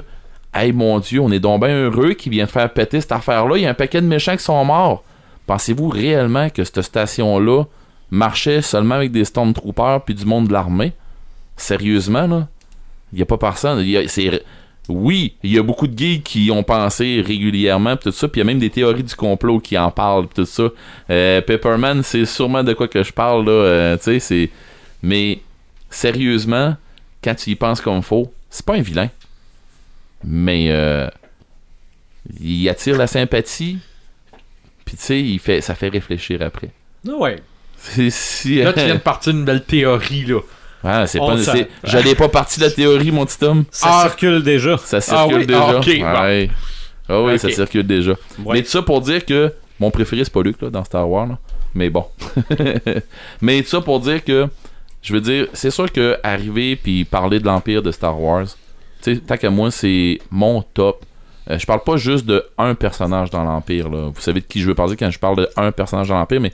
Hey 0.57 0.71
mon 0.71 0.99
dieu, 0.99 1.19
on 1.19 1.29
est 1.33 1.39
donc 1.41 1.65
bien 1.65 1.75
heureux 1.75 2.13
qui 2.13 2.29
vient 2.29 2.45
de 2.45 2.49
faire 2.49 2.71
péter 2.71 3.01
cette 3.01 3.11
affaire-là. 3.11 3.57
Il 3.57 3.63
y 3.63 3.65
a 3.65 3.69
un 3.71 3.73
paquet 3.73 3.99
de 3.99 4.07
méchants 4.07 4.37
qui 4.37 4.43
sont 4.43 4.63
morts. 4.63 5.03
Pensez-vous 5.47 5.89
réellement 5.89 6.49
que 6.49 6.63
cette 6.63 6.81
station-là 6.81 7.65
marchait 8.09 8.61
seulement 8.61 8.95
avec 8.95 9.11
des 9.11 9.25
Stormtroopers 9.25 10.03
puis 10.05 10.13
du 10.15 10.23
monde 10.25 10.47
de 10.47 10.53
l'armée? 10.53 10.93
Sérieusement, 11.57 12.25
là? 12.27 12.47
Il 13.11 13.17
n'y 13.17 13.21
a 13.21 13.25
pas 13.25 13.37
personne. 13.37 13.79
Il 13.79 13.89
y 13.89 13.97
a- 13.97 14.07
c'est- 14.07 14.43
Oui, 14.87 15.35
il 15.41 15.51
y 15.51 15.57
a 15.57 15.63
beaucoup 15.63 15.87
de 15.87 15.97
geeks 15.97 16.23
qui 16.23 16.51
ont 16.51 16.63
pensé 16.63 17.23
régulièrement 17.25 17.97
pis 17.97 18.03
tout 18.03 18.11
ça, 18.11 18.27
puis 18.27 18.39
il 18.39 18.43
y 18.43 18.45
a 18.45 18.45
même 18.45 18.59
des 18.59 18.69
théories 18.69 19.03
du 19.03 19.15
complot 19.15 19.59
qui 19.59 19.77
en 19.77 19.89
parlent 19.89 20.27
pis 20.27 20.35
tout 20.35 20.45
ça. 20.45 20.69
Euh, 21.09 21.41
Pepperman, 21.41 22.03
c'est 22.03 22.25
sûrement 22.25 22.63
de 22.63 22.73
quoi 22.73 22.87
que 22.87 23.01
je 23.01 23.11
parle 23.11 23.45
là, 23.45 23.51
euh, 23.51 23.97
tu 23.97 24.03
sais, 24.03 24.19
c'est 24.19 24.49
mais 25.01 25.39
sérieusement, 25.89 26.75
quand 27.23 27.35
tu 27.35 27.51
y 27.51 27.55
penses 27.55 27.81
comme 27.81 28.01
faut, 28.01 28.31
c'est 28.49 28.65
pas 28.65 28.75
un 28.75 28.81
vilain. 28.81 29.09
Mais 30.23 30.67
euh, 30.69 31.07
il 32.39 32.67
attire 32.69 32.97
la 32.97 33.07
sympathie. 33.07 33.77
Puis 34.83 34.97
tu 34.97 35.03
sais, 35.03 35.21
il 35.21 35.39
fait 35.39 35.61
ça 35.61 35.75
fait 35.75 35.89
réfléchir 35.89 36.41
après. 36.41 36.69
Oui. 37.05 37.31
C'est 37.77 38.09
si 38.09 38.61
Là, 38.61 38.73
tu 38.73 38.79
viens 38.79 38.95
de 38.95 38.99
partir 38.99 39.33
d'une 39.33 39.45
belle 39.45 39.63
théorie, 39.63 40.25
là. 40.25 40.39
Ah, 40.85 41.07
c'est 41.07 41.19
pas 41.19 41.35
j'allais 41.83 42.13
pas 42.15 42.29
partie 42.29 42.59
de 42.59 42.65
la 42.65 42.71
théorie 42.71 43.11
mon 43.11 43.25
petit 43.25 43.43
homme. 43.43 43.65
Ça 43.71 43.87
Ah. 43.91 44.01
circule 44.07 44.43
déjà. 44.43 44.77
Ça 44.77 45.01
circule 45.01 45.37
oui? 45.39 45.45
déjà. 45.47 45.65
Ah, 45.67 45.75
ok, 45.77 45.85
bon. 45.99 46.21
Ouais. 46.21 46.49
Ah 47.09 47.21
oui, 47.21 47.39
ça 47.39 47.49
circule 47.49 47.85
déjà. 47.87 48.11
Ouais. 48.11 48.53
Mais 48.53 48.61
tout 48.63 48.69
ça 48.69 48.81
pour 48.81 49.01
dire 49.01 49.25
que 49.25 49.53
mon 49.79 49.91
préféré 49.91 50.23
c'est 50.23 50.31
pas 50.33 50.41
Luke 50.43 50.61
là, 50.61 50.69
dans 50.69 50.83
Star 50.83 51.09
Wars. 51.09 51.27
là. 51.27 51.37
Mais 51.73 51.89
bon. 51.89 52.05
Mais 53.41 53.61
tout 53.61 53.67
ça 53.69 53.81
pour 53.81 53.99
dire 53.99 54.23
que 54.23 54.47
je 55.01 55.13
veux 55.13 55.21
dire, 55.21 55.47
c'est 55.53 55.69
sûr 55.71 55.91
que 55.91 56.17
arriver 56.23 56.75
puis 56.75 57.03
parler 57.05 57.39
de 57.39 57.45
l'empire 57.45 57.81
de 57.83 57.91
Star 57.91 58.19
Wars, 58.19 58.45
tu 59.03 59.13
sais, 59.15 59.19
tant 59.21 59.37
qu'à 59.37 59.49
moi 59.49 59.71
c'est 59.71 60.19
mon 60.31 60.61
top. 60.61 61.05
Euh, 61.49 61.59
je 61.59 61.65
parle 61.67 61.81
pas 61.83 61.95
juste 61.97 62.25
de 62.25 62.43
un 62.57 62.73
personnage 62.73 63.29
dans 63.29 63.43
l'empire 63.43 63.87
là. 63.89 64.09
Vous 64.13 64.21
savez 64.21 64.41
de 64.41 64.45
qui 64.47 64.61
je 64.61 64.67
veux 64.67 64.73
parler 64.75 64.95
quand 64.95 65.11
je 65.11 65.19
parle 65.19 65.35
de 65.37 65.49
un 65.57 65.71
personnage 65.71 66.07
dans 66.07 66.15
l'empire, 66.17 66.41
mais 66.41 66.53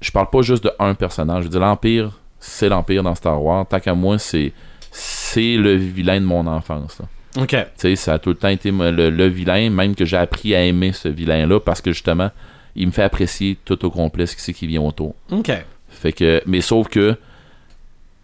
je 0.00 0.10
parle 0.10 0.30
pas 0.30 0.40
juste 0.42 0.64
de 0.64 0.72
un 0.78 0.94
personnage. 0.94 1.40
Je 1.40 1.44
veux 1.44 1.50
dire 1.50 1.60
l'empire, 1.60 2.12
c'est 2.40 2.68
l'empire 2.68 3.02
dans 3.02 3.14
Star 3.14 3.42
Wars. 3.42 3.66
Tant 3.66 3.80
qu'à 3.80 3.94
moi 3.94 4.18
c'est 4.18 4.52
c'est 4.90 5.56
le 5.56 5.74
vilain 5.74 6.20
de 6.20 6.26
mon 6.26 6.46
enfance. 6.46 6.98
là. 7.00 7.42
OK. 7.42 7.50
Tu 7.50 7.56
sais, 7.76 7.96
ça 7.96 8.14
a 8.14 8.18
tout 8.18 8.30
le 8.30 8.36
temps 8.36 8.48
été 8.48 8.70
le, 8.70 9.10
le 9.10 9.26
vilain, 9.26 9.68
même 9.70 9.94
que 9.94 10.04
j'ai 10.04 10.16
appris 10.16 10.54
à 10.54 10.62
aimer 10.64 10.92
ce 10.92 11.08
vilain-là 11.08 11.60
parce 11.60 11.82
que 11.82 11.92
justement, 11.92 12.30
il 12.74 12.86
me 12.86 12.92
fait 12.92 13.02
apprécier 13.02 13.58
tout 13.64 13.84
au 13.84 13.90
complet 13.90 14.26
ce 14.26 14.36
qui 14.36 14.54
qui 14.54 14.66
vient 14.66 14.82
autour. 14.82 15.14
OK. 15.30 15.50
Fait 15.88 16.12
que, 16.12 16.42
mais 16.46 16.60
sauf 16.60 16.88
que, 16.88 17.16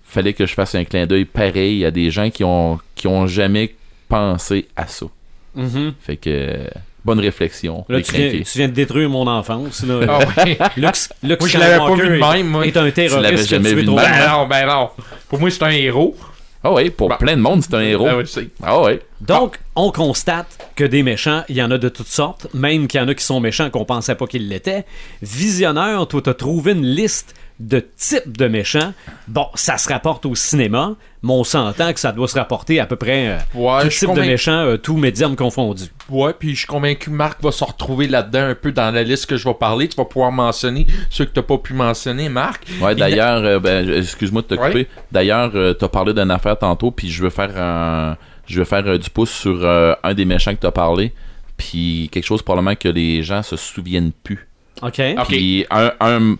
fallait 0.05 0.33
que 0.33 0.47
je 0.47 0.55
fasse 0.55 0.75
un 0.75 0.85
clin 0.85 1.07
d'œil 1.07 1.25
pareil 1.25 1.85
à 1.85 1.91
des 1.91 2.11
gens 2.11 2.31
qui 2.31 2.45
ont, 2.45 2.79
qui 2.95 3.07
ont 3.07 3.27
jamais 3.27 3.75
pensé 4.09 4.69
à 4.77 4.87
ça. 4.87 5.07
Mhm. 5.55 5.95
Fait 6.01 6.17
que, 6.17 6.69
bonne 7.05 7.21
réflexion. 7.21 7.85
Là, 7.89 8.01
tu 8.03 8.13
viens, 8.13 8.31
tu 8.43 8.59
de 8.69 8.73
détruire 8.73 9.09
mon 9.09 9.27
enfance. 9.27 9.85
Là. 9.85 10.01
Ah 10.09 10.19
ouais. 10.45 10.59
Luke, 10.77 10.95
Luke 11.23 11.41
Moi, 11.41 11.49
je 11.49 11.59
l'avais 11.59 11.79
pas 11.79 11.95
vu 11.95 12.09
de 12.09 12.33
même, 12.33 12.47
moi. 12.49 12.67
est 12.67 12.77
un 12.77 12.83
l'avais 12.83 12.93
terroriste 12.93 13.53
a 13.53 13.57
jamais 13.57 13.75
vu 13.75 13.83
de 13.85 13.91
même. 13.91 13.97
Ben 13.97 14.29
non, 14.31 14.47
ben 14.47 14.67
non. 14.67 14.91
Pour 15.29 15.41
moi, 15.41 15.51
c'est 15.51 15.63
un 15.63 15.71
héros. 15.71 16.17
Ah 16.65 16.73
ouais, 16.73 16.91
pour 16.91 17.09
Bon. 17.09 17.17
plein 17.17 17.37
de 17.37 17.41
monde, 17.41 17.63
c'est 17.63 17.75
un 17.75 17.81
héros. 17.81 18.07
Ah 18.09 18.17
oui, 18.17 18.23
je 18.25 18.31
sais. 18.31 18.49
Ah 18.63 18.81
ouais. 18.83 19.01
Donc, 19.21 19.59
on 19.75 19.91
constate 19.91 20.71
que 20.77 20.85
des 20.85 21.03
méchants, 21.03 21.45
il 21.49 21.57
y 21.57 21.63
en 21.63 21.71
a 21.71 21.79
de 21.79 21.89
toutes 21.89 22.07
sortes, 22.09 22.47
même 22.55 22.87
qu'il 22.89 23.01
y 23.01 23.05
en 23.05 23.09
a 23.09 23.15
qui 23.15 23.25
sont 23.25 23.41
méchants 23.41 23.71
qu'on 23.71 23.85
pensait 23.85 24.15
pas 24.15 24.27
qu'ils 24.27 24.49
l'étaient. 24.49 24.85
Visionneur, 25.23 26.07
toi, 26.09 26.21
t'as 26.23 26.35
trouvé 26.35 26.73
une 26.73 26.85
liste 26.85 27.35
de 27.59 27.79
types 27.97 28.37
de 28.37 28.49
méchants. 28.49 28.93
Bon, 29.29 29.47
ça 29.55 29.79
se 29.79 29.89
rapporte 29.89 30.27
au 30.27 30.35
cinéma, 30.35 30.95
mais 31.23 31.33
on 31.33 31.45
s'entend 31.45 31.93
que 31.93 32.01
ça 32.01 32.11
doit 32.11 32.27
se 32.27 32.37
rapporter 32.37 32.81
à 32.81 32.87
peu 32.87 32.97
près 32.97 33.29
euh, 33.29 33.39
Ouais, 33.55 33.83
tout 33.85 33.89
type 33.89 34.15
de 34.15 34.21
méchants, 34.23 34.65
euh, 34.67 34.77
tout 34.77 34.97
médium 34.97 35.37
confondu. 35.37 35.85
Ouais, 36.11 36.33
puis 36.37 36.51
je 36.55 36.59
suis 36.59 36.67
convaincu 36.67 37.11
que 37.11 37.15
Marc 37.15 37.43
va 37.43 37.53
se 37.53 37.63
retrouver 37.65 38.09
là-dedans 38.09 38.49
un 38.49 38.55
peu 38.57 38.73
dans 38.73 38.91
la 38.91 39.03
liste 39.05 39.27
que 39.27 39.37
je 39.37 39.47
vais 39.49 39.55
parler. 39.55 39.87
Tu 39.89 39.97
vas 39.97 40.05
pouvoir 40.05 40.33
mentionner 40.33 40.87
ceux 41.09 41.25
que 41.25 41.31
t'as 41.31 41.43
pas 41.43 41.59
pu 41.59 41.73
mentionner, 41.73 42.29
Marc. 42.29 42.67
Ouais, 42.81 42.95
d'ailleurs, 42.97 43.43
euh, 43.45 43.59
ben, 43.61 43.89
excuse-moi 43.91 44.43
de 44.43 44.49
te 44.49 44.61
Ouais. 44.61 44.67
couper. 44.69 44.89
D'ailleurs, 45.13 45.53
euh, 45.55 45.73
t'as 45.73 45.89
parlé 45.89 46.13
d'une 46.13 46.31
affaire 46.33 46.59
tantôt, 46.59 46.91
puis 46.91 47.11
je 47.11 47.23
veux 47.23 47.31
faire 47.31 47.57
un, 47.57 48.17
je 48.47 48.59
veux 48.59 48.65
faire 48.65 48.87
euh, 48.87 48.99
du 48.99 49.11
pouce 49.11 49.31
sur 49.31 49.65
euh, 49.65 49.95
un 50.03 50.15
des 50.15 50.25
méchants 50.25 50.55
que 50.55 50.61
t'as 50.61 50.71
parlé, 50.71 51.13
puis 51.57 52.09
quelque 52.13 52.25
chose 52.25 52.43
probablement 52.43 52.75
que 52.77 52.89
les 52.89 53.23
gens 53.23 53.43
se 53.43 53.57
souviennent 53.57 54.13
plus. 54.25 54.47
OK? 54.83 55.01
Ok. 55.19 55.27
Puis 55.29 55.67
un, 55.71 55.93
un- 56.01 56.37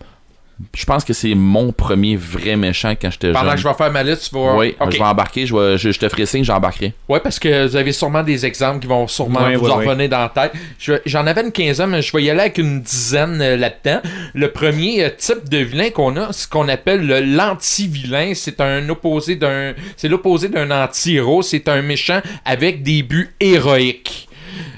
je 0.75 0.85
pense 0.85 1.03
que 1.03 1.13
c'est 1.13 1.33
mon 1.35 1.71
premier 1.71 2.15
vrai 2.15 2.55
méchant 2.55 2.93
quand 2.99 3.09
j'étais 3.11 3.27
jeune. 3.27 3.35
Pendant 3.35 3.51
que 3.53 3.59
je 3.59 3.67
vais 3.67 3.73
faire 3.73 3.91
ma 3.91 4.03
liste, 4.03 4.29
tu 4.29 4.35
vas. 4.35 4.55
Oui, 4.57 4.75
je 4.91 4.97
vais 4.97 5.03
embarquer, 5.03 5.45
je, 5.45 5.55
vais- 5.55 5.77
je, 5.77 5.91
je 5.91 5.99
te 5.99 6.07
ferai 6.09 6.25
signe, 6.25 6.43
j'embarquerai. 6.43 6.93
Ouais, 7.09 7.19
parce 7.19 7.39
que 7.39 7.67
vous 7.67 7.75
avez 7.75 7.91
sûrement 7.91 8.23
des 8.23 8.45
exemples 8.45 8.79
qui 8.79 8.87
vont 8.87 9.07
sûrement 9.07 9.39
vous 9.57 9.65
en 9.69 9.75
revenir 9.89 10.09
dans 10.09 10.19
la 10.19 10.29
tête. 10.29 10.53
Je- 10.79 10.93
J'en 11.05 11.25
avais 11.27 11.41
une 11.41 11.51
quinzaine, 11.51 11.89
mais 11.89 12.01
je 12.01 12.11
vais 12.15 12.23
y 12.23 12.29
aller 12.29 12.41
avec 12.41 12.57
une 12.57 12.81
dizaine 12.81 13.41
euh, 13.41 13.57
là-dedans. 13.57 14.01
Le 14.33 14.51
premier 14.51 15.03
euh, 15.05 15.09
type 15.17 15.47
de 15.49 15.57
vilain 15.57 15.89
qu'on 15.89 16.15
a, 16.17 16.27
c'est 16.31 16.43
ce 16.43 16.47
qu'on 16.47 16.67
appelle 16.67 17.05
le 17.05 17.19
l'anti-vilain. 17.21 18.33
C'est 18.35 18.59
un 18.61 18.87
opposé 18.89 19.35
d'un, 19.35 19.73
c'est 19.97 20.07
l'opposé 20.07 20.49
d'un 20.49 20.69
anti-héros. 20.71 21.41
C'est 21.41 21.67
un 21.69 21.81
méchant 21.81 22.21
avec 22.45 22.83
des 22.83 23.03
buts 23.03 23.33
héroïques. 23.39 24.27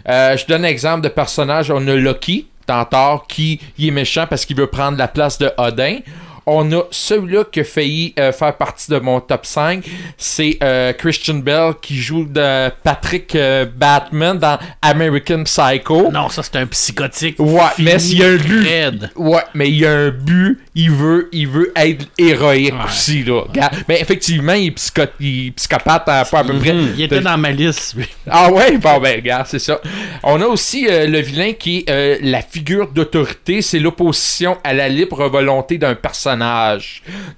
Euh, 0.07 0.37
je 0.37 0.45
donne 0.45 0.63
un 0.65 0.67
exemple 0.69 1.01
de 1.01 1.09
personnage. 1.09 1.71
On 1.71 1.85
a 1.87 1.95
Loki, 1.95 2.47
Tantor, 2.65 3.27
qui 3.27 3.59
il 3.77 3.87
est 3.87 3.91
méchant 3.91 4.25
parce 4.29 4.45
qu'il 4.45 4.57
veut 4.57 4.67
prendre 4.67 4.97
la 4.97 5.07
place 5.07 5.37
de 5.37 5.51
Odin. 5.57 5.99
On 6.47 6.71
a 6.73 6.83
celui-là 6.91 7.43
qui 7.51 7.61
a 7.61 7.63
failli 7.63 8.13
euh, 8.19 8.31
faire 8.31 8.55
partie 8.55 8.91
de 8.91 8.99
mon 8.99 9.19
top 9.19 9.45
5. 9.45 9.83
C'est 10.17 10.57
euh, 10.61 10.93
Christian 10.93 11.35
Bell 11.35 11.73
qui 11.81 11.97
joue 11.97 12.25
de 12.25 12.69
Patrick 12.83 13.35
euh, 13.35 13.65
Batman 13.65 14.37
dans 14.37 14.59
American 14.81 15.43
Psycho. 15.43 16.11
Non, 16.11 16.29
ça 16.29 16.43
c'est 16.43 16.55
un 16.57 16.67
psychotique. 16.67 17.37
Ouais, 17.39 17.61
mais 17.79 17.97
s'il 17.97 18.19
y 18.19 18.23
a 18.23 18.27
un 18.27 18.35
but. 18.37 18.63
raide. 18.67 19.09
Ouais, 19.15 19.41
mais 19.55 19.69
il 19.69 19.77
y 19.77 19.85
a 19.87 19.91
un 19.91 20.09
but, 20.11 20.59
il 20.75 20.91
veut, 20.91 21.29
il 21.31 21.47
veut 21.47 21.71
être 21.75 22.05
héroïque 22.17 22.73
Ouais. 22.73 22.85
aussi, 22.85 23.23
là. 23.23 23.41
Mais 23.87 23.99
effectivement, 23.99 24.53
il 24.53 24.67
est, 24.67 24.71
psycho- 24.71 25.07
il 25.19 25.47
est 25.47 25.51
psychopathe 25.51 26.07
à 26.07 26.25
pas 26.25 26.39
à 26.39 26.43
peu 26.43 26.57
près. 26.59 26.75
Il 26.95 27.01
était 27.01 27.21
dans 27.21 27.37
ma 27.37 27.51
liste, 27.51 27.95
lui. 27.97 28.05
Ah 28.29 28.51
ouais, 28.51 28.77
bon 28.77 28.99
ben 28.99 29.15
regarde, 29.17 29.45
c'est 29.47 29.59
ça. 29.59 29.79
On 30.23 30.41
a 30.41 30.45
aussi 30.45 30.87
le 30.89 31.19
vilain 31.19 31.53
qui 31.53 31.83
est 31.87 32.19
la 32.23 32.41
figure 32.41 32.87
d'autorité, 32.91 33.61
c'est 33.61 33.79
l'opposition 33.79 34.57
à 34.63 34.73
la 34.73 34.89
libre 34.89 35.27
volonté 35.27 35.77
d'un 35.77 35.95
personnage. 35.95 36.34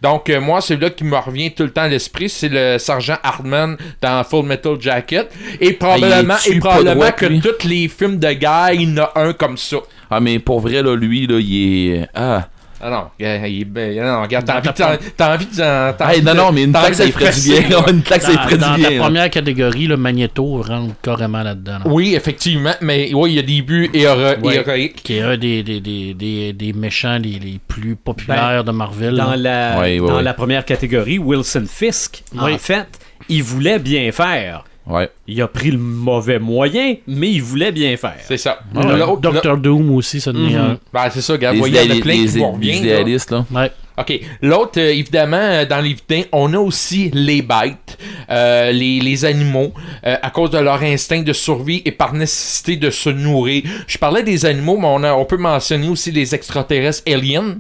Donc 0.02 0.30
euh, 0.30 0.40
moi, 0.42 0.62
celui-là 0.62 0.90
qui 0.92 1.04
me 1.04 1.16
revient 1.18 1.52
tout 1.52 1.64
le 1.64 1.72
temps 1.72 1.84
à 1.84 1.88
l'esprit, 1.88 2.30
c'est 2.30 2.50
le 2.50 2.78
sergent 2.78 3.18
Hardman 3.24 3.78
dans 4.02 4.24
Full 4.24 4.46
Metal 4.46 4.76
Jacket. 4.80 5.30
Et 5.60 5.74
probablement, 5.74 6.36
Ah, 6.38 6.50
et 6.50 6.60
probablement 6.60 6.96
droit, 6.96 7.12
que 7.12 7.26
lui? 7.26 7.42
tous 7.42 7.68
les 7.68 7.88
films 7.88 8.18
de 8.20 8.32
guerre, 8.34 8.72
il 8.74 8.90
y 8.90 8.94
en 9.00 9.04
a 9.04 9.12
un 9.16 9.34
comme 9.34 9.58
ça. 9.58 9.78
Ah, 10.10 10.20
mais 10.20 10.40
pour 10.40 10.60
vrai, 10.62 10.82
là, 10.82 10.96
lui, 10.96 11.28
là, 11.28 11.38
il 11.40 11.92
est. 11.96 12.08
Ah. 12.16 12.48
Ah 12.80 12.90
non, 12.92 13.06
euh, 13.26 13.48
il 13.48 13.62
est 13.62 13.66
ben- 13.66 13.96
non, 14.00 14.22
regarde, 14.22 14.46
t'as 14.46 14.58
envie, 14.60 14.68
ta 14.68 14.74
t'as, 14.74 14.98
t'as 15.18 15.34
envie 15.36 15.46
de. 15.48 15.52
t'as 15.98 16.14
Hey, 16.14 16.22
non, 16.22 16.32
de- 16.34 16.38
non, 16.38 16.52
mais 16.52 16.64
une 16.64 16.72
t'as 16.72 16.84
taxe, 16.84 16.98
ça 16.98 17.08
ferait 17.08 17.26
du 17.26 17.32
fesser, 17.32 17.62
bien. 17.62 17.70
là. 17.80 17.86
Une 17.92 18.02
taxe, 18.04 18.26
ça 18.26 18.34
Dans, 18.34 18.42
ferait 18.44 18.58
dans 18.58 18.76
du 18.76 18.82
la 18.84 19.00
première 19.04 19.30
catégorie, 19.32 19.88
le 19.88 19.98
Magneto 19.98 20.62
rentre 20.62 20.94
carrément 21.02 21.42
là-dedans. 21.42 21.80
là. 21.80 21.82
Oui, 21.86 22.14
effectivement, 22.16 22.74
mais 22.82 23.12
oui, 23.14 23.32
il 23.32 23.36
y 23.36 23.40
a 23.40 23.42
des 23.42 23.62
buts 23.64 23.90
héroïques. 23.94 25.02
Qui 25.04 25.18
est 25.18 25.22
un 25.22 25.38
des, 25.38 25.64
des, 25.64 25.80
des, 25.82 26.14
des, 26.14 26.54
des 26.54 26.74
méchants 26.74 27.18
les, 27.18 27.40
les 27.40 27.60
plus 27.68 27.96
populaires 27.96 28.64
de 28.64 28.72
Marvel. 28.72 29.16
Dans, 29.16 29.36
la, 29.36 29.98
dans 30.00 30.22
la 30.22 30.34
première 30.34 30.64
catégorie, 30.66 31.18
Wilson 31.18 31.66
Fisk, 31.68 32.24
Oui. 32.36 32.54
en 32.54 32.58
fait, 32.58 32.88
il 33.30 33.42
voulait 33.44 33.80
bien 33.80 34.12
faire. 34.12 34.64
Ouais. 34.90 35.10
Il 35.28 35.42
a 35.42 35.48
pris 35.48 35.72
le 35.72 35.78
mauvais 35.78 36.40
moyen, 36.40 36.96
mais 37.08 37.30
il 37.32 37.42
voulait 37.42 37.72
bien 37.72 37.96
faire. 37.98 38.16
C'est 38.26 38.38
ça. 38.38 38.60
Ouais, 38.74 38.98
L'autre- 38.98 39.22
Doctor 39.22 39.58
Doom 39.58 39.92
aussi, 39.96 40.22
ça 40.22 40.32
devient 40.32 40.56
Mhm. 40.56 40.78
Ben, 40.94 41.10
c'est 41.12 41.22
ça, 41.22 41.34
regarde, 41.34 41.58
voyez, 41.58 41.80
il 41.84 41.90
y 41.90 41.94
en 41.94 41.98
a 41.98 42.02
plein 42.02 42.14
les- 42.14 42.26
qui 42.26 42.38
vont 42.40 42.58
bien. 42.58 42.74
là. 42.74 42.80
idéalistes, 42.80 43.32
là. 43.32 43.46
Ouais. 43.52 43.72
OK. 44.00 44.20
L'autre, 44.44 44.80
euh, 44.80 44.92
évidemment, 44.94 45.38
euh, 45.38 45.66
dans 45.66 45.82
les 45.82 45.96
on 46.32 46.54
a 46.54 46.58
aussi 46.60 47.10
les 47.14 47.42
bêtes, 47.42 47.98
euh, 48.30 48.72
les, 48.72 49.00
les 49.00 49.26
animaux, 49.26 49.74
euh, 50.06 50.16
à 50.22 50.30
cause 50.30 50.52
de 50.52 50.60
leur 50.60 50.82
instinct 50.84 51.22
de 51.24 51.34
survie 51.34 51.82
et 51.84 51.92
par 51.92 52.14
nécessité 52.14 52.76
de 52.76 52.90
se 52.92 53.10
nourrir. 53.10 53.64
Je 53.88 53.98
parlais 53.98 54.22
des 54.24 54.46
animaux, 54.46 54.78
mais 54.78 54.88
on, 54.88 55.04
a- 55.04 55.14
on 55.16 55.26
peut 55.26 55.38
mentionner 55.38 55.90
aussi 55.90 56.12
les 56.12 56.34
extraterrestres 56.36 57.04
aliens. 57.12 57.58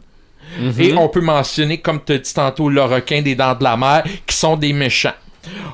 Et 0.79 0.93
on 0.93 1.09
peut 1.09 1.21
mentionner, 1.21 1.79
comme 1.79 1.99
tu 2.03 2.13
as 2.13 2.17
dit 2.19 2.33
tantôt, 2.33 2.69
le 2.69 2.81
requin 2.83 3.21
des 3.21 3.35
dents 3.35 3.53
de 3.53 3.63
la 3.63 3.75
mer, 3.77 4.03
qui 4.25 4.35
sont 4.35 4.55
des 4.55 4.73
méchants. 4.73 5.13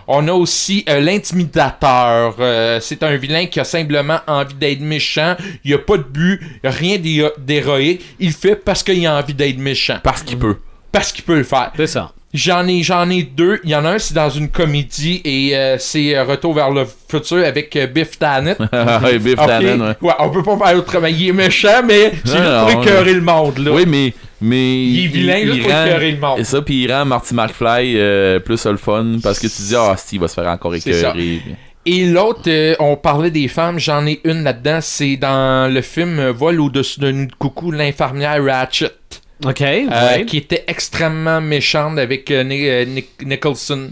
On 0.08 0.28
a 0.28 0.34
aussi 0.34 0.84
euh, 0.90 1.00
l'intimidateur. 1.00 2.36
Euh, 2.40 2.80
c'est 2.82 3.04
un 3.04 3.16
vilain 3.16 3.46
qui 3.46 3.60
a 3.60 3.64
simplement 3.64 4.20
envie 4.28 4.56
d'être 4.56 4.82
méchant. 4.82 5.36
Il 5.64 5.70
n'y 5.70 5.74
a 5.76 5.80
pas 5.80 5.98
de 5.98 6.04
but, 6.04 6.40
rien 6.64 6.98
d'hé- 6.98 7.32
d'héroïque. 7.38 8.02
Il 8.20 8.28
le 8.28 8.34
fait 8.34 8.56
parce 8.56 8.84
qu'il 8.84 9.06
a 9.06 9.16
envie 9.18 9.34
d'être 9.34 9.58
méchant. 9.60 9.98
Parce 10.04 10.24
qu'il 10.24 10.38
peut. 10.38 10.58
Parce 10.92 11.12
qu'il 11.12 11.24
peut 11.24 11.38
le 11.38 11.44
faire. 11.44 11.72
C'est 11.76 11.88
ça. 11.88 12.12
J'en 12.34 12.68
ai, 12.68 12.82
j'en 12.82 13.08
ai 13.12 13.22
deux. 13.22 13.60
Il 13.64 13.70
y 13.70 13.76
en 13.76 13.86
a 13.86 13.92
un, 13.92 14.00
c'est 14.00 14.16
dans 14.16 14.30
une 14.30 14.50
comédie 14.50 15.22
et 15.24 15.56
euh, 15.56 15.78
c'est 15.78 16.16
euh, 16.16 16.24
Retour 16.24 16.56
vers 16.56 16.72
le 16.72 16.84
futur 17.08 17.46
avec 17.46 17.76
euh, 17.76 17.86
Biff 17.86 18.18
Tannen. 18.18 18.56
Ouais, 19.04 19.20
Biff? 19.20 19.36
Tannen, 19.36 19.80
ouais. 19.82 19.96
Ouais, 20.02 20.14
on 20.18 20.30
peut 20.32 20.42
pas 20.42 20.58
faire 20.58 20.78
autrement. 20.78 21.06
Il 21.08 21.28
est 21.28 21.32
méchant, 21.32 21.84
mais 21.88 22.12
c'est 22.26 22.38
pour 22.38 22.82
écœurer 22.82 23.14
le 23.14 23.22
monde, 23.22 23.60
là. 23.60 23.72
Oui, 23.72 23.84
mais. 23.88 24.14
Mais 24.44 24.84
Il 24.86 25.06
est 25.06 25.08
vilain 25.08 25.40
juste 25.46 25.62
pour 25.62 25.72
écœurer 25.72 26.12
le 26.12 26.18
monde. 26.20 26.40
Et 26.40 26.44
ça, 26.44 26.62
puis 26.62 26.84
il 26.84 26.92
rend 26.92 27.06
Marty 27.06 27.34
McFly 27.34 27.94
euh, 27.98 28.40
plus 28.40 28.66
le 28.66 28.78
fun 28.78 29.18
parce 29.24 29.40
que 29.40 29.48
tu 29.48 29.62
dis, 29.62 29.76
ah, 29.76 29.96
Steve 29.98 30.22
va 30.22 30.28
se 30.28 30.34
faire 30.36 30.48
encore 30.48 30.76
écœurer. 30.76 31.42
Et 31.86 32.06
l'autre, 32.06 32.44
euh, 32.48 32.76
on 32.80 32.96
parlait 32.96 33.32
des 33.32 33.48
femmes, 33.48 33.78
j'en 33.80 34.06
ai 34.06 34.22
une 34.24 34.44
là-dedans, 34.44 34.80
c'est 34.82 35.18
dans 35.18 35.72
le 35.74 35.82
film 35.82 36.30
Vol 36.30 36.62
au-dessus 36.62 37.00
de 37.02 37.12
nous 37.12 37.26
de 37.26 37.34
coucou, 37.36 37.72
l'infirmière 37.72 38.42
Ratchet, 38.44 38.92
OK. 39.46 39.62
euh, 39.62 39.88
ouais. 40.16 40.26
qui 40.26 40.38
était 40.38 40.64
extrêmement 40.68 41.42
méchante 41.42 41.98
avec 42.00 42.32
euh, 42.32 42.44
Ni- 42.46 42.70
euh, 42.70 42.86
Nic- 42.86 43.26
Nicholson. 43.26 43.90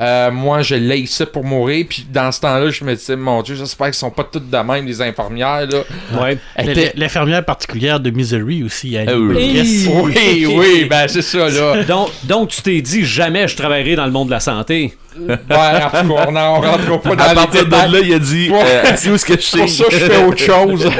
Euh, 0.00 0.30
moi, 0.32 0.62
je 0.62 0.74
l'haïssais 0.74 1.26
pour 1.26 1.44
mourir, 1.44 1.86
puis 1.88 2.04
dans 2.12 2.32
ce 2.32 2.40
temps-là, 2.40 2.68
je 2.70 2.82
me 2.82 2.94
disais, 2.96 3.14
mon 3.14 3.42
Dieu, 3.42 3.54
j'espère 3.54 3.86
qu'ils 3.86 3.94
sont 3.94 4.10
pas 4.10 4.24
toutes 4.24 4.50
de 4.50 4.56
même, 4.58 4.84
les 4.86 5.00
infirmières, 5.00 5.66
là. 5.70 6.20
Ouais. 6.20 6.38
Était- 6.58 6.92
L'infirmière 6.96 7.44
particulière 7.44 8.00
de 8.00 8.10
Misery 8.10 8.64
aussi. 8.64 8.96
Annie 8.96 9.10
Ah 9.12 9.16
oui. 9.18 9.88
Oui, 10.02 10.46
oui, 10.48 10.84
ben 10.90 11.06
c'est 11.06 11.22
ça, 11.22 11.48
là. 11.48 11.82
Donc, 11.88 12.08
donc, 12.24 12.48
tu 12.48 12.62
t'es 12.62 12.80
dit 12.80 13.04
jamais 13.04 13.46
je 13.46 13.56
travaillerai 13.56 13.94
dans 13.96 14.06
le 14.06 14.12
monde 14.12 14.26
de 14.28 14.32
la 14.32 14.40
santé. 14.40 14.94
Ouais, 15.16 15.32
en 15.32 15.90
tout 16.02 16.12
cas, 16.12 16.24
on 16.26 16.32
n'en 16.32 16.60
rentre 16.60 17.00
pas 17.00 17.14
dans 17.14 17.22
À 17.24 17.34
partir 17.34 17.66
de 17.66 17.70
là, 17.70 18.00
il 18.02 18.14
a 18.14 18.18
dit, 18.18 18.50
Ouais. 18.50 18.60
euh, 18.64 18.82
c'est 18.96 19.10
où 19.10 19.16
ce 19.16 19.24
que 19.24 19.34
je 19.34 19.42
sais. 19.42 19.58
Pour 19.58 19.68
ça, 19.68 19.84
je 19.88 19.96
fais 19.96 20.24
autre 20.24 20.38
chose. 20.42 20.90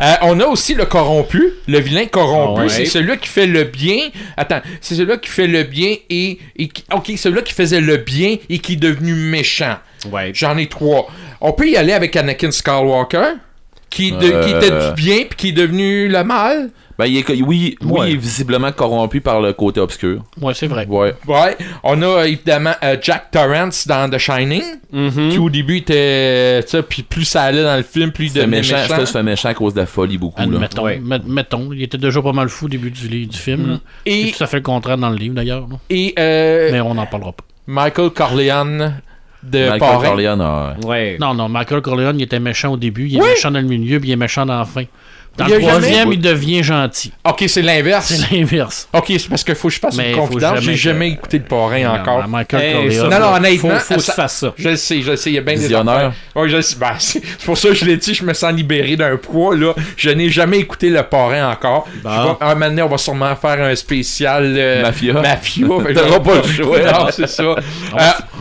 Euh, 0.00 0.12
on 0.22 0.38
a 0.40 0.46
aussi 0.46 0.74
le 0.74 0.84
corrompu. 0.84 1.52
Le 1.66 1.80
vilain 1.80 2.06
corrompu, 2.06 2.60
Ah 2.60 2.64
ouais. 2.64 2.68
c'est 2.68 2.84
celui 2.86 3.18
qui 3.18 3.28
fait 3.28 3.46
le 3.46 3.64
bien. 3.64 3.96
Attends, 4.36 4.60
c'est 4.80 4.94
celui 4.94 5.18
qui 5.18 5.28
fait 5.28 5.48
le 5.48 5.64
bien 5.64 5.94
et. 6.08 6.38
et 6.56 6.68
qui- 6.68 6.84
ok, 6.92 7.12
celui 7.16 7.42
qui 7.42 7.52
faisait 7.56 7.80
le 7.80 7.96
bien 7.96 8.36
et 8.48 8.58
qui 8.58 8.74
est 8.74 8.76
devenu 8.76 9.14
méchant. 9.14 9.78
Ouais. 10.12 10.30
J'en 10.34 10.56
ai 10.56 10.68
trois. 10.68 11.08
On 11.40 11.52
peut 11.52 11.68
y 11.68 11.76
aller 11.76 11.92
avec 11.92 12.14
Anakin 12.14 12.50
Skywalker. 12.50 13.34
Qui, 13.96 14.12
de- 14.12 14.18
qui 14.44 14.50
était 14.50 14.72
Euh. 14.72 14.92
du 14.92 15.02
bien 15.02 15.16
puis 15.28 15.36
qui 15.36 15.48
est 15.48 15.52
devenu 15.52 16.08
le 16.08 16.22
mal? 16.24 16.70
Ben, 16.98 17.04
il 17.04 17.18
est, 17.18 17.28
oui, 17.28 17.42
oui, 17.42 17.76
Ouais. 17.82 18.10
il 18.10 18.14
est 18.14 18.18
visiblement 18.18 18.72
corrompu 18.72 19.20
par 19.20 19.42
le 19.42 19.52
côté 19.52 19.80
obscur. 19.80 20.22
Ouais, 20.40 20.54
c'est 20.54 20.66
vrai. 20.66 20.86
Ouais. 20.88 21.14
Ouais. 21.28 21.56
On 21.82 22.00
a 22.00 22.24
évidemment 22.26 22.72
euh, 22.82 22.96
Jack 23.02 23.30
Torrance 23.30 23.86
dans 23.86 24.08
The 24.08 24.16
Shining. 24.16 24.62
Mhm. 24.92 25.28
Qui 25.30 25.38
au 25.38 25.50
début 25.50 25.76
était. 25.78 26.60
Puis 26.88 27.02
plus 27.02 27.24
ça 27.26 27.42
allait 27.42 27.62
dans 27.62 27.76
le 27.76 27.82
film, 27.82 28.12
plus 28.12 28.26
il 28.28 28.32
devenait 28.32 28.58
méchant, 28.58 28.76
méchant. 28.88 29.04
ça, 29.04 29.22
méchant 29.22 29.48
à 29.50 29.54
cause 29.54 29.74
de 29.74 29.80
la 29.80 29.86
folie 29.86 30.16
beaucoup. 30.16 30.40
Là. 30.40 30.68
Ouais. 30.82 31.00
mettons, 31.26 31.70
il 31.72 31.82
était 31.82 31.98
déjà 31.98 32.22
pas 32.22 32.32
mal 32.32 32.48
fou 32.48 32.64
au 32.64 32.68
début 32.68 32.90
du, 32.90 33.28
film. 33.36 33.70
là. 33.72 33.78
Et- 34.06 34.32
tout 34.36 34.42
à 34.42 34.46
fait 34.46 34.56
le 34.56 34.62
contraire 34.62 34.96
dans 34.96 35.10
le 35.10 35.16
livre 35.16 35.34
d'ailleurs. 35.34 35.66
Et 35.90 36.14
euh, 36.18 36.70
Mais 36.72 36.80
on 36.80 36.94
n'en 36.94 37.04
parlera 37.06 37.32
pas. 37.32 37.44
Michael 37.66 38.08
Corleone 38.10 38.94
de 39.50 39.58
Michael 39.70 39.78
Parrain. 39.78 40.02
Corleone, 40.04 40.40
ouais. 40.80 40.86
Ouais. 40.86 41.16
Non, 41.20 41.34
non, 41.34 41.48
Michael 41.48 41.80
Corleone, 41.80 42.18
il 42.18 42.22
était 42.24 42.40
méchant 42.40 42.72
au 42.72 42.76
début, 42.76 43.06
il 43.08 43.16
est 43.16 43.20
Oui. 43.22 43.28
méchant 43.28 43.50
dans 43.50 43.60
le 43.60 43.66
milieu, 43.66 44.00
puis 44.00 44.08
il 44.08 44.12
est 44.12 44.16
méchant 44.16 44.44
dans 44.46 44.58
la 44.58 44.64
fin. 44.64 44.84
Dans 45.36 45.44
Il 45.46 45.50
y 45.50 45.54
le 45.54 45.60
jamais- 45.60 45.72
troisième, 45.72 46.12
il 46.12 46.20
devient 46.20 46.62
gentil. 46.62 47.12
Ok, 47.28 47.44
c'est 47.48 47.60
l'inverse. 47.62 48.06
C'est 48.06 48.30
l'inverse. 48.34 48.88
Ok, 48.94 49.04
c'est 49.08 49.28
parce 49.28 49.44
qu'il 49.44 49.54
faut 49.54 49.68
que 49.68 49.74
je 49.74 49.80
fasse 49.80 49.96
Mais 49.96 50.12
une 50.12 50.16
confidence. 50.16 50.54
jamais 50.54 50.60
J'ai 50.62 50.72
que- 50.72 50.78
jamais 50.78 51.08
écouté 51.10 51.38
le 51.38 51.44
parrain 51.44 52.00
encore. 52.00 52.22
Non, 52.22 52.28
Michael 52.28 52.62
Hey, 52.62 52.72
Corleone. 52.72 52.92
ça, 53.10 53.18
Non, 53.20 53.26
non, 53.26 53.34
honnêtement, 53.36 53.70
faut, 53.70 53.76
faut 53.80 53.94
que 53.96 54.00
ça- 54.00 54.12
tu 54.12 54.16
fasses 54.16 54.36
ça. 54.38 54.54
Je 54.56 54.68
le 54.70 54.76
sais, 54.76 55.02
je 55.02 55.10
le 55.10 55.16
sais, 55.16 55.30
il 55.30 55.34
y 55.34 55.38
a 55.38 55.42
bien 55.42 55.54
des 55.54 55.60
Visionnaire. 55.60 56.12
je 56.46 56.60
sais. 56.62 56.76
Ben, 56.80 56.92
c'est 56.98 57.22
pour 57.44 57.58
ça 57.58 57.68
que 57.68 57.74
je 57.74 57.84
l'ai 57.84 57.96
dit, 57.98 58.14
je 58.14 58.24
me 58.24 58.32
sens 58.32 58.52
libéré 58.54 58.96
d'un 58.96 59.16
poids, 59.16 59.54
là. 59.54 59.74
Je 59.96 60.10
n'ai 60.10 60.30
jamais 60.30 60.58
écouté 60.58 60.88
le 60.88 61.02
parrain 61.02 61.50
encore. 61.50 61.86
Bon. 62.02 62.10
Je 62.10 62.22
vais- 62.22 62.36
un 62.40 62.54
moment 62.54 62.66
donné, 62.68 62.82
on 62.82 62.88
va 62.88 62.98
sûrement 62.98 63.36
faire 63.36 63.60
un 63.62 63.74
spécial 63.74 64.54
euh, 64.56 64.82
Mafia. 64.82 65.12
Mafia. 65.12 65.66
Que 65.86 65.92
T'auras 65.92 66.20
pas 66.20 66.34
le 66.36 66.52
choix. 66.52 66.78
Non, 66.86 67.06
c'est 67.10 67.28
ça. 67.28 67.42
Euh, 67.42 67.56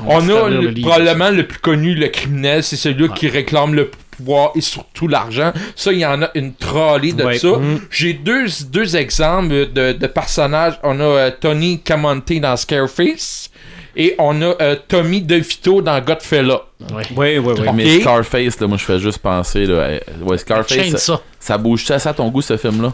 On 0.08 0.22
se 0.22 0.32
a 0.32 0.50
le- 0.50 0.74
probablement 0.82 1.30
le 1.32 1.46
plus 1.48 1.60
connu, 1.60 1.96
le 1.96 2.08
criminel, 2.08 2.64
c'est 2.64 2.76
celui 2.76 3.10
qui 3.10 3.28
réclame 3.28 3.74
le 3.74 3.90
pouvoir 4.18 4.52
et 4.56 4.62
surtout 4.62 5.08
l'argent. 5.08 5.52
Ça, 5.76 5.92
il 5.92 6.00
y 6.00 6.06
en 6.06 6.22
a 6.22 6.30
une 6.36 6.54
trolley 6.54 7.12
de 7.14 7.24
Ouais. 7.24 7.38
ça. 7.38 7.48
Mm. 7.50 7.80
J'ai 7.90 8.14
deux, 8.14 8.46
deux 8.70 8.96
exemples 8.96 9.72
de, 9.74 9.92
de 9.94 10.08
personnages. 10.08 10.80
On 10.84 11.00
a 11.00 11.04
euh, 11.04 11.32
Tony 11.40 11.80
Camonte 11.82 12.32
dans 12.34 12.56
Scarface 12.58 13.50
et 13.96 14.16
on 14.20 14.42
a 14.42 14.56
euh, 14.62 14.76
Tommy 14.88 15.22
DeVito 15.22 15.82
dans 15.82 16.00
Godfella. 16.02 16.62
Ouais. 16.92 17.04
Oui, 17.16 17.38
oui, 17.38 17.54
oui. 17.60 17.68
Mais 17.74 18.00
Scarface, 18.02 18.60
là, 18.60 18.68
moi, 18.68 18.78
je 18.78 18.84
fais 18.84 19.00
juste 19.00 19.20
penser, 19.20 19.66
là. 19.66 19.74
euh, 19.76 20.00
Ouais, 20.22 20.38
Scarface, 20.38 20.98
ça, 20.98 21.22
ça 21.40 21.58
bouge-tu 21.58 21.98
ça 21.98 22.10
à 22.10 22.14
ton 22.14 22.28
goût, 22.30 22.42
ce 22.42 22.58
film-là? 22.58 22.94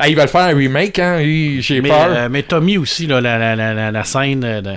Ah, 0.00 0.08
il 0.08 0.16
va 0.16 0.22
le 0.22 0.28
faire 0.28 0.40
un 0.40 0.56
remake, 0.56 0.98
hein? 0.98 1.18
Oui, 1.18 1.58
J'ai 1.60 1.80
Mais, 1.80 1.88
peur. 1.88 2.06
euh, 2.08 2.28
mais 2.30 2.42
Tommy 2.42 2.76
aussi, 2.76 3.06
là, 3.06 3.20
la, 3.20 3.38
la, 3.54 3.54
la, 3.72 3.90
la, 3.92 4.04
scène 4.04 4.40
de. 4.40 4.74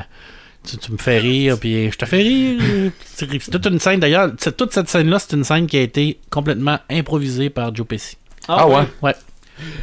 Tu, 0.70 0.78
tu 0.78 0.91
me 0.91 0.97
fais 0.97 1.20
rire, 1.20 1.57
puis 1.59 1.89
je 1.91 1.97
te 1.97 2.05
fais 2.05 2.18
rire. 2.18 2.91
C'est 3.15 3.49
toute 3.51 3.65
une 3.68 3.80
scène, 3.80 3.99
d'ailleurs. 3.99 4.32
c'est- 4.38 4.55
Toute 4.57 4.74
cette 4.74 4.89
scène-là, 4.89 5.18
c'est 5.20 5.36
une 5.36 5.43
scène 5.43 5.65
qui 5.68 5.78
a 5.78 5.82
été 5.82 6.20
complètement 6.30 6.78
improvisée 6.89 7.49
par 7.49 7.74
Joe 7.74 7.88
Pesci. 7.88 8.18
Ah 8.47 8.68
ouais? 8.68 8.84
Ouais. 9.01 9.13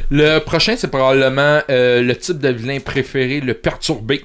Le 0.09 0.39
prochain, 0.39 0.75
c'est 0.77 0.89
probablement 0.89 1.59
euh, 1.69 2.01
le 2.01 2.15
type 2.15 2.39
de 2.39 2.49
vilain 2.49 2.79
préféré, 2.79 3.41
le 3.41 3.53
perturbé. 3.53 4.23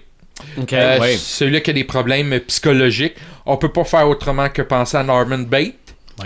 Ok, 0.58 0.72
Euh, 0.72 0.98
ouais. 1.00 1.16
Celui 1.16 1.60
qui 1.62 1.70
a 1.70 1.72
des 1.72 1.84
problèmes 1.84 2.38
psychologiques. 2.40 3.14
On 3.46 3.56
peut 3.56 3.72
pas 3.72 3.84
faire 3.84 4.08
autrement 4.08 4.48
que 4.48 4.62
penser 4.62 4.96
à 4.96 5.02
Norman 5.02 5.38
Bates. 5.38 5.74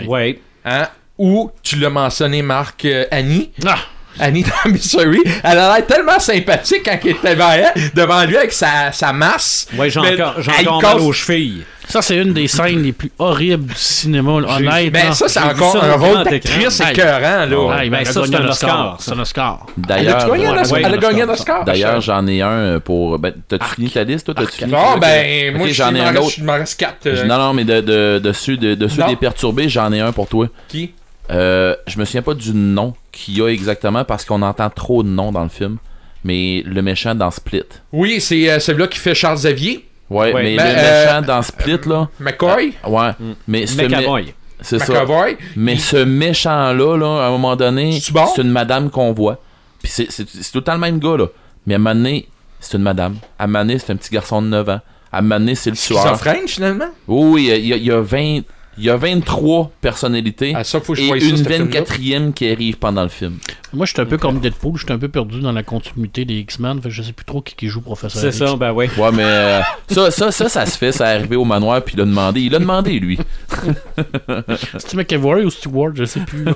Ouais. 0.07 0.39
Hein? 0.63 0.87
Ou, 1.17 1.49
tu 1.63 1.77
l'as 1.77 1.89
mentionné, 1.89 2.41
Marc, 2.41 2.85
euh, 2.85 3.05
Annie. 3.11 3.51
Ah! 3.65 3.77
Annie 4.19 4.43
dans 4.43 4.71
Missouri. 4.71 5.19
Elle 5.43 5.59
a 5.59 5.75
l'air 5.75 5.85
tellement 5.85 6.19
sympathique 6.19 6.81
quand 6.85 6.97
elle 7.03 7.11
était 7.11 7.35
devant, 7.35 7.51
elle, 7.51 7.71
devant 7.93 8.23
lui 8.25 8.37
avec 8.37 8.51
sa, 8.51 8.91
sa 8.91 9.13
masse. 9.13 9.67
Ouais, 9.77 9.89
j'ai 9.89 9.99
encore, 9.99 10.35
j'ai 10.41 10.51
encore 10.67 10.81
mal 10.81 10.99
aux 10.99 11.13
chevilles. 11.13 11.63
Ça, 11.87 12.01
c'est 12.01 12.17
une 12.17 12.33
des 12.33 12.47
scènes 12.47 12.81
les 12.81 12.93
plus 12.93 13.11
horribles 13.19 13.65
du 13.71 13.75
cinéma, 13.75 14.41
là, 14.41 14.55
honnête. 14.55 14.91
Ben, 14.91 15.13
ça, 15.13 15.27
c'est 15.27 15.39
encore 15.39 15.73
ça 15.73 15.83
un 15.83 15.93
rôle 15.93 16.23
d'actrice 16.23 16.79
écœurant, 16.81 17.45
là. 17.45 17.59
Ouais, 17.59 17.89
ben, 17.89 17.91
Ben, 17.91 17.97
elle 18.01 18.07
a 18.07 18.11
ça, 18.11 18.21
gagné 18.21 18.31
c'est 18.31 18.35
un 18.41 18.47
Oscar. 18.49 18.97
C'est 18.99 19.11
un 19.11 19.19
Oscar. 19.19 19.65
Elle 19.77 19.83
D'ailleurs, 19.85 20.35
Elle 20.75 20.85
a 20.85 20.97
gagné 20.97 21.21
un 21.21 21.29
Oscar. 21.29 21.63
D'ailleurs, 21.63 22.01
j'en 22.01 22.25
ai 22.25 22.41
un 22.41 22.79
pour. 22.79 23.19
Ben, 23.19 23.33
t'as-tu 23.47 23.65
fini 23.75 23.91
ta 23.91 24.03
liste, 24.03 24.25
toi? 24.25 24.33
T'as-tu 24.33 24.57
fini? 24.57 24.73
Ah, 24.75 24.95
ben, 24.99 25.55
moi, 25.55 25.67
j'en 25.69 25.93
ai 25.93 25.99
un 25.99 26.13
j'en 26.13 26.21
autre. 26.23 26.33
Il 26.39 26.43
m'en 26.43 26.53
reste 26.53 26.79
4. 26.79 27.07
Non, 27.27 27.37
non, 27.37 27.53
mais 27.53 27.63
de, 27.65 27.81
de, 27.81 28.19
de 28.23 28.33
ceux, 28.33 28.57
de, 28.57 28.73
de 28.73 28.87
ceux 28.87 29.01
Non. 29.03 29.07
des 29.09 29.15
perturbés, 29.15 29.69
j'en 29.69 29.93
ai 29.93 29.99
un 29.99 30.11
pour 30.11 30.27
toi. 30.27 30.47
Qui? 30.67 30.91
Euh, 31.31 31.75
je 31.87 31.97
me 31.99 32.05
souviens 32.05 32.21
pas 32.21 32.33
du 32.33 32.53
nom 32.53 32.93
qu'il 33.11 33.37
y 33.37 33.41
a 33.41 33.47
exactement 33.47 34.03
parce 34.03 34.25
qu'on 34.25 34.41
entend 34.41 34.69
trop 34.69 35.03
de 35.03 35.07
noms 35.09 35.31
dans 35.31 35.43
le 35.43 35.49
film. 35.49 35.77
Mais 36.23 36.63
le 36.65 36.81
méchant 36.81 37.13
dans 37.13 37.29
Split. 37.31 37.63
Oui, 37.91 38.19
c'est 38.19 38.49
euh, 38.49 38.59
celui-là 38.59 38.87
qui 38.87 38.97
fait 38.99 39.13
Charles 39.13 39.37
Xavier. 39.37 39.87
Ouais, 40.09 40.33
Ouais. 40.33 40.43
mais 40.43 40.55
le 40.55 40.61
euh, 40.61 41.05
méchant 41.05 41.21
dans 41.21 41.41
Split, 41.41 41.79
là. 41.85 42.09
McCoy. 42.19 42.73
Ouais. 42.87 43.11
Mais 43.47 43.67
ce 43.67 43.77
mé-. 43.81 44.33
C'est 44.61 44.79
ça. 44.79 44.93
McAvoy. 44.93 45.37
Mais 45.55 45.77
ce 45.77 45.97
méchant-là, 45.97 46.97
là, 46.97 47.23
à 47.23 47.27
un 47.27 47.31
moment 47.31 47.55
donné, 47.55 47.99
bon? 48.11 48.25
c'est 48.33 48.41
une 48.41 48.49
madame 48.51 48.89
qu'on 48.89 49.11
voit. 49.11 49.39
Puis 49.83 49.91
c'est, 49.91 50.07
tout 50.25 50.57
le 50.59 50.61
temps 50.63 50.73
le 50.73 50.79
même 50.79 50.99
gars, 50.99 51.17
là. 51.17 51.27
Mais 51.67 51.73
à 51.73 51.77
un 51.77 51.79
moment 51.79 51.95
donné, 51.95 52.27
c'est 52.59 52.77
une 52.77 52.83
madame. 52.83 53.17
À 53.37 53.43
un 53.43 53.47
moment 53.47 53.59
donné, 53.59 53.77
c'est 53.79 53.91
un 53.91 53.95
petit 53.95 54.11
garçon 54.11 54.41
de 54.41 54.47
9 54.47 54.69
ans. 54.69 54.79
À 55.11 55.19
un 55.19 55.21
moment 55.21 55.39
donné, 55.39 55.55
c'est 55.55 55.69
le 55.69 55.75
tueur. 55.75 55.99
Schizophrène, 56.01 56.47
finalement? 56.47 56.89
Oui, 57.07 57.29
oui, 57.31 57.59
il 57.59 57.65
y 57.67 57.73
a, 57.73 57.75
il 57.77 57.83
y 57.85 57.91
a 57.91 58.01
20... 58.01 58.41
Il 58.77 58.83
y 58.83 58.89
a 58.89 58.97
23 58.97 59.71
personnalités 59.81 60.53
ça, 60.63 60.79
faut 60.81 60.93
que 60.93 60.99
je 60.99 61.03
et 61.05 61.29
une 61.29 61.37
ce 61.37 61.43
film-là. 61.43 61.81
24e 61.81 62.33
qui 62.33 62.51
arrive 62.51 62.77
pendant 62.77 63.03
le 63.03 63.09
film. 63.09 63.37
Moi, 63.73 63.85
je 63.85 63.91
suis 63.93 64.01
un 64.01 64.05
peu 64.05 64.17
comme 64.17 64.39
Deadpool, 64.39 64.77
je 64.77 64.85
suis 64.85 64.93
un 64.93 64.97
peu 64.97 65.07
perdu 65.09 65.41
dans 65.41 65.51
la 65.51 65.63
continuité 65.63 66.23
des 66.25 66.35
X-Men, 66.35 66.79
je 66.87 67.01
sais 67.01 67.11
plus 67.11 67.25
trop 67.25 67.41
qui, 67.41 67.55
qui 67.55 67.67
joue 67.67 67.81
Professeur 67.81 68.21
C'est 68.21 68.31
ça, 68.31 68.55
ben 68.55 68.71
oui. 68.71 68.87
Ouais, 68.97 69.11
mais 69.13 69.23
euh, 69.25 69.61
ça, 69.89 70.11
ça, 70.11 70.31
ça, 70.31 70.47
ça 70.49 70.65
se 70.65 70.77
fait, 70.77 70.91
ça 70.93 71.11
est 71.13 71.17
arrivé 71.17 71.35
au 71.35 71.43
manoir, 71.45 71.81
puis 71.83 71.95
il 71.97 72.01
a 72.01 72.05
demandé. 72.05 72.41
Il 72.41 72.55
a 72.55 72.59
demandé, 72.59 72.99
lui. 72.99 73.17
C'est-tu 74.77 74.95
McAvoy 74.97 75.43
ou 75.43 75.49
Stewart, 75.49 75.91
je 75.95 76.05
sais 76.05 76.21
plus. 76.21 76.45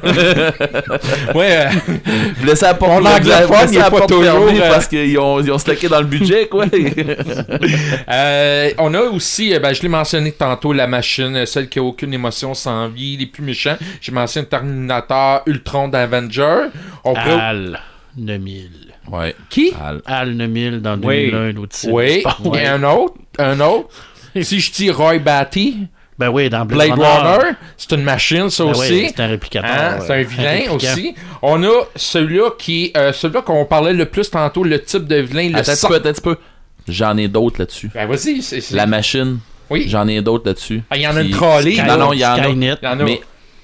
Ouais, 1.36 1.67
euh, 1.67 1.70
laissez 2.45 2.65
la 2.65 2.74
porte, 2.74 3.03
laissez 3.03 3.30
la- 3.30 3.65
il 3.72 3.78
la 3.78 3.84
pas 3.91 3.97
porte 3.99 4.09
toujours, 4.09 4.26
euh, 4.49 4.70
parce 4.70 4.88
qu'ils 4.88 5.17
ont, 5.20 5.39
ils 5.41 5.51
ont 5.51 5.57
slacké 5.57 5.88
dans 5.88 5.99
le 5.99 6.05
budget, 6.07 6.47
quoi. 6.47 6.65
euh, 8.09 8.72
on 8.78 8.93
a 8.93 9.01
aussi, 9.01 9.57
ben, 9.59 9.74
je 9.74 9.82
l'ai 9.82 9.88
mentionné 9.89 10.32
tantôt, 10.32 10.74
la 10.74 10.88
machine, 10.88 11.45
celle 11.45 11.70
qui 11.70 11.80
a 11.80 11.84
aucune 11.84 12.09
émotion 12.14 12.53
sans 12.53 12.88
vie, 12.89 13.18
les 13.18 13.26
plus 13.26 13.43
méchants. 13.43 13.78
J'ai 14.01 14.12
mentionné 14.12 14.47
Terminator, 14.47 15.41
Ultron 15.45 15.88
d'Avenger. 15.88 16.68
On 17.03 17.14
peut... 17.14 17.20
Al 17.39 17.80
9000. 18.18 18.70
ouais. 19.12 19.36
Qui? 19.49 19.74
Al. 19.82 20.01
Al 20.05 20.32
9000 20.36 20.82
dans 20.82 20.95
Oui. 21.01 21.32
2001, 21.32 21.51
l'autre 21.53 21.76
titre. 21.78 21.93
Oui, 21.93 22.22
C'est 22.24 22.49
pas- 22.49 22.60
et 22.62 22.66
un 22.68 22.84
autre, 22.84 23.16
un 23.38 23.60
autre. 23.60 23.89
si 24.41 24.60
je 24.60 24.72
dis 24.72 24.89
Roy 24.91 25.20
Batty, 25.20 25.88
Ben 26.18 26.30
oui, 26.30 26.49
dans 26.49 26.66
Blade, 26.66 26.91
Blade 26.95 26.99
Runner. 26.99 27.38
Runner, 27.38 27.55
c'est 27.78 27.91
une 27.95 28.03
machine, 28.03 28.49
ça 28.49 28.66
Ben 28.66 28.72
aussi. 28.72 28.91
oui, 28.91 29.12
c'est 29.16 29.22
un 29.24 29.28
réplicateur. 29.28 29.72
Hein, 29.72 29.99
c'est 30.05 30.14
un 30.14 30.22
vilain 30.24 30.62
aussi. 30.72 31.16
On 31.41 31.64
a 31.64 31.84
celui-là 31.95 32.51
qui, 32.57 32.91
euh, 32.97 33.14
celui-là 33.14 33.41
qu'on 33.41 33.64
parlait 33.66 33.93
le 33.93 34.05
plus 34.05 34.30
tantôt, 34.30 34.64
le 34.66 34.82
type 34.82 35.05
de 35.07 35.16
vilain, 35.16 35.49
le 35.49 35.55
Attends 35.55 35.72
un 35.72 35.74
petit 35.74 35.80
sort- 35.80 35.89
peu, 35.91 35.95
attends 35.95 36.22
peu. 36.22 36.36
J'en 36.89 37.16
ai 37.18 37.28
d'autres 37.30 37.60
là-dessus. 37.60 37.89
Ben 37.93 38.05
vas-y, 38.07 38.41
La 38.72 38.86
machine, 38.88 39.39
Oui. 39.70 39.86
j'en 39.88 40.07
ai 40.07 40.22
d'autres 40.22 40.47
là-dessus. 40.47 40.82
Ah, 40.89 40.97
il 40.97 41.03
y 41.03 41.07
en 41.07 41.15
a 41.15 41.22
une 41.22 41.32
trolley. 41.32 41.76
Non, 41.86 41.97
non, 41.97 42.13
il 42.13 42.20
y 42.20 42.26
en 42.26 42.34
a. 42.34 42.43
Skynet. 42.43 42.76
Il 42.82 42.86
y 42.86 42.88
en 42.88 42.99
a. 42.99 43.03
Mais 43.03 43.22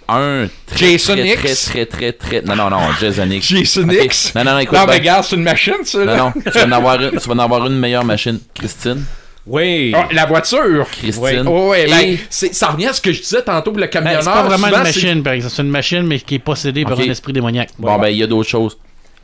un 0.07 0.47
très, 0.67 0.91
Jason 0.91 1.13
très, 1.15 1.27
X? 1.33 1.65
très, 1.65 1.85
très, 1.87 2.11
très, 2.13 2.41
très... 2.41 2.41
Non, 2.43 2.55
non, 2.55 2.69
non, 2.69 2.79
Jason 2.99 3.29
X. 3.29 3.47
Jason. 3.47 3.87
X? 3.89 4.33
Non, 4.35 4.43
non, 4.43 4.51
non, 4.53 4.59
écoute, 4.59 4.77
Non, 4.77 4.81
mais 4.85 4.93
ben- 4.93 4.99
regarde, 4.99 5.23
c'est 5.23 5.35
une 5.35 5.43
machine, 5.43 5.73
ça. 5.83 5.97
non, 5.99 6.05
Là. 6.05 6.17
non, 6.17 6.31
tu 6.35 6.49
vas, 6.51 6.65
en 6.65 6.71
avoir 6.71 7.01
une, 7.01 7.11
tu 7.11 7.27
vas 7.27 7.33
en 7.33 7.39
avoir 7.39 7.65
une 7.65 7.79
meilleure 7.79 8.05
machine. 8.05 8.39
Christine? 8.53 9.03
Oui. 9.47 9.93
Ah, 9.95 10.07
la 10.11 10.25
voiture. 10.27 10.87
Christine. 10.91 11.43
Oh, 11.47 11.69
ouais, 11.69 11.87
ben, 11.87 12.17
ça 12.29 12.67
revient 12.69 12.87
à 12.87 12.93
ce 12.93 13.01
que 13.01 13.11
je 13.11 13.21
disais 13.21 13.41
tantôt 13.41 13.71
pour 13.71 13.79
le 13.79 13.85
Ben, 13.85 13.91
camionneur. 13.91 14.21
c'est 14.23 14.29
pas 14.29 14.43
vraiment 14.43 14.67
souvent, 14.67 14.77
une 14.79 14.83
machine, 14.83 15.23
par 15.23 15.33
exemple. 15.33 15.53
C'est 15.55 15.61
une 15.63 15.69
machine, 15.69 16.01
mais 16.03 16.19
qui 16.19 16.35
est 16.35 16.39
possédée 16.39 16.83
par 16.83 16.99
un 16.99 17.03
esprit 17.03 17.33
démoniaque. 17.33 17.69
Bon, 17.79 17.97
ben, 17.97 18.09
il 18.09 18.17
y 18.17 18.23
a 18.23 18.27
d'autres 18.27 18.49
choses. 18.49 18.77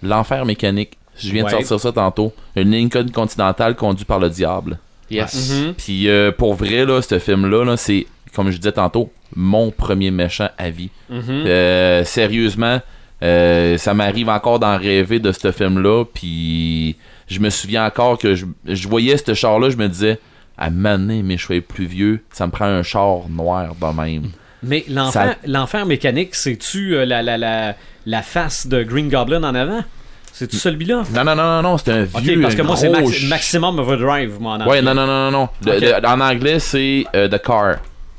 L'enfer 0.03 0.45
mécanique. 0.45 0.93
Je 1.19 1.31
viens 1.31 1.43
de 1.43 1.49
sortir 1.49 1.79
ça 1.79 1.91
tantôt. 1.91 2.33
Une 2.55 2.71
Lincoln 2.71 3.05
Continental 3.13 3.75
conduite 3.75 4.07
par 4.07 4.17
le 4.19 4.29
diable. 4.29 4.79
Yes. 5.15 5.51
Mhm. 5.51 5.73
Puis 5.75 6.07
euh, 6.09 6.31
pour 6.31 6.53
vrai, 6.55 6.85
là, 6.85 7.01
ce 7.01 7.19
film-là, 7.19 7.63
là, 7.65 7.77
c'est, 7.77 8.05
comme 8.35 8.49
je 8.51 8.57
disais 8.57 8.71
tantôt, 8.71 9.11
mon 9.35 9.71
premier 9.71 10.11
méchant 10.11 10.49
à 10.57 10.69
vie. 10.69 10.89
Mhm. 11.09 11.21
Euh, 11.29 12.03
sérieusement, 12.03 12.81
euh, 13.23 13.77
ça 13.77 13.93
m'arrive 13.93 14.29
encore 14.29 14.59
d'en 14.59 14.77
rêver 14.77 15.19
de 15.19 15.31
ce 15.31 15.51
film-là. 15.51 16.05
Puis 16.13 16.95
je 17.27 17.39
me 17.39 17.49
souviens 17.49 17.85
encore 17.85 18.17
que 18.17 18.35
je, 18.35 18.45
je 18.65 18.87
voyais 18.87 19.17
ce 19.17 19.33
char-là, 19.33 19.69
je 19.69 19.77
me 19.77 19.87
disais, 19.87 20.19
à 20.57 20.69
maner 20.69 21.23
mes 21.23 21.37
cheveux 21.37 21.61
plus 21.61 21.85
vieux, 21.85 22.23
ça 22.31 22.45
me 22.45 22.51
prend 22.51 22.65
un 22.65 22.83
char 22.83 23.29
noir 23.29 23.73
de 23.75 24.01
même. 24.01 24.29
Mais 24.63 24.83
l'enfer, 24.89 25.35
Ça- 25.41 25.47
l'enfer 25.47 25.85
mécanique, 25.87 26.35
c'est-tu 26.35 26.95
euh, 26.95 27.05
la, 27.05 27.23
la, 27.23 27.37
la, 27.37 27.75
la 28.05 28.21
face 28.21 28.67
de 28.67 28.83
Green 28.83 29.09
Goblin 29.09 29.43
en 29.43 29.55
avant? 29.55 29.81
C'est-tu 30.33 30.57
celui-là? 30.57 31.03
Non, 31.13 31.23
non, 31.23 31.35
non, 31.35 31.43
non, 31.43 31.61
non, 31.61 31.77
c'est 31.77 31.91
un 31.91 32.03
Ok, 32.03 32.21
vieux. 32.21 32.41
parce 32.41 32.55
que 32.55 32.61
moi, 32.61 32.75
c'est 32.75 32.87
gros 32.89 33.01
Max- 33.01 33.11
ch- 33.11 33.29
Maximum 33.29 33.79
Overdrive, 33.79 34.39
moi, 34.39 34.53
en 34.53 34.59
Ouais, 34.61 34.79
anglais. 34.79 34.81
non, 34.81 34.93
non, 34.95 35.05
non, 35.07 35.31
non, 35.31 35.43
Ok. 35.43 36.05
en 36.05 36.19
anglais, 36.21 36.59
c'est 36.59 37.05
euh, 37.15 37.27
The 37.27 37.41
Car. 37.41 37.75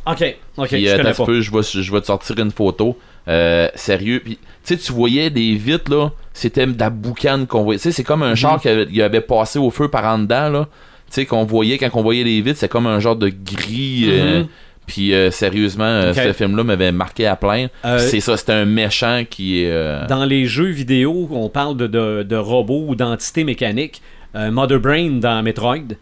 Ok, 0.06 0.36
ok, 0.56 0.68
Puis, 0.68 0.86
je 0.86 0.90
euh, 0.92 0.96
connais 0.98 1.14
pas. 1.14 1.24
peu, 1.24 1.40
je 1.40 1.50
vais, 1.50 1.62
je 1.62 1.92
vais 1.92 2.00
te 2.00 2.06
sortir 2.06 2.38
une 2.38 2.50
photo. 2.50 2.98
Euh, 3.28 3.68
sérieux. 3.76 4.20
Puis, 4.24 4.34
tu 4.64 4.74
sais, 4.74 4.76
tu 4.76 4.92
voyais 4.92 5.30
des 5.30 5.54
vitres, 5.54 5.90
là. 5.94 6.10
C'était 6.32 6.66
de 6.66 6.78
la 6.78 6.90
boucane 6.90 7.46
qu'on 7.46 7.62
voyait. 7.62 7.78
Tu 7.78 7.84
sais, 7.84 7.92
c'est 7.92 8.02
comme 8.02 8.22
un 8.24 8.34
char 8.34 8.60
qui 8.60 8.68
avait, 8.68 9.00
avait 9.00 9.20
passé 9.20 9.58
au 9.60 9.70
feu 9.70 9.86
par 9.88 10.04
en 10.06 10.18
dedans, 10.18 10.48
là. 10.48 10.68
Tu 11.06 11.12
sais, 11.14 11.26
qu'on 11.26 11.44
voyait, 11.44 11.78
quand 11.78 11.88
on 11.94 12.02
voyait 12.02 12.24
les 12.24 12.40
vitres, 12.40 12.58
c'est 12.58 12.68
comme 12.68 12.86
un 12.88 12.98
genre 12.98 13.14
de 13.16 13.28
gris. 13.28 14.04
euh, 14.08 14.40
Mhm. 14.40 14.46
Puis, 14.87 15.14
euh, 15.14 15.30
sérieusement, 15.30 15.85
euh, 15.85 16.12
ce 16.12 16.33
film-là 16.33 16.64
m'avait 16.64 16.93
marqué 16.93 17.26
à 17.26 17.37
plein. 17.37 17.68
Euh, 17.85 17.99
c'est 17.99 18.20
ça, 18.20 18.37
c'était 18.37 18.53
un 18.53 18.64
méchant 18.64 19.22
qui 19.28 19.62
est. 19.62 19.70
euh, 19.70 20.07
Dans 20.07 20.24
les 20.24 20.47
jeux 20.47 20.70
vidéo, 20.70 21.28
on 21.30 21.49
parle 21.49 21.76
de, 21.76 21.87
de, 21.87 22.22
de 22.22 22.37
robots 22.37 22.85
ou 22.89 22.95
d'entités 22.95 23.45
mécaniques. 23.45 24.03
Mother 24.35 24.80
Brain 24.80 25.18
dans 25.20 25.43
Metroid, 25.43 25.95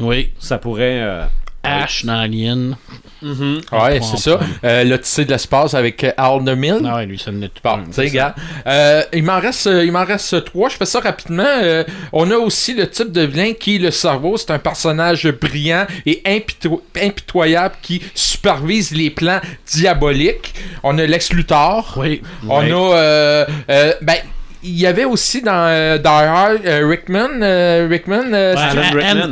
Oui. 0.00 0.30
ça 0.38 0.58
pourrait. 0.58 1.26
Ash 1.62 2.04
dans 2.04 2.18
Alien. 2.18 2.76
mhm. 3.22 3.60
Ouais, 3.72 4.00
c'est 4.02 4.16
ça. 4.18 4.40
Euh, 4.64 4.84
L'Odyssée 4.84 5.24
de 5.24 5.30
l'espace 5.30 5.74
avec 5.74 6.02
euh, 6.04 6.12
Al 6.16 6.40
Mill. 6.56 6.80
Ah 6.84 6.96
ouais, 6.96 7.06
lui, 7.06 7.18
ça 7.18 7.30
n'est 7.30 7.48
tout 7.48 7.60
Bon, 7.62 7.78
tu 7.86 7.92
sais, 7.92 8.10
gars. 8.10 8.34
Euh, 8.66 9.02
il 9.12 9.22
m'en 9.22 9.38
reste, 9.38 9.66
euh, 9.68 9.84
il 9.84 9.92
m'en 9.92 10.04
reste 10.04 10.44
trois. 10.44 10.68
Je 10.68 10.76
fais 10.76 10.84
ça 10.86 11.00
rapidement. 11.00 11.44
Euh, 11.46 11.84
on 12.12 12.30
a 12.30 12.36
aussi 12.36 12.74
le 12.74 12.88
type 12.90 13.12
de 13.12 13.22
vilain 13.22 13.52
qui 13.52 13.76
est 13.76 13.78
le 13.78 13.90
cerveau. 13.92 14.36
C'est 14.36 14.50
un 14.50 14.58
personnage 14.58 15.28
brillant 15.40 15.86
et 16.04 16.20
impito- 16.26 16.82
impitoyable 17.00 17.76
qui 17.80 18.02
supervise 18.14 18.90
les 18.92 19.10
plans 19.10 19.40
diaboliques. 19.72 20.54
On 20.82 20.98
a 20.98 21.06
Lex 21.06 21.32
Luthor. 21.32 21.94
Oui. 21.96 22.22
On 22.48 22.60
Oui. 22.62 22.72
a, 22.72 22.74
euh, 22.74 23.46
euh, 23.70 23.92
ben, 24.02 24.16
il 24.62 24.78
y 24.78 24.86
avait 24.86 25.04
aussi 25.04 25.42
dans 25.42 25.66
euh, 25.68 25.98
Die 25.98 26.06
Hard 26.06 26.60
euh, 26.64 26.86
Rickman. 26.88 27.40
euh, 27.42 27.86
Rickman, 27.90 28.32
euh, 28.32 28.54
c'est- 28.56 28.78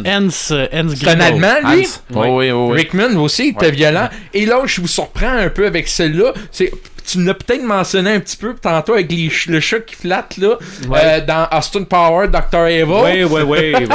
un. 0.07 1.21
Allemand, 1.21 1.75
lui? 1.75 1.87
Hans. 1.87 2.01
Oh, 2.15 2.39
oui, 2.39 2.51
oui, 2.51 2.53
oui. 2.53 2.77
Rickman 2.77 3.17
aussi 3.17 3.45
il 3.45 3.51
était 3.51 3.67
Ouais. 3.67 3.71
violent. 3.73 4.09
Et 4.35 4.47
là, 4.47 4.61
je 4.67 4.81
vous 4.81 4.89
surprends 4.89 5.33
un 5.39 5.49
peu 5.49 5.67
avec 5.67 5.89
celle-là. 5.89 6.33
C'est 6.51 6.71
tu 7.13 7.25
l'as 7.25 7.35
peut-être 7.35 7.63
mentionné 7.65 8.13
un 8.15 8.21
petit 8.21 8.37
peu 8.37 8.55
tantôt 8.55 8.95
avec 8.95 9.11
les 9.11 9.29
ch- 9.29 9.47
le 9.49 9.61
chat 9.61 9.81
qui 9.81 9.95
flatte 9.97 10.37
là 10.37 10.57
euh, 10.95 11.21
dans 11.27 11.49
Austin 11.57 11.85
Power, 11.85 12.29
Dr. 12.29 12.67
Evil. 12.67 12.85
Oui, 13.05 13.25
oui, 13.25 13.43
oui. 13.75 13.87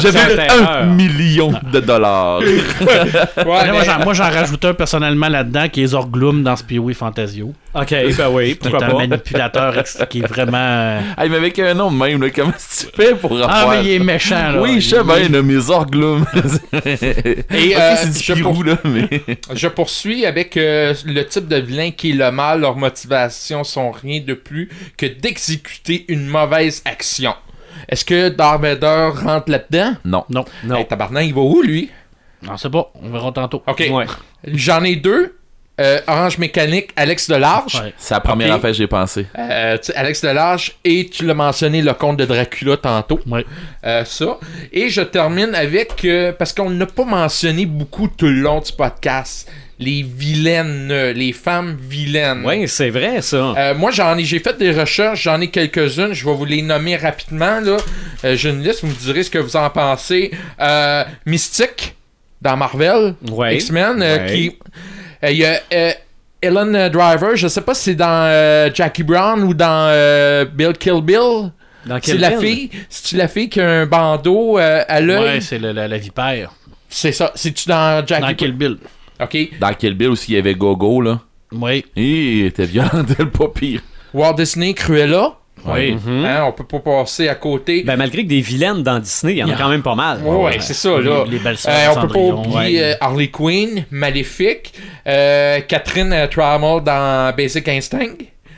J'avais 0.00 0.48
un 0.48 0.84
million 0.86 1.52
de 1.72 1.80
dollars. 1.80 2.38
Ouais, 2.40 2.46
moi, 3.44 3.62
mais- 3.72 3.84
j'en- 3.84 3.98
moi, 4.04 4.14
j'en 4.14 4.30
rajoute 4.30 4.64
un 4.64 4.74
personnellement 4.74 5.28
là-dedans 5.28 5.68
qui 5.68 5.82
est 5.82 5.86
Zorglum 5.88 6.42
dans 6.42 6.56
Spirou 6.56 6.92
Fantasio. 6.94 7.52
Ok, 7.74 7.90
ben 7.90 8.28
oui, 8.30 8.44
Qui 8.56 8.68
est 8.68 8.70
pourquoi 8.70 8.84
un 8.86 8.90
pas? 8.90 8.96
manipulateur 9.06 9.78
ex- 9.78 9.98
qui 10.08 10.20
est 10.20 10.26
vraiment. 10.26 10.98
hey, 11.18 11.28
mais 11.28 11.36
avec 11.36 11.58
un 11.58 11.74
nom 11.74 11.90
de 11.90 11.96
même, 11.96 12.22
là, 12.22 12.30
comment 12.34 12.52
tu 12.52 12.86
fais 12.96 13.14
pour 13.14 13.32
avoir. 13.32 13.50
Ah, 13.52 13.66
mais 13.70 13.84
il 13.84 13.90
est 13.92 13.98
méchant, 13.98 14.52
là. 14.52 14.60
Oui, 14.62 14.80
je 14.80 14.88
sais 14.90 14.96
Il- 15.00 15.06
bien, 15.06 15.28
là, 15.28 15.42
mes 15.42 15.70
orglumes. 15.70 16.24
Et, 16.72 17.74
Ok, 17.74 17.80
euh, 17.80 17.94
c'est 18.10 18.34
du 18.34 18.42
là, 18.42 18.76
mais. 18.84 19.08
Je 19.54 19.68
poursuis 19.68 20.24
avec 20.24 20.56
euh, 20.56 20.94
le 21.04 21.22
type 21.26 21.48
de 21.48 21.56
vilain 21.56 21.90
qui 21.90 22.10
est 22.10 22.14
le 22.14 22.30
mal. 22.36 22.60
Leurs 22.60 22.76
motivations 22.76 23.64
sont 23.64 23.90
rien 23.90 24.20
de 24.20 24.34
plus 24.34 24.68
que 24.96 25.06
d'exécuter 25.06 26.04
une 26.08 26.26
mauvaise 26.26 26.82
action. 26.84 27.34
Est-ce 27.88 28.04
que 28.04 28.28
Darth 28.28 28.62
Vader 28.62 29.10
rentre 29.14 29.50
là-dedans? 29.50 29.94
Non. 30.04 30.24
Non, 30.30 30.44
Non. 30.64 30.76
Hey, 30.76 30.86
tabarnak, 30.86 31.26
il 31.26 31.34
va 31.34 31.40
où, 31.42 31.62
lui? 31.62 31.90
on 32.48 32.56
sait 32.56 32.70
pas. 32.70 32.90
On 33.02 33.10
verra 33.10 33.32
tantôt. 33.32 33.62
OK. 33.66 33.84
Ouais. 33.90 34.06
J'en 34.46 34.82
ai 34.84 34.96
deux. 34.96 35.36
Euh, 35.78 36.00
Orange 36.06 36.38
Mécanique, 36.38 36.88
Alex 36.96 37.28
Delarge. 37.28 37.74
Ouais. 37.82 37.92
C'est 37.98 38.14
la 38.14 38.20
première 38.20 38.54
affaire 38.54 38.70
que 38.70 38.76
j'ai 38.78 38.86
pensé. 38.86 39.26
Euh, 39.38 39.76
Alex 39.94 40.22
Delarge. 40.22 40.72
Et 40.84 41.06
tu 41.10 41.26
l'as 41.26 41.34
mentionné, 41.34 41.82
le 41.82 41.92
conte 41.92 42.16
de 42.16 42.24
Dracula 42.24 42.78
tantôt. 42.78 43.20
Ouais. 43.26 43.44
Euh, 43.84 44.02
ça. 44.06 44.38
Et 44.72 44.88
je 44.88 45.02
termine 45.02 45.54
avec... 45.54 46.02
euh, 46.06 46.32
parce 46.32 46.54
qu'on 46.54 46.70
n'a 46.70 46.86
pas 46.86 47.04
mentionné 47.04 47.66
beaucoup 47.66 48.08
tout 48.08 48.24
le 48.24 48.40
long 48.40 48.60
du 48.60 48.72
podcast. 48.72 49.50
Les 49.78 50.02
vilaines. 50.02 50.88
euh, 50.90 51.12
les 51.12 51.32
femmes 51.32 51.76
vilaines. 51.78 52.42
Oui, 52.46 52.66
c'est 52.66 52.88
vrai, 52.90 53.20
ça. 53.20 53.54
Euh, 53.58 53.74
moi, 53.74 53.90
j'en 53.90 54.16
ai, 54.16 54.24
j'ai 54.24 54.38
fait 54.38 54.56
des 54.56 54.72
recherches, 54.72 55.22
j'en 55.24 55.40
ai 55.40 55.48
quelques-unes. 55.48 56.12
Je 56.14 56.24
vais 56.24 56.32
vous 56.34 56.44
les 56.46 56.62
nommer 56.62 56.96
rapidement. 56.96 57.60
Là. 57.60 57.76
Euh, 58.24 58.36
j'ai 58.36 58.48
une 58.50 58.62
liste, 58.62 58.80
vous 58.82 58.88
me 58.88 58.94
direz 58.94 59.22
ce 59.22 59.30
que 59.30 59.38
vous 59.38 59.54
en 59.56 59.68
pensez. 59.68 60.30
Euh, 60.60 61.04
Mystique, 61.26 61.94
dans 62.40 62.56
Marvel, 62.56 63.14
Ouais. 63.30 63.56
X-Men, 63.56 64.00
Ouais. 64.00 64.26
qui. 64.32 64.58
Il 65.28 65.36
y 65.36 65.44
a 65.44 65.60
Ellen 66.42 66.88
Driver, 66.90 67.34
je 67.36 67.48
sais 67.48 67.60
pas 67.62 67.74
si 67.74 67.82
c'est 67.84 67.94
dans 67.94 68.70
Jackie 68.74 69.02
Brown 69.02 69.42
ou 69.42 69.52
dans 69.54 70.46
Bill 70.54 70.72
Kill 70.78 71.00
Bill. 71.02 71.50
Dans 71.86 71.98
C'est 72.02 72.18
la 72.18 72.38
fille, 72.38 72.70
c'est 72.88 73.16
la 73.16 73.28
fille 73.28 73.48
qui 73.48 73.60
a 73.60 73.68
un 73.68 73.86
bandeau 73.86 74.56
à 74.58 75.00
l'œil? 75.00 75.34
Ouais, 75.34 75.40
c'est 75.40 75.58
la, 75.58 75.86
la 75.86 75.98
vipère. 75.98 76.52
C'est 76.88 77.12
ça. 77.12 77.30
C'est-tu 77.34 77.68
dans 77.68 78.04
Jackie 78.06 78.22
Dans 78.22 78.34
Kill 78.34 78.52
Bill. 78.52 78.76
Ok. 79.22 79.36
Dans 79.60 79.72
Kill 79.74 79.94
Bill 79.94 80.08
aussi, 80.08 80.32
il 80.32 80.34
y 80.36 80.38
avait 80.38 80.54
Gogo, 80.54 81.00
là. 81.00 81.20
Oui. 81.52 81.84
Il 81.96 82.46
était 82.46 82.66
violent, 82.66 82.90
elle 83.18 83.30
pas 83.30 83.48
pire. 83.48 83.80
Walt 84.12 84.34
Disney, 84.34 84.74
Cruella. 84.74 85.34
Oui. 85.64 85.94
Mhm. 85.94 86.24
Hein, 86.24 86.44
on 86.46 86.52
peut 86.52 86.64
pas 86.64 86.78
passer 86.80 87.28
à 87.28 87.34
côté. 87.34 87.82
Ben, 87.82 87.96
malgré 87.96 88.22
que 88.22 88.28
des 88.28 88.40
vilaines 88.40 88.82
dans 88.82 88.98
Disney, 89.00 89.32
il 89.32 89.38
y 89.38 89.42
en 89.42 89.46
a 89.46 89.50
Yeah. 89.50 89.58
quand 89.58 89.68
même 89.68 89.82
pas 89.82 89.94
mal. 89.94 90.22
Ouais, 90.22 90.36
ouais, 90.44 90.56
c'est 90.60 90.74
ça, 90.74 91.00
là. 91.00 91.24
Les- 91.24 91.32
les 91.32 91.38
belles 91.38 91.56
Euh, 91.66 91.86
on 91.96 92.00
peut 92.02 92.08
pas 92.08 92.18
oublier 92.20 92.56
ouais. 92.80 92.82
euh, 92.82 92.94
Harley 93.00 93.28
Quinn, 93.28 93.84
Maléfique, 93.90 94.74
euh, 95.08 95.60
Catherine 95.66 96.12
euh, 96.12 96.26
Trammell 96.28 96.82
dans 96.84 97.34
Basic 97.36 97.66
Instinct. 97.68 98.14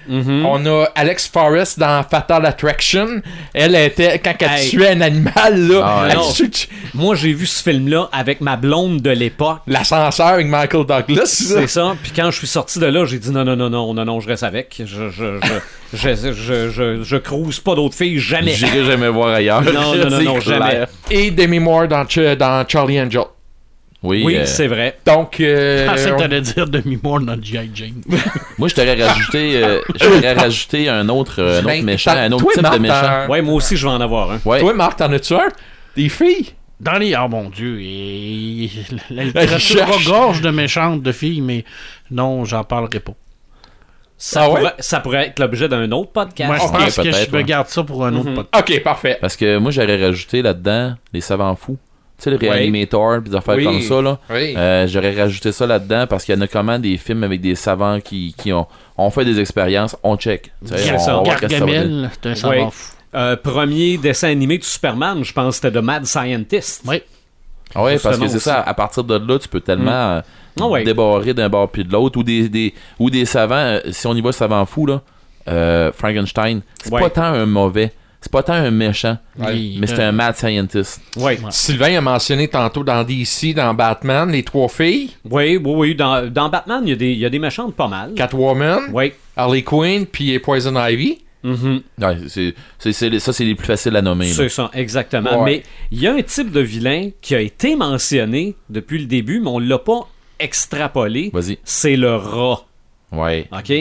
Mhm. 0.09 0.47
On 0.47 0.67
a 0.67 0.87
Alex 0.95 1.29
Forrest 1.29 1.79
dans 1.79 2.03
Fatal 2.09 2.45
Attraction. 2.47 3.07
Elle 3.55 3.75
était, 3.75 4.19
quand 4.19 4.35
elle 4.41 4.49
Hey. 4.61 4.69
tuait 4.71 4.89
un 4.91 5.01
animal, 5.03 5.69
là, 5.69 5.83
Ah, 5.85 6.09
elle 6.11 6.19
Moi, 6.95 7.15
j'ai 7.15 7.33
vu 7.33 7.47
ce 7.47 7.63
film-là 7.63 8.09
avec 8.13 8.41
ma 8.41 8.57
blonde 8.57 9.01
de 9.03 9.11
l'époque. 9.11 9.59
l'ascenseur 9.67 10.29
avec 10.29 10.47
Michael 10.47 10.87
Douglas. 10.87 11.27
C'est 11.27 11.67
ça. 11.67 11.95
Puis 12.03 12.13
quand 12.15 12.31
je 12.31 12.39
suis 12.39 12.47
sorti 12.47 12.79
de 12.79 12.87
là, 12.87 13.05
j'ai 13.05 13.19
dit 13.19 13.31
non, 13.31 13.45
non, 13.45 13.57
non, 13.57 13.69
non, 13.71 13.93
non, 13.95 14.05
non, 14.05 14.21
je 14.21 14.29
reste 14.29 14.43
avec. 14.43 14.75
Je, 14.85 15.09
je, 15.11 15.39
je, 15.93 15.97
je, 16.15 16.33
je, 16.33 16.71
je, 16.71 17.03
je 17.03 17.17
cruise 17.17 17.61
pas 17.61 17.75
d'autres 17.75 17.95
filles, 17.97 18.19
jamais. 18.19 18.53
J'irai 18.53 18.85
jamais 18.85 19.09
voir 19.09 19.35
ailleurs. 19.35 19.63
Non, 19.63 19.95
non, 19.95 20.11
non, 20.11 20.21
non, 20.23 20.41
jamais. 20.41 20.85
Et 21.11 21.31
Demi 21.31 21.59
Moore 21.59 21.89
dans, 21.89 22.05
dans 22.39 22.65
Charlie 22.69 23.01
Angel. 23.01 23.23
Oui, 24.03 24.23
Oui, 24.25 24.37
euh, 24.37 24.47
c'est 24.47 24.69
vrai. 24.69 24.97
Donc, 25.05 25.41
euh, 25.41 25.85
Je 25.87 25.91
pensais 25.91 26.11
que 26.13 26.19
t'allais 26.19 26.41
dire 26.41 26.69
demi-moire 26.69 27.21
dans 27.21 27.41
G.I. 27.43 27.69
Jane. 27.75 28.01
moi, 28.59 28.69
je 28.69 28.75
t'aurais 28.75 28.95
rajouté, 29.03 29.63
euh, 29.65 29.81
je 30.01 30.35
rajouté 30.41 30.89
un 30.89 31.09
autre, 31.09 31.41
euh, 31.43 31.57
un 31.57 31.59
autre 31.59 31.67
Ben, 31.67 31.85
méchant, 31.85 32.13
un 32.13 32.31
autre 32.31 32.45
toi, 32.45 32.53
type 32.53 32.63
Marc, 32.63 32.75
de 32.77 32.81
méchant. 32.83 33.27
Ouais, 33.29 33.43
moi 33.43 33.55
aussi, 33.55 33.77
je 33.77 33.85
vais 33.87 33.93
en 33.93 34.01
avoir 34.01 34.31
un. 34.31 34.41
Ouais. 34.45 34.61
Toi, 34.61 34.73
Marc, 34.75 34.99
t'en 34.99 35.13
as-tu 35.13 35.35
un? 35.35 35.49
Des 35.97 36.09
filles? 36.09 36.51
Dans 36.79 36.93
les. 36.93 37.17
Oh 37.17 37.27
mon 37.29 37.51
dieu. 37.51 37.79
Et... 37.81 38.71
La 39.11 39.25
littérature 39.25 39.59
cherche. 39.59 40.07
regorge 40.07 40.41
de 40.43 40.51
méchantes 40.51 41.03
de 41.03 41.11
filles, 41.11 41.41
mais 41.41 41.65
non, 42.13 42.45
j'en 42.45 42.63
parlerai 42.63 43.01
pas. 43.01 43.15
Ça, 44.17 44.43
Ah 44.45 44.49
ouais? 44.51 44.61
pourrait, 44.61 44.75
ça 44.79 45.01
pourrait 45.01 45.27
être 45.27 45.39
l'objet 45.41 45.69
d'un 45.69 45.91
autre 45.91 46.13
podcast. 46.13 46.49
Moi, 46.49 46.57
je 46.59 46.85
pense 46.85 46.97
que 46.97 47.11
je 47.11 47.37
me 47.37 47.43
garde 47.43 47.67
ça 47.67 47.83
pour 47.83 48.05
un 48.07 48.15
autre 48.15 48.29
Mhm. 48.31 48.35
podcast. 48.37 48.71
Ok, 48.71 48.83
parfait. 48.85 49.19
Parce 49.21 49.37
que 49.37 49.59
moi, 49.59 49.73
j'aurais 49.73 50.01
rajouté 50.05 50.41
là-dedans 50.43 50.95
les 51.13 51.21
savants 51.21 51.57
fous. 51.57 51.79
Tu 52.19 52.25
sais, 52.25 52.31
le 52.31 52.37
réanimator, 52.37 53.23
pis 53.23 53.31
des 53.31 53.37
affaires 53.37 53.55
Oui. 53.57 53.65
comme 53.65 53.81
ça, 53.81 54.03
là. 54.03 54.19
Oui. 54.29 54.55
Euh, 54.57 54.87
j'aurais 54.89 55.15
rajouté 55.15 55.53
ça 55.53 55.67
là-dedans 55.67 56.07
parce 56.09 56.25
qu'il 56.25 56.35
y 56.35 56.39
en 56.39 56.41
a 56.41 56.49
comment 56.49 56.77
des 56.79 56.97
films 56.97 57.23
avec 57.23 57.41
des 57.41 57.55
savants 57.55 58.01
qui, 58.01 58.35
qui 58.37 58.53
ont, 58.53 58.67
ont 58.97 59.11
fait 59.11 59.25
des 59.25 59.39
expériences, 59.39 59.97
on 60.03 60.17
check. 60.17 60.51
Ça. 60.65 61.19
on. 61.21 61.23
Gargamel, 61.23 62.11
c'est 62.13 62.29
un 62.31 62.35
savant 62.35 62.71
fou. 62.71 62.93
Euh, 63.15 63.37
premier 63.37 63.97
dessin 63.99 64.29
animé 64.31 64.59
de 64.59 64.65
Superman, 64.65 65.25
je 65.25 65.33
pense 65.33 65.59
que 65.61 65.67
c'était 65.67 65.79
The 65.79 65.83
Mad 65.83 66.05
Scientist. 66.07 66.83
Oui. 66.87 67.03
Ah 67.75 67.85
ouais, 67.85 67.99
parce 67.99 68.19
que 68.19 68.27
c'est 68.29 68.39
ça, 68.41 68.61
à 68.63 68.75
partir 68.75 69.05
de 69.05 69.15
là, 69.17 69.39
tu 69.39 69.47
peux 69.49 69.61
tellement 69.61 69.91
euh, 70.17 70.21
Ah 70.61 70.67
ouais. 70.67 70.85
débarrer 70.85 71.35
d'un 71.35 71.49
bord 71.49 71.71
puis 71.71 71.85
de 71.85 71.93
l'autre. 71.93 72.19
Ou 72.19 72.23
des, 72.25 72.49
des, 72.49 72.75
ou 72.99 73.11
des 73.11 73.25
savants, 73.27 73.55
euh, 73.55 73.81
si 73.93 74.07
on 74.09 74.15
y 74.15 74.21
va 74.21 74.33
savant 74.33 74.67
fou, 74.67 74.87
là, 74.87 75.03
euh, 75.49 75.93
Frankenstein, 75.93 76.63
c'est 76.83 76.93
Ouais. 76.93 77.01
pas 77.01 77.11
tant 77.11 77.23
un 77.25 77.47
mauvais, 77.47 77.93
c'est 78.21 78.33
pas 78.33 78.43
tant 78.43 78.55
un 78.55 78.71
méchant, 78.71 79.17
mais 79.39 79.87
c'est 79.87 80.03
un 80.03 80.13
mad 80.13 80.37
scientist. 80.37 81.01
Ouais. 81.17 81.39
Sylvain 81.51 81.97
a 81.97 82.01
mentionné 82.01 82.49
tantôt 82.49 82.83
dans 82.85 83.05
DC, 83.05 83.55
dans 83.55 83.73
Batman, 83.75 84.31
les 84.31 84.43
trois 84.43 84.69
filles, 84.69 85.11
Oui, 85.25 85.57
oui, 85.57 85.61
oui. 85.65 85.95
Dans, 85.95 86.29
dans 86.31 86.49
Batman, 86.49 86.81
il 86.85 86.91
y, 86.91 86.93
a 86.93 86.97
des- 86.97 87.13
il 87.13 87.19
y 87.19 87.25
a 87.27 87.31
des 87.31 87.39
méchantes 87.39 87.75
pas 87.75 87.89
mal. 87.89 88.15
Catwoman, 88.15 88.81
Oui. 88.93 89.13
Harley 89.37 89.63
Quinn, 89.63 90.05
puis 90.07 90.39
Poison 90.41 90.75
Ivy. 90.77 91.19
Ouais, 91.45 92.17
c'est, 92.27 92.55
c'est- 92.79 93.19
ça, 93.21 93.33
c'est 93.33 93.45
les 93.45 93.55
plus 93.55 93.67
faciles 93.67 93.95
à 93.97 94.03
nommer. 94.03 94.27
C'est 94.33 94.49
ça, 94.49 94.71
exactement. 94.75 95.43
Ouais. 95.45 95.45
Mais 95.45 95.63
il 95.93 96.01
y 96.01 96.07
a 96.09 96.13
un 96.15 96.21
type 96.23 96.51
de 96.51 96.61
vilain 96.61 97.11
qui 97.23 97.35
a 97.37 97.41
été 97.41 97.77
mentionné 97.77 98.57
depuis 98.69 98.99
le 98.99 99.07
début, 99.07 99.41
mais 99.41 99.49
on 99.49 99.59
l'a 99.61 99.79
pas 99.79 100.09
extrapolé. 100.41 101.31
Vas-y. 101.33 101.59
C'est 101.65 101.97
le 101.97 102.15
rat. 102.17 102.65
Ouais. 103.13 103.47
OK? 103.53 103.73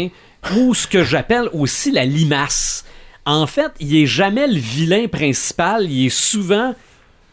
Ou 0.56 0.74
ce 0.76 0.88
que 0.88 1.04
j'appelle 1.04 1.50
aussi 1.54 1.92
la 1.92 2.06
limace. 2.06 2.86
En 3.28 3.46
fait, 3.46 3.74
il 3.82 3.94
est 3.96 4.06
jamais 4.06 4.48
le 4.48 4.58
vilain 4.58 5.08
principal, 5.08 5.92
il 5.92 6.06
est 6.06 6.10
souvent 6.10 6.74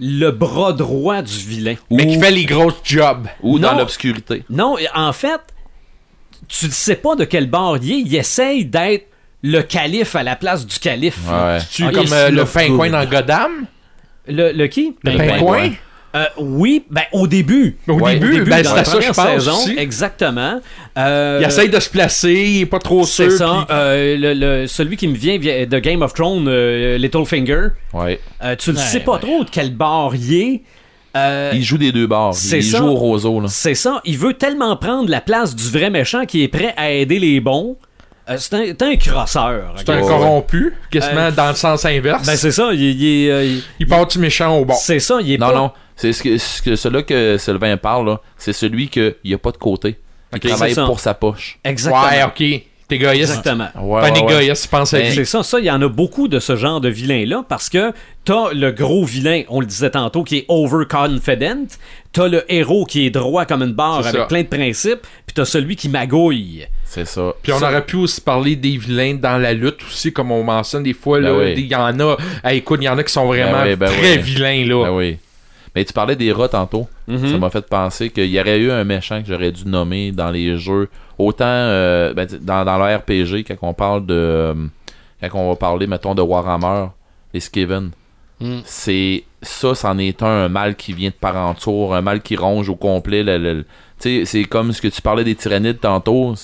le 0.00 0.30
bras 0.32 0.72
droit 0.72 1.22
du 1.22 1.36
vilain. 1.36 1.76
Mais 1.88 2.04
qui 2.08 2.18
fait 2.18 2.32
les 2.32 2.44
grosses 2.44 2.80
jobs. 2.82 3.28
Ou 3.42 3.60
dans 3.60 3.78
l'obscurité. 3.78 4.42
Non, 4.50 4.76
en 4.92 5.12
fait, 5.12 5.40
tu 6.48 6.66
ne 6.66 6.72
sais 6.72 6.96
pas 6.96 7.14
de 7.14 7.24
quel 7.24 7.48
bord 7.48 7.78
il 7.80 7.92
est. 7.92 8.00
Il 8.00 8.14
essaye 8.16 8.64
d'être 8.64 9.06
le 9.42 9.62
calife 9.62 10.16
à 10.16 10.24
la 10.24 10.34
place 10.34 10.66
du 10.66 10.76
calife. 10.80 11.20
Ouais. 11.30 11.58
Tu 11.70 11.88
comme 11.92 12.12
euh, 12.12 12.28
le 12.30 12.38
le 12.38 12.44
pingouin 12.44 12.90
dans 12.90 13.04
Gotham? 13.04 13.66
Le, 14.26 14.50
le 14.50 14.66
qui? 14.66 14.96
Le 15.04 15.16
Pingouin. 15.16 15.28
pingouin. 15.36 15.70
Euh, 16.16 16.24
oui, 16.38 16.84
ben 16.90 17.02
au 17.12 17.26
début. 17.26 17.76
Au 17.88 17.94
Ouais, 17.94 18.14
début, 18.14 18.26
Au 18.28 18.32
début, 18.38 18.50
ben, 18.50 18.62
dans 18.62 18.70
c'est 18.70 18.76
la 18.76 18.84
ça 18.84 19.00
je 19.00 19.06
pense 19.08 19.26
saison, 19.32 19.52
aussi. 19.56 19.74
Exactement. 19.76 20.60
Euh, 20.96 21.38
Il 21.42 21.46
essaye 21.46 21.68
de 21.68 21.80
se 21.80 21.90
placer, 21.90 22.32
il 22.32 22.60
est 22.60 22.66
pas 22.66 22.78
trop 22.78 23.04
C'est 23.04 23.30
sûr. 23.30 23.38
ça. 23.38 23.64
puis- 23.66 23.76
euh, 23.76 24.16
le, 24.16 24.34
le- 24.62 24.66
celui 24.68 24.96
qui 24.96 25.08
me 25.08 25.16
vient 25.16 25.38
de 25.38 25.78
Game 25.80 26.02
of 26.02 26.14
Thrones, 26.14 26.46
euh, 26.46 26.98
Littlefinger. 26.98 27.68
Ouais. 27.92 28.20
Euh, 28.44 28.54
tu 28.56 28.70
ne 28.70 28.76
Ouais, 28.76 28.82
sais 28.82 29.00
pas 29.00 29.14
ouais. 29.14 29.18
trop 29.20 29.42
de 29.44 29.50
quel 29.50 29.74
bord 29.74 30.14
il 30.14 30.34
est. 30.34 30.62
Euh, 31.16 31.50
Il 31.54 31.62
joue 31.64 31.78
des 31.78 31.90
deux 31.92 32.06
bords. 32.06 32.34
c'est 32.34 32.58
Il 32.58 32.64
ça. 32.64 32.78
joue 32.78 32.86
au 32.86 32.94
roseau, 32.94 33.40
là. 33.40 33.46
C'est 33.48 33.74
ça. 33.74 34.00
Il 34.04 34.16
veut 34.18 34.34
tellement 34.34 34.76
prendre 34.76 35.08
la 35.10 35.20
place 35.20 35.54
du 35.56 35.68
vrai 35.70 35.90
méchant 35.90 36.26
qui 36.26 36.42
est 36.44 36.48
prêt 36.48 36.74
à 36.76 36.90
aider 36.92 37.18
les 37.18 37.40
bons. 37.40 37.76
Euh, 38.28 38.36
c'est 38.38 38.54
un, 38.54 38.64
c'est 38.66 38.82
un 38.82 38.96
crosseur. 38.96 39.74
C'est 39.76 39.88
un 39.90 40.00
Ouais, 40.00 40.08
corrompu, 40.08 40.74
quasiment 40.90 41.20
Euh, 41.26 41.30
dans 41.30 41.48
le 41.48 41.54
sens 41.54 41.84
inverse. 41.84 42.26
Ben 42.26 42.36
c'est 42.36 42.52
ça. 42.52 42.70
Il, 42.72 42.80
il 42.80 43.04
est, 43.26 43.30
euh, 43.30 43.44
il- 43.44 43.62
il 43.80 43.86
part 43.86 44.06
du 44.06 44.18
méchant 44.18 44.56
au 44.58 44.64
bon. 44.64 44.74
C'est 44.78 44.98
ça. 45.00 45.18
Il 45.20 45.32
est 45.32 45.38
Non, 45.38 45.48
pas- 45.48 45.54
non. 45.54 45.70
C'est 45.96 46.12
ce 46.12 46.22
que, 46.22 46.38
ce 46.38 46.62
que 46.62 46.74
celui 46.74 47.04
que 47.04 47.36
Sylvain 47.38 47.76
parle, 47.76 48.06
là. 48.06 48.20
C'est 48.38 48.52
celui 48.54 48.88
qu'il 48.88 49.14
n'y 49.24 49.34
a 49.34 49.38
pas 49.38 49.52
de 49.52 49.58
côté. 49.58 49.98
Il 50.32 50.36
Ok, 50.36 50.46
travaille 50.48 50.70
c'est 50.70 50.74
ça. 50.76 50.86
pour 50.86 51.00
sa 51.00 51.14
poche. 51.14 51.58
Exactement. 51.64 52.02
Ouais, 52.08 52.22
ok. 52.24 52.62
T'es 52.86 52.96
égoïste. 52.96 53.30
Exactement. 53.30 53.68
Ouais, 53.80 54.00
Pas 54.02 54.08
un 54.08 54.12
ouais, 54.12 54.22
ouais. 54.24 54.42
égoïste, 54.44 54.64
je 54.64 54.68
pense 54.68 54.92
à 54.92 54.98
Ben, 54.98 55.06
lui. 55.06 55.14
C'est 55.14 55.24
ça, 55.24 55.42
ça, 55.42 55.58
il 55.58 55.64
y 55.64 55.70
en 55.70 55.80
a 55.80 55.88
beaucoup 55.88 56.28
de 56.28 56.38
ce 56.38 56.54
genre 56.56 56.80
de 56.82 56.88
vilains-là 56.90 57.42
parce 57.48 57.70
que 57.70 57.92
t'as 58.24 58.52
le 58.52 58.72
gros 58.72 59.04
vilain, 59.04 59.42
on 59.48 59.60
le 59.60 59.66
disait 59.66 59.88
tantôt, 59.90 60.22
qui 60.22 60.38
est 60.38 60.44
overconfident, 60.48 61.66
t'as 62.12 62.28
le 62.28 62.44
héros 62.52 62.84
qui 62.84 63.06
est 63.06 63.10
droit 63.10 63.44
comme 63.46 63.62
une 63.62 63.72
barre 63.72 64.02
C'est 64.02 64.08
avec 64.08 64.20
ça. 64.22 64.26
plein 64.26 64.42
de 64.42 64.48
principes, 64.48 65.00
puis 65.26 65.34
t'as 65.34 65.44
celui 65.46 65.76
qui 65.76 65.88
magouille. 65.88 66.66
C'est 66.94 67.06
ça. 67.06 67.34
Puis 67.42 67.52
on 67.52 67.58
Ça- 67.58 67.68
aurait 67.70 67.84
pu 67.84 67.96
aussi 67.96 68.20
parler 68.20 68.54
des 68.56 68.76
vilains 68.76 69.14
dans 69.14 69.36
la 69.38 69.52
lutte 69.52 69.82
aussi, 69.82 70.12
comme 70.12 70.30
on 70.30 70.44
mentionne 70.44 70.84
des 70.84 70.92
fois. 70.92 71.20
Ben 71.20 71.32
oui. 71.36 71.54
Il 71.56 71.66
y 71.66 71.74
en 71.74 71.98
a. 72.00 72.16
Hey, 72.44 72.58
écoute, 72.58 72.78
il 72.82 72.84
y 72.84 72.88
en 72.88 72.96
a 72.96 73.02
qui 73.02 73.12
sont 73.12 73.26
vraiment 73.26 73.62
Ben 73.64 73.70
oui, 73.70 73.76
ben 73.76 73.86
très 73.86 74.16
oui. 74.16 74.22
vilains 74.22 74.64
là. 74.66 74.84
Ben 74.84 74.92
oui. 74.92 75.16
Mais 75.74 75.84
tu 75.84 75.92
parlais 75.92 76.14
des 76.14 76.30
rats 76.30 76.48
tantôt. 76.48 76.86
Mhm. 77.08 77.32
Ça 77.32 77.38
m'a 77.38 77.50
fait 77.50 77.66
penser 77.66 78.10
qu'il 78.10 78.26
y 78.26 78.38
aurait 78.38 78.58
eu 78.60 78.70
un 78.70 78.84
méchant 78.84 79.20
que 79.20 79.26
j'aurais 79.26 79.50
dû 79.50 79.66
nommer 79.66 80.12
dans 80.12 80.30
les 80.30 80.56
jeux. 80.56 80.88
Autant 81.18 81.44
euh, 81.46 82.14
dans, 82.40 82.64
dans 82.64 82.78
le 82.78 82.94
RPG, 82.96 83.44
quand 83.46 83.56
on 83.62 83.74
parle 83.74 84.06
de. 84.06 84.14
euh, 84.14 84.54
Quand 85.22 85.38
on 85.40 85.48
va 85.48 85.56
parler, 85.56 85.86
mettons, 85.88 86.14
de 86.14 86.22
Warhammer, 86.22 86.86
les 87.32 87.40
Skaven. 87.40 87.90
Mm. 88.40 88.58
C'est. 88.64 89.24
Ça, 89.42 89.74
c'en 89.74 89.98
est 89.98 90.22
un, 90.22 90.26
un 90.44 90.48
mal 90.48 90.74
qui 90.76 90.92
vient 90.92 91.10
de 91.10 91.14
parentour, 91.14 91.94
un 91.94 92.00
mal 92.02 92.20
qui 92.22 92.36
ronge 92.36 92.68
au 92.68 92.76
complet. 92.76 93.22
le- 93.24 93.38
le- 93.38 93.64
tu 94.00 94.20
sais, 94.20 94.24
c'est 94.24 94.44
comme 94.44 94.72
ce 94.72 94.80
que 94.80 94.88
tu 94.88 95.02
parlais 95.02 95.22
des 95.24 95.34
tyrannides 95.34 95.80
tantôt. 95.80 96.34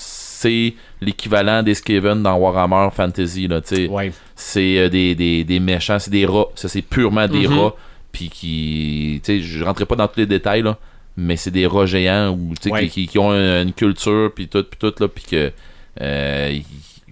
C'est 0.42 0.72
l'équivalent 1.02 1.62
des 1.62 1.74
Skaven 1.74 2.22
dans 2.22 2.34
Warhammer 2.36 2.88
Fantasy. 2.94 3.46
Là, 3.46 3.60
Ouais. 3.90 4.10
c'est 4.34 4.78
euh, 4.78 4.88
des, 4.88 5.14
des, 5.14 5.44
des 5.44 5.60
méchants, 5.60 5.98
c'est 5.98 6.10
des 6.10 6.24
rats. 6.24 6.46
Ça, 6.54 6.66
c'est 6.66 6.80
purement 6.80 7.28
des 7.28 7.46
Mhm. 7.46 7.58
rats. 7.58 7.74
Puis 8.10 8.30
qui. 8.30 9.20
Tu 9.22 9.36
sais, 9.38 9.40
je 9.42 9.62
rentrerai 9.62 9.84
pas 9.84 9.96
dans 9.96 10.08
tous 10.08 10.18
les 10.20 10.26
détails, 10.26 10.62
là. 10.62 10.78
Mais 11.18 11.36
c'est 11.36 11.50
des 11.50 11.66
rats 11.66 11.84
géants 11.84 12.30
ou, 12.30 12.54
Ouais. 12.70 12.84
qui, 12.86 12.88
qui- 12.88 13.08
qui 13.08 13.18
ont 13.18 13.32
une, 13.32 13.74
culture, 13.74 14.32
puis 14.34 14.48
tout, 14.48 14.64
puis 14.64 14.78
tout, 14.78 14.94
là. 14.98 15.08
Puis 15.08 15.24
que. 15.30 15.52
euh, 16.00 16.58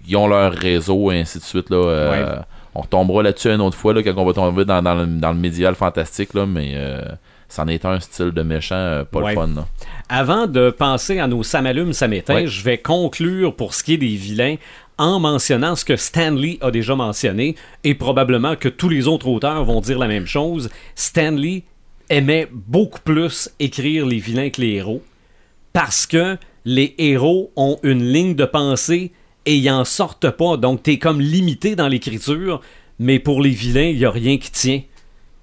ils- 0.07 0.15
ont 0.15 0.27
leur 0.27 0.51
réseau, 0.51 1.11
et 1.11 1.19
ainsi 1.19 1.37
de 1.37 1.43
suite, 1.43 1.69
là. 1.69 1.77
euh, 1.77 2.35
On 2.73 2.81
retombera 2.81 3.21
là-dessus 3.21 3.49
une 3.49 3.61
autre 3.61 3.77
fois, 3.77 3.93
là, 3.93 4.01
quand 4.01 4.13
on 4.17 4.25
va 4.25 4.33
tomber 4.33 4.65
dans, 4.65 4.81
dans 4.81 4.95
le, 4.95 5.05
dans 5.05 5.31
le 5.33 5.37
médiéval 5.37 5.75
fantastique, 5.75 6.33
là. 6.33 6.47
Mais. 6.47 6.71
euh, 6.73 7.03
c'en 7.51 7.67
est 7.67 7.83
un 7.83 7.99
style 7.99 8.29
de 8.29 8.43
méchant, 8.43 9.03
pas 9.11 9.21
le 9.27 9.33
fun, 9.33 9.47
là. 9.55 9.65
Avant 10.09 10.47
de 10.47 10.71
penser 10.71 11.19
à 11.19 11.27
nos 11.27 11.43
Samalumes 11.43 11.93
Samétain, 11.93 12.35
Ouais. 12.35 12.47
je 12.47 12.63
vais 12.63 12.79
conclure 12.79 13.55
pour 13.55 13.75
ce 13.75 13.83
qui 13.83 13.93
est 13.93 13.97
des 13.97 14.07
vilains 14.15 14.55
en 14.97 15.19
mentionnant 15.19 15.75
ce 15.75 15.85
que 15.85 15.95
Stanley 15.95 16.57
a 16.61 16.71
déjà 16.71 16.95
mentionné 16.95 17.55
et 17.83 17.93
probablement 17.93 18.55
que 18.55 18.69
tous 18.69 18.89
les 18.89 19.07
autres 19.07 19.27
auteurs 19.27 19.63
vont 19.65 19.81
dire 19.81 19.99
la 19.99 20.07
même 20.07 20.25
chose. 20.25 20.69
Stanley 20.95 21.63
aimait 22.09 22.47
beaucoup 22.51 22.99
plus 23.01 23.49
écrire 23.59 24.07
les 24.07 24.17
vilains 24.17 24.49
que 24.49 24.61
les 24.61 24.73
héros 24.73 25.03
parce 25.73 26.07
que 26.07 26.37
les 26.65 26.95
héros 26.97 27.51
ont 27.55 27.77
une 27.83 28.03
ligne 28.11 28.33
de 28.35 28.45
pensée 28.45 29.11
et 29.45 29.55
ils 29.55 29.69
en 29.69 29.85
sortent 29.85 30.31
pas. 30.31 30.57
Donc, 30.57 30.81
t'es 30.83 30.97
comme 30.97 31.21
limité 31.21 31.75
dans 31.75 31.87
l'écriture, 31.87 32.61
mais 32.97 33.19
pour 33.19 33.41
les 33.41 33.51
vilains, 33.51 33.83
il 33.89 33.97
n'y 33.97 34.05
a 34.05 34.11
rien 34.11 34.37
qui 34.37 34.51
tient. 34.51 34.81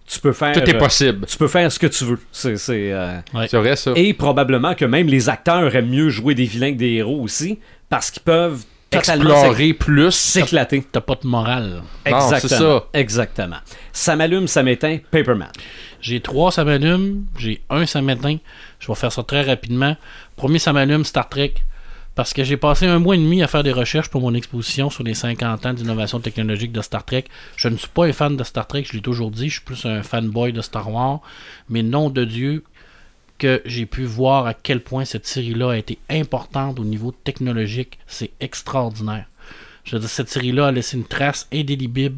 Tu 0.06 0.20
peux 0.20 0.32
faire. 0.32 0.52
Tout 0.52 0.60
est 0.60 0.74
euh, 0.74 0.78
possible. 0.78 1.26
tu 1.26 1.36
peux 1.36 1.48
faire 1.48 1.70
ce 1.70 1.78
que 1.78 1.86
tu 1.86 2.04
veux. 2.04 2.18
C'est, 2.32 2.56
euh, 2.70 3.18
C'est 3.48 3.56
vrai, 3.56 3.76
ça. 3.76 3.92
Et 3.96 4.12
probablement 4.14 4.74
que 4.74 4.84
même 4.84 5.08
les 5.08 5.28
acteurs 5.28 5.74
aiment 5.74 5.88
mieux 5.90 6.08
jouer 6.08 6.34
des 6.34 6.44
vilains 6.44 6.72
que 6.72 6.78
des 6.78 6.92
héros 6.94 7.20
aussi, 7.20 7.58
parce 7.88 8.10
qu'ils 8.10 8.22
peuvent 8.22 8.64
totalement 8.90 9.30
Explorer 9.30 9.72
plus. 9.74 10.12
s'éclater. 10.12 10.84
T'as 10.90 11.00
pas 11.00 11.16
de 11.20 11.26
morale. 11.26 11.82
Non, 12.08 12.16
Exactement. 12.18 12.80
ça. 12.80 12.84
Exactement. 12.94 13.56
Ça 13.92 14.16
m'allume, 14.16 14.46
ça 14.46 14.62
m'éteint. 14.62 14.98
Paperman. 15.10 15.48
J'ai 16.00 16.20
trois, 16.20 16.52
ça 16.52 16.64
m'allume. 16.64 17.24
J'ai 17.36 17.62
un, 17.68 17.84
ça 17.86 18.00
m'éteint. 18.00 18.36
Je 18.78 18.86
vais 18.86 18.94
faire 18.94 19.10
ça 19.12 19.22
très 19.24 19.42
rapidement. 19.42 19.96
Premier, 20.36 20.58
ça 20.60 20.72
m'allume, 20.72 21.04
Star 21.04 21.28
Trek. 21.28 21.54
Parce 22.16 22.32
que 22.32 22.42
j'ai 22.42 22.56
passé 22.56 22.86
un 22.86 22.98
mois 22.98 23.14
et 23.14 23.18
demi 23.18 23.42
à 23.42 23.46
faire 23.46 23.62
des 23.62 23.72
recherches 23.72 24.08
pour 24.08 24.22
mon 24.22 24.34
exposition 24.34 24.90
sur 24.90 25.04
les 25.04 25.14
50 25.14 25.66
ans 25.66 25.74
d'innovation 25.74 26.18
technologique 26.18 26.72
de 26.72 26.80
Star 26.80 27.04
Trek. 27.04 27.26
Je 27.56 27.68
ne 27.68 27.76
suis 27.76 27.88
pas 27.88 28.06
un 28.06 28.12
fan 28.12 28.36
de 28.36 28.42
Star 28.42 28.66
Trek, 28.66 28.84
je 28.84 28.94
l'ai 28.94 29.02
toujours 29.02 29.30
dit, 29.30 29.48
je 29.48 29.56
suis 29.56 29.64
plus 29.64 29.84
un 29.84 30.02
fanboy 30.02 30.52
de 30.52 30.62
Star 30.62 30.90
Wars. 30.90 31.20
Mais 31.68 31.82
nom 31.82 32.08
de 32.08 32.24
Dieu, 32.24 32.64
que 33.38 33.60
j'ai 33.66 33.86
pu 33.86 34.04
voir 34.04 34.46
à 34.46 34.54
quel 34.54 34.82
point 34.82 35.04
cette 35.04 35.26
série-là 35.26 35.72
a 35.72 35.76
été 35.76 35.98
importante 36.08 36.80
au 36.80 36.84
niveau 36.84 37.12
technologique, 37.12 37.98
c'est 38.06 38.30
extraordinaire. 38.40 39.26
Je 39.84 39.92
veux 39.94 40.00
dire, 40.00 40.08
cette 40.08 40.30
série-là 40.30 40.68
a 40.68 40.72
laissé 40.72 40.96
une 40.96 41.04
trace 41.04 41.46
indélébile. 41.52 42.16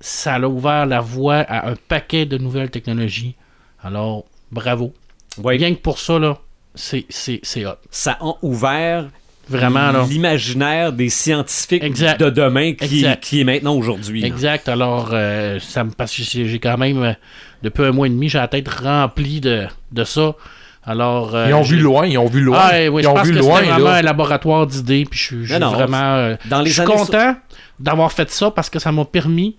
Ça 0.00 0.36
a 0.36 0.40
ouvert 0.46 0.86
la 0.86 1.00
voie 1.00 1.38
à 1.40 1.68
un 1.68 1.74
paquet 1.74 2.24
de 2.24 2.38
nouvelles 2.38 2.70
technologies. 2.70 3.34
Alors, 3.82 4.24
bravo. 4.52 4.94
Oui. 5.38 5.58
Rien 5.58 5.74
que 5.74 5.80
pour 5.80 5.98
ça, 5.98 6.18
là, 6.18 6.38
c'est, 6.78 7.04
c'est, 7.08 7.40
c'est 7.42 7.66
hot. 7.66 7.72
Ça 7.90 8.18
a 8.20 8.32
ouvert 8.42 9.06
Vraiment, 9.50 10.04
l'imaginaire 10.04 10.92
des 10.92 11.08
scientifiques 11.08 11.82
Exact. 11.82 12.20
de 12.20 12.28
demain 12.28 12.74
qui, 12.74 12.98
Exact. 12.98 13.22
qui 13.22 13.40
est 13.40 13.44
maintenant 13.44 13.74
aujourd'hui. 13.76 14.20
là. 14.20 14.26
Exact. 14.26 14.68
Alors, 14.68 15.08
euh, 15.12 15.58
ça 15.58 15.84
me 15.84 15.90
parce 15.90 16.14
que 16.14 16.22
j'ai 16.22 16.58
quand 16.58 16.76
même, 16.76 17.02
euh, 17.02 17.12
depuis 17.62 17.84
un 17.84 17.92
mois 17.92 18.06
et 18.08 18.10
demi, 18.10 18.28
j'ai 18.28 18.36
la 18.36 18.48
tête 18.48 18.68
remplie 18.68 19.40
de, 19.40 19.66
de 19.92 20.04
ça. 20.04 20.34
Alors, 20.84 21.34
euh, 21.34 21.46
Ils 21.48 21.54
ont 21.54 21.62
vu 21.62 21.78
loin, 21.78 22.06
ils 22.06 22.18
ont 22.18 22.26
vu 22.26 22.40
loin. 22.42 22.58
Ah, 22.60 22.90
oui, 22.90 23.00
ils 23.00 23.04
je 23.04 23.08
ont 23.08 23.14
pense 23.14 23.26
vu 23.26 23.32
que 23.34 23.38
loin, 23.38 23.58
c'était 23.60 23.70
vraiment 23.72 23.88
là. 23.88 23.96
un 23.96 24.02
laboratoire 24.02 24.66
d'idées, 24.66 25.06
puis 25.10 25.18
je 25.18 25.24
suis 25.24 25.44
je 25.46 25.54
vraiment... 25.56 26.14
euh, 26.16 26.36
Dans 26.50 26.60
les 26.60 26.68
je 26.70 26.74
suis 26.82 26.84
content 26.84 27.34
d'avoir 27.80 28.12
fait 28.12 28.30
ça 28.30 28.50
parce 28.50 28.68
que 28.68 28.78
ça 28.78 28.92
m'a 28.92 29.06
permis 29.06 29.56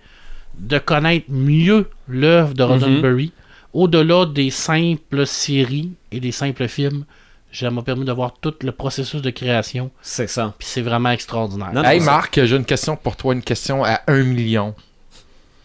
de 0.56 0.78
connaître 0.78 1.26
mieux 1.28 1.88
l'œuvre 2.08 2.54
de 2.54 2.62
Roddenberry, 2.62 3.32
au-delà 3.72 4.26
des 4.26 4.50
simples 4.50 5.26
séries 5.26 5.92
et 6.12 6.20
des 6.20 6.32
simples 6.32 6.68
films. 6.68 7.04
Ça 7.52 7.68
m'a 7.70 7.82
permis 7.82 8.04
de 8.04 8.12
voir 8.12 8.34
tout 8.40 8.54
le 8.62 8.70
processus 8.70 9.22
de 9.22 9.30
création, 9.30 9.90
C'est 10.02 10.28
ça. 10.28 10.54
puis 10.56 10.68
c'est 10.70 10.82
vraiment 10.82 11.10
extraordinaire. 11.10 11.72
Non, 11.72 11.82
Hey 11.82 11.98
Marc, 11.98 12.40
j'ai 12.44 12.56
une 12.56 12.64
question 12.64 12.96
pour 12.96 13.16
toi, 13.16 13.34
une 13.34 13.42
question 13.42 13.84
à 13.84 14.00
un 14.06 14.22
million. 14.22 14.72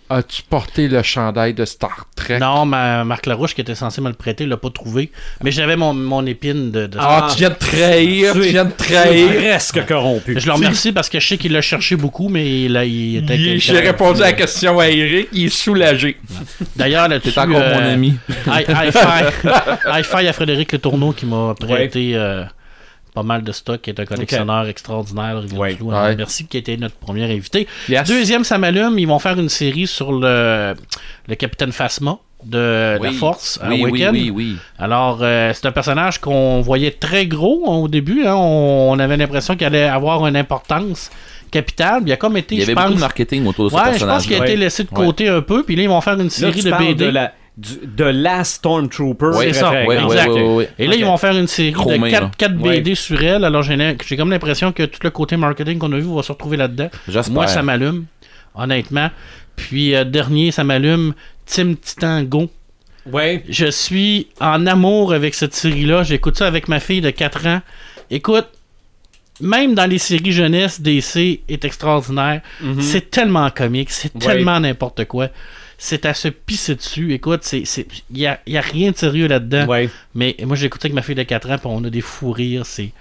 As-tu 0.08 0.44
porté 0.44 0.88
le 0.88 1.02
chandail 1.02 1.56
de 1.56 1.66
Star 1.66 2.06
Trek? 2.16 2.38
Non, 2.40 2.66
ma, 2.66 3.04
Marc 3.04 3.26
Larouche 3.26 3.56
qui 3.56 3.62
était 3.62 3.74
censé 3.74 4.02
me 4.02 4.08
le 4.10 4.14
prêter 4.14 4.46
l'a 4.46 4.58
pas 4.58 4.70
trouvé. 4.70 5.12
Mais 5.44 5.52
j'avais 5.52 5.76
mon, 5.76 5.94
mon 5.96 6.24
épine 6.28 6.70
de. 6.70 6.86
de- 6.86 6.98
Ah, 7.02 7.28
tu 7.32 7.40
viens 7.40 7.50
de 7.50 7.56
trahir, 7.56 8.34
tu 8.34 8.42
viens 8.42 8.66
de 8.66 8.72
trahir. 8.72 9.30
Presque 9.32 9.86
corrompu. 9.88 10.40
Je 10.40 10.46
le 10.46 10.54
remercie 10.54 10.92
parce 10.94 11.10
que 11.10 11.20
je 11.20 11.28
sais 11.28 11.38
qu'il 11.38 11.54
l'a 11.54 11.62
cherché 11.62 11.96
beaucoup, 11.96 12.30
mais 12.30 12.68
là, 12.68 12.86
il 12.86 13.18
était. 13.18 13.36
Il- 13.36 13.60
J'ai 13.60 13.80
répondu 13.80 14.22
à 14.22 14.26
la 14.26 14.34
question 14.34 14.80
à 14.80 14.88
Eric, 14.90 15.30
il 15.34 15.46
est 15.46 15.50
soulagé. 15.50 16.18
D'ailleurs, 16.76 17.08
là-dessus. 17.08 17.32
T'es 17.34 17.40
encore 17.40 17.54
mon 17.60 17.62
euh, 17.82 17.94
ami. 17.94 18.14
Five, 18.44 18.66
high 19.88 20.04
five 20.04 20.28
à 20.28 20.34
Frédéric 20.34 20.72
Le 20.72 20.80
Tourneau 20.80 21.12
qui 21.14 21.26
m'a 21.26 21.56
prêté 21.60 22.12
euh, 22.16 22.44
pas 23.16 23.24
mal 23.24 23.42
de 23.44 23.52
stock, 23.52 23.82
qui 23.82 23.90
est 23.90 24.00
un 24.00 24.06
collectionneur 24.06 24.68
extraordinaire. 24.68 25.42
Ouais. 25.56 25.76
Merci 26.16 26.46
qui 26.46 26.58
était 26.58 26.78
notre 26.78 26.96
premier 26.96 27.24
invité. 27.24 27.68
Yes. 27.90 28.08
Deuxième, 28.08 28.44
ça 28.44 28.58
m'allume. 28.60 29.00
Ils 29.00 29.08
vont 29.08 29.18
faire 29.20 29.40
une 29.40 29.50
série 29.50 29.88
sur 29.88 30.12
le, 30.12 30.76
le 31.28 31.36
capitaine 31.36 31.72
Phasma 31.72 32.18
de 32.44 33.00
la. 33.02 33.12
Force 33.14 33.58
à 33.64 33.70
Oui, 33.70 33.82
oui, 33.90 34.04
Awaken. 34.04 34.12
oui, 34.22 34.30
oui. 34.30 34.56
Alors, 34.78 35.20
euh, 35.22 35.52
c'est 35.56 35.66
un 35.66 35.72
personnage 35.72 36.20
qu'on 36.20 36.62
voyait 36.62 36.92
très 36.92 37.26
gros 37.26 37.64
hein, 37.72 37.78
au 37.78 37.88
début. 37.88 38.26
hein. 38.28 38.36
On, 38.36 38.92
on 38.92 39.00
avait 39.00 39.18
l'impression 39.18 39.56
qu'il 39.56 39.66
allait 39.66 39.86
avoir 39.86 40.28
une 40.28 40.36
importance 40.38 41.10
capitale. 41.50 42.04
Il 42.06 42.12
a 42.12 42.18
comme 42.18 42.38
été, 42.38 42.54
Il 42.56 42.58
y 42.60 42.62
je 42.62 42.68
avait 42.68 42.76
pense. 42.76 42.84
beaucoup 42.86 42.96
de 42.96 43.00
marketing 43.00 43.46
autour 43.48 43.66
de 43.66 43.70
ce 43.72 43.76
Ouais, 43.76 43.82
je 43.86 43.90
personnage. 43.92 44.16
pense 44.18 44.26
qu'il 44.28 44.36
a 44.36 44.46
été 44.46 44.56
laissé 44.58 44.84
de 44.84 44.90
côté 44.90 45.30
un 45.30 45.42
peu. 45.42 45.64
Puis 45.64 45.76
là, 45.76 45.84
ils 45.84 45.90
vont 45.90 46.02
faire 46.02 46.20
une 46.20 46.30
série 46.30 46.62
de 46.62 46.72
BD. 46.72 47.06
de 47.06 47.10
la, 47.10 47.32
du- 47.58 47.86
de 47.86 48.04
la 48.04 48.44
Stormtrooper. 48.44 49.32
C'est 49.34 49.52
très, 49.52 49.54
ça, 49.54 49.72
ouais. 49.86 50.70
Et 50.78 50.88
là, 50.88 50.96
ils 50.96 51.06
vont 51.06 51.18
faire 51.18 51.36
une 51.38 51.48
série 51.48 51.72
Chromé, 51.72 51.98
de 52.00 52.10
4, 52.12 52.22
là. 52.24 52.32
4 52.38 52.56
Ouais. 52.62 52.78
BD 52.82 52.96
sur 52.96 53.22
elle. 53.24 53.44
Alors, 53.46 53.64
j'ai 53.64 53.96
j'ai 54.06 54.18
comme 54.18 54.30
l'impression 54.32 54.72
que 54.72 54.84
tout 54.84 55.00
le 55.04 55.10
côté 55.10 55.38
marketing 55.38 55.78
qu'on 55.80 55.92
a 55.94 55.98
vu 55.98 56.14
va 56.14 56.22
se 56.24 56.32
retrouver 56.32 56.58
là-dedans. 56.58 56.90
J'espère. 57.08 57.34
Moi, 57.34 57.48
ça 57.48 57.62
m'allume, 57.64 58.06
honnêtement. 58.56 59.10
Puis, 59.56 59.96
euh, 59.96 60.04
dernier, 60.04 60.52
ça 60.52 60.64
m'allume. 60.64 61.14
Tim 61.46 61.76
Titan 61.76 62.24
Go. 62.24 62.50
Ouais. 63.12 63.44
Je 63.48 63.68
suis 63.68 64.28
en 64.42 64.66
amour 64.66 65.14
avec 65.14 65.36
cette 65.36 65.54
série-là. 65.54 66.04
J'écoute 66.04 66.38
ça 66.38 66.48
avec 66.48 66.68
ma 66.68 66.80
fille 66.80 67.02
de 67.02 67.12
4 67.12 67.46
ans. 67.48 67.62
Écoute, 68.10 68.48
même 69.42 69.76
dans 69.76 69.86
les 69.86 69.98
séries 69.98 70.32
jeunesse, 70.32 70.82
DC 70.82 71.42
est 71.48 71.64
extraordinaire. 71.66 72.42
Mhm. 72.62 72.82
C'est 72.82 73.12
tellement 73.12 73.50
comique, 73.50 73.92
c'est 73.92 74.14
Ouais. 74.16 74.22
tellement 74.22 74.60
n'importe 74.60 75.06
quoi. 75.06 75.28
C'est 75.78 76.06
à 76.06 76.14
se 76.14 76.28
pisser 76.30 76.76
dessus. 76.76 77.14
Écoute, 77.14 77.42
c'est 77.44 77.66
c'est- 77.66 77.88
il 78.12 78.18
y 78.20 78.28
a, 78.28 78.40
y 78.48 78.58
a 78.58 78.62
rien 78.62 78.92
de 78.92 78.96
sérieux 78.98 79.28
là-dedans. 79.28 79.66
Ouais. 79.68 79.90
Mais 80.14 80.36
moi, 80.46 80.56
j'ai 80.56 80.68
écouté 80.68 80.86
avec 80.88 80.96
ma 80.96 81.02
fille 81.02 81.16
de 81.16 81.24
4 81.24 81.50
ans, 81.52 81.58
puis 81.58 81.68
on 81.70 81.84
a 81.84 81.90
des 81.90 82.02
fous 82.02 82.32
rires. 82.32 82.66
C'est 82.66 82.92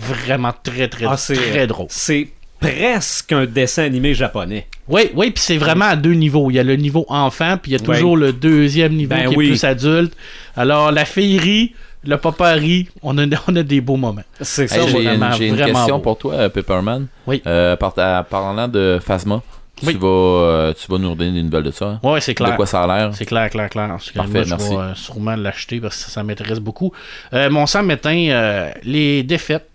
vraiment 0.00 0.52
très, 0.62 0.88
très, 0.88 1.06
Ah, 1.08 1.16
très 1.16 1.66
drôle. 1.66 1.86
C'est 1.90 2.28
presque 2.60 3.32
un 3.32 3.46
dessin 3.46 3.84
animé 3.84 4.14
japonais. 4.14 4.66
Oui, 4.88 5.10
oui, 5.14 5.30
puis 5.30 5.42
c'est 5.42 5.58
vraiment 5.58 5.84
à 5.86 5.96
deux 5.96 6.14
niveaux. 6.14 6.50
Il 6.50 6.54
y 6.54 6.58
a 6.58 6.62
le 6.64 6.76
niveau 6.76 7.04
enfant, 7.08 7.56
puis 7.60 7.72
il 7.72 7.74
y 7.74 7.76
a 7.76 7.80
toujours 7.80 8.16
le 8.16 8.32
deuxième 8.32 8.94
niveau 8.94 9.10
Ben 9.14 9.28
qui 9.28 9.36
oui. 9.36 9.46
est 9.46 9.48
plus 9.50 9.64
adulte. 9.64 10.14
Alors, 10.56 10.90
la 10.90 11.04
fille 11.04 11.38
rit, 11.38 11.74
le 12.04 12.16
papa 12.18 12.52
rit. 12.52 12.88
On 13.02 13.16
a, 13.18 13.24
on 13.48 13.56
a 13.56 13.62
des 13.62 13.80
beaux 13.80 13.96
moments. 13.96 14.22
C'est 14.40 14.66
ça. 14.66 14.76
Hey, 14.82 14.88
j'ai 14.88 15.02
vraiment, 15.04 15.26
une, 15.28 15.32
j'ai 15.34 15.48
une 15.48 15.54
vraiment 15.54 15.72
question 15.80 15.96
beau. 15.96 16.02
pour 16.02 16.18
toi, 16.18 16.34
euh, 16.34 16.48
Pepperman. 16.48 17.06
Oui. 17.26 17.42
Euh, 17.46 17.76
par- 17.76 17.94
à- 17.98 18.24
parlant 18.24 18.68
de 18.68 18.98
Phasma, 19.04 19.42
Oui. 19.86 19.92
tu, 19.94 19.98
vas, 19.98 20.06
euh, 20.08 20.72
tu 20.74 20.90
vas 20.90 20.98
nous 20.98 21.14
donner 21.14 21.32
des 21.32 21.42
nouvelles 21.42 21.62
de 21.64 21.70
ça. 21.70 21.86
hein? 21.86 22.00
Ouais, 22.02 22.20
c'est 22.20 22.34
clair. 22.34 22.52
De 22.52 22.56
quoi 22.56 22.66
ça 22.66 22.82
a 22.82 22.86
l'air? 22.86 23.14
C'est 23.14 23.26
clair, 23.26 23.48
clair, 23.50 23.68
clair. 23.70 23.88
Parce 23.88 24.10
que 24.10 24.16
Parfait, 24.16 24.32
moi, 24.32 24.42
je 24.44 24.50
merci. 24.50 24.70
vais 24.70 24.76
euh, 24.76 24.94
sûrement 24.94 25.36
l'acheter 25.36 25.80
parce 25.80 25.96
que 25.96 26.02
ça, 26.02 26.08
ça 26.10 26.22
m'intéresse 26.22 26.60
beaucoup. 26.60 26.92
Euh, 27.32 27.50
mon 27.50 27.66
sang 27.66 27.82
m'éteint 27.82 28.28
euh, 28.30 28.70
les 28.82 29.22
défaites 29.22 29.68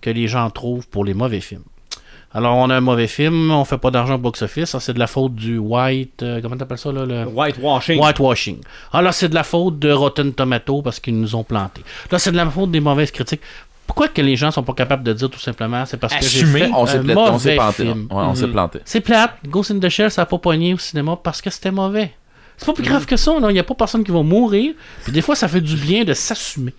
que 0.00 0.10
les 0.10 0.26
gens 0.28 0.48
trouvent 0.50 0.86
pour 0.88 1.04
les 1.04 1.14
mauvais 1.14 1.40
films. 1.40 1.62
Alors, 2.34 2.56
on 2.56 2.70
a 2.70 2.76
un 2.76 2.80
mauvais 2.80 3.08
film, 3.08 3.50
on 3.50 3.62
fait 3.66 3.76
pas 3.76 3.90
d'argent 3.90 4.14
au 4.14 4.18
box-office. 4.18 4.70
Ça, 4.70 4.80
c'est 4.80 4.94
de 4.94 4.98
la 4.98 5.06
faute 5.06 5.34
du 5.34 5.58
white. 5.58 6.22
euh, 6.22 6.40
comment 6.40 6.56
t'appelles 6.56 6.78
ça, 6.78 6.90
là 6.90 7.04
le... 7.04 7.26
Whitewashing. 7.26 8.00
Whitewashing. 8.00 8.58
Ah 8.90 9.02
là, 9.02 9.12
c'est 9.12 9.28
de 9.28 9.34
la 9.34 9.42
faute 9.44 9.78
de 9.78 9.92
Rotten 9.92 10.32
Tomato 10.32 10.80
parce 10.80 10.98
qu'ils 10.98 11.20
nous 11.20 11.36
ont 11.36 11.44
plantés. 11.44 11.82
Là, 12.10 12.18
c'est 12.18 12.32
de 12.32 12.36
la 12.38 12.48
faute 12.48 12.70
des 12.70 12.80
mauvaises 12.80 13.10
critiques. 13.10 13.42
Pourquoi 13.86 14.08
que 14.08 14.22
les 14.22 14.36
gens 14.36 14.50
sont 14.50 14.62
pas 14.62 14.72
capables 14.74 15.02
de 15.02 15.12
dire 15.12 15.28
tout 15.28 15.38
simplement 15.40 15.84
C'est 15.84 15.96
parce 15.98 16.14
que 16.14 16.24
j'ai 16.24 16.44
fait 16.46 16.70
On 16.74 16.86
s'est 16.86 16.98
un 16.98 17.02
pla- 17.02 17.14
on 17.18 17.38
s'est 17.38 17.50
mauvais 17.50 17.54
planté. 17.56 17.82
film. 17.84 18.06
Ouais, 18.10 18.16
on 18.24 18.34
s'est 18.34 18.46
Mhm. 18.46 18.52
planté. 18.52 18.78
C'est 18.84 19.00
plate. 19.00 19.32
Ghost 19.46 19.70
in 19.72 19.78
the 19.80 19.88
Shell, 19.88 20.10
ça 20.10 20.22
a 20.22 20.26
pas 20.26 20.38
pogné 20.38 20.72
au 20.74 20.78
cinéma 20.78 21.18
parce 21.22 21.42
que 21.42 21.50
c'était 21.50 21.70
mauvais. 21.70 22.12
C'est 22.56 22.66
pas 22.66 22.72
plus 22.74 22.84
grave 22.84 23.06
que 23.06 23.16
ça. 23.16 23.32
Il 23.40 23.46
n'y 23.48 23.58
a 23.58 23.64
pas 23.64 23.74
personne 23.74 24.04
qui 24.04 24.10
va 24.12 24.22
mourir. 24.22 24.72
Puis 25.02 25.12
des 25.12 25.20
fois, 25.20 25.34
ça 25.34 25.48
fait 25.48 25.60
du 25.60 25.74
bien 25.76 26.04
de 26.04 26.14
s'assumer. 26.14 26.72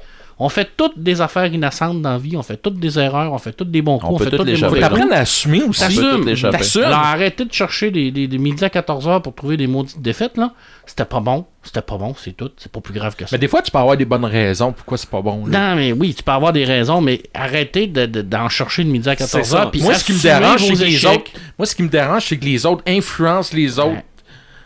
On 0.44 0.50
fait 0.50 0.70
toutes 0.76 0.98
des 1.00 1.22
affaires 1.22 1.46
innocentes 1.54 2.02
dans 2.02 2.12
la 2.12 2.18
vie. 2.18 2.36
On 2.36 2.44
fait 2.44 2.58
toutes 2.58 2.80
des 2.80 3.00
erreurs. 3.00 3.32
On 3.34 3.38
fait 3.38 3.54
toutes 3.54 3.72
des 3.72 3.82
bons 3.82 3.98
coups. 3.98 4.12
On 4.12 4.16
On, 4.16 4.18
peut 4.18 4.26
fait 4.26 4.30
toutes 4.32 4.40
toutes 4.40 4.48
des 4.48 4.54
mauvais 4.62 4.68
coups. 4.68 4.82
t'apprendre 4.82 5.14
à 5.14 5.18
assumer 5.18 5.64
aussi. 5.64 5.80
T'assumes. 5.80 6.84
arrêtez 6.92 7.46
de 7.46 7.54
chercher 7.54 7.92
des, 7.92 8.12
des, 8.12 8.28
des 8.28 8.38
midi 8.38 8.64
à 8.66 8.68
14h 8.68 9.22
pour 9.22 9.34
trouver 9.34 9.58
des 9.58 9.68
maudites 9.68 10.02
défaites. 10.02 10.38
là. 10.38 10.52
C'était 10.86 11.06
pas 11.06 11.20
bon. 11.22 11.46
C'était 11.64 11.82
pas 11.82 11.98
bon, 11.98 12.14
c'est 12.22 12.36
tout. 12.36 12.50
C'est 12.58 12.70
pas 12.72 12.82
plus 12.82 12.94
grave 12.94 13.16
que 13.16 13.24
ça. 13.26 13.30
Mais 13.32 13.38
des 13.40 13.48
fois, 13.48 13.62
tu 13.62 13.72
peux 13.72 13.78
avoir 13.78 13.96
des 13.96 14.04
bonnes 14.06 14.26
raisons 14.26 14.74
pourquoi 14.74 14.98
c'est 14.98 15.10
pas 15.10 15.22
bon. 15.22 15.46
là. 15.46 15.70
Non, 15.72 15.76
mais 15.78 15.94
oui, 15.94 16.14
tu 16.14 16.22
peux 16.24 16.32
avoir 16.34 16.52
des 16.52 16.66
raisons, 16.66 17.00
mais 17.00 17.24
arrêtez 17.34 17.88
de- 17.88 18.06
de- 18.06 18.22
d'en 18.22 18.50
chercher 18.50 18.84
de 18.84 18.90
midi 18.90 19.08
à 19.10 19.16
C'est 19.16 19.26
ça. 19.28 19.40
14h. 19.68 19.72
puis 19.72 19.82
Moi, 19.82 19.94
ce 19.96 20.04
qui 20.04 20.12
me 20.14 20.22
dérange, 20.22 20.62
c'est 20.66 20.74
que 20.74 20.84
les 20.84 21.06
autres. 21.06 21.32
Moi, 21.58 21.66
ce 21.66 21.76
qui 21.76 21.84
me 21.84 21.88
dérange, 21.90 22.26
c'est 22.28 22.38
que 22.38 22.46
les 22.46 22.66
autres 22.66 22.84
influencent 22.86 23.56
les 23.56 23.80
autres. 23.80 23.92
Ouais. 23.92 24.06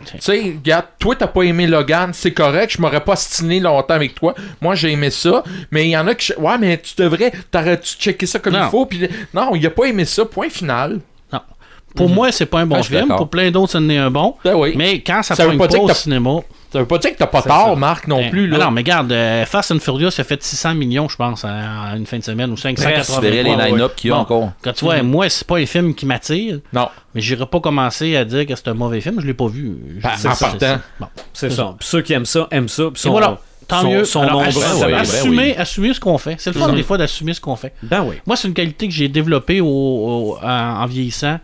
Tu 0.06 0.18
sais, 0.20 0.40
regarde, 0.58 0.86
toi, 1.00 1.16
t'as 1.16 1.28
pas 1.28 1.42
aimé 1.44 1.66
Logan, 1.68 2.12
c'est 2.14 2.32
correct, 2.32 2.74
je 2.78 2.82
m'aurais 2.82 3.04
pas 3.04 3.16
stiné 3.16 3.60
longtemps 3.60 3.94
avec 3.96 4.14
toi. 4.16 4.36
Moi, 4.62 4.76
j'ai 4.76 4.92
aimé 4.92 5.10
ça. 5.10 5.44
Mais 5.72 5.86
il 5.86 5.90
y 5.92 5.98
en 5.98 6.08
a 6.08 6.16
qui. 6.16 6.34
Ouais, 6.38 6.58
mais 6.60 6.78
tu 6.80 6.94
devrais. 6.98 7.32
T'aurais-tu 7.52 7.96
checké 7.98 8.26
ça 8.26 8.40
comme 8.40 8.54
Non. 8.54 8.66
il 8.66 8.70
faut. 8.70 8.86
Puis, 8.86 9.08
non, 9.34 9.56
il 9.56 9.66
a 9.66 9.70
pas 9.72 9.86
aimé 9.86 10.06
ça, 10.06 10.26
point 10.26 10.50
final. 10.50 11.00
Pour 11.96 12.10
moi, 12.10 12.32
c'est 12.32 12.46
pas 12.46 12.60
un 12.60 12.66
bon 12.68 12.78
Ah, 12.80 12.84
film. 12.84 13.08
Pour 13.08 13.28
plein 13.30 13.50
d'autres, 13.50 13.72
ce 13.72 13.78
n'est 13.80 13.98
un 13.98 14.12
bon. 14.12 14.36
Ben 14.44 14.54
oui. 14.56 14.74
Mais 14.76 15.00
quand 15.02 15.24
ça, 15.24 15.34
Ça 15.36 15.46
pogne 15.46 15.58
pas 15.58 15.66
au 15.80 15.90
cinéma. 15.94 16.40
Ça 16.72 16.80
veut 16.80 16.86
pas 16.86 16.98
dire 16.98 17.12
que 17.14 17.18
t'as 17.18 17.28
pas 17.28 17.42
tort, 17.42 17.70
ça. 17.70 17.76
Marc, 17.76 18.08
non 18.08 18.18
ben, 18.20 18.30
plus. 18.30 18.48
non, 18.50 18.70
mais 18.72 18.82
regarde, 18.82 19.12
euh, 19.12 19.46
Fast 19.46 19.72
and 19.72 19.80
Furious 19.80 20.10
a 20.20 20.24
fait 20.24 20.44
600 20.44 20.76
millions, 20.76 21.08
je 21.08 21.16
pense, 21.16 21.44
en, 21.46 21.48
en 21.50 21.96
une 21.96 22.06
fin 22.06 22.20
de 22.20 22.24
semaine, 22.24 22.52
ou 22.52 22.58
580 22.58 23.16
Tu 23.16 23.22
verrais 23.22 23.44
les 23.44 23.56
line-up 23.56 23.94
qu'il 23.96 24.10
y 24.10 24.14
a 24.14 24.16
Bon. 24.18 24.22
encore. 24.22 24.52
Quand 24.62 24.74
tu 24.74 24.84
vois, 24.86 25.02
moi, 25.02 25.30
c'est 25.30 25.48
pas 25.48 25.58
un 25.58 25.66
film 25.66 25.96
qui 25.96 26.06
m'attire, 26.06 26.60
Non. 26.74 26.90
mais 27.16 27.22
j'irai 27.22 27.46
pas 27.46 27.62
commencer 27.62 28.16
à 28.18 28.26
dire 28.26 28.46
que 28.46 28.56
c'est 28.56 28.68
un 28.68 28.74
mauvais 28.74 29.00
film. 29.02 29.20
Je 29.22 29.26
l'ai 29.26 29.34
pas 29.34 29.48
vu. 29.48 29.78
Je- 29.98 30.02
Ben, 30.04 30.10
c'est 30.18 30.28
en 30.28 30.34
ça, 30.36 30.46
partant. 30.48 30.60
c'est 30.60 30.68
ça. 30.68 30.82
Bon. 31.00 31.08
C'est 31.34 31.50
ça. 31.52 31.76
Puis 31.80 31.88
ceux 31.88 32.02
qui 32.02 32.14
aiment 32.14 32.26
ça, 32.26 32.48
aiment 32.52 32.70
ça. 32.70 32.84
Puis 32.94 33.00
Et 33.02 33.04
sont, 33.04 33.12
voilà. 33.12 33.40
Tant 33.68 33.82
sont- 33.82 33.92
mieux. 33.92 34.04
sont 34.06 34.22
Alors, 34.22 34.44
nombreux. 34.44 34.62
assu- 34.62 34.76
oui, 34.86 34.92
ben 34.92 35.00
assumer, 35.00 35.38
oui. 35.38 35.56
assumer 35.58 35.94
ce 35.94 36.00
qu'on 36.00 36.18
fait. 36.18 36.36
C'est 36.38 36.54
le 36.54 36.60
fun, 36.60 36.68
Mhm. 36.70 36.76
des 36.76 36.84
fois, 36.84 36.98
d'assumer 36.98 37.34
ce 37.34 37.42
qu'on 37.42 37.56
fait. 37.56 37.74
Ben 37.84 38.04
oui. 38.08 38.16
Moi, 38.26 38.36
c'est 38.36 38.48
une 38.48 38.54
qualité 38.54 38.88
que 38.88 38.94
j'ai 38.94 39.08
développée 39.08 39.62
au, 39.62 39.68
au- 39.68 40.38
en, 40.44 40.82
en 40.84 40.86
vieillissant, 40.86 41.40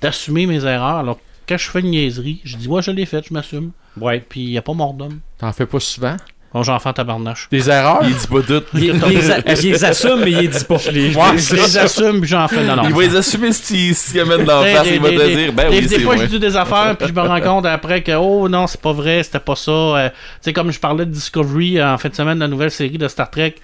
d'assumer 0.00 0.46
mes 0.46 0.64
erreurs. 0.64 0.96
Alors, 0.96 1.18
quand 1.48 1.56
je 1.58 1.70
fais 1.70 1.80
une 1.80 1.90
niaiserie, 1.90 2.40
je 2.44 2.56
dis, 2.56 2.68
moi, 2.68 2.80
je 2.80 2.90
l'ai 2.90 3.06
faite, 3.06 3.24
je 3.28 3.34
m'assume. 3.34 3.70
Ouais. 4.00 4.20
puis 4.28 4.40
il 4.42 4.50
n'y 4.50 4.58
a 4.58 4.62
pas 4.62 4.74
mort 4.74 4.92
d'homme. 4.92 5.20
T'en 5.38 5.52
fais 5.52 5.64
pas 5.66 5.80
souvent? 5.80 6.16
Bon, 6.52 6.62
j'en 6.62 6.78
fais 6.78 6.88
un 6.88 6.92
tabarnache. 6.94 7.48
Des 7.50 7.68
erreurs? 7.68 8.00
Il 8.02 8.14
dit 8.14 8.26
pas 8.26 8.40
tout. 8.42 8.62
Il, 8.74 8.84
il 8.84 8.92
les, 9.08 9.30
a- 9.30 9.38
il 9.62 9.70
les 9.72 9.84
assume, 9.84 10.20
mais 10.24 10.30
il 10.32 10.38
les 10.38 10.48
dit 10.48 10.64
pas. 10.64 10.78
Je 10.78 10.90
les 10.90 11.78
assume, 11.78 12.20
puis 12.20 12.28
j'en 12.28 12.46
fais. 12.48 12.64
Non, 12.64 12.76
non. 12.76 12.84
Il 12.88 12.94
va 12.94 13.02
les 13.02 13.16
assumer 13.16 13.52
s'il 13.52 13.94
s'il 13.94 14.20
amène 14.20 14.44
dans 14.44 14.60
la 14.60 14.66
T'sais, 14.66 14.74
face. 14.76 14.88
des- 14.88 14.94
Il 14.94 15.00
va 15.00 15.08
te 15.10 15.26
dire, 15.36 15.52
ben 15.52 15.70
des, 15.70 15.78
oui, 15.80 15.86
des 15.86 15.98
fois, 16.00 16.14
moi. 16.14 16.24
je 16.24 16.30
dis 16.30 16.38
des 16.40 16.56
affaires, 16.56 16.96
puis 16.98 17.08
je 17.08 17.12
me 17.12 17.20
rends 17.20 17.40
compte 17.40 17.66
après 17.66 18.02
que, 18.02 18.12
oh 18.12 18.48
non, 18.48 18.66
c'est 18.66 18.80
pas 18.80 18.92
vrai, 18.92 19.22
c'était 19.22 19.38
pas 19.40 19.56
ça. 19.56 19.70
Euh, 19.70 20.08
tu 20.08 20.14
sais, 20.42 20.52
comme 20.54 20.70
je 20.72 20.80
parlais 20.80 21.04
de 21.04 21.10
Discovery 21.10 21.78
euh, 21.78 21.92
en 21.94 21.98
fin 21.98 22.08
de 22.08 22.14
semaine, 22.14 22.38
la 22.38 22.48
nouvelle 22.48 22.70
série 22.70 22.96
de 22.98 23.08
Star 23.08 23.30
Trek, 23.30 23.56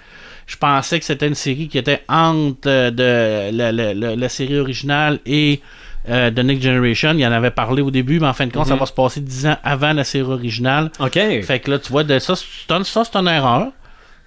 je 0.45 0.57
pensais 0.57 0.99
que 0.99 1.05
c'était 1.05 1.27
une 1.27 1.35
série 1.35 1.67
qui 1.69 1.77
était 1.79 2.03
entre 2.09 2.67
euh, 2.67 2.91
de 2.91 3.55
la, 3.57 3.71
la- 3.71 3.93
la- 3.93 4.15
la 4.15 4.29
série 4.29 4.59
originale 4.59 5.19
et 5.25 5.61
euh, 6.09 6.29
de 6.31 6.41
Next 6.41 6.63
Generation. 6.63 7.13
Il 7.17 7.25
en 7.25 7.31
avait 7.31 7.51
parlé 7.51 7.81
au 7.81 7.91
début, 7.91 8.19
mais 8.19 8.27
en 8.27 8.33
fin 8.33 8.47
de 8.47 8.53
compte, 8.53 8.67
ça 8.67 8.75
va 8.75 8.85
se 8.85 8.93
passer 8.93 9.21
10 9.21 9.47
ans 9.47 9.57
avant 9.63 9.93
la 9.93 10.03
série 10.03 10.31
originale. 10.31 10.91
OK. 10.99 11.13
Fait 11.13 11.59
que 11.59 11.71
là, 11.71 11.79
tu 11.79 11.91
vois, 11.91 12.03
de 12.03 12.19
ça, 12.19 12.35
ça, 12.35 13.03
c'est 13.03 13.15
une 13.15 13.27
erreur. 13.27 13.67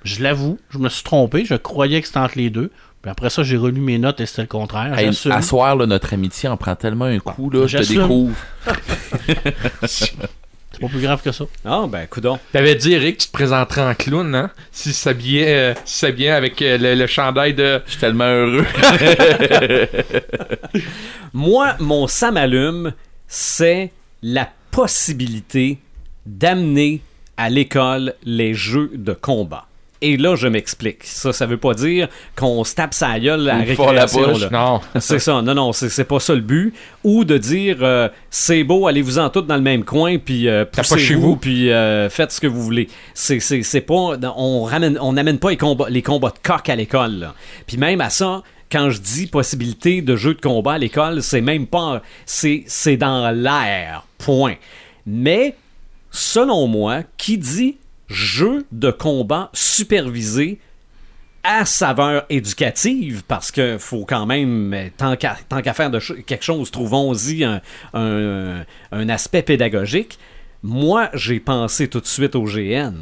Je 0.05 0.23
l'avoue, 0.23 0.59
je 0.71 0.79
me 0.79 0.89
suis 0.89 1.03
trompé. 1.03 1.45
Je 1.45 1.55
croyais 1.55 2.01
que 2.01 2.07
c'était 2.07 2.21
entre 2.21 2.39
les 2.39 2.51
deux. 2.51 2.71
Puis 3.03 3.11
après 3.11 3.31
ça, 3.31 3.43
j'ai 3.43 3.57
relu 3.57 3.81
mes 3.81 3.99
notes 3.99 4.21
et 4.21 4.27
c'était 4.27 4.43
le 4.43 4.49
contraire. 4.49 4.97
Hey, 4.99 5.11
à 5.31 5.43
soir, 5.43 5.77
là, 5.77 5.87
notre 5.87 6.13
amitié 6.13 6.49
en 6.49 6.57
prend 6.57 6.75
tellement 6.75 7.05
un 7.05 7.19
coup, 7.19 7.51
là, 7.51 7.67
je 7.67 7.79
te 7.79 7.89
découvre. 7.89 8.35
C'est 10.77 10.83
pas 10.83 10.89
plus 10.89 11.01
grave 11.01 11.23
que 11.23 11.33
ça. 11.33 11.47
Ah, 11.65 11.87
ben, 11.89 12.07
coudon. 12.07 12.39
T'avais 12.53 12.75
dit, 12.75 12.93
Eric, 12.93 13.17
tu 13.17 13.29
te 13.29 13.33
présenterais 13.33 13.81
en 13.81 13.95
clown, 13.95 14.35
hein? 14.35 14.51
Si 14.73 14.93
s'habillait 14.93 15.55
euh, 15.55 15.75
si 15.87 16.01
s'habillait 16.01 16.33
avec 16.33 16.61
euh, 16.61 16.77
le, 16.77 16.95
le 16.95 17.07
chandail 17.07 17.55
de. 17.55 17.81
Je 17.87 17.93
suis 17.93 18.01
tellement 18.01 18.27
heureux. 18.27 18.67
Moi, 21.33 21.77
mon 21.81 22.07
ça 22.07 22.31
m'allume, 22.31 22.93
c'est 23.27 23.91
la 24.23 24.51
possibilité 24.71 25.79
d'amener 26.27 27.01
à 27.39 27.49
l'école 27.49 28.13
les 28.25 28.53
jeux 28.53 28.91
de 28.95 29.15
combat. 29.15 29.67
Et 30.03 30.17
là, 30.17 30.37
je 30.37 30.47
m'explique. 30.47 31.05
Ça, 31.05 31.33
ça 31.33 31.47
veut 31.47 31.57
pas 31.57 31.73
dire 31.75 32.09
qu'on 32.37 32.65
se 32.65 32.75
tape 32.75 32.93
sa 32.93 33.19
gueule 33.19 33.49
à 33.49 33.59
la 33.59 33.59
la 33.59 33.65
récréation. 33.65 34.37
là. 34.39 34.49
Non. 34.51 34.81
C'est 35.01 35.19
ça, 35.19 35.41
non, 35.43 35.55
non, 35.55 35.73
c'est 35.73 36.05
pas 36.05 36.21
ça 36.21 36.35
le 36.35 36.41
but. 36.41 36.75
Ou 37.05 37.25
de 37.25 37.39
dire, 37.39 37.79
euh, 37.83 38.09
c'est 38.31 38.65
beau, 38.65 38.87
allez-vous-en 38.87 39.31
tous 39.31 39.43
dans 39.43 39.57
le 39.57 39.63
même 39.63 39.85
coin, 39.85 40.19
puis 40.19 40.49
euh, 40.49 40.65
T'as 40.65 40.83
pas 40.83 40.83
chez 40.83 40.95
poussez-vous, 40.97 41.21
vous. 41.21 41.37
puis 41.37 41.71
euh, 41.71 42.11
faites 42.11 42.33
ce 42.33 42.41
que 42.41 42.47
vous 42.47 42.63
voulez. 42.63 42.89
C'est 43.15 43.81
pas, 43.81 44.17
on 44.37 44.65
ramène, 44.65 44.99
on 45.01 45.13
n'amène 45.13 45.39
pas 45.39 45.51
les 45.51 45.57
combats, 45.57 45.89
les 45.89 46.03
combats 46.03 46.31
de 46.31 46.39
coq 46.47 46.69
à 46.69 46.77
l'école. 46.77 47.31
Puis 47.67 47.77
même 47.77 48.01
à 48.01 48.11
ça, 48.11 48.43
quand 48.71 48.91
je 48.91 49.01
dis 49.01 49.27
possibilité 49.29 50.03
de 50.03 50.17
jeu 50.17 50.35
de 50.35 50.41
combat 50.41 50.73
à 50.75 50.79
l'école, 50.79 51.23
c'est 51.23 51.41
même 51.41 51.67
pas, 51.67 52.03
c'est 52.27 52.65
c'est 52.67 52.97
dans 52.97 53.31
l'air, 53.31 54.07
point. 54.19 54.55
Mais 55.07 55.55
selon 56.11 56.67
moi, 56.67 57.03
qui 57.17 57.39
dit 57.39 57.77
jeu 58.09 58.67
de 58.73 58.91
combat 58.91 59.51
supervisé 59.53 60.59
à 61.43 61.65
saveur 61.65 62.25
éducative, 62.29 63.23
parce 63.29 63.53
que 63.53 63.79
faut 63.79 64.05
quand 64.05 64.27
même, 64.27 64.75
tant 64.97 65.15
qu'à 65.17 65.37
tant 65.49 65.63
qu'à 65.63 65.75
faire 65.75 65.91
de 65.91 66.01
ch- 66.01 66.25
quelque 66.27 66.45
chose, 66.45 66.71
trouvons-y 66.73 67.45
un, 67.45 67.61
un- 67.95 68.65
un 68.91 69.09
aspect 69.09 69.43
pédagogique. 69.43 70.19
Moi, 70.65 71.09
j'ai 71.15 71.39
pensé 71.39 71.87
tout 71.89 72.01
de 72.01 72.07
suite 72.07 72.35
au 72.35 72.43
GN. 72.45 72.95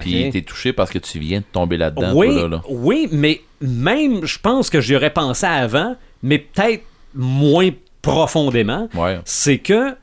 Puis 0.00 0.30
t'es 0.32 0.42
touché 0.42 0.72
parce 0.72 0.90
que 0.90 0.98
tu 0.98 1.18
viens 1.20 1.40
de 1.40 1.44
tomber 1.52 1.76
là-dedans, 1.76 2.12
oui, 2.14 2.28
toi, 2.28 2.42
là, 2.42 2.48
là. 2.48 2.62
oui, 2.68 3.08
mais 3.12 3.42
même, 3.60 4.24
je 4.24 4.38
pense 4.38 4.70
que 4.70 4.80
j'y 4.80 4.96
aurais 4.96 5.12
pensé 5.12 5.44
avant, 5.46 5.94
mais 6.22 6.38
peut-être 6.38 6.82
moins 7.14 7.68
profondément. 8.00 8.88
Ouais. 8.94 9.20
C'est 9.26 9.58
que 9.58 9.94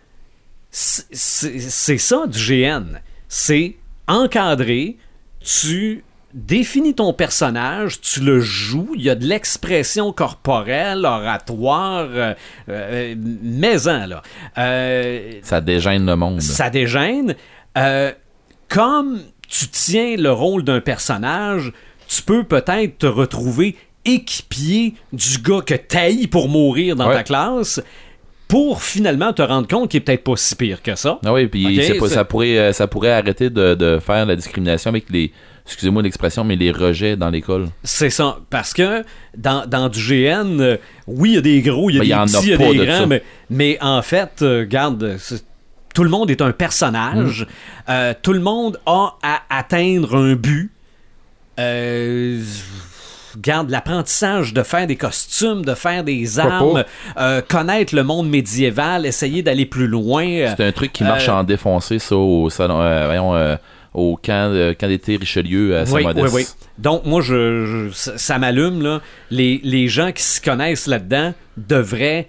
c'est 0.72 1.08
c'est 1.60 1.98
ça 1.98 2.26
du 2.28 2.38
GN. 2.40 3.00
C'est 3.28 3.76
encadré, 4.10 4.98
tu 5.40 6.04
définis 6.34 6.94
ton 6.94 7.14
personnage, 7.14 8.02
tu 8.02 8.20
le 8.20 8.40
joues, 8.40 8.92
il 8.96 9.02
y 9.02 9.10
a 9.10 9.16
de 9.16 9.26
l'expression 9.26 10.12
corporelle, 10.12 11.06
oratoire, 11.06 12.08
euh, 12.12 12.34
euh, 12.70 13.16
maison, 13.18 14.06
là. 14.06 14.22
Euh, 14.58 15.40
Ça 15.42 15.62
dégêne 15.62 16.06
le 16.06 16.16
monde. 16.16 16.42
ça 16.42 16.70
dégêne. 16.70 17.36
Euh, 17.78 18.12
comme 18.68 19.22
tu 19.48 19.68
tiens 19.70 20.16
le 20.18 20.32
rôle 20.32 20.64
d'un 20.64 20.82
personnage, 20.82 21.72
tu 22.08 22.22
peux 22.22 22.44
peut-être 22.44 23.00
te 23.00 23.08
retrouver 23.08 23.76
équipier 24.06 24.94
du 25.14 25.40
gars 25.40 25.62
que 25.66 25.74
t'haïs 25.74 26.28
pour 26.28 26.48
mourir 26.50 26.96
dans 26.96 27.08
Ouais. 27.10 27.16
ta 27.16 27.24
classe 27.24 27.82
pour 28.50 28.82
finalement 28.82 29.32
te 29.32 29.42
rendre 29.42 29.68
compte 29.68 29.92
qu'il 29.92 30.00
est 30.00 30.04
peut-être 30.04 30.24
pas 30.26 30.36
si 30.36 30.56
pire 30.56 30.82
que 30.82 30.96
ça. 30.96 31.20
Ah 31.24 31.32
oui, 31.32 31.48
puis 31.48 31.82
ça, 32.10 32.26
pourrait, 32.26 32.58
euh, 32.58 32.74
ça 32.74 32.88
pourrait 32.88 33.12
arrêter 33.14 33.50
de, 33.50 33.76
de 33.76 34.00
faire 34.00 34.26
la 34.26 34.36
discrimination 34.36 34.90
avec 34.90 35.06
les, 35.10 35.32
excusez-moi 35.68 36.02
l'expression, 36.02 36.44
mais 36.44 36.56
les 36.56 36.72
rejets 36.72 37.16
dans 37.16 37.30
l'école. 37.30 37.68
C'est 37.84 38.10
ça. 38.10 38.40
Parce 38.50 38.74
que 38.74 39.04
dans, 39.38 39.68
dans 39.68 39.88
du 39.88 40.00
GN, 40.00 40.60
euh, 40.60 40.78
oui, 41.06 41.30
il 41.30 41.36
y 41.36 41.38
a 41.38 41.42
des 41.42 41.62
gros, 41.62 41.92
il 41.92 41.98
y 41.98 42.12
a 42.12 42.18
Ben, 42.18 42.26
des 42.26 42.32
petits, 42.32 42.46
il 42.46 42.50
y 42.50 42.54
a 42.54 42.58
des 42.58 42.78
de 42.80 42.86
grands, 42.86 43.08
mais, 43.08 43.24
mais 43.52 43.78
en 43.82 44.02
fait, 44.02 44.42
euh, 44.42 44.66
garde, 44.68 45.18
tout 45.94 46.04
le 46.04 46.10
monde 46.10 46.32
est 46.32 46.42
un 46.42 46.52
personnage. 46.52 47.42
Mm. 47.42 47.92
Euh, 47.92 48.14
tout 48.20 48.34
le 48.34 48.40
monde 48.40 48.80
a 48.88 49.16
à 49.22 49.42
atteindre 49.50 50.16
un 50.16 50.34
but. 50.34 50.72
Euh, 51.60 52.42
Garde 53.38 53.70
l'apprentissage 53.70 54.54
de 54.54 54.64
faire 54.64 54.88
des 54.88 54.96
costumes, 54.96 55.64
de 55.64 55.74
faire 55.76 56.04
des 56.04 56.40
armes, 56.40 56.84
euh, 57.18 57.42
connaître 57.48 57.96
le 57.96 58.04
monde 58.04 58.30
médiéval, 58.30 59.06
essayer 59.06 59.42
d'aller 59.44 59.66
plus 59.66 59.88
loin. 59.88 60.26
euh, 60.26 60.54
C'est 60.58 60.66
un 60.66 60.72
truc 60.72 60.92
qui 60.94 61.04
marche 61.04 61.30
Euh, 61.30 61.34
en 61.34 61.44
défoncé, 61.44 62.00
ça, 62.00 62.16
au 62.16 62.50
salon, 62.50 62.82
euh, 62.82 63.06
voyons, 63.06 63.36
euh, 63.36 63.56
au 63.94 64.16
camp, 64.18 64.54
de- 64.54 64.76
camp 64.80 64.88
d'été 64.88 65.16
Richelieu 65.18 65.78
à 65.78 65.82
Oui, 65.84 66.04
Saint-Modeste. 66.04 66.34
oui, 66.36 66.42
oui. 66.48 66.66
Donc, 66.78 67.06
moi, 67.06 67.22
je, 67.22 67.88
je- 67.92 68.12
ça, 68.18 68.38
m'allume. 68.38 68.82
Là. 68.82 69.02
Les, 69.32 69.60
les 69.64 69.88
gens 69.88 70.12
qui 70.12 70.24
se 70.24 70.42
connaissent 70.42 70.88
là-dedans 70.88 71.34
devraient 71.58 72.28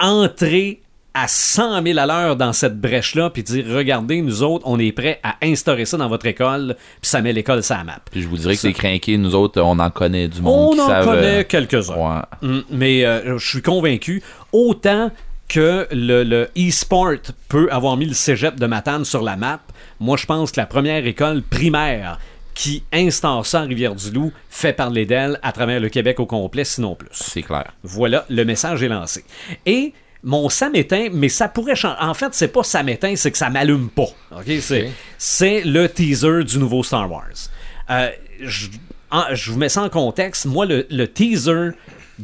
entrer 0.00 0.81
à 1.14 1.28
100 1.28 1.82
000 1.82 1.98
à 1.98 2.06
l'heure 2.06 2.36
dans 2.36 2.52
cette 2.52 2.80
brèche-là, 2.80 3.30
puis 3.30 3.42
dire 3.42 3.64
regardez, 3.68 4.22
nous 4.22 4.42
autres, 4.42 4.64
on 4.66 4.78
est 4.78 4.92
prêts 4.92 5.20
à 5.22 5.36
instaurer 5.42 5.84
ça 5.84 5.96
dans 5.96 6.08
votre 6.08 6.26
école, 6.26 6.76
puis 7.00 7.10
ça 7.10 7.20
met 7.20 7.32
l'école 7.32 7.62
sur 7.62 7.76
la 7.76 7.84
map. 7.84 7.98
Puis 8.10 8.22
je 8.22 8.28
vous 8.28 8.36
dirais 8.38 8.56
que 8.56 8.66
les 8.66 8.72
crinqués, 8.72 9.18
nous 9.18 9.34
autres, 9.34 9.60
on 9.60 9.78
en 9.78 9.90
connaît 9.90 10.28
du 10.28 10.40
monde 10.40 10.70
On 10.70 10.74
qui 10.74 10.80
en 10.80 10.86
savent, 10.86 11.04
connaît 11.04 11.40
euh, 11.40 11.44
quelques-uns. 11.46 11.94
ouais. 11.96 12.48
Mm, 12.48 12.60
mais 12.70 13.04
euh, 13.04 13.38
je 13.38 13.46
suis 13.46 13.62
convaincu, 13.62 14.22
autant 14.52 15.10
que 15.48 15.86
le, 15.92 16.24
le 16.24 16.48
e-sport 16.56 17.12
peut 17.48 17.68
avoir 17.70 17.96
mis 17.98 18.06
le 18.06 18.14
cégep 18.14 18.58
de 18.58 18.66
Matane 18.66 19.04
sur 19.04 19.22
la 19.22 19.36
map, 19.36 19.60
moi 20.00 20.16
je 20.16 20.24
pense 20.24 20.50
que 20.50 20.60
la 20.60 20.66
première 20.66 21.06
école 21.06 21.42
primaire 21.42 22.18
qui 22.54 22.84
instaure 22.92 23.46
ça 23.46 23.62
en 23.62 23.66
Rivière-du-Loup 23.66 24.32
fait 24.50 24.72
parler 24.72 25.06
d'elle 25.06 25.38
à 25.42 25.52
travers 25.52 25.80
le 25.80 25.88
Québec 25.88 26.20
au 26.20 26.26
complet, 26.26 26.64
sinon 26.64 26.94
plus. 26.94 27.08
C'est 27.12 27.42
clair. 27.42 27.72
Voilà, 27.82 28.24
le 28.28 28.44
message 28.44 28.82
est 28.82 28.88
lancé. 28.88 29.24
Et 29.66 29.92
mon 30.24 30.48
ça 30.48 30.68
m'éteint, 30.70 31.08
mais 31.12 31.28
ça 31.28 31.48
pourrait 31.48 31.74
changer. 31.76 31.96
En 32.00 32.14
fait, 32.14 32.28
c'est 32.32 32.48
pas 32.48 32.62
ça 32.62 32.82
m'éteint, 32.82 33.14
c'est 33.16 33.30
que 33.30 33.38
ça 33.38 33.50
m'allume 33.50 33.88
pas. 33.90 34.08
Ok, 34.36 34.50
c'est 35.18 35.62
le 35.64 35.88
teaser 35.88 36.44
du 36.44 36.58
nouveau 36.58 36.82
Star 36.82 37.10
Wars. 37.10 37.26
Euh, 37.90 38.08
je, 38.40 38.68
en- 39.10 39.34
je 39.34 39.50
vous 39.50 39.58
mets 39.58 39.68
ça 39.68 39.82
en 39.82 39.88
contexte. 39.88 40.46
Moi, 40.46 40.66
le, 40.66 40.86
le 40.90 41.08
teaser 41.08 41.70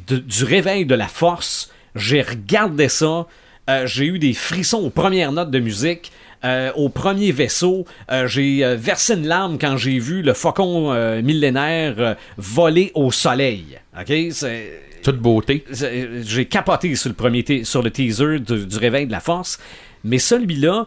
de- 0.06 0.18
du 0.18 0.44
réveil 0.44 0.86
de 0.86 0.94
la 0.94 1.08
Force, 1.08 1.70
j'ai 1.94 2.22
regardé 2.22 2.88
ça. 2.88 3.26
euh, 3.68 3.86
j'ai 3.86 4.06
eu 4.06 4.18
des 4.18 4.32
frissons 4.32 4.78
aux 4.78 4.90
premières 4.90 5.32
notes 5.32 5.50
de 5.50 5.58
musique. 5.58 6.12
euh, 6.44 6.70
au 6.76 6.88
premier 6.88 7.32
vaisseau, 7.32 7.84
Euh, 8.12 8.28
j'ai 8.28 8.64
euh, 8.64 8.76
versé 8.76 9.14
une 9.14 9.26
larme 9.26 9.58
quand 9.58 9.76
j'ai 9.76 9.98
vu 9.98 10.22
le 10.22 10.34
faucon 10.34 10.92
millénaire 11.20 12.14
voler 12.36 12.92
au 12.94 13.10
soleil. 13.10 13.78
Ok, 14.00 14.12
c'est 14.30 14.70
Toute 15.02 15.18
beauté. 15.18 15.64
j'ai 15.70 16.22
j'ai 16.24 16.44
capoté 16.46 16.94
sur 16.96 17.08
le 17.10 17.14
premier 17.14 17.42
te- 17.44 17.64
sur 17.64 17.82
le 17.82 17.90
teaser 17.90 18.38
du, 18.40 18.66
du 18.66 18.76
réveil 18.76 19.06
de 19.06 19.12
la 19.12 19.20
force 19.20 19.58
mais 20.04 20.18
celui-là 20.18 20.86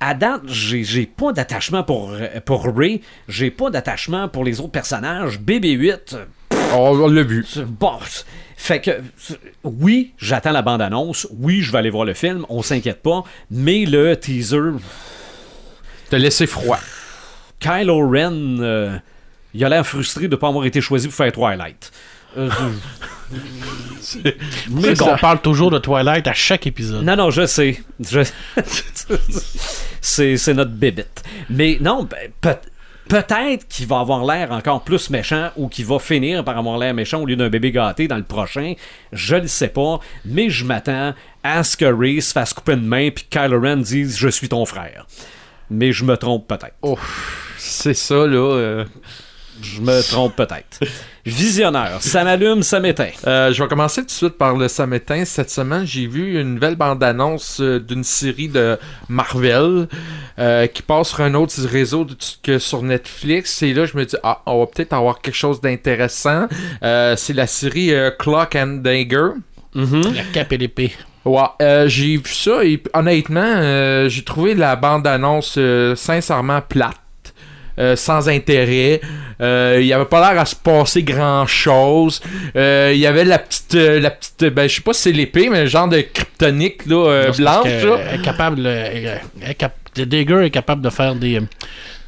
à 0.00 0.14
date 0.14 0.42
j'ai 0.46 1.06
pas 1.06 1.32
d'attachement 1.32 1.82
pour 1.82 2.12
pour 2.44 2.64
Ray 2.76 3.00
j'ai 3.28 3.50
pas 3.50 3.70
d'attachement 3.70 4.28
pour 4.28 4.44
les 4.44 4.60
autres 4.60 4.72
personnages 4.72 5.38
BB8 5.40 6.14
euh, 6.14 6.24
On, 6.74 7.08
l'a 7.08 7.22
vu. 7.22 7.44
bon 7.66 7.98
fait 8.56 8.80
que 8.80 8.90
oui 9.64 10.12
j'attends 10.18 10.52
la 10.52 10.62
bande 10.62 10.82
annonce 10.82 11.26
oui 11.38 11.60
je 11.62 11.70
vais 11.72 11.78
aller 11.78 11.90
voir 11.90 12.04
le 12.04 12.14
film 12.14 12.46
on 12.48 12.62
s'inquiète 12.62 13.02
pas 13.02 13.24
mais 13.50 13.84
le 13.86 14.16
teaser 14.16 14.72
T'as 16.10 16.18
laissé 16.18 16.46
froid. 16.48 16.78
Kylo 17.60 18.08
Ren 18.10 18.58
euh, 18.60 18.96
il 19.54 19.64
a 19.64 19.68
l'air 19.68 19.86
frustré 19.86 20.26
de 20.28 20.34
pas 20.36 20.48
avoir 20.48 20.64
été 20.64 20.80
choisi 20.80 21.06
pour 21.08 21.16
faire 21.16 21.30
Twilight 21.32 21.92
Euh, 22.36 22.48
Mais 24.70 24.94
qu'on 24.94 25.16
parle 25.16 25.40
toujours 25.40 25.70
de 25.70 25.78
Twilight 25.78 26.26
à 26.26 26.32
chaque 26.32 26.66
épisode. 26.66 27.04
Non, 27.04 27.16
non, 27.16 27.30
je 27.30 27.46
sais. 27.46 27.80
Je- 28.00 28.22
c'est, 30.00 30.54
notre 30.54 30.70
bébite. 30.72 31.22
Mais 31.48 31.78
non, 31.80 32.04
ben, 32.04 32.30
peut- 32.40 32.56
peut-être 33.08 33.66
qu'il 33.68 33.86
va 33.86 34.00
avoir 34.00 34.24
l'air 34.24 34.50
encore 34.52 34.82
plus 34.82 35.10
méchant 35.10 35.50
ou 35.56 35.68
qu'il 35.68 35.84
va 35.86 35.98
finir 35.98 36.44
par 36.44 36.56
avoir 36.58 36.78
l'air 36.78 36.94
méchant 36.94 37.20
au 37.22 37.26
lieu 37.26 37.36
d'un 37.36 37.48
bébé 37.48 37.70
gâté 37.70 38.08
dans 38.08 38.16
le 38.16 38.24
prochain. 38.24 38.74
Je 39.12 39.36
le 39.36 39.46
sais 39.48 39.68
pas, 39.68 40.00
mais 40.24 40.48
je 40.50 40.64
m'attends 40.64 41.14
à 41.42 41.62
ce 41.62 41.76
que 41.76 41.84
Ray 41.86 42.20
se 42.22 42.32
fasse 42.32 42.52
couper 42.54 42.72
une 42.72 42.86
main 42.86 43.10
puis 43.10 43.26
Kylo 43.28 43.60
Ren 43.60 43.76
dise 43.78 44.16
«Je 44.18 44.28
suis 44.28 44.48
ton 44.48 44.64
frère». 44.66 45.06
mais 45.70 45.92
je 45.92 46.04
me 46.04 46.16
trompe 46.16 46.48
peut-être. 46.48 46.74
C'est 47.58 47.94
ça, 47.94 48.26
là. 48.26 48.36
euh. 48.56 48.84
Je 49.62 49.80
me 49.80 50.02
trompe 50.02 50.36
peut-être. 50.36 50.80
Visionneur, 51.26 52.00
ça 52.00 52.24
m'allume, 52.24 52.62
ça 52.62 52.80
m'éteint. 52.80 53.10
Euh, 53.26 53.52
je 53.52 53.62
vais 53.62 53.68
commencer 53.68 54.00
tout 54.00 54.06
de 54.06 54.10
suite 54.10 54.38
par 54.38 54.56
le 54.56 54.68
samétain. 54.68 55.24
Cette 55.24 55.50
semaine, 55.50 55.86
j'ai 55.86 56.06
vu 56.06 56.40
une 56.40 56.54
nouvelle 56.54 56.76
bande-annonce 56.76 57.60
euh, 57.60 57.78
d'une 57.78 58.04
série 58.04 58.48
de 58.48 58.78
Marvel 59.08 59.86
euh, 60.38 60.66
qui 60.66 60.82
passe 60.82 61.08
sur 61.10 61.20
un 61.20 61.34
autre 61.34 61.54
réseau 61.66 62.06
que 62.42 62.58
sur 62.58 62.82
Netflix. 62.82 63.62
Et 63.62 63.74
là, 63.74 63.84
je 63.84 63.96
me 63.96 64.04
dis, 64.06 64.16
ah, 64.22 64.40
on 64.46 64.60
va 64.60 64.66
peut-être 64.66 64.94
avoir 64.94 65.20
quelque 65.20 65.36
chose 65.36 65.60
d'intéressant. 65.60 66.46
Euh, 66.82 67.14
c'est 67.16 67.34
la 67.34 67.46
série 67.46 67.92
euh, 67.92 68.10
Clock 68.10 68.56
and 68.56 68.78
Dagger. 68.82 69.28
La 69.74 70.24
cape 70.32 70.52
et 70.52 70.58
l'épée. 70.58 70.92
Ouais, 71.24 71.42
euh, 71.60 71.86
j'ai 71.86 72.16
vu 72.16 72.32
ça 72.32 72.64
et 72.64 72.82
honnêtement, 72.94 73.40
euh, 73.44 74.08
j'ai 74.08 74.22
trouvé 74.24 74.54
la 74.54 74.74
bande-annonce 74.74 75.56
euh, 75.58 75.94
sincèrement 75.94 76.62
plate. 76.66 76.96
Euh, 77.80 77.96
sans 77.96 78.28
intérêt, 78.28 79.00
Euh, 79.42 79.78
il 79.82 79.90
avait 79.94 80.04
pas 80.04 80.20
l'air 80.20 80.38
à 80.38 80.44
se 80.44 80.54
passer 80.54 81.02
grand 81.02 81.46
chose. 81.46 82.20
il 82.54 82.98
y 82.98 83.06
avait 83.06 83.24
la 83.24 83.38
petite, 83.38 83.74
euh, 83.74 83.98
la 83.98 84.10
petite, 84.10 84.44
ben 84.52 84.68
je 84.68 84.74
sais 84.76 84.82
pas 84.82 84.92
si 84.92 85.00
c'est 85.00 85.12
l'épée, 85.12 85.48
mais 85.50 85.62
le 85.62 85.66
genre 85.66 85.88
de 85.88 86.02
kryptonique 86.02 86.84
là, 86.84 86.96
euh, 87.08 87.30
que, 87.32 87.36
blanche. 87.38 87.62
euh, 87.66 87.86
là. 87.96 88.02
elle 88.12 88.20
est 88.20 88.22
capable, 88.22 88.66
euh, 88.66 89.16
elle 89.40 89.50
est 89.50 89.54
cap- 89.54 89.72
The 89.94 90.02
Dagger 90.02 90.44
est 90.44 90.50
capable 90.50 90.82
de 90.82 90.90
faire 90.90 91.14
des, 91.14 91.40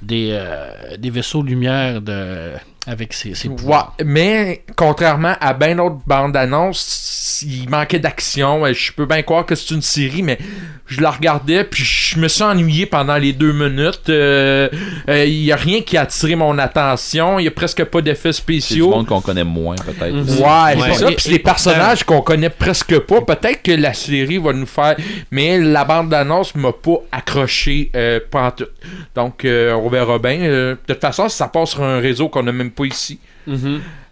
des, 0.03 0.29
euh, 0.33 0.97
des 0.99 1.09
vaisseaux 1.09 1.43
lumière 1.43 2.03
de, 2.03 2.51
avec 2.87 3.13
ses, 3.13 3.35
ses 3.35 3.49
Ouais, 3.49 3.55
pouvoirs. 3.57 3.97
mais 4.05 4.65
contrairement 4.77 5.35
à 5.41 5.55
ben 5.55 5.77
d'autres 5.77 6.01
bandes 6.07 6.37
annonces, 6.37 7.45
il 7.47 7.69
manquait 7.69 8.01
d'action. 8.01 8.65
Je 8.73 8.93
peux 8.93 9.07
bien 9.07 9.23
croire 9.23 9.47
que 9.47 9.55
c'est 9.55 9.73
une 9.75 9.83
série, 9.83 10.23
mais 10.23 10.39
je 10.87 11.01
la 11.01 11.11
regardais 11.13 11.63
puis 11.65 11.85
je 11.85 12.19
me 12.19 12.27
suis 12.29 12.43
ennuyé 12.43 12.87
pendant 12.87 13.17
les 13.17 13.33
deux 13.33 13.53
minutes. 13.53 14.09
Euh, 14.09 14.69
euh, 15.09 15.25
Il 15.25 15.45
y 15.45 15.53
a 15.53 15.57
rien 15.57 15.81
qui 15.83 15.97
a 15.97 16.03
attiré 16.03 16.35
mon 16.35 16.59
attention. 16.59 17.39
Il 17.39 17.45
y 17.45 17.49
a 17.49 17.53
presque 17.53 17.85
pas 17.85 18.01
d'effets 18.03 18.33
C'est 18.33 18.45
du 18.47 18.61
spéciaux. 18.61 18.91
monde 18.91 19.07
qu'on 19.07 19.21
connaît 19.21 19.45
moins, 19.45 19.77
peut-être. 19.77 20.13
Ouais, 20.41 20.83
Ouais. 20.83 20.89
c'est 20.95 20.99
ça. 20.99 21.07
Puis 21.13 21.31
les 21.31 21.39
personnages 21.39 22.03
qu'on 22.05 22.21
connaît 22.21 22.51
presque 22.51 22.99
pas. 22.99 23.21
Peut-être 23.21 23.63
que 23.63 23.73
la 23.73 23.95
série 23.95 24.39
va 24.39 24.53
nous 24.53 24.67
faire. 24.67 24.97
Mais 25.31 25.59
la 25.61 25.85
bande 25.85 26.09
d'annonce 26.09 26.55
m'a 26.57 26.73
pas 26.73 26.97
accroché 27.13 27.91
euh, 27.95 28.19
pas 28.31 28.47
en 28.47 28.51
tout. 28.51 28.67
Donc, 29.15 29.45
euh, 29.45 29.73
on 29.75 29.89
verra 29.89 30.19
bien. 30.19 30.41
Euh, 30.41 30.75
de 30.89 30.93
toute 30.95 31.01
façon, 31.01 31.29
ça 31.29 31.47
passe 31.49 31.71
sur 31.71 31.83
un 31.85 32.01
réseau 32.01 32.29
qu'on 32.29 32.43
n'a 32.43 32.53
même 32.53 32.72
pas 32.73 32.85
ici. 32.85 33.19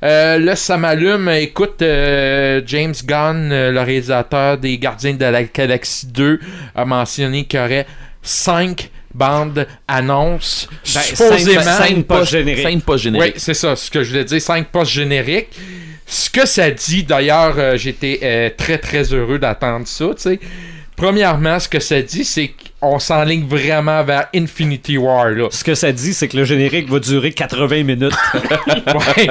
Euh, 0.03 0.39
là, 0.39 0.57
ça 0.57 0.77
m'allume. 0.77 1.29
Écoute, 1.29 1.83
euh, 1.83 2.61
James 2.67 2.95
Gunn, 3.05 3.51
euh, 3.53 3.71
le 3.71 3.81
réalisateur 3.81 4.59
des 4.59 4.79
Gardiens 4.79 5.15
de 5.15 5.25
la 5.25 5.45
Galaxie 5.45 6.07
2, 6.07 6.41
a 6.75 6.85
mentionné 6.85 7.45
qu'il 7.45 7.61
y 7.61 7.63
aurait 7.63 7.87
5 8.23 8.91
bandes 9.15 9.67
annonces. 9.89 10.69
Ben, 10.95 11.01
supposément. 11.01 11.63
scène- 11.63 11.87
scène 11.87 12.05
Pas- 12.05 12.19
post-générique. 12.19 12.63
Scène 12.67 12.81
pas 12.81 12.95
Oui, 12.95 13.33
c'est 13.37 13.55
ça, 13.55 13.77
ce 13.77 13.91
que 13.91 14.03
je 14.03 14.11
voulais 14.11 14.25
dire, 14.25 14.41
5 14.41 14.69
postes 14.69 14.93
génériques. 14.93 15.49
Ce 16.07 16.29
que 16.31 16.47
ça 16.47 16.71
dit, 16.71 17.05
d'ailleurs, 17.05 17.55
euh, 17.59 17.77
j'étais 17.77 18.19
euh, 18.23 18.51
très 18.57 18.79
très 18.79 19.03
heureux 19.13 19.39
d'attendre 19.39 19.87
ça, 19.87 20.07
tu 20.17 20.23
sais. 20.23 20.41
Premièrement, 20.97 21.59
ce 21.61 21.69
que 21.69 21.79
ça 21.81 22.03
dit, 22.03 22.25
c'est 22.25 22.53
qu'on 22.81 22.99
s'enligne 22.99 23.47
vraiment 23.47 24.03
vers 24.05 24.29
Infinity 24.35 24.97
War, 24.97 25.29
là. 25.31 25.49
Ce 25.51 25.63
que 25.63 25.75
ça 25.75 25.93
dit, 25.93 26.15
c'est 26.15 26.29
que 26.29 26.37
le 26.37 26.45
générique 26.45 26.89
va 26.91 26.99
durer 26.99 27.33
80 27.33 27.83
minutes. 27.85 28.15
Ouais. 28.87 29.29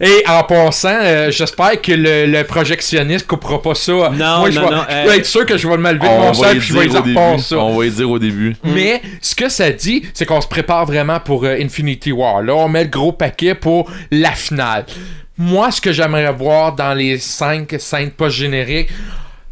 Et 0.00 0.24
en 0.28 0.42
passant, 0.44 0.98
euh, 1.00 1.30
j'espère 1.30 1.80
que 1.80 1.92
le, 1.92 2.26
le 2.26 2.44
projectionniste 2.44 3.26
coupera 3.26 3.60
pas 3.62 3.74
ça. 3.74 3.92
Non, 3.92 4.38
Moi, 4.40 4.50
je 4.50 4.60
non, 4.60 4.68
vais, 4.68 4.74
non, 4.76 4.82
je 4.88 4.94
euh, 4.94 5.12
être 5.14 5.26
sûr 5.26 5.46
que 5.46 5.56
je 5.56 5.66
vais 5.68 5.76
me 5.76 5.92
lever 5.92 6.06
de 6.06 6.12
On 6.12 6.18
mon 6.20 6.32
va 6.32 6.34
sol 6.34 6.56
y 6.56 6.58
puis 6.58 6.68
je 6.68 6.74
vais 6.74 6.86
dire 6.88 7.02
début. 7.02 7.38
ça. 7.40 7.56
On 7.58 7.76
va 7.78 7.86
y 7.86 7.90
dire 7.90 8.10
au 8.10 8.18
début. 8.18 8.56
Mais 8.64 9.00
ce 9.20 9.34
que 9.34 9.48
ça 9.48 9.70
dit, 9.70 10.02
c'est 10.14 10.26
qu'on 10.26 10.40
se 10.40 10.48
prépare 10.48 10.84
vraiment 10.86 11.20
pour 11.20 11.44
euh, 11.44 11.56
Infinity 11.60 12.12
War. 12.12 12.42
Là, 12.42 12.54
on 12.54 12.68
met 12.68 12.84
le 12.84 12.90
gros 12.90 13.12
paquet 13.12 13.54
pour 13.54 13.90
la 14.10 14.32
finale. 14.32 14.84
Moi, 15.36 15.70
ce 15.70 15.80
que 15.80 15.92
j'aimerais 15.92 16.32
voir 16.32 16.74
dans 16.74 16.94
les 16.94 17.18
5 17.18 17.74
scènes 17.78 18.10
post-génériques, 18.10 18.90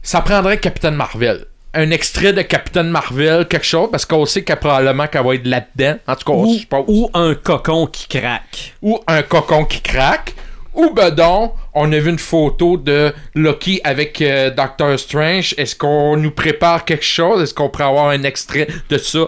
ça 0.03 0.21
prendrait 0.21 0.59
Captain 0.59 0.91
Marvel. 0.93 1.45
Un 1.75 1.91
extrait 1.91 2.33
de 2.33 2.41
Captain 2.43 2.85
Marvel, 2.85 3.47
quelque 3.49 3.67
chose, 3.67 3.89
parce 3.91 4.07
qu'on 4.07 4.25
sait 4.25 4.43
qu'elle 4.43 4.59
probablement 4.59 5.07
qu'elle 5.09 5.25
va 5.27 5.35
être 5.35 5.47
là-dedans. 5.47 5.99
En 6.07 6.17
tout 6.17 6.25
cas, 6.25 6.33
ou, 6.39 6.55
je 6.55 6.61
suppose. 6.61 6.85
ou 6.89 7.11
un 7.13 7.35
cocon 7.35 7.87
qui 7.87 8.09
craque. 8.09 8.75
Ou 8.81 8.99
un 9.07 9.23
cocon 9.23 9.65
qui 9.67 9.83
craque. 9.83 10.35
Ou 10.73 10.91
ben 10.91 11.11
donc, 11.11 11.55
on 11.75 11.91
a 11.93 11.99
vu 11.99 12.11
une 12.11 12.19
photo 12.19 12.77
de 12.77 13.13
Loki 13.35 13.81
avec 13.85 14.21
euh, 14.23 14.51
Doctor 14.51 14.99
Strange. 14.99 15.55
Est-ce 15.59 15.75
qu'on 15.77 16.17
nous 16.17 16.31
prépare 16.31 16.85
quelque 16.85 17.05
chose? 17.05 17.43
Est-ce 17.43 17.55
qu'on 17.55 17.69
pourrait 17.69 17.85
avoir 17.89 18.09
un 18.09 18.23
extrait 18.25 18.67
de 18.91 18.99
ça? 18.99 19.27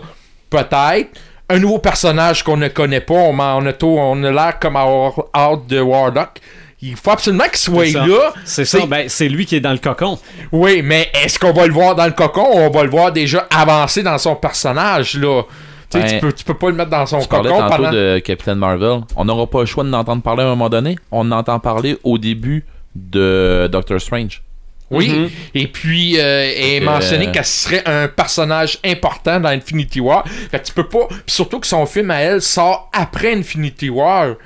Peut-être. 0.51 1.09
Un 1.51 1.59
nouveau 1.59 1.79
personnage 1.79 2.43
qu'on 2.45 2.59
ne 2.59 2.69
connaît 2.69 3.01
pas. 3.01 3.15
On, 3.15 3.39
a- 3.41 3.55
on 3.83 4.25
a, 4.25 4.31
l'air 4.31 4.59
comme 4.59 4.77
avoir 4.77 5.15
hâte 5.35 5.67
de 5.67 5.81
Warlock. 5.81 6.39
Il 6.81 6.95
faut 6.97 7.11
absolument 7.11 7.45
qu'il 7.45 7.57
soit 7.59 7.87
C'est 7.87 7.93
ça. 7.93 8.07
là. 8.07 8.33
C'est 8.45 8.65
ça, 8.65 8.87
ben, 8.87 9.09
c'est 9.09 9.29
lui 9.29 9.47
qui 9.47 9.57
est 9.57 9.61
dans 9.61 9.73
le 9.73 9.79
cocon. 9.79 10.19
Oui, 10.53 10.81
mais 10.83 11.09
est-ce 11.25 11.39
qu'on 11.39 11.53
va 11.53 11.67
le 11.67 11.73
voir 11.73 11.95
dans 11.97 12.07
le 12.07 12.13
cocon 12.13 12.43
ou 12.55 12.59
on 12.59 12.71
va 12.71 12.85
le 12.85 12.91
voir 12.91 13.11
déjà 13.11 13.47
avancer 13.51 14.03
dans 14.05 14.17
son 14.19 14.37
personnage, 14.37 15.15
là? 15.15 15.43
Tu 15.91 15.99
sais, 15.99 16.05
Ben, 16.05 16.13
tu, 16.15 16.21
peux, 16.21 16.33
tu 16.33 16.45
peux 16.45 16.55
pas 16.55 16.69
le 16.69 16.75
mettre 16.77 16.91
dans 16.91 17.05
son 17.07 17.19
Tu 17.21 17.27
parlais 17.29 17.49
cocon 17.51 17.63
tantôt 17.63 17.77
pendant... 17.77 17.93
de 17.93 18.21
Captain 18.25 18.55
Marvel. 18.55 19.01
On 19.17 19.25
n'aura 19.25 19.47
pas 19.49 19.61
le 19.61 19.67
choix 19.67 19.83
de 19.85 19.89
l'entendre 19.91 20.23
parler 20.23 20.43
à 20.43 20.47
un 20.47 20.51
moment 20.51 20.69
donné. 20.69 20.97
On 21.11 21.33
entend 21.33 21.59
parler 21.59 21.97
au 22.05 22.17
début 22.19 22.65
de 22.95 23.69
Doctor 23.73 24.01
Strange. 24.01 24.43
Oui, 24.91 25.09
Mhm. 25.11 25.31
et 25.55 25.67
puis 25.67 26.19
euh, 26.19 26.45
est 26.57 26.81
Euh, 26.81 26.85
mentionné 26.85 27.31
qu'elle 27.31 27.45
serait 27.45 27.83
un 27.87 28.09
personnage 28.09 28.79
important 28.85 29.39
dans 29.41 29.51
Infinity 29.51 30.01
War. 30.01 30.25
Fait 30.51 30.61
que 30.61 30.65
tu 30.67 30.73
peux 30.73 30.89
pas. 30.89 31.07
Puis 31.09 31.19
surtout 31.27 31.61
que 31.61 31.67
son 31.67 31.85
film 31.87 32.11
à 32.11 32.21
elle 32.21 32.41
sort 32.41 32.89
après 32.95 33.35
Infinity 33.35 33.91
War. 33.91 34.37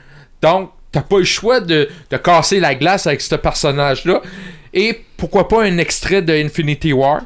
Donc, 0.40 0.70
t'as 0.92 1.00
pas 1.00 1.18
le 1.18 1.24
choix 1.24 1.60
de, 1.60 1.88
de 2.10 2.16
casser 2.16 2.60
la 2.60 2.74
glace 2.74 3.06
avec 3.06 3.20
ce 3.20 3.34
personnage-là. 3.34 4.22
Et 4.74 5.04
pourquoi 5.16 5.48
pas 5.48 5.64
un 5.64 5.78
extrait 5.78 6.22
de 6.22 6.32
Infinity 6.32 6.92
War? 6.92 7.22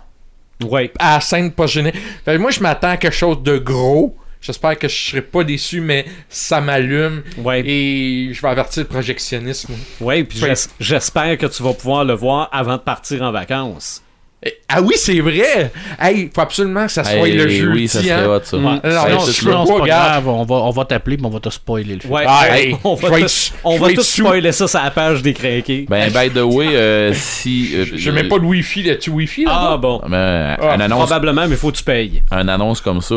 Ouais. 0.64 0.90
à 0.98 1.14
la 1.16 1.20
scène. 1.20 1.52
Fait 1.56 1.92
que 2.24 2.36
moi, 2.38 2.50
je 2.50 2.60
m'attends 2.60 2.90
à 2.90 2.96
quelque 2.96 3.14
chose 3.14 3.42
de 3.42 3.58
gros. 3.58 4.16
J'espère 4.40 4.78
que 4.78 4.86
je 4.86 4.94
serai 4.94 5.22
pas 5.22 5.44
déçu, 5.44 5.80
mais 5.80 6.06
ça 6.28 6.60
m'allume. 6.60 7.22
Ouais. 7.38 7.62
Et 7.66 8.30
je 8.32 8.40
vais 8.40 8.48
avertir 8.48 8.84
le 8.84 8.88
projectionnisme. 8.88 9.74
Ouais, 10.00 10.24
puis 10.24 10.40
j'espère 10.78 11.36
que 11.36 11.46
tu 11.46 11.62
vas 11.62 11.72
pouvoir 11.72 12.04
le 12.04 12.14
voir 12.14 12.48
avant 12.52 12.76
de 12.76 12.82
partir 12.82 13.22
en 13.22 13.32
vacances. 13.32 14.02
Eh, 14.44 14.52
Ah 14.68 14.82
oui, 14.82 14.94
c'est 14.96 15.18
vrai! 15.20 15.72
Hey, 15.98 16.30
faut 16.34 16.42
absolument 16.42 16.84
que 16.86 16.92
ça 16.92 17.02
soit 17.04 17.26
Hey, 17.28 17.32
le 17.36 17.48
jeudi. 17.48 17.66
oui, 17.72 17.88
ça 17.88 18.02
serait 18.02 18.12
hein. 18.12 18.28
hot, 18.28 18.40
ça. 18.44 18.56
Ouais. 18.58 18.62
Non, 18.64 18.74
non, 18.74 18.80
je 18.82 19.14
pas, 19.16 19.24
c'est 19.32 19.44
pas 19.46 19.54
regarde. 19.64 19.86
grave, 20.24 20.28
on 20.28 20.44
va, 20.44 20.54
on 20.56 20.70
va 20.70 20.84
t'appeler, 20.84 21.16
mais 21.16 21.26
on 21.26 21.30
va 21.30 21.40
te 21.40 21.48
spoiler 21.48 21.94
le 21.94 22.00
film. 22.00 22.12
Ouais, 22.12 22.24
Ah, 22.26 22.58
hey, 22.58 22.76
on 22.84 22.96
je 22.96 23.02
va, 23.02 23.08
vais 23.16 23.20
tout- 23.22 23.54
on 23.64 23.76
je 23.76 23.80
va 23.96 24.02
spoiler 24.02 24.52
ça 24.52 24.68
sur 24.68 24.78
la 24.82 24.90
page 24.90 25.22
des 25.22 25.32
craqués. 25.32 25.86
Ben, 25.88 26.10
by 26.10 26.30
the 26.30 26.42
way, 26.42 26.68
euh, 26.76 27.12
si. 27.14 27.70
euh, 27.74 27.86
J'ai 27.94 28.12
même 28.12 28.28
pas 28.28 28.38
de 28.38 28.44
Wi-Fi, 28.44 28.82
là-tu 28.82 29.10
Wi-Fi 29.10 29.44
là 29.46 29.52
ah 29.72 29.76
bon. 29.78 30.00
ben, 30.06 30.56
Ah, 30.60 30.74
une, 30.74 30.82
annonce, 30.82 30.98
Probablement, 31.06 31.48
mais 31.48 31.56
faut 31.56 31.70
que 31.72 31.76
tu 31.78 31.82
payes. 31.84 32.22
une 32.30 32.48
annonce 32.50 32.80
comme 32.82 33.00
ça, 33.00 33.14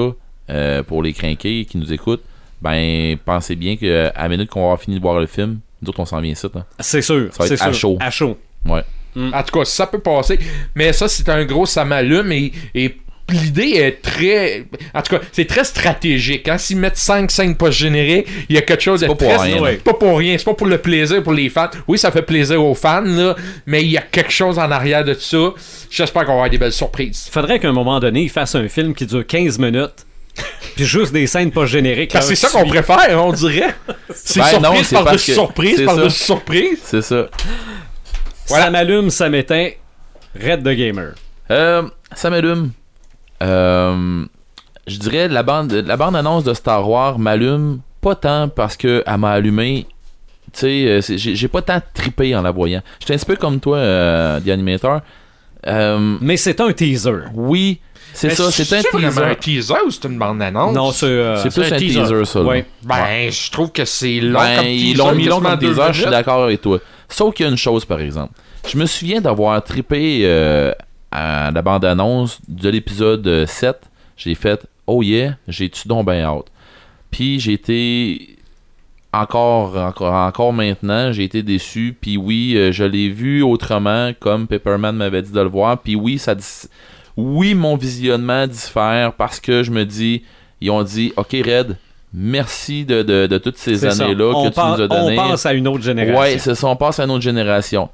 euh, 0.50 0.84
pour 0.84 1.04
les 1.04 1.12
crinqués 1.14 1.66
qui 1.70 1.78
nous 1.78 1.92
écoutent, 1.92 2.24
ben, 2.62 3.18
pensez 3.26 3.56
bien 3.56 3.76
que 3.76 4.10
à 4.16 4.24
la 4.24 4.30
minute 4.30 4.50
qu'on 4.50 4.62
va 4.62 4.66
avoir 4.68 4.80
fini 4.82 4.96
de 4.96 5.02
voir 5.02 5.20
le 5.20 5.28
film, 5.28 5.60
nous 5.82 5.90
autres, 5.90 6.00
on 6.00 6.06
s'en 6.06 6.22
vient 6.22 6.32
ici. 6.32 6.48
Hein. 6.56 6.64
C'est 6.80 7.02
sûr. 7.02 7.28
Ça 7.32 7.44
va 7.44 7.48
c'est 7.48 7.54
être 7.56 7.62
à 7.64 7.74
sûr. 7.74 7.80
chaud. 7.80 7.98
À 8.00 8.10
chaud. 8.10 8.38
Ouais. 8.66 8.84
En 9.34 9.44
tout 9.44 9.60
cas, 9.60 9.66
ça 9.66 9.88
peut 9.88 10.00
passer. 10.00 10.40
Mais 10.76 10.94
ça, 10.94 11.08
c'est 11.08 11.28
un 11.30 11.46
gros 11.46 11.66
ça 11.66 11.86
m'allume 11.86 12.32
et, 12.32 12.52
et 12.76 12.96
l'idée 13.30 13.74
est 13.76 14.02
très. 14.02 14.66
En 14.94 15.02
tout 15.02 15.16
cas, 15.18 15.22
c'est 15.32 15.46
très 15.46 15.64
stratégique. 15.64 16.48
Hein? 16.48 16.58
S'ils 16.58 16.78
mettent 16.78 16.98
5 16.98 17.30
scènes 17.30 17.56
post-génériques, 17.56 18.28
il 18.50 18.56
y 18.56 18.58
a 18.58 18.62
quelque 18.62 18.82
chose 18.82 19.02
de 19.02 19.08
pas 19.08 19.16
pour 19.16 19.28
très. 19.36 19.38
rien, 19.52 19.62
là. 19.62 19.70
C'est 19.72 19.84
pas 19.84 19.94
pour 19.94 20.18
rien. 20.18 20.38
C'est 20.38 20.46
pas 20.46 20.54
pour 20.56 20.68
le 20.68 20.78
plaisir 20.80 21.22
pour 21.22 21.34
les 21.34 21.50
fans. 21.50 21.70
Oui, 21.88 21.98
ça 22.00 22.12
fait 22.12 22.22
plaisir 22.24 22.64
aux 22.64 22.74
fans, 22.76 23.02
là, 23.02 23.36
mais 23.68 23.84
il 23.84 23.92
y 23.92 23.98
a 23.98 24.02
quelque 24.02 24.32
chose 24.32 24.58
en 24.58 24.72
arrière 24.72 25.04
de 25.04 25.14
ça. 25.14 25.38
J'espère 25.92 26.24
qu'on 26.24 26.30
va 26.32 26.34
avoir 26.38 26.50
des 26.50 26.58
belles 26.58 26.74
surprises. 26.74 27.26
Il 27.28 27.32
faudrait 27.32 27.60
qu'à 27.60 27.70
un 27.70 27.74
moment 27.74 28.00
donné, 28.00 28.22
ils 28.24 28.30
fassent 28.30 28.56
un 28.56 28.68
film 28.68 28.94
qui 28.96 29.06
dure 29.06 29.26
15 29.28 29.60
minutes. 29.60 30.06
Puis 30.76 30.86
juste 30.86 31.12
des 31.12 31.28
scènes 31.28 31.52
pas 31.52 31.66
génériques. 31.66 32.14
Parce 32.14 32.30
que 32.30 32.36
c'est 32.36 32.48
ça 32.48 32.58
qu'on 32.60 32.68
préfère, 32.68 33.24
on 33.26 33.34
dirait. 33.34 33.76
C'est 34.16 34.40
Ben 34.40 34.46
surprise 34.48 34.90
parce 34.92 35.26
que- 35.26 35.34
surprise 35.34 35.82
par-dessus 35.84 36.10
ça. 36.18 36.26
surprise. 36.26 36.80
C'est 36.84 37.02
ça. 37.02 37.28
Voilà. 38.50 38.66
Ça 38.66 38.72
m'allume, 38.72 39.10
ça 39.10 39.30
m'éteint. 39.30 39.70
Red 40.40 40.64
the 40.64 40.70
Gamer. 40.76 41.14
Euh, 41.52 41.84
ça 42.14 42.30
m'allume. 42.30 42.72
Euh, 43.42 44.26
je 44.88 44.98
dirais 44.98 45.28
la 45.28 45.44
bande, 45.44 45.72
la 45.72 45.98
bande 45.98 46.16
annonce 46.16 46.44
de 46.44 46.54
Star 46.54 46.88
Wars 46.90 47.20
m'allume 47.20 47.80
pas 48.02 48.16
tant 48.16 48.50
parce 48.50 48.76
que 48.78 49.04
elle 49.06 49.18
m'a 49.18 49.32
allumé. 49.32 49.86
Tu 50.54 50.60
sais, 50.62 50.86
euh, 50.88 51.02
c'est- 51.02 51.18
j'ai 51.18 51.48
pas 51.48 51.62
tant 51.62 51.80
trippé 51.94 52.36
en 52.36 52.42
la 52.42 52.52
voyant. 52.52 52.82
J'étais 53.00 53.14
un 53.14 53.18
petit 53.18 53.26
peu 53.26 53.36
comme 53.36 53.60
toi, 53.60 53.78
euh, 53.78 54.40
The 54.40 54.50
Animator. 54.50 55.02
Euh, 55.68 56.18
Mais 56.22 56.38
c'est 56.38 56.60
un 56.62 56.72
teaser. 56.72 57.26
oui, 57.36 57.80
c'est 58.14 58.30
ça, 58.32 58.50
c'est 58.52 58.74
un 58.78 58.82
teaser. 58.82 59.22
un 59.24 59.36
teaser 59.36 59.74
ou 59.86 59.92
c'est 59.92 60.06
une 60.08 60.18
bande-annonce? 60.18 60.74
Non, 60.74 60.92
c'est. 60.92 61.06
euh, 61.06 61.36
C'est 61.38 61.54
plus 61.54 61.72
un 61.72 61.76
un 61.76 61.78
teaser. 61.78 62.02
teaser, 62.02 62.26
ça. 62.26 62.42
Ouais. 62.42 62.66
Ben, 62.84 63.30
je 63.30 63.52
trouve 63.52 63.72
que 63.72 63.86
c'est 63.86 64.20
long 64.22 64.40
Ben, 64.40 64.56
comme 64.58 64.66
ils 64.68 64.80
teaser. 64.94 64.98
l'ont 64.98 65.12
mis 65.16 65.26
long 65.26 65.42
comme 65.42 65.60
teaser, 65.60 65.82
je 65.92 66.02
suis 66.02 66.10
d'accord 66.10 66.44
avec 66.44 66.62
toi. 66.62 66.80
Sauf 67.10 67.34
qu'il 67.34 67.46
y 67.46 67.50
a 67.50 67.52
une 67.52 67.58
chose, 67.58 67.86
par 67.86 68.00
exemple. 68.00 68.34
Je 68.68 68.78
me 68.78 68.86
souviens 68.86 69.22
d'avoir 69.22 69.64
trippé 69.64 70.22
euh, 70.24 70.72
à 71.12 71.52
la 71.52 71.62
bande-annonce 71.62 72.40
de 72.48 72.70
l'épisode 72.70 73.46
7. 73.46 73.78
J'ai 74.16 74.36
fait 74.36 74.68
oh 74.90 75.04
yeah, 75.04 75.38
j'ai-tu 75.48 75.88
donc 75.88 76.06
bien 76.06 76.24
hâte? 76.24 76.48
Puis 77.12 77.40
j'ai 77.40 77.54
été 77.54 78.38
encore, 79.14 79.78
encore, 79.78 80.14
encore 80.14 80.54
maintenant, 80.54 81.12
j'ai 81.12 81.24
été 81.24 81.44
déçu. 81.44 81.96
Puis 82.00 82.18
oui, 82.18 82.54
euh, 82.56 82.72
je 82.72 82.84
l'ai 82.84 83.10
vu 83.10 83.42
autrement, 83.42 84.12
comme 84.20 84.48
Pepperman 84.48 84.96
m'avait 84.96 85.22
dit 85.22 85.32
de 85.32 85.42
le 85.42 85.50
voir. 85.50 85.80
Puis 85.80 85.96
oui, 85.96 86.18
ça, 86.18 86.36
oui, 87.18 87.54
mon 87.54 87.76
visionnement 87.76 88.48
diffère 88.48 89.14
parce 89.14 89.40
que 89.40 89.64
je 89.64 89.72
me 89.72 89.86
dis, 89.86 90.24
ils 90.62 90.72
ont 90.72 90.84
dit, 90.84 91.14
ok 91.18 91.32
Red, 91.46 91.78
merci 92.14 92.86
de, 92.86 93.02
de, 93.04 93.28
de 93.28 93.38
toutes 93.38 93.58
ces 93.58 93.86
années-là 93.86 94.32
on, 94.36 94.50
que 94.50 94.54
tu 94.54 94.60
nous 94.60 94.82
as 94.84 94.88
données. 94.88 95.20
on 95.20 95.30
passe 95.30 95.46
à 95.46 95.54
une 95.54 95.68
autre 95.68 95.84
génération. 95.84 96.20
Ouais, 96.20 96.38
c'est 96.40 96.56
ça, 96.56 96.68
on 96.68 96.76
passe 96.76 97.00
à 97.00 97.04
une 97.06 97.12
autre 97.12 97.24
génération. 97.24 97.90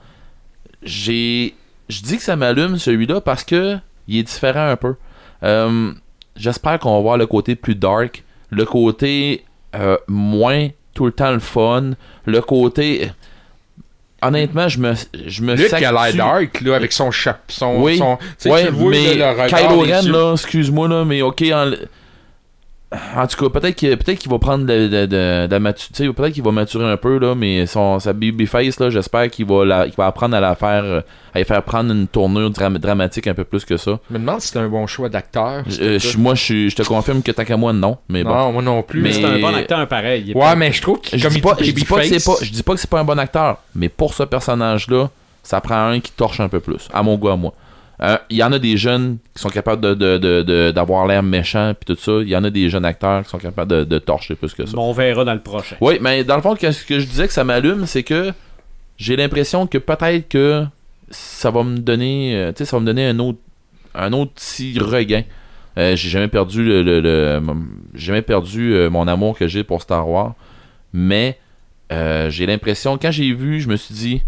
J'ai. 0.83 1.55
Je 1.89 2.01
dis 2.01 2.17
que 2.17 2.23
ça 2.23 2.35
m'allume 2.35 2.77
celui-là 2.77 3.21
parce 3.21 3.43
que 3.43 3.77
il 4.07 4.17
est 4.19 4.23
différent 4.23 4.67
un 4.69 4.75
peu. 4.75 4.95
Euh, 5.43 5.91
J'espère 6.35 6.79
qu'on 6.79 6.95
va 6.95 7.01
voir 7.01 7.17
le 7.17 7.27
côté 7.27 7.55
plus 7.55 7.75
dark, 7.75 8.23
le 8.49 8.65
côté 8.65 9.45
euh, 9.75 9.97
moins 10.07 10.67
tout 10.93 11.05
le 11.05 11.11
temps 11.11 11.31
le 11.31 11.39
fun, 11.39 11.91
le 12.25 12.41
côté. 12.41 13.09
Honnêtement, 14.21 14.67
je 14.67 14.79
me, 14.79 14.93
je 15.27 15.41
me 15.43 15.53
Luke, 15.55 15.67
il 15.77 15.85
a 15.85 15.91
l'air 15.91 16.01
s'acctue- 16.01 16.17
dark, 16.17 16.61
là, 16.61 16.75
avec 16.75 16.91
son 16.91 17.11
chapeau. 17.11 17.39
Son, 17.49 17.81
Oui. 17.81 17.97
son, 17.97 18.17
tu 18.17 18.25
sais, 18.39 18.49
Ouais, 18.51 18.61
tu 18.65 18.71
le 18.71 18.73
vois, 18.73 18.89
mais 18.91 19.15
là, 19.15 19.33
le 19.33 19.41
regard, 19.43 19.59
Kylo 19.59 19.79
Ren, 19.81 20.01
là, 20.11 20.31
excuse-moi, 20.33 20.87
là, 20.87 21.05
mais 21.05 21.21
ok, 21.21 21.43
en, 21.53 21.71
en 23.15 23.27
tout 23.27 23.37
cas, 23.49 23.59
peut-être 23.59 23.75
qu'il 23.75 23.95
peut 23.97 24.13
qu'il 24.13 24.29
va 24.31 24.39
prendre 24.39 24.65
de, 24.65 24.87
de, 24.87 25.05
de, 25.05 25.47
de 25.47 25.51
la 25.51 25.59
matu- 25.59 25.87
tu 25.93 26.05
sais, 26.05 26.13
peut-être 26.13 26.33
qu'il 26.33 26.43
va 26.43 26.51
maturer 26.51 26.85
un 26.91 26.97
peu, 26.97 27.17
là, 27.19 27.35
mais 27.35 27.65
son, 27.65 27.99
sa 27.99 28.13
babyface, 28.13 28.79
là, 28.79 28.89
j'espère 28.89 29.29
qu'il 29.29 29.45
va, 29.45 29.65
la- 29.65 29.85
qu'il 29.85 29.95
va 29.95 30.07
apprendre 30.07 30.35
à 30.35 30.39
la 30.39 30.55
faire, 30.55 31.03
à 31.33 31.39
y 31.39 31.43
faire 31.43 31.61
prendre 31.63 31.91
une 31.91 32.07
tournure 32.07 32.49
dram- 32.51 32.77
dramatique 32.77 33.27
un 33.27 33.33
peu 33.33 33.43
plus 33.43 33.65
que 33.65 33.77
ça. 33.77 33.99
Je 34.09 34.13
me 34.13 34.19
demande 34.19 34.41
si 34.41 34.49
c'est 34.49 34.59
un 34.59 34.67
bon 34.69 34.87
choix 34.87 35.09
d'acteur. 35.09 35.63
Je- 35.67 35.81
euh, 35.81 35.99
moi, 36.17 36.35
je, 36.35 36.73
te 36.73 36.83
confirme 36.83 37.21
que 37.21 37.31
tant 37.31 37.43
qu'à 37.45 37.57
moi, 37.57 37.73
non, 37.73 37.97
mais 38.09 38.23
bon. 38.23 38.29
Non, 38.33 38.51
moi 38.51 38.61
non 38.61 38.81
plus. 38.83 39.01
Mais- 39.01 39.11
C'est 39.13 39.25
un 39.25 39.39
bon 39.39 39.53
acteur 39.55 39.87
pareil. 39.87 40.31
Ouais, 40.35 40.41
pas- 40.41 40.55
mais 40.55 40.71
je 40.71 40.81
trouve 40.81 41.01
qu'il 41.01 41.17
Je 41.19 41.23
comme 41.23 41.33
dis 41.33 41.39
il 41.39 41.41
pas, 41.41 41.55
dit 41.55 41.65
je 41.65 41.71
dis 41.71 41.85
pas 41.85 42.01
que 42.01 42.23
pas, 42.25 42.35
je 42.41 42.51
dis 42.51 42.63
pas 42.63 42.73
que 42.73 42.79
c'est 42.79 42.89
pas 42.89 42.99
un 42.99 43.03
bon 43.05 43.19
acteur, 43.19 43.57
mais 43.75 43.89
pour 43.89 44.13
ce 44.13 44.23
personnage-là, 44.23 45.09
ça 45.43 45.61
prend 45.61 45.87
un 45.89 45.99
qui 45.99 46.11
torche 46.11 46.39
un 46.39 46.47
peu 46.49 46.59
plus, 46.59 46.87
à 46.93 47.03
mon 47.03 47.15
goût, 47.17 47.29
à 47.29 47.35
moi. 47.35 47.53
Euh, 48.01 48.17
Il 48.29 48.37
y 48.37 48.43
en 48.43 48.51
a 48.51 48.59
des 48.59 48.75
jeunes 48.77 49.17
qui 49.33 49.41
sont 49.41 49.49
capables 49.49 49.81
de, 49.81 49.93
de- 49.93 50.17
de- 50.17 50.41
de- 50.41 50.71
d'avoir 50.71 51.07
l'air 51.07 51.23
méchant 51.23 51.73
puis 51.79 51.95
tout 51.95 51.99
ça. 52.01 52.11
Il 52.21 52.29
y 52.29 52.35
en 52.35 52.43
a 52.43 52.49
des 52.49 52.69
jeunes 52.69 52.83
acteurs 52.85 53.23
qui 53.23 53.29
sont 53.29 53.37
capables 53.37 53.71
de, 53.71 53.83
de 53.85 53.99
torcher 53.99 54.35
plus 54.35 54.53
que 54.53 54.65
ça. 54.65 54.75
Bon, 54.75 54.89
on 54.89 54.93
verra 54.93 55.23
dans 55.23 55.33
le 55.33 55.39
prochain. 55.41 55.77
Oui, 55.79 55.97
mais 56.01 56.23
dans 56.23 56.35
le 56.35 56.41
fond, 56.41 56.55
ce 56.59 56.83
que 56.85 56.99
je 56.99 57.05
disais 57.05 57.27
que 57.27 57.33
ça 57.33 57.43
m'allume, 57.45 57.85
c'est 57.85 58.03
que 58.03 58.33
j'ai 58.97 59.15
l'impression 59.15 59.65
que 59.67 59.77
peut-être 59.77 60.27
que 60.27 60.65
ça 61.09 61.51
va 61.51 61.63
me 61.63 61.77
donner, 61.77 62.35
euh, 62.35 62.51
tu 62.51 62.59
sais, 62.59 62.65
ça 62.65 62.75
va 62.77 62.81
me 62.81 62.85
donner 62.85 63.05
un 63.07 63.19
autre, 63.19 63.39
un 63.93 64.11
autre 64.11 64.33
petit 64.33 64.77
regain. 64.79 65.23
Euh, 65.77 65.95
j'ai 65.95 66.09
jamais 66.09 66.27
perdu 66.29 66.63
le, 66.63 67.41
jamais 67.93 68.21
perdu 68.21 68.73
euh, 68.73 68.89
mon 68.89 69.07
amour 69.07 69.37
que 69.37 69.47
j'ai 69.47 69.63
pour 69.63 69.81
Star 69.81 70.07
Wars, 70.09 70.33
mais 70.93 71.37
j'ai 71.91 72.45
l'impression 72.45 72.97
quand 72.97 73.11
j'ai 73.11 73.31
vu, 73.33 73.61
je 73.61 73.69
me 73.69 73.75
suis 73.77 73.93
dit, 73.93 74.21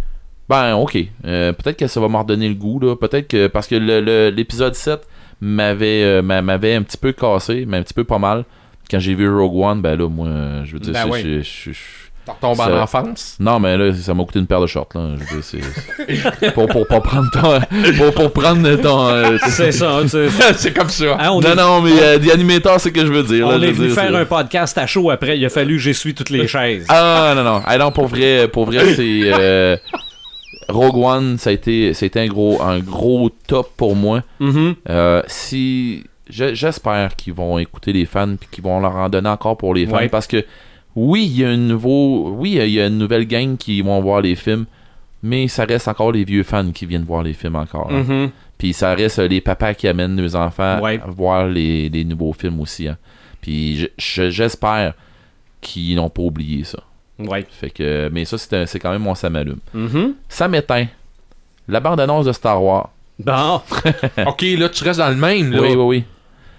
ben 0.50 0.76
ok, 0.76 0.98
euh, 1.26 1.52
peut-être 1.54 1.78
que 1.78 1.88
ça 1.88 2.00
va 2.00 2.08
me 2.08 2.18
redonner 2.18 2.48
le 2.48 2.56
goût 2.56 2.80
là, 2.80 2.96
peut-être 2.96 3.28
que 3.28 3.48
parce 3.48 3.68
que 3.68 3.76
le- 3.76 4.02
le- 4.02 4.30
l'épisode 4.30 4.76
7 4.76 5.02
m'avait 5.42 6.04
euh, 6.04 6.22
m'a- 6.22 6.42
m'avait 6.42 6.74
un 6.76 6.82
petit 6.84 6.98
peu 6.98 7.12
cassé, 7.12 7.66
mais 7.68 7.78
un 7.78 7.84
petit 7.84 7.94
peu 7.94 8.04
pas 8.04 8.18
mal. 8.20 8.44
Quand 8.90 9.00
j'ai 9.00 9.14
vu 9.16 9.30
Rogue 9.30 9.56
One, 9.58 9.82
ben 9.82 9.98
là, 10.00 10.08
moi, 10.08 10.28
je 10.64 10.74
veux 10.74 10.80
dire, 10.80 10.94
Ben 10.94 11.04
c'est- 11.04 11.10
oui. 11.12 11.22
je- 11.24 11.42
je- 11.42 11.72
je- 11.72 11.80
T'en 12.26 12.34
retombes 12.52 12.60
en 12.60 12.82
enfance? 12.82 13.38
non, 13.40 13.58
mais 13.58 13.78
là, 13.78 13.94
ça 13.94 14.14
m'a 14.14 14.24
coûté 14.26 14.40
une 14.40 14.48
paire 14.48 14.60
de 14.60 14.68
shorts, 14.68 14.90
là. 14.96 15.12
Je 15.18 15.36
veux 15.36 15.42
dire, 15.42 15.62
c'est... 16.42 16.52
pour, 16.54 16.68
pour 16.68 16.86
pas 16.88 17.00
prendre 17.00 17.30
ton... 17.32 17.60
Pour, 17.98 18.14
pour 18.14 18.34
prendre 18.34 18.76
ton... 18.82 19.08
euh, 19.08 19.38
C'est 19.48 19.72
ça. 19.72 20.00
c'est- 20.08 20.30
c'est 20.56 20.74
comme 20.74 20.90
ça. 20.90 21.16
Hein, 21.20 21.30
on 21.32 21.40
non, 21.40 21.52
est, 21.52 21.56
non, 21.56 21.82
mais 21.82 21.92
euh, 22.02 22.18
des 22.18 22.32
animateurs, 22.32 22.80
c'est 22.82 22.90
ce 22.90 22.94
que 22.94 23.06
je 23.06 23.12
veux 23.14 23.24
dire. 23.24 23.48
on 23.48 23.52
là, 23.58 23.66
est 23.68 23.72
venu 23.72 23.88
dire, 23.88 23.96
faire 23.96 24.10
c'est- 24.12 24.16
un 24.18 24.26
podcast 24.26 24.78
à 24.78 24.86
chaud 24.88 25.10
après. 25.10 25.38
Il 25.38 25.46
a 25.46 25.50
fallu 25.50 25.76
que 25.76 25.82
j'essuie 25.82 26.14
toutes 26.14 26.30
les 26.30 26.48
chaises. 26.50 26.86
Ah, 26.90 27.32
non, 27.36 27.44
non. 27.46 27.62
Ah, 27.66 27.78
non, 27.78 27.92
pour 27.92 28.08
vrai, 28.08 28.48
pour 28.50 28.66
vrai 28.66 28.94
c'est... 28.94 29.22
euh, 29.24 29.78
Rogue 30.70 30.98
One, 30.98 31.38
ça 31.38 31.50
a 31.50 31.54
été, 31.54 31.94
ça 31.94 32.06
a 32.06 32.08
été 32.08 32.20
un, 32.20 32.28
gros, 32.28 32.62
un 32.62 32.80
gros 32.80 33.30
top 33.48 33.72
pour 33.78 33.96
moi. 33.96 34.24
Mhm. 34.40 34.76
Euh, 34.90 35.22
si... 35.28 36.04
je- 36.30 36.54
J'espère 36.54 37.16
qu'ils 37.16 37.34
vont 37.34 37.58
écouter 37.58 37.94
les 37.94 38.06
fans 38.06 38.36
puis 38.40 38.50
qu'ils 38.52 38.64
vont 38.64 38.80
leur 38.80 38.96
en 38.96 39.10
donner 39.10 39.30
encore 39.30 39.58
pour 39.58 39.74
les 39.74 39.86
fans 39.88 39.98
Ouais. 39.98 40.10
parce 40.10 40.28
que 40.28 40.46
oui, 40.96 41.26
il 41.26 41.38
y 41.40 41.46
a 41.46 41.50
un 41.50 41.58
nouveau 41.58 42.32
oui, 42.38 42.58
il 42.62 42.70
y 42.72 42.82
a 42.82 42.88
une 42.88 42.98
nouvelle 42.98 43.26
gang 43.26 43.56
qui 43.56 43.82
vont 43.82 44.02
voir 44.02 44.22
les 44.22 44.36
films, 44.36 44.66
mais 45.24 45.48
ça 45.48 45.64
reste 45.66 45.88
encore 45.88 46.12
les 46.12 46.24
vieux 46.24 46.44
fans 46.44 46.72
qui 46.72 46.86
viennent 46.86 47.04
voir 47.04 47.24
les 47.24 47.34
films 47.34 47.56
encore. 47.56 47.90
hein. 47.92 48.04
Mhm. 48.08 48.30
Puis 48.58 48.74
ça 48.74 48.94
reste 48.96 49.20
euh, 49.20 49.28
les 49.28 49.40
papas 49.40 49.74
qui 49.76 49.88
amènent 49.88 50.20
leurs 50.20 50.36
enfants 50.36 50.82
Ouais. 50.82 51.00
à 51.04 51.08
voir 51.10 51.48
les, 51.48 51.88
les 51.90 52.04
nouveaux 52.04 52.34
films 52.34 52.60
aussi. 52.60 52.88
hein. 52.88 52.98
Puis 53.40 53.78
je- 53.78 53.88
je- 53.98 54.30
j'espère 54.32 54.96
qu'ils 55.62 55.96
n'ont 55.96 56.10
pas 56.10 56.24
oublié 56.24 56.64
ça. 56.64 56.80
Ouais. 57.20 57.46
Fait 57.50 57.70
que, 57.70 58.10
mais 58.12 58.26
ça, 58.26 58.38
c'est 58.38 58.80
quand 58.80 58.92
même 58.92 59.02
mon 59.02 59.16
ça 59.16 59.30
m'allume. 59.30 59.60
Ça 60.30 60.48
m'éteint. 60.48 60.88
La 61.68 61.80
bande-annonce 61.80 62.26
de 62.26 62.32
Star 62.32 62.64
Wars. 62.64 62.90
Bon, 63.20 63.62
ok, 64.28 64.42
là, 64.58 64.70
tu 64.70 64.84
restes 64.84 65.00
dans 65.00 65.10
le 65.10 65.16
même. 65.16 65.52
Là. 65.52 65.62
Oui, 65.62 65.70
oui, 65.70 65.76
oui. 65.84 66.04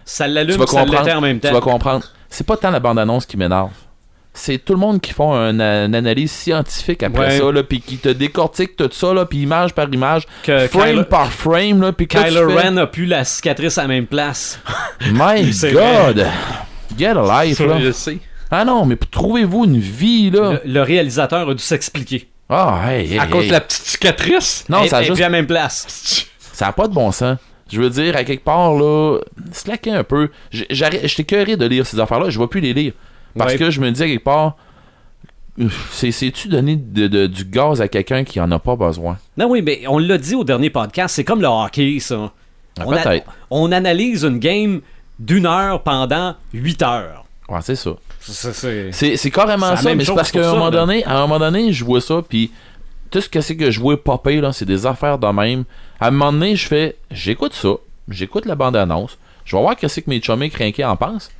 ça 0.04 0.26
Tu 0.26 0.32
l'allume, 0.32 0.66
ça 0.66 0.84
l'était 0.84 1.12
en 1.12 1.20
même 1.20 1.38
Tu 1.40 1.46
temps. 1.46 1.54
vas 1.54 1.60
comprendre. 1.60 2.04
C'est 2.28 2.46
pas 2.46 2.56
tant 2.56 2.70
la 2.70 2.80
bande-annonce 2.80 3.24
qui 3.24 3.36
m'énerve. 3.36 3.70
C'est 4.34 4.58
tout 4.58 4.72
le 4.74 4.78
monde 4.78 5.00
qui 5.00 5.12
font 5.12 5.32
un- 5.34 5.58
une 5.86 5.94
analyse 5.94 6.30
scientifique 6.30 7.02
après 7.02 7.40
Ouais. 7.40 7.54
ça, 7.56 7.62
puis 7.62 7.80
qui 7.80 7.96
te 7.96 8.08
décortique 8.08 8.76
tout 8.76 8.88
ça, 8.92 9.14
là, 9.14 9.24
puis 9.24 9.38
image 9.38 9.72
par 9.72 9.88
image, 9.92 10.24
Que 10.42 10.66
frame 10.68 10.90
Kylo, 10.90 11.04
par 11.04 11.32
frame, 11.32 11.80
là, 11.80 11.92
puis 11.92 12.06
tu 12.06 12.16
Kylo 12.18 12.48
Ren 12.54 12.76
a 12.76 12.86
plus 12.86 13.06
la 13.06 13.24
cicatrice 13.24 13.78
à 13.78 13.82
la 13.82 13.88
même 13.88 14.06
place. 14.06 14.60
My 15.12 15.50
God! 15.72 16.26
Get 16.96 17.06
a 17.16 17.44
life, 17.44 17.58
Ça, 17.58 17.66
là. 17.66 17.80
je 17.80 17.90
sais. 17.92 18.18
Ah 18.50 18.64
non, 18.64 18.86
mais 18.86 18.96
trouvez-vous 18.96 19.64
une 19.64 19.78
vie, 19.78 20.30
là. 20.30 20.60
Le, 20.64 20.72
le 20.72 20.82
réalisateur 20.82 21.48
a 21.50 21.54
dû 21.54 21.62
s'expliquer. 21.62 22.28
Ah, 22.48 22.80
hey, 22.86 23.12
hey, 23.12 23.18
À 23.18 23.26
cause 23.26 23.42
hey. 23.42 23.48
de 23.48 23.52
la 23.52 23.60
petite 23.60 23.82
cicatrice? 23.82 24.64
Non, 24.68 24.86
ça 24.86 24.98
a 24.98 25.02
juste 25.02 25.20
la 25.20 25.28
même 25.28 25.46
place. 25.46 26.26
Ça 26.52 26.66
n'a 26.66 26.72
pas 26.72 26.88
de 26.88 26.94
bon 26.94 27.12
sens. 27.12 27.36
Je 27.70 27.80
veux 27.82 27.90
dire, 27.90 28.16
à 28.16 28.24
quelque 28.24 28.44
part, 28.44 28.72
là, 28.74 29.18
slacker 29.52 29.92
un 29.92 30.04
peu. 30.04 30.30
J'étais 30.50 31.24
curieux 31.24 31.56
de 31.58 31.66
lire 31.66 31.86
ces 31.86 32.00
affaires-là, 32.00 32.30
je 32.30 32.38
ne 32.38 32.44
vais 32.44 32.48
plus 32.48 32.60
les 32.62 32.72
lire. 32.72 32.92
Parce 33.36 33.52
Ouais. 33.52 33.58
que 33.58 33.70
je 33.70 33.80
me 33.80 33.90
dis, 33.90 34.02
à 34.02 34.06
quelque 34.06 34.24
part, 34.24 34.56
c'est-tu 35.90 36.48
donner 36.48 36.76
de- 36.76 37.08
de- 37.08 37.26
du 37.26 37.44
gaz 37.44 37.80
à 37.80 37.88
quelqu'un 37.88 38.24
qui 38.24 38.40
en 38.40 38.50
a 38.52 38.58
pas 38.58 38.76
besoin? 38.76 39.18
Non, 39.36 39.48
oui, 39.50 39.60
mais 39.62 39.82
on 39.88 39.98
l'a 39.98 40.16
dit 40.18 40.34
au 40.34 40.44
dernier 40.44 40.70
podcast, 40.70 41.14
c'est 41.16 41.24
comme 41.24 41.40
le 41.42 41.48
hockey, 41.48 41.98
ça. 42.00 42.32
Ah, 42.80 42.84
On, 42.86 42.92
a- 42.92 43.16
on 43.50 43.72
analyse 43.72 44.22
une 44.24 44.38
game 44.38 44.80
d'une 45.18 45.46
heure 45.46 45.82
pendant 45.82 46.36
huit 46.54 46.80
heures. 46.82 47.24
Ouais, 47.48 47.58
c'est 47.62 47.74
ça. 47.76 47.90
C'est- 48.32 48.52
c'est- 48.52 48.92
C'est 48.92 49.16
c'est 49.16 49.30
carrément 49.30 49.74
C'est 49.76 49.82
ça, 49.82 49.94
mais 49.94 50.04
c'est 50.04 50.14
parce 50.14 50.30
qu'à 50.30 50.50
un, 50.50 50.54
moment 50.54 50.70
donné, 50.70 51.04
à 51.04 51.16
un 51.18 51.20
moment 51.26 51.38
donné, 51.38 51.72
je 51.72 51.84
vois 51.84 52.00
ça, 52.00 52.22
puis 52.28 52.50
tout 53.10 53.20
ce 53.20 53.28
que 53.28 53.40
c'est 53.40 53.56
que 53.56 53.70
je 53.70 53.80
vois 53.80 54.02
popper, 54.02 54.40
là, 54.40 54.52
c'est 54.52 54.64
des 54.66 54.84
affaires 54.86 55.18
de 55.18 55.26
même. 55.28 55.64
À 56.00 56.08
un 56.08 56.10
moment 56.10 56.32
donné, 56.32 56.56
je 56.56 56.66
fais, 56.66 56.96
j'écoute 57.10 57.54
ça, 57.54 57.70
j'écoute 58.08 58.44
la 58.46 58.54
bande-annonce, 58.54 59.18
je 59.44 59.56
vais 59.56 59.62
voir 59.62 59.76
qu'est-ce 59.76 60.00
que 60.00 60.10
mes 60.10 60.20
chummies 60.20 60.50
crinqués 60.50 60.84
en 60.84 60.96
pensent, 60.96 61.30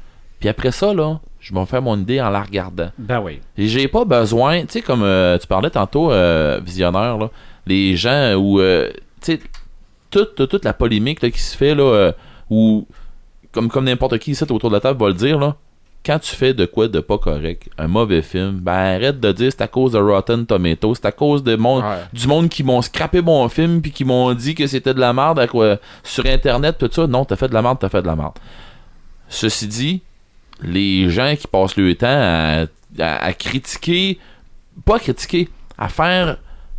puis 0.40 0.48
après 0.48 0.70
ça, 0.72 0.94
là, 0.94 1.20
je 1.40 1.52
vais 1.54 1.60
me 1.60 1.66
faire 1.66 1.82
mon 1.82 1.96
idée 1.98 2.20
en 2.20 2.30
la 2.30 2.42
regardant. 2.42 2.90
Ben 2.98 3.20
oui. 3.20 3.40
Et 3.56 3.68
j'ai 3.68 3.86
pas 3.88 4.04
besoin, 4.04 4.62
tu 4.62 4.66
sais, 4.70 4.80
comme 4.82 5.02
euh, 5.02 5.36
tu 5.38 5.46
parlais 5.46 5.70
tantôt, 5.70 6.10
euh, 6.10 6.58
visionneur, 6.64 7.18
là, 7.18 7.30
les 7.66 7.96
gens 7.96 8.34
où, 8.34 8.60
euh, 8.60 8.90
tu 9.20 9.32
sais, 9.34 9.40
toute, 10.10 10.34
toute, 10.34 10.50
toute 10.50 10.64
la 10.64 10.72
polémique 10.72 11.22
là, 11.22 11.30
qui 11.30 11.38
se 11.40 11.54
fait, 11.56 11.74
là, 11.74 11.82
euh, 11.84 12.12
où, 12.50 12.86
comme, 13.52 13.68
comme 13.68 13.84
n'importe 13.84 14.18
qui 14.18 14.30
ici 14.32 14.42
autour 14.44 14.70
de 14.70 14.74
la 14.74 14.80
table 14.80 14.98
va 14.98 15.08
le 15.08 15.14
dire, 15.14 15.38
là, 15.38 15.54
quand 16.08 16.18
tu 16.18 16.34
fais 16.34 16.54
de 16.54 16.64
quoi 16.64 16.88
de 16.88 17.00
pas 17.00 17.18
correct, 17.18 17.68
un 17.76 17.86
mauvais 17.86 18.22
film, 18.22 18.52
ben 18.60 18.72
arrête 18.72 19.20
de 19.20 19.30
dire 19.30 19.52
c'est 19.52 19.60
à 19.62 19.68
cause 19.68 19.92
de 19.92 19.98
Rotten 19.98 20.46
Tomatoes, 20.46 20.94
c'est 20.94 21.04
à 21.06 21.12
cause 21.12 21.42
de 21.42 21.54
mon, 21.54 21.80
Ouais. 21.80 21.96
du 22.14 22.26
monde 22.26 22.48
qui 22.48 22.62
m'ont 22.64 22.80
scrappé 22.82 23.20
mon 23.20 23.46
film 23.50 23.82
puis 23.82 23.90
qui 23.92 24.04
m'ont 24.06 24.32
dit 24.32 24.54
que 24.54 24.66
c'était 24.66 24.94
de 24.94 25.00
la 25.00 25.12
merde 25.12 25.38
à 25.38 25.46
quoi, 25.46 25.76
sur 26.02 26.24
internet 26.26 26.76
tout 26.78 26.88
ça. 26.90 27.06
Non, 27.06 27.24
t'as 27.26 27.36
fait 27.36 27.48
de 27.48 27.54
la 27.54 27.60
merde, 27.62 27.76
t'as 27.78 27.90
fait 27.90 28.00
de 28.02 28.06
la 28.06 28.16
merde. 28.16 28.32
Ceci 29.28 29.66
dit, 29.66 30.00
les 30.62 31.10
gens 31.10 31.34
qui 31.38 31.46
passent 31.46 31.76
le 31.76 31.94
temps 31.94 32.06
à, 32.08 32.64
à- 32.98 33.24
à 33.26 33.32
critiquer, 33.34 34.18
pas 34.84 34.98
critiquer, 34.98 35.48
à 35.76 35.88
faire 35.88 36.38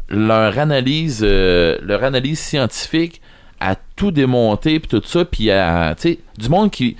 leur 0.09 0.57
analyse, 0.57 1.19
euh, 1.23 1.77
leur 1.83 2.03
analyse 2.03 2.39
scientifique, 2.39 3.21
à 3.59 3.75
tout 3.95 4.09
démonter 4.11 4.79
puis 4.79 4.87
tout 4.89 5.03
ça, 5.05 5.23
puis 5.25 5.51
à, 5.51 5.93
tu 5.95 6.01
sais, 6.13 6.19
du 6.37 6.49
monde 6.49 6.71
qui, 6.71 6.97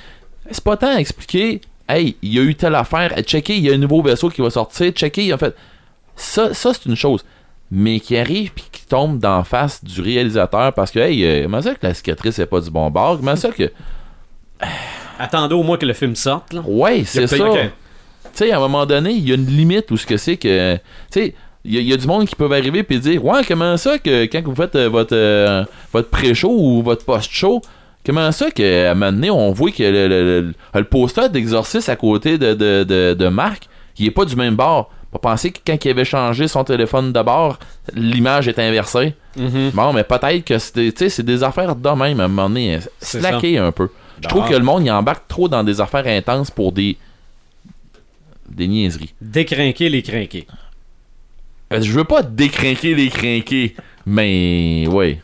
c'est 0.52 0.64
pas 0.64 0.78
tant 0.78 0.96
à 0.96 1.00
expliquer, 1.00 1.62
hey, 1.90 2.16
il 2.22 2.34
y 2.34 2.40
a 2.40 2.44
eu 2.44 2.56
telle 2.56 2.76
affaire, 2.76 3.14
checker, 3.24 3.56
il 3.58 3.64
y 3.66 3.70
a 3.72 3.74
un 3.74 3.78
nouveau 3.78 4.02
vaisseau 4.02 4.30
qui 4.30 4.42
va 4.42 4.50
sortir, 4.50 4.92
checker, 4.92 5.34
en 5.34 5.38
fait, 5.38 5.56
ça, 6.16 6.54
ça 6.54 6.72
c'est 6.74 6.86
une 6.86 6.96
chose. 6.96 7.26
Mais 7.72 8.00
qui 8.00 8.18
arrive 8.18 8.52
puis 8.54 8.66
qui 8.72 8.86
tombe 8.88 9.20
d'en 9.20 9.44
face 9.44 9.84
du 9.84 10.02
réalisateur 10.02 10.74
parce 10.74 10.90
que, 10.92 11.00
hey, 11.00 11.24
euh, 11.24 11.44
comment 11.44 11.62
ça 11.62 11.74
que 11.76 11.86
la 11.86 11.94
cicatrice 11.94 12.40
est 12.40 12.46
pas 12.48 12.60
du 12.62 12.72
bon 12.72 12.90
bord? 12.90 13.18
Comment 13.18 13.36
ça 13.36 13.50
que. 13.52 13.72
Attendez 15.20 15.54
au 15.56 15.64
moins 15.64 15.78
que 15.78 15.86
le 15.86 15.94
film 15.94 16.16
sorte. 16.16 16.54
Là. 16.54 16.62
Ouais, 16.66 17.04
c'est 17.06 17.28
ça. 17.28 17.36
Tu 17.38 17.70
sais, 18.34 18.52
à 18.52 18.58
un 18.58 18.60
moment 18.60 18.86
donné, 18.86 19.12
il 19.12 19.28
y 19.28 19.32
a 19.32 19.36
une 19.36 19.46
limite 19.48 19.92
où 19.92 19.98
ce 19.98 20.06
que 20.06 20.18
c'est 20.18 20.38
que. 20.38 20.76
Tu 20.76 20.82
sais, 21.12 21.36
il 21.66 21.76
y, 21.76 21.78
a- 21.78 21.82
il 21.82 21.88
y 21.88 21.94
a 21.94 21.98
du 21.98 22.08
monde 22.08 22.26
qui 22.28 22.36
peuvent 22.36 22.52
arriver 22.54 22.86
et 22.90 22.98
dire 23.00 23.24
Ouais, 23.24 23.42
comment 23.48 23.76
ça 23.78 24.00
que 24.00 24.24
quand 24.26 24.42
vous 24.44 24.56
faites 24.56 24.76
euh, 24.76 24.88
votre, 24.90 25.16
euh, 25.16 25.64
votre 25.92 26.10
pré-show 26.10 26.50
ou 26.52 26.82
votre 26.82 27.04
post-show, 27.06 27.62
Comment 28.06 28.32
ça 28.32 28.50
qu'à 28.52 28.92
un 28.92 28.96
moment 28.96 29.12
donné, 29.12 29.30
on 29.30 29.52
voit 29.52 29.72
que 29.72 29.84
le, 29.84 30.08
le, 30.08 30.42
le- 30.42 30.54
le 30.74 30.84
poster 30.86 31.22
à 31.90 31.96
côté 31.96 32.38
de, 32.38 32.54
de, 32.54 32.84
de, 32.84 33.14
de 33.18 33.28
Marc, 33.28 33.68
il 33.98 34.08
est 34.08 34.12
pas 34.12 34.26
du 34.26 34.36
même 34.36 34.56
bord. 34.56 34.90
Pas 35.12 35.20
penser 35.20 35.52
que 35.52 35.58
quand 35.66 35.84
il 35.86 35.90
avait 35.90 36.06
changé 36.06 36.48
son 36.48 36.64
téléphone 36.64 37.12
de 37.12 37.22
bord, 37.22 37.58
l'image 37.96 38.48
est 38.48 38.60
inversée. 38.60 39.16
Mhm. 39.36 39.72
Bon, 39.74 39.92
mais 39.92 40.04
peut-être 40.04 40.44
que 40.46 40.58
c'est 40.60 41.24
des 41.24 41.44
affaires 41.44 41.76
de 41.76 41.90
même 41.90 42.20
à 42.20 42.26
un 42.26 42.28
moment 42.28 42.48
donné. 42.48 42.76
hein, 42.76 42.80
Slacker 43.02 43.58
un 43.58 43.72
peu. 43.72 43.90
Je 44.22 44.28
trouve 44.28 44.44
Ah. 44.46 44.50
que 44.50 44.56
le 44.56 44.64
monde 44.64 44.84
il 44.86 44.92
embarque 44.92 45.28
trop 45.28 45.48
dans 45.48 45.64
des 45.64 45.82
affaires 45.82 46.06
intenses 46.08 46.52
pour 46.52 46.72
des. 46.72 46.96
des 48.50 48.68
niaiseries. 48.68 49.14
Décrinquer 49.22 49.90
les 49.90 50.02
crinqués. 50.04 50.46
Euh, 51.74 51.82
Je 51.82 51.92
veux 51.92 52.04
pas 52.04 52.22
décrinquer 52.24 52.94
les 52.96 53.10
crinqués, 53.10 53.76
mais 54.06 54.86
ouais. 54.88 55.20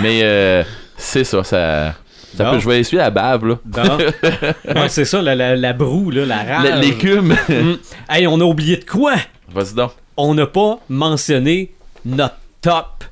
Mais 0.00 0.20
euh, 0.22 0.62
c'est 1.02 1.24
ça, 1.24 1.42
ça. 1.44 1.94
ça 2.36 2.50
peut, 2.50 2.58
je 2.58 2.68
vais 2.68 2.80
essuyer 2.80 3.02
la 3.02 3.10
bave, 3.10 3.44
là. 3.46 3.58
Ouais, 4.74 4.88
c'est 4.88 5.04
ça, 5.04 5.20
la, 5.22 5.34
la, 5.34 5.56
la 5.56 5.72
broue, 5.72 6.10
là, 6.10 6.24
la 6.26 6.42
rage. 6.42 6.80
L'écume. 6.80 7.36
Mm. 7.48 7.74
Hey, 8.08 8.26
on 8.26 8.40
a 8.40 8.44
oublié 8.44 8.76
de 8.76 8.84
quoi? 8.84 9.14
Vas-y 9.52 9.74
donc. 9.74 9.92
On 10.16 10.34
n'a 10.34 10.46
pas 10.46 10.78
mentionné 10.88 11.72
notre 12.04 12.36
top 12.60 13.04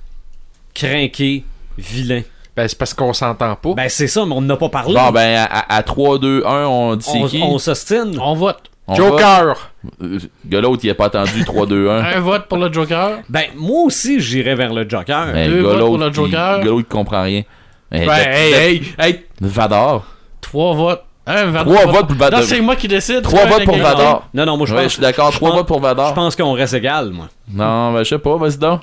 crinqué 0.75 1.45
vilain. 1.79 2.23
Ben, 2.57 2.69
c'est 2.69 2.77
parce 2.79 2.95
qu'on 2.95 3.13
s'entend 3.13 3.55
pas. 3.57 3.75
Ben, 3.75 3.89
c'est 3.89 4.07
ça, 4.07 4.25
mais 4.27 4.35
on 4.35 4.41
n'a 4.41 4.57
pas 4.57 4.69
parlé. 4.69 4.95
Bon, 4.95 5.11
ben, 5.11 5.47
à, 5.51 5.77
à 5.77 5.83
3, 5.83 6.19
2, 6.19 6.43
1, 6.47 6.65
on 6.67 6.97
dit 6.97 7.07
on, 7.15 7.27
qui? 7.27 7.41
on 7.43 7.59
s'ostine. 7.59 8.19
On 8.21 8.35
vote. 8.35 8.71
On 8.87 8.95
Joker! 8.95 9.55
va- 9.55 9.57
Euh, 10.03 10.19
l'autre, 10.61 10.81
il 10.85 10.91
a 10.91 10.95
pas 10.95 11.07
attendu 11.07 11.45
3, 11.45 11.67
2, 11.67 11.89
1. 11.89 12.05
Un 12.05 12.21
vote 12.21 12.47
pour 12.49 12.59
le 12.59 12.73
Joker. 12.73 13.21
Ben, 13.29 13.45
moi 13.57 13.85
aussi, 13.85 14.21
j'irais 14.21 14.55
vers 14.57 14.75
le 14.75 14.89
Joker. 14.89 15.33
Ben, 15.33 15.49
Deux 15.49 15.61
votes 15.63 15.79
pour 15.79 15.99
le 15.99 16.13
Joker. 16.13 16.65
l'autre, 16.65 16.81
il 16.81 16.85
comprend 16.93 17.23
rien. 17.23 17.43
Ben, 17.91 18.07
Ben, 18.07 18.25
de- 18.25 18.31
hey, 18.31 18.51
de- 18.53 18.57
hey, 18.57 18.95
hey! 18.99 19.25
Vador. 19.41 20.05
Trois 20.41 20.75
votes. 20.75 21.03
Un 21.27 21.47
vote. 21.47 21.65
Trois 21.67 21.87
votes 21.87 22.07
pour 22.09 22.17
Vador. 22.17 22.41
Non, 22.41 22.47
c'est 22.47 22.61
moi 22.61 22.77
qui 22.77 22.89
décide. 22.89 23.23
3 23.23 23.43
Un 23.43 23.47
votes 23.47 23.65
pour. 23.65 23.77
Vador. 23.77 24.29
Non, 24.35 24.47
non, 24.47 24.57
moi, 24.57 24.67
je 24.67 24.75
Ouais, 24.75 24.83
pense, 24.83 24.89
je 24.91 24.95
suis 24.95 25.03
d'accord. 25.03 25.31
je 25.31 25.37
3 25.37 25.51
pense- 25.51 25.59
votes 25.59 25.67
pour 25.69 25.77
je 25.79 25.83
Vador. 25.83 26.15
pense 26.15 26.35
qu'on 26.37 26.53
reste 26.53 26.75
égal, 26.75 27.11
moi. 27.11 27.29
Non, 27.53 27.93
ben, 27.93 27.99
je 28.03 28.09
sais 28.09 28.19
pas, 28.19 28.37
vas-y 28.37 28.57
donc. 28.59 28.81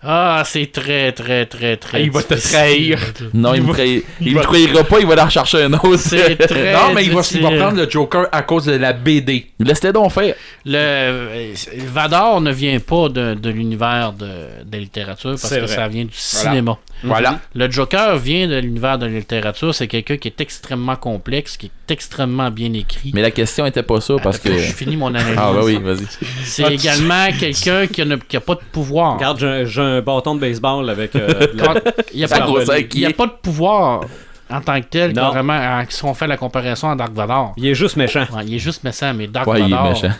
Ah, 0.00 0.42
c'est 0.46 0.70
très, 0.70 1.10
très, 1.10 1.46
très, 1.46 1.76
très. 1.76 1.98
Ah, 1.98 2.00
il 2.00 2.10
va 2.12 2.22
te 2.22 2.34
trahir. 2.34 3.00
Non, 3.34 3.52
il, 3.54 3.62
Il 3.62 3.66
me 3.66 3.74
il 3.80 4.02
il 4.20 4.34
me 4.36 4.42
trahira 4.42 4.84
pas, 4.84 5.00
il 5.00 5.06
va 5.06 5.14
aller 5.14 5.22
en 5.22 5.24
rechercher 5.24 5.64
un 5.64 5.72
autre. 5.72 5.96
C'est 5.96 6.36
très. 6.36 6.72
Non, 6.78 6.92
mais 6.94 7.04
il 7.04 7.12
va, 7.12 7.20
il 7.32 7.42
va 7.42 7.50
prendre 7.50 7.76
le 7.78 7.90
Joker 7.90 8.26
à 8.30 8.42
cause 8.42 8.66
de 8.66 8.72
la 8.76 8.92
BD. 8.92 9.46
Laisse-les 9.58 9.92
donc 9.92 10.12
faire. 10.12 10.36
Le 10.64 10.76
euh, 10.76 11.52
Vador 11.86 12.40
ne 12.40 12.52
vient 12.52 12.78
pas 12.78 13.08
de, 13.08 13.34
de 13.34 13.50
l'univers 13.50 14.12
de, 14.12 14.26
de 14.64 14.72
la 14.72 14.78
littérature 14.78 15.30
parce 15.32 15.50
que 15.50 15.58
vrai. 15.60 15.66
ça 15.66 15.88
vient 15.88 16.04
du 16.04 16.12
Voilà. 16.14 16.50
cinéma. 16.50 16.78
Voilà. 17.02 17.40
Le 17.54 17.68
Joker 17.70 18.16
vient 18.18 18.46
de 18.46 18.56
l'univers 18.58 18.98
de 18.98 19.06
la 19.06 19.12
littérature. 19.12 19.74
C'est 19.74 19.88
quelqu'un 19.88 20.16
qui 20.16 20.28
est 20.28 20.40
extrêmement 20.40 20.96
complexe, 20.96 21.56
qui 21.56 21.66
est 21.66 21.70
extrêmement 21.90 22.50
bien 22.50 22.72
écrit. 22.72 23.10
Mais 23.14 23.22
la 23.22 23.30
question 23.30 23.66
était 23.66 23.82
pas 23.82 24.00
ça 24.00 24.14
parce 24.22 24.38
que. 24.38 24.52
Je 24.56 24.72
finis 24.72 24.96
mon 24.96 25.08
analyse. 25.08 25.34
Ah, 25.38 25.52
bah 25.54 25.60
oui, 25.64 25.76
vas-y. 25.82 26.06
C'est 26.44 26.62
également 26.74 27.28
quelqu'un 27.38 27.86
qui 27.86 28.04
n'a 28.04 28.16
qui 28.16 28.36
a 28.36 28.40
pas 28.40 28.54
de 28.54 28.60
pouvoir. 28.72 29.14
Regarde, 29.14 29.64
j'ai 29.66 29.80
un- 29.80 30.00
bâton 30.00 30.34
de 30.34 30.40
baseball 30.40 30.88
avec. 30.90 31.14
euh, 31.16 31.28
de 31.52 31.58
la- 31.62 31.74
Il 32.12 32.18
n'y 32.18 32.24
a, 32.24 32.28
pas- 32.28 32.40
grosse 32.40 32.68
il 32.94 33.00
y 33.00 33.06
a 33.06 33.10
pas 33.12 33.26
de 33.26 33.32
pouvoir 33.42 34.02
en 34.50 34.60
tant 34.62 34.80
que 34.80 34.86
tel, 34.86 35.12
Non. 35.14 35.28
vraiment, 35.28 35.82
si 35.88 36.04
on 36.04 36.14
fait 36.14 36.26
la 36.26 36.36
comparaison 36.38 36.90
à 36.90 36.96
Dark 36.96 37.12
Vador. 37.12 37.52
Il 37.58 37.66
est 37.66 37.74
juste 37.74 37.96
méchant. 37.96 38.24
Ouais, 38.34 38.44
il 38.46 38.54
est 38.54 38.58
juste 38.58 38.82
méchant, 38.84 39.12
mais 39.14 39.26
Dark 39.26 39.46
Ouais, 39.46 39.60
il 39.60 39.66
est 39.66 39.70
Vador. 39.70 39.88
méchant. 39.90 40.12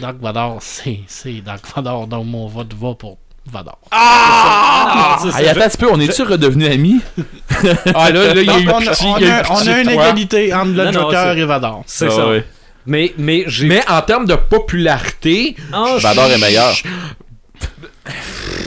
Dark 0.00 0.16
Vador, 0.20 0.56
c'est 0.60 1.00
c'est 1.06 1.40
Dark 1.40 1.64
Vador, 1.74 2.06
donc 2.06 2.26
mon 2.26 2.46
vote 2.46 2.74
va 2.74 2.94
pour 2.94 3.18
Vador. 3.50 3.78
Ah, 3.90 5.18
c'est 5.22 5.30
ça. 5.32 5.40
Hey, 5.42 5.48
attends 5.48 5.60
un 5.62 5.68
petit 5.68 5.76
peu, 5.78 5.88
on 5.90 6.00
est-tu 6.00 6.22
redevenus 6.22 6.70
amis? 6.72 7.00
Ah, 7.94 8.10
là, 8.10 8.34
là, 8.34 8.40
il 8.40 8.46
y 8.46 8.50
a 8.50 8.58
eu 8.58 8.64
Donc, 8.64 8.74
on, 8.76 9.14
a 9.14 9.20
eu 9.20 9.42
on 9.50 9.80
une 9.82 9.90
égalité 9.90 10.54
entre 10.54 10.70
le 10.70 10.92
Joker 10.92 11.32
c'est- 11.34 11.38
et 11.40 11.44
Vador. 11.44 11.82
C'est 11.86 12.06
Ah, 12.06 12.10
ça. 12.10 12.28
ouais. 12.28 12.44
Mais, 12.86 13.12
mais. 13.18 13.44
Mais 13.62 13.82
en 13.88 14.00
termes 14.02 14.26
de 14.26 14.34
popularité, 14.34 15.56
Ah, 15.72 15.94
je- 15.98 16.02
Vador 16.02 16.26
est 16.30 16.38
meilleur. 16.38 16.72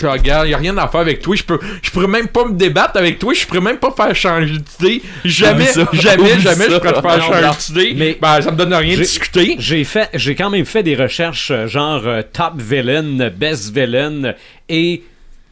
Regarde, 0.04 0.48
il 0.48 0.54
a 0.54 0.58
rien 0.58 0.78
à 0.78 0.88
faire 0.88 1.02
avec 1.02 1.22
toi. 1.22 1.36
Je 1.36 1.44
peux, 1.44 1.60
je 1.82 1.90
pourrais 1.92 2.08
même 2.08 2.28
pas 2.28 2.46
me 2.46 2.54
débattre 2.54 2.98
avec 2.98 3.20
toi. 3.20 3.34
Je 3.34 3.46
pourrais 3.46 3.62
même 3.62 3.78
pas 3.78 3.92
faire 3.92 4.16
changer 4.16 4.58
d'idée. 4.58 5.02
Jamais, 5.26 5.66
ça. 5.66 5.88
jamais, 5.94 6.40
jamais 6.40 6.66
ça. 6.66 6.70
je 6.72 6.78
pourrais 6.78 6.94
te 6.94 7.02
faire 7.02 7.18
Non, 7.18 7.24
changer 7.24 7.58
d'idée. 7.74 7.94
Mais- 7.96 8.18
ben, 8.22 8.42
ça 8.42 8.52
me 8.52 8.58
donne 8.58 8.74
rien 8.74 8.96
de 8.96 9.02
discuter. 9.02 9.56
J'ai 9.60 9.84
fait, 9.84 10.10
j'ai 10.14 10.36
quand 10.36 10.50
même 10.50 10.66
fait 10.66 10.84
des 10.84 10.96
recherches 10.96 11.52
euh, 11.52 11.68
genre 11.68 12.02
euh, 12.06 12.22
top 12.22 12.54
villain, 12.58 13.30
best 13.36 13.74
villain 13.74 14.34
et 14.70 15.04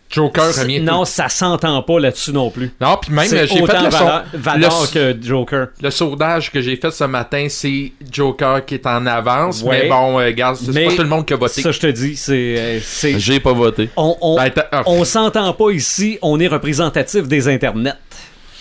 Joker 0.09 0.57
a 0.59 0.63
mis 0.65 0.79
non, 0.79 1.05
ça 1.05 1.29
s'entend 1.29 1.83
pas 1.83 1.99
là-dessus 1.99 2.31
non 2.31 2.49
plus. 2.49 2.71
Non, 2.81 2.97
puis 2.99 3.13
même, 3.13 3.27
j'ai 3.29 3.45
fait 3.45 3.61
autant 3.61 3.83
le, 3.83 4.37
Vador 4.39 4.87
le- 4.93 5.13
que 5.15 5.23
Joker. 5.27 5.67
le 5.81 5.91
sourdage 5.91 6.51
que 6.51 6.61
j'ai 6.61 6.75
fait 6.77 6.89
ce 6.89 7.03
matin, 7.03 7.45
c'est 7.47 7.91
Joker 8.11 8.65
qui 8.65 8.73
est 8.75 8.87
en 8.87 9.05
avance. 9.05 9.61
Ouais. 9.61 9.83
Mais 9.83 9.89
bon, 9.89 10.19
euh, 10.19 10.25
regarde, 10.25 10.55
c'est 10.57 10.71
Mais 10.73 10.85
pas 10.85 10.95
tout 10.95 11.03
le 11.03 11.07
monde 11.09 11.25
qui 11.27 11.33
a 11.33 11.37
voté. 11.37 11.61
Ça, 11.61 11.71
je 11.71 11.79
te 11.79 11.87
dis, 11.87 12.15
c'est, 12.15 12.55
euh, 12.57 12.79
J'ai 13.19 13.39
pas 13.39 13.53
voté. 13.53 13.89
on, 13.95 14.17
on, 14.19 14.35
Ben, 14.37 14.51
ah, 14.71 14.81
on 14.87 15.03
s'entend 15.05 15.53
pas 15.53 15.69
ici. 15.69 16.17
On 16.23 16.39
est 16.39 16.47
représentatif 16.47 17.27
des 17.27 17.47
internets. 17.47 17.93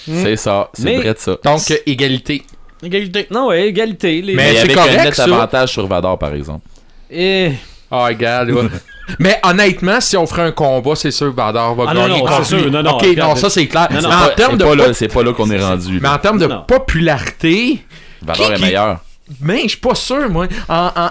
C'est 0.07 0.37
ça. 0.37 0.69
C'est 0.75 0.97
vrai 0.97 1.15
de 1.15 1.19
ça. 1.19 1.37
donc, 1.45 1.70
euh, 1.70 1.77
égalité. 1.87 2.43
Égalité. 2.83 3.27
Non, 3.31 3.49
ouais, 3.49 3.69
égalité. 3.69 4.20
Les... 4.23 4.35
Mais 4.35 4.53
Mais 4.53 4.61
c'est 4.61 4.75
correct, 4.75 4.99
un 5.01 5.05
net 5.05 5.19
avantage 5.19 5.73
sur 5.73 5.87
Vador, 5.87 6.19
par 6.19 6.33
exemple. 6.35 6.66
Eh, 7.11 7.53
Ah, 7.90 8.06
regarde, 8.06 8.51
là. 8.51 8.62
Mais 9.19 9.40
honnêtement, 9.43 10.01
si 10.02 10.16
on 10.19 10.27
ferait 10.27 10.43
un 10.43 10.52
combat, 10.52 10.94
c'est 10.94 11.10
sûr 11.10 11.31
que 11.31 11.36
Vador 11.36 11.74
va 11.74 11.85
Ah, 11.89 11.94
non, 11.94 12.06
gagner. 12.09 12.23
non, 12.23 12.28
c'est 12.43 12.55
lui. 12.56 12.62
sûr, 12.65 12.70
non, 12.70 12.82
non, 12.82 12.90
ok, 12.97 13.02
regarde. 13.06 13.31
non, 13.31 13.36
ça 13.36 13.48
c'est 13.48 13.66
clair. 13.66 13.89
Non, 13.90 14.02
non, 14.02 14.09
mais 14.10 14.15
en 14.15 14.19
C'est 14.28 14.35
termes 14.35 14.56
de, 14.59 14.65
pas, 14.65 14.70
pop- 14.70 14.78
là, 14.78 14.93
c'est 14.94 15.09
pas 15.09 15.23
là 15.23 15.32
qu'on 15.32 15.51
est 15.51 15.59
rendu. 15.65 15.98
mais 16.01 16.09
en 16.09 16.19
termes 16.19 16.39
de 16.39 16.47
Non. 16.47 16.65
popularité, 16.66 17.82
Vador 18.23 18.47
qui- 18.48 18.52
est 18.52 18.59
meilleur. 18.60 19.01
mais 19.40 19.62
je 19.62 19.69
suis 19.69 19.77
pas 19.78 19.94
sûr, 19.94 20.28
moi. 20.28 20.47
En, 20.69 20.90
en- 20.94 21.10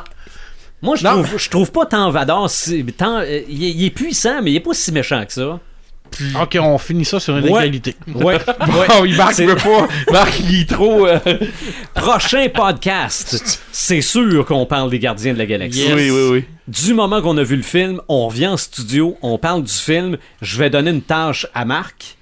moi, 0.83 0.95
je 0.95 1.03
Non, 1.03 1.23
trouve, 1.23 1.37
je 1.39 1.49
trouve 1.49 1.71
pas 1.71 1.85
tant 1.87 2.11
Vador. 2.11 2.49
si- 2.51 2.85
tant, 2.85 3.17
euh, 3.21 3.41
il, 3.49 3.63
est, 3.63 3.69
il 3.71 3.85
est 3.85 3.89
puissant, 3.89 4.41
mais 4.43 4.51
il 4.51 4.55
est 4.57 4.61
pas 4.61 4.73
si 4.75 4.91
méchant 4.91 5.25
que 5.25 5.33
ça. 5.33 5.59
Ok, 6.41 6.57
on 6.61 6.77
finit 6.77 7.05
ça 7.05 7.19
sur 7.19 7.37
une 7.37 7.45
Ouais. 7.49 7.61
égalité. 7.67 7.95
Ouais. 8.13 8.37
Oh, 8.99 9.05
il 9.05 9.15
Marc 9.15 9.33
C'est- 9.33 9.45
veut 9.45 9.55
pas. 9.55 9.87
Marc, 10.11 10.39
il 10.39 10.61
est 10.61 10.69
trop. 10.69 11.05
euh, 11.07 11.19
Prochain 11.93 12.47
podcast, 12.53 13.59
c'est 13.71 14.01
sûr 14.01 14.45
qu'on 14.45 14.65
parle 14.65 14.89
des 14.89 14.99
Gardiens 14.99 15.33
de 15.33 15.37
la 15.39 15.45
Galaxie. 15.45 15.79
Yes. 15.81 15.93
Oui, 15.95 16.09
oui, 16.11 16.29
oui. 16.31 16.45
Du 16.67 16.93
moment 16.93 17.21
qu'on 17.21 17.37
a 17.37 17.43
vu 17.43 17.55
le 17.55 17.63
film, 17.63 18.01
on 18.07 18.27
revient 18.27 18.47
en 18.47 18.57
studio, 18.57 19.17
on 19.21 19.37
parle 19.37 19.63
du 19.63 19.71
film. 19.73 20.17
Je 20.41 20.57
vais 20.59 20.69
donner 20.69 20.91
une 20.91 21.01
tâche 21.01 21.47
à 21.53 21.65
Marc 21.65 22.17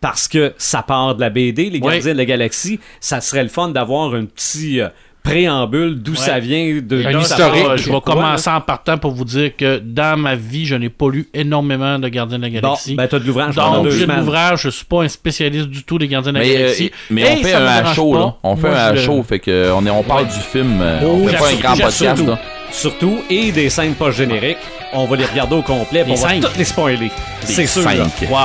parce 0.00 0.26
que 0.28 0.52
ça 0.58 0.82
part 0.82 1.14
de 1.14 1.20
la 1.20 1.30
BD, 1.30 1.64
les 1.70 1.78
Oui. 1.78 1.80
Gardiens 1.80 2.12
de 2.12 2.18
la 2.18 2.24
Galaxie. 2.24 2.80
Ça 3.00 3.20
serait 3.20 3.42
le 3.42 3.48
fun 3.48 3.68
d'avoir 3.68 4.14
un 4.14 4.24
petit 4.24 4.80
euh, 4.80 4.88
préambule 5.22 5.96
d'où 6.02 6.12
Ouais. 6.12 6.18
ça 6.18 6.38
vient, 6.40 6.80
de 6.82 7.02
ça 7.02 7.10
historique. 7.20 7.64
part, 7.64 7.76
je 7.76 7.90
vais 7.92 8.00
commencer 8.00 8.50
en 8.50 8.60
partant 8.60 8.98
pour 8.98 9.12
vous 9.12 9.24
dire 9.24 9.56
que 9.56 9.78
dans 9.78 10.18
ma 10.18 10.34
vie, 10.34 10.66
je 10.66 10.74
n'ai 10.74 10.88
pas 10.88 11.08
lu 11.10 11.28
énormément 11.32 11.98
de 11.98 12.08
Gardiens 12.08 12.38
de 12.38 12.42
la 12.44 12.48
Bon, 12.48 12.54
Galaxie. 12.68 12.94
ben 12.96 13.06
t'as 13.06 13.18
de 13.18 13.24
l'ouvrage 13.26 13.54
pendant 13.54 13.74
Donc, 13.76 13.84
deux 13.84 13.90
j'ai 13.90 13.96
de 13.98 14.02
semaines. 14.02 14.18
l'ouvrage, 14.18 14.62
je 14.62 14.68
suis 14.70 14.84
pas 14.84 15.02
un 15.02 15.08
spécialiste 15.08 15.68
du 15.68 15.84
tout 15.84 15.98
des 15.98 16.08
Gardiens 16.08 16.32
de 16.32 16.38
la 16.38 16.44
Mais, 16.44 16.54
euh, 16.54 16.58
Galaxie. 16.60 16.90
mais 17.10 17.22
on 17.30 17.36
fait 17.42 17.52
un 17.54 17.60
pas. 17.82 17.82
là. 18.18 18.34
On 18.42 18.56
fait 18.56 18.68
Moi, 18.68 18.78
un 18.78 18.92
le- 18.92 19.00
chaud, 19.00 19.22
fait 19.28 19.38
que 19.38 19.70
on, 19.72 19.86
est, 19.86 19.90
on 19.90 20.02
parle 20.02 20.26
du 20.26 20.32
film. 20.40 20.80
euh, 20.80 21.00
Oh, 21.04 21.18
on 21.22 21.28
fait 21.28 21.36
pas 21.38 21.48
un 21.50 21.54
grand 21.54 21.76
podcast, 21.76 22.16
tout. 22.18 22.26
là. 22.26 22.38
Surtout, 22.70 23.18
et 23.30 23.52
des 23.52 23.68
scènes 23.68 23.94
pas 23.94 24.10
génériques. 24.10 24.56
On 24.94 25.06
va 25.06 25.16
les 25.16 25.24
regarder 25.26 25.54
au 25.56 25.62
complet, 25.62 26.02
va 26.04 26.16
cinq. 26.16 26.40
toutes 26.42 26.56
les 26.56 26.64
spoiler. 26.64 27.10
C'est 27.40 27.66
sûr. 27.66 27.82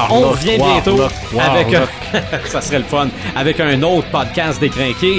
On 0.10 0.30
revient 0.30 0.58
bientôt 0.58 1.02
avec 1.40 1.74
un... 1.74 1.84
ça 2.46 2.62
serait 2.62 2.80
le 2.80 2.86
fun. 2.86 3.08
Avec 3.36 3.60
un 3.60 3.82
autre 3.84 4.08
podcast 4.10 4.60
décrinqué. 4.60 5.16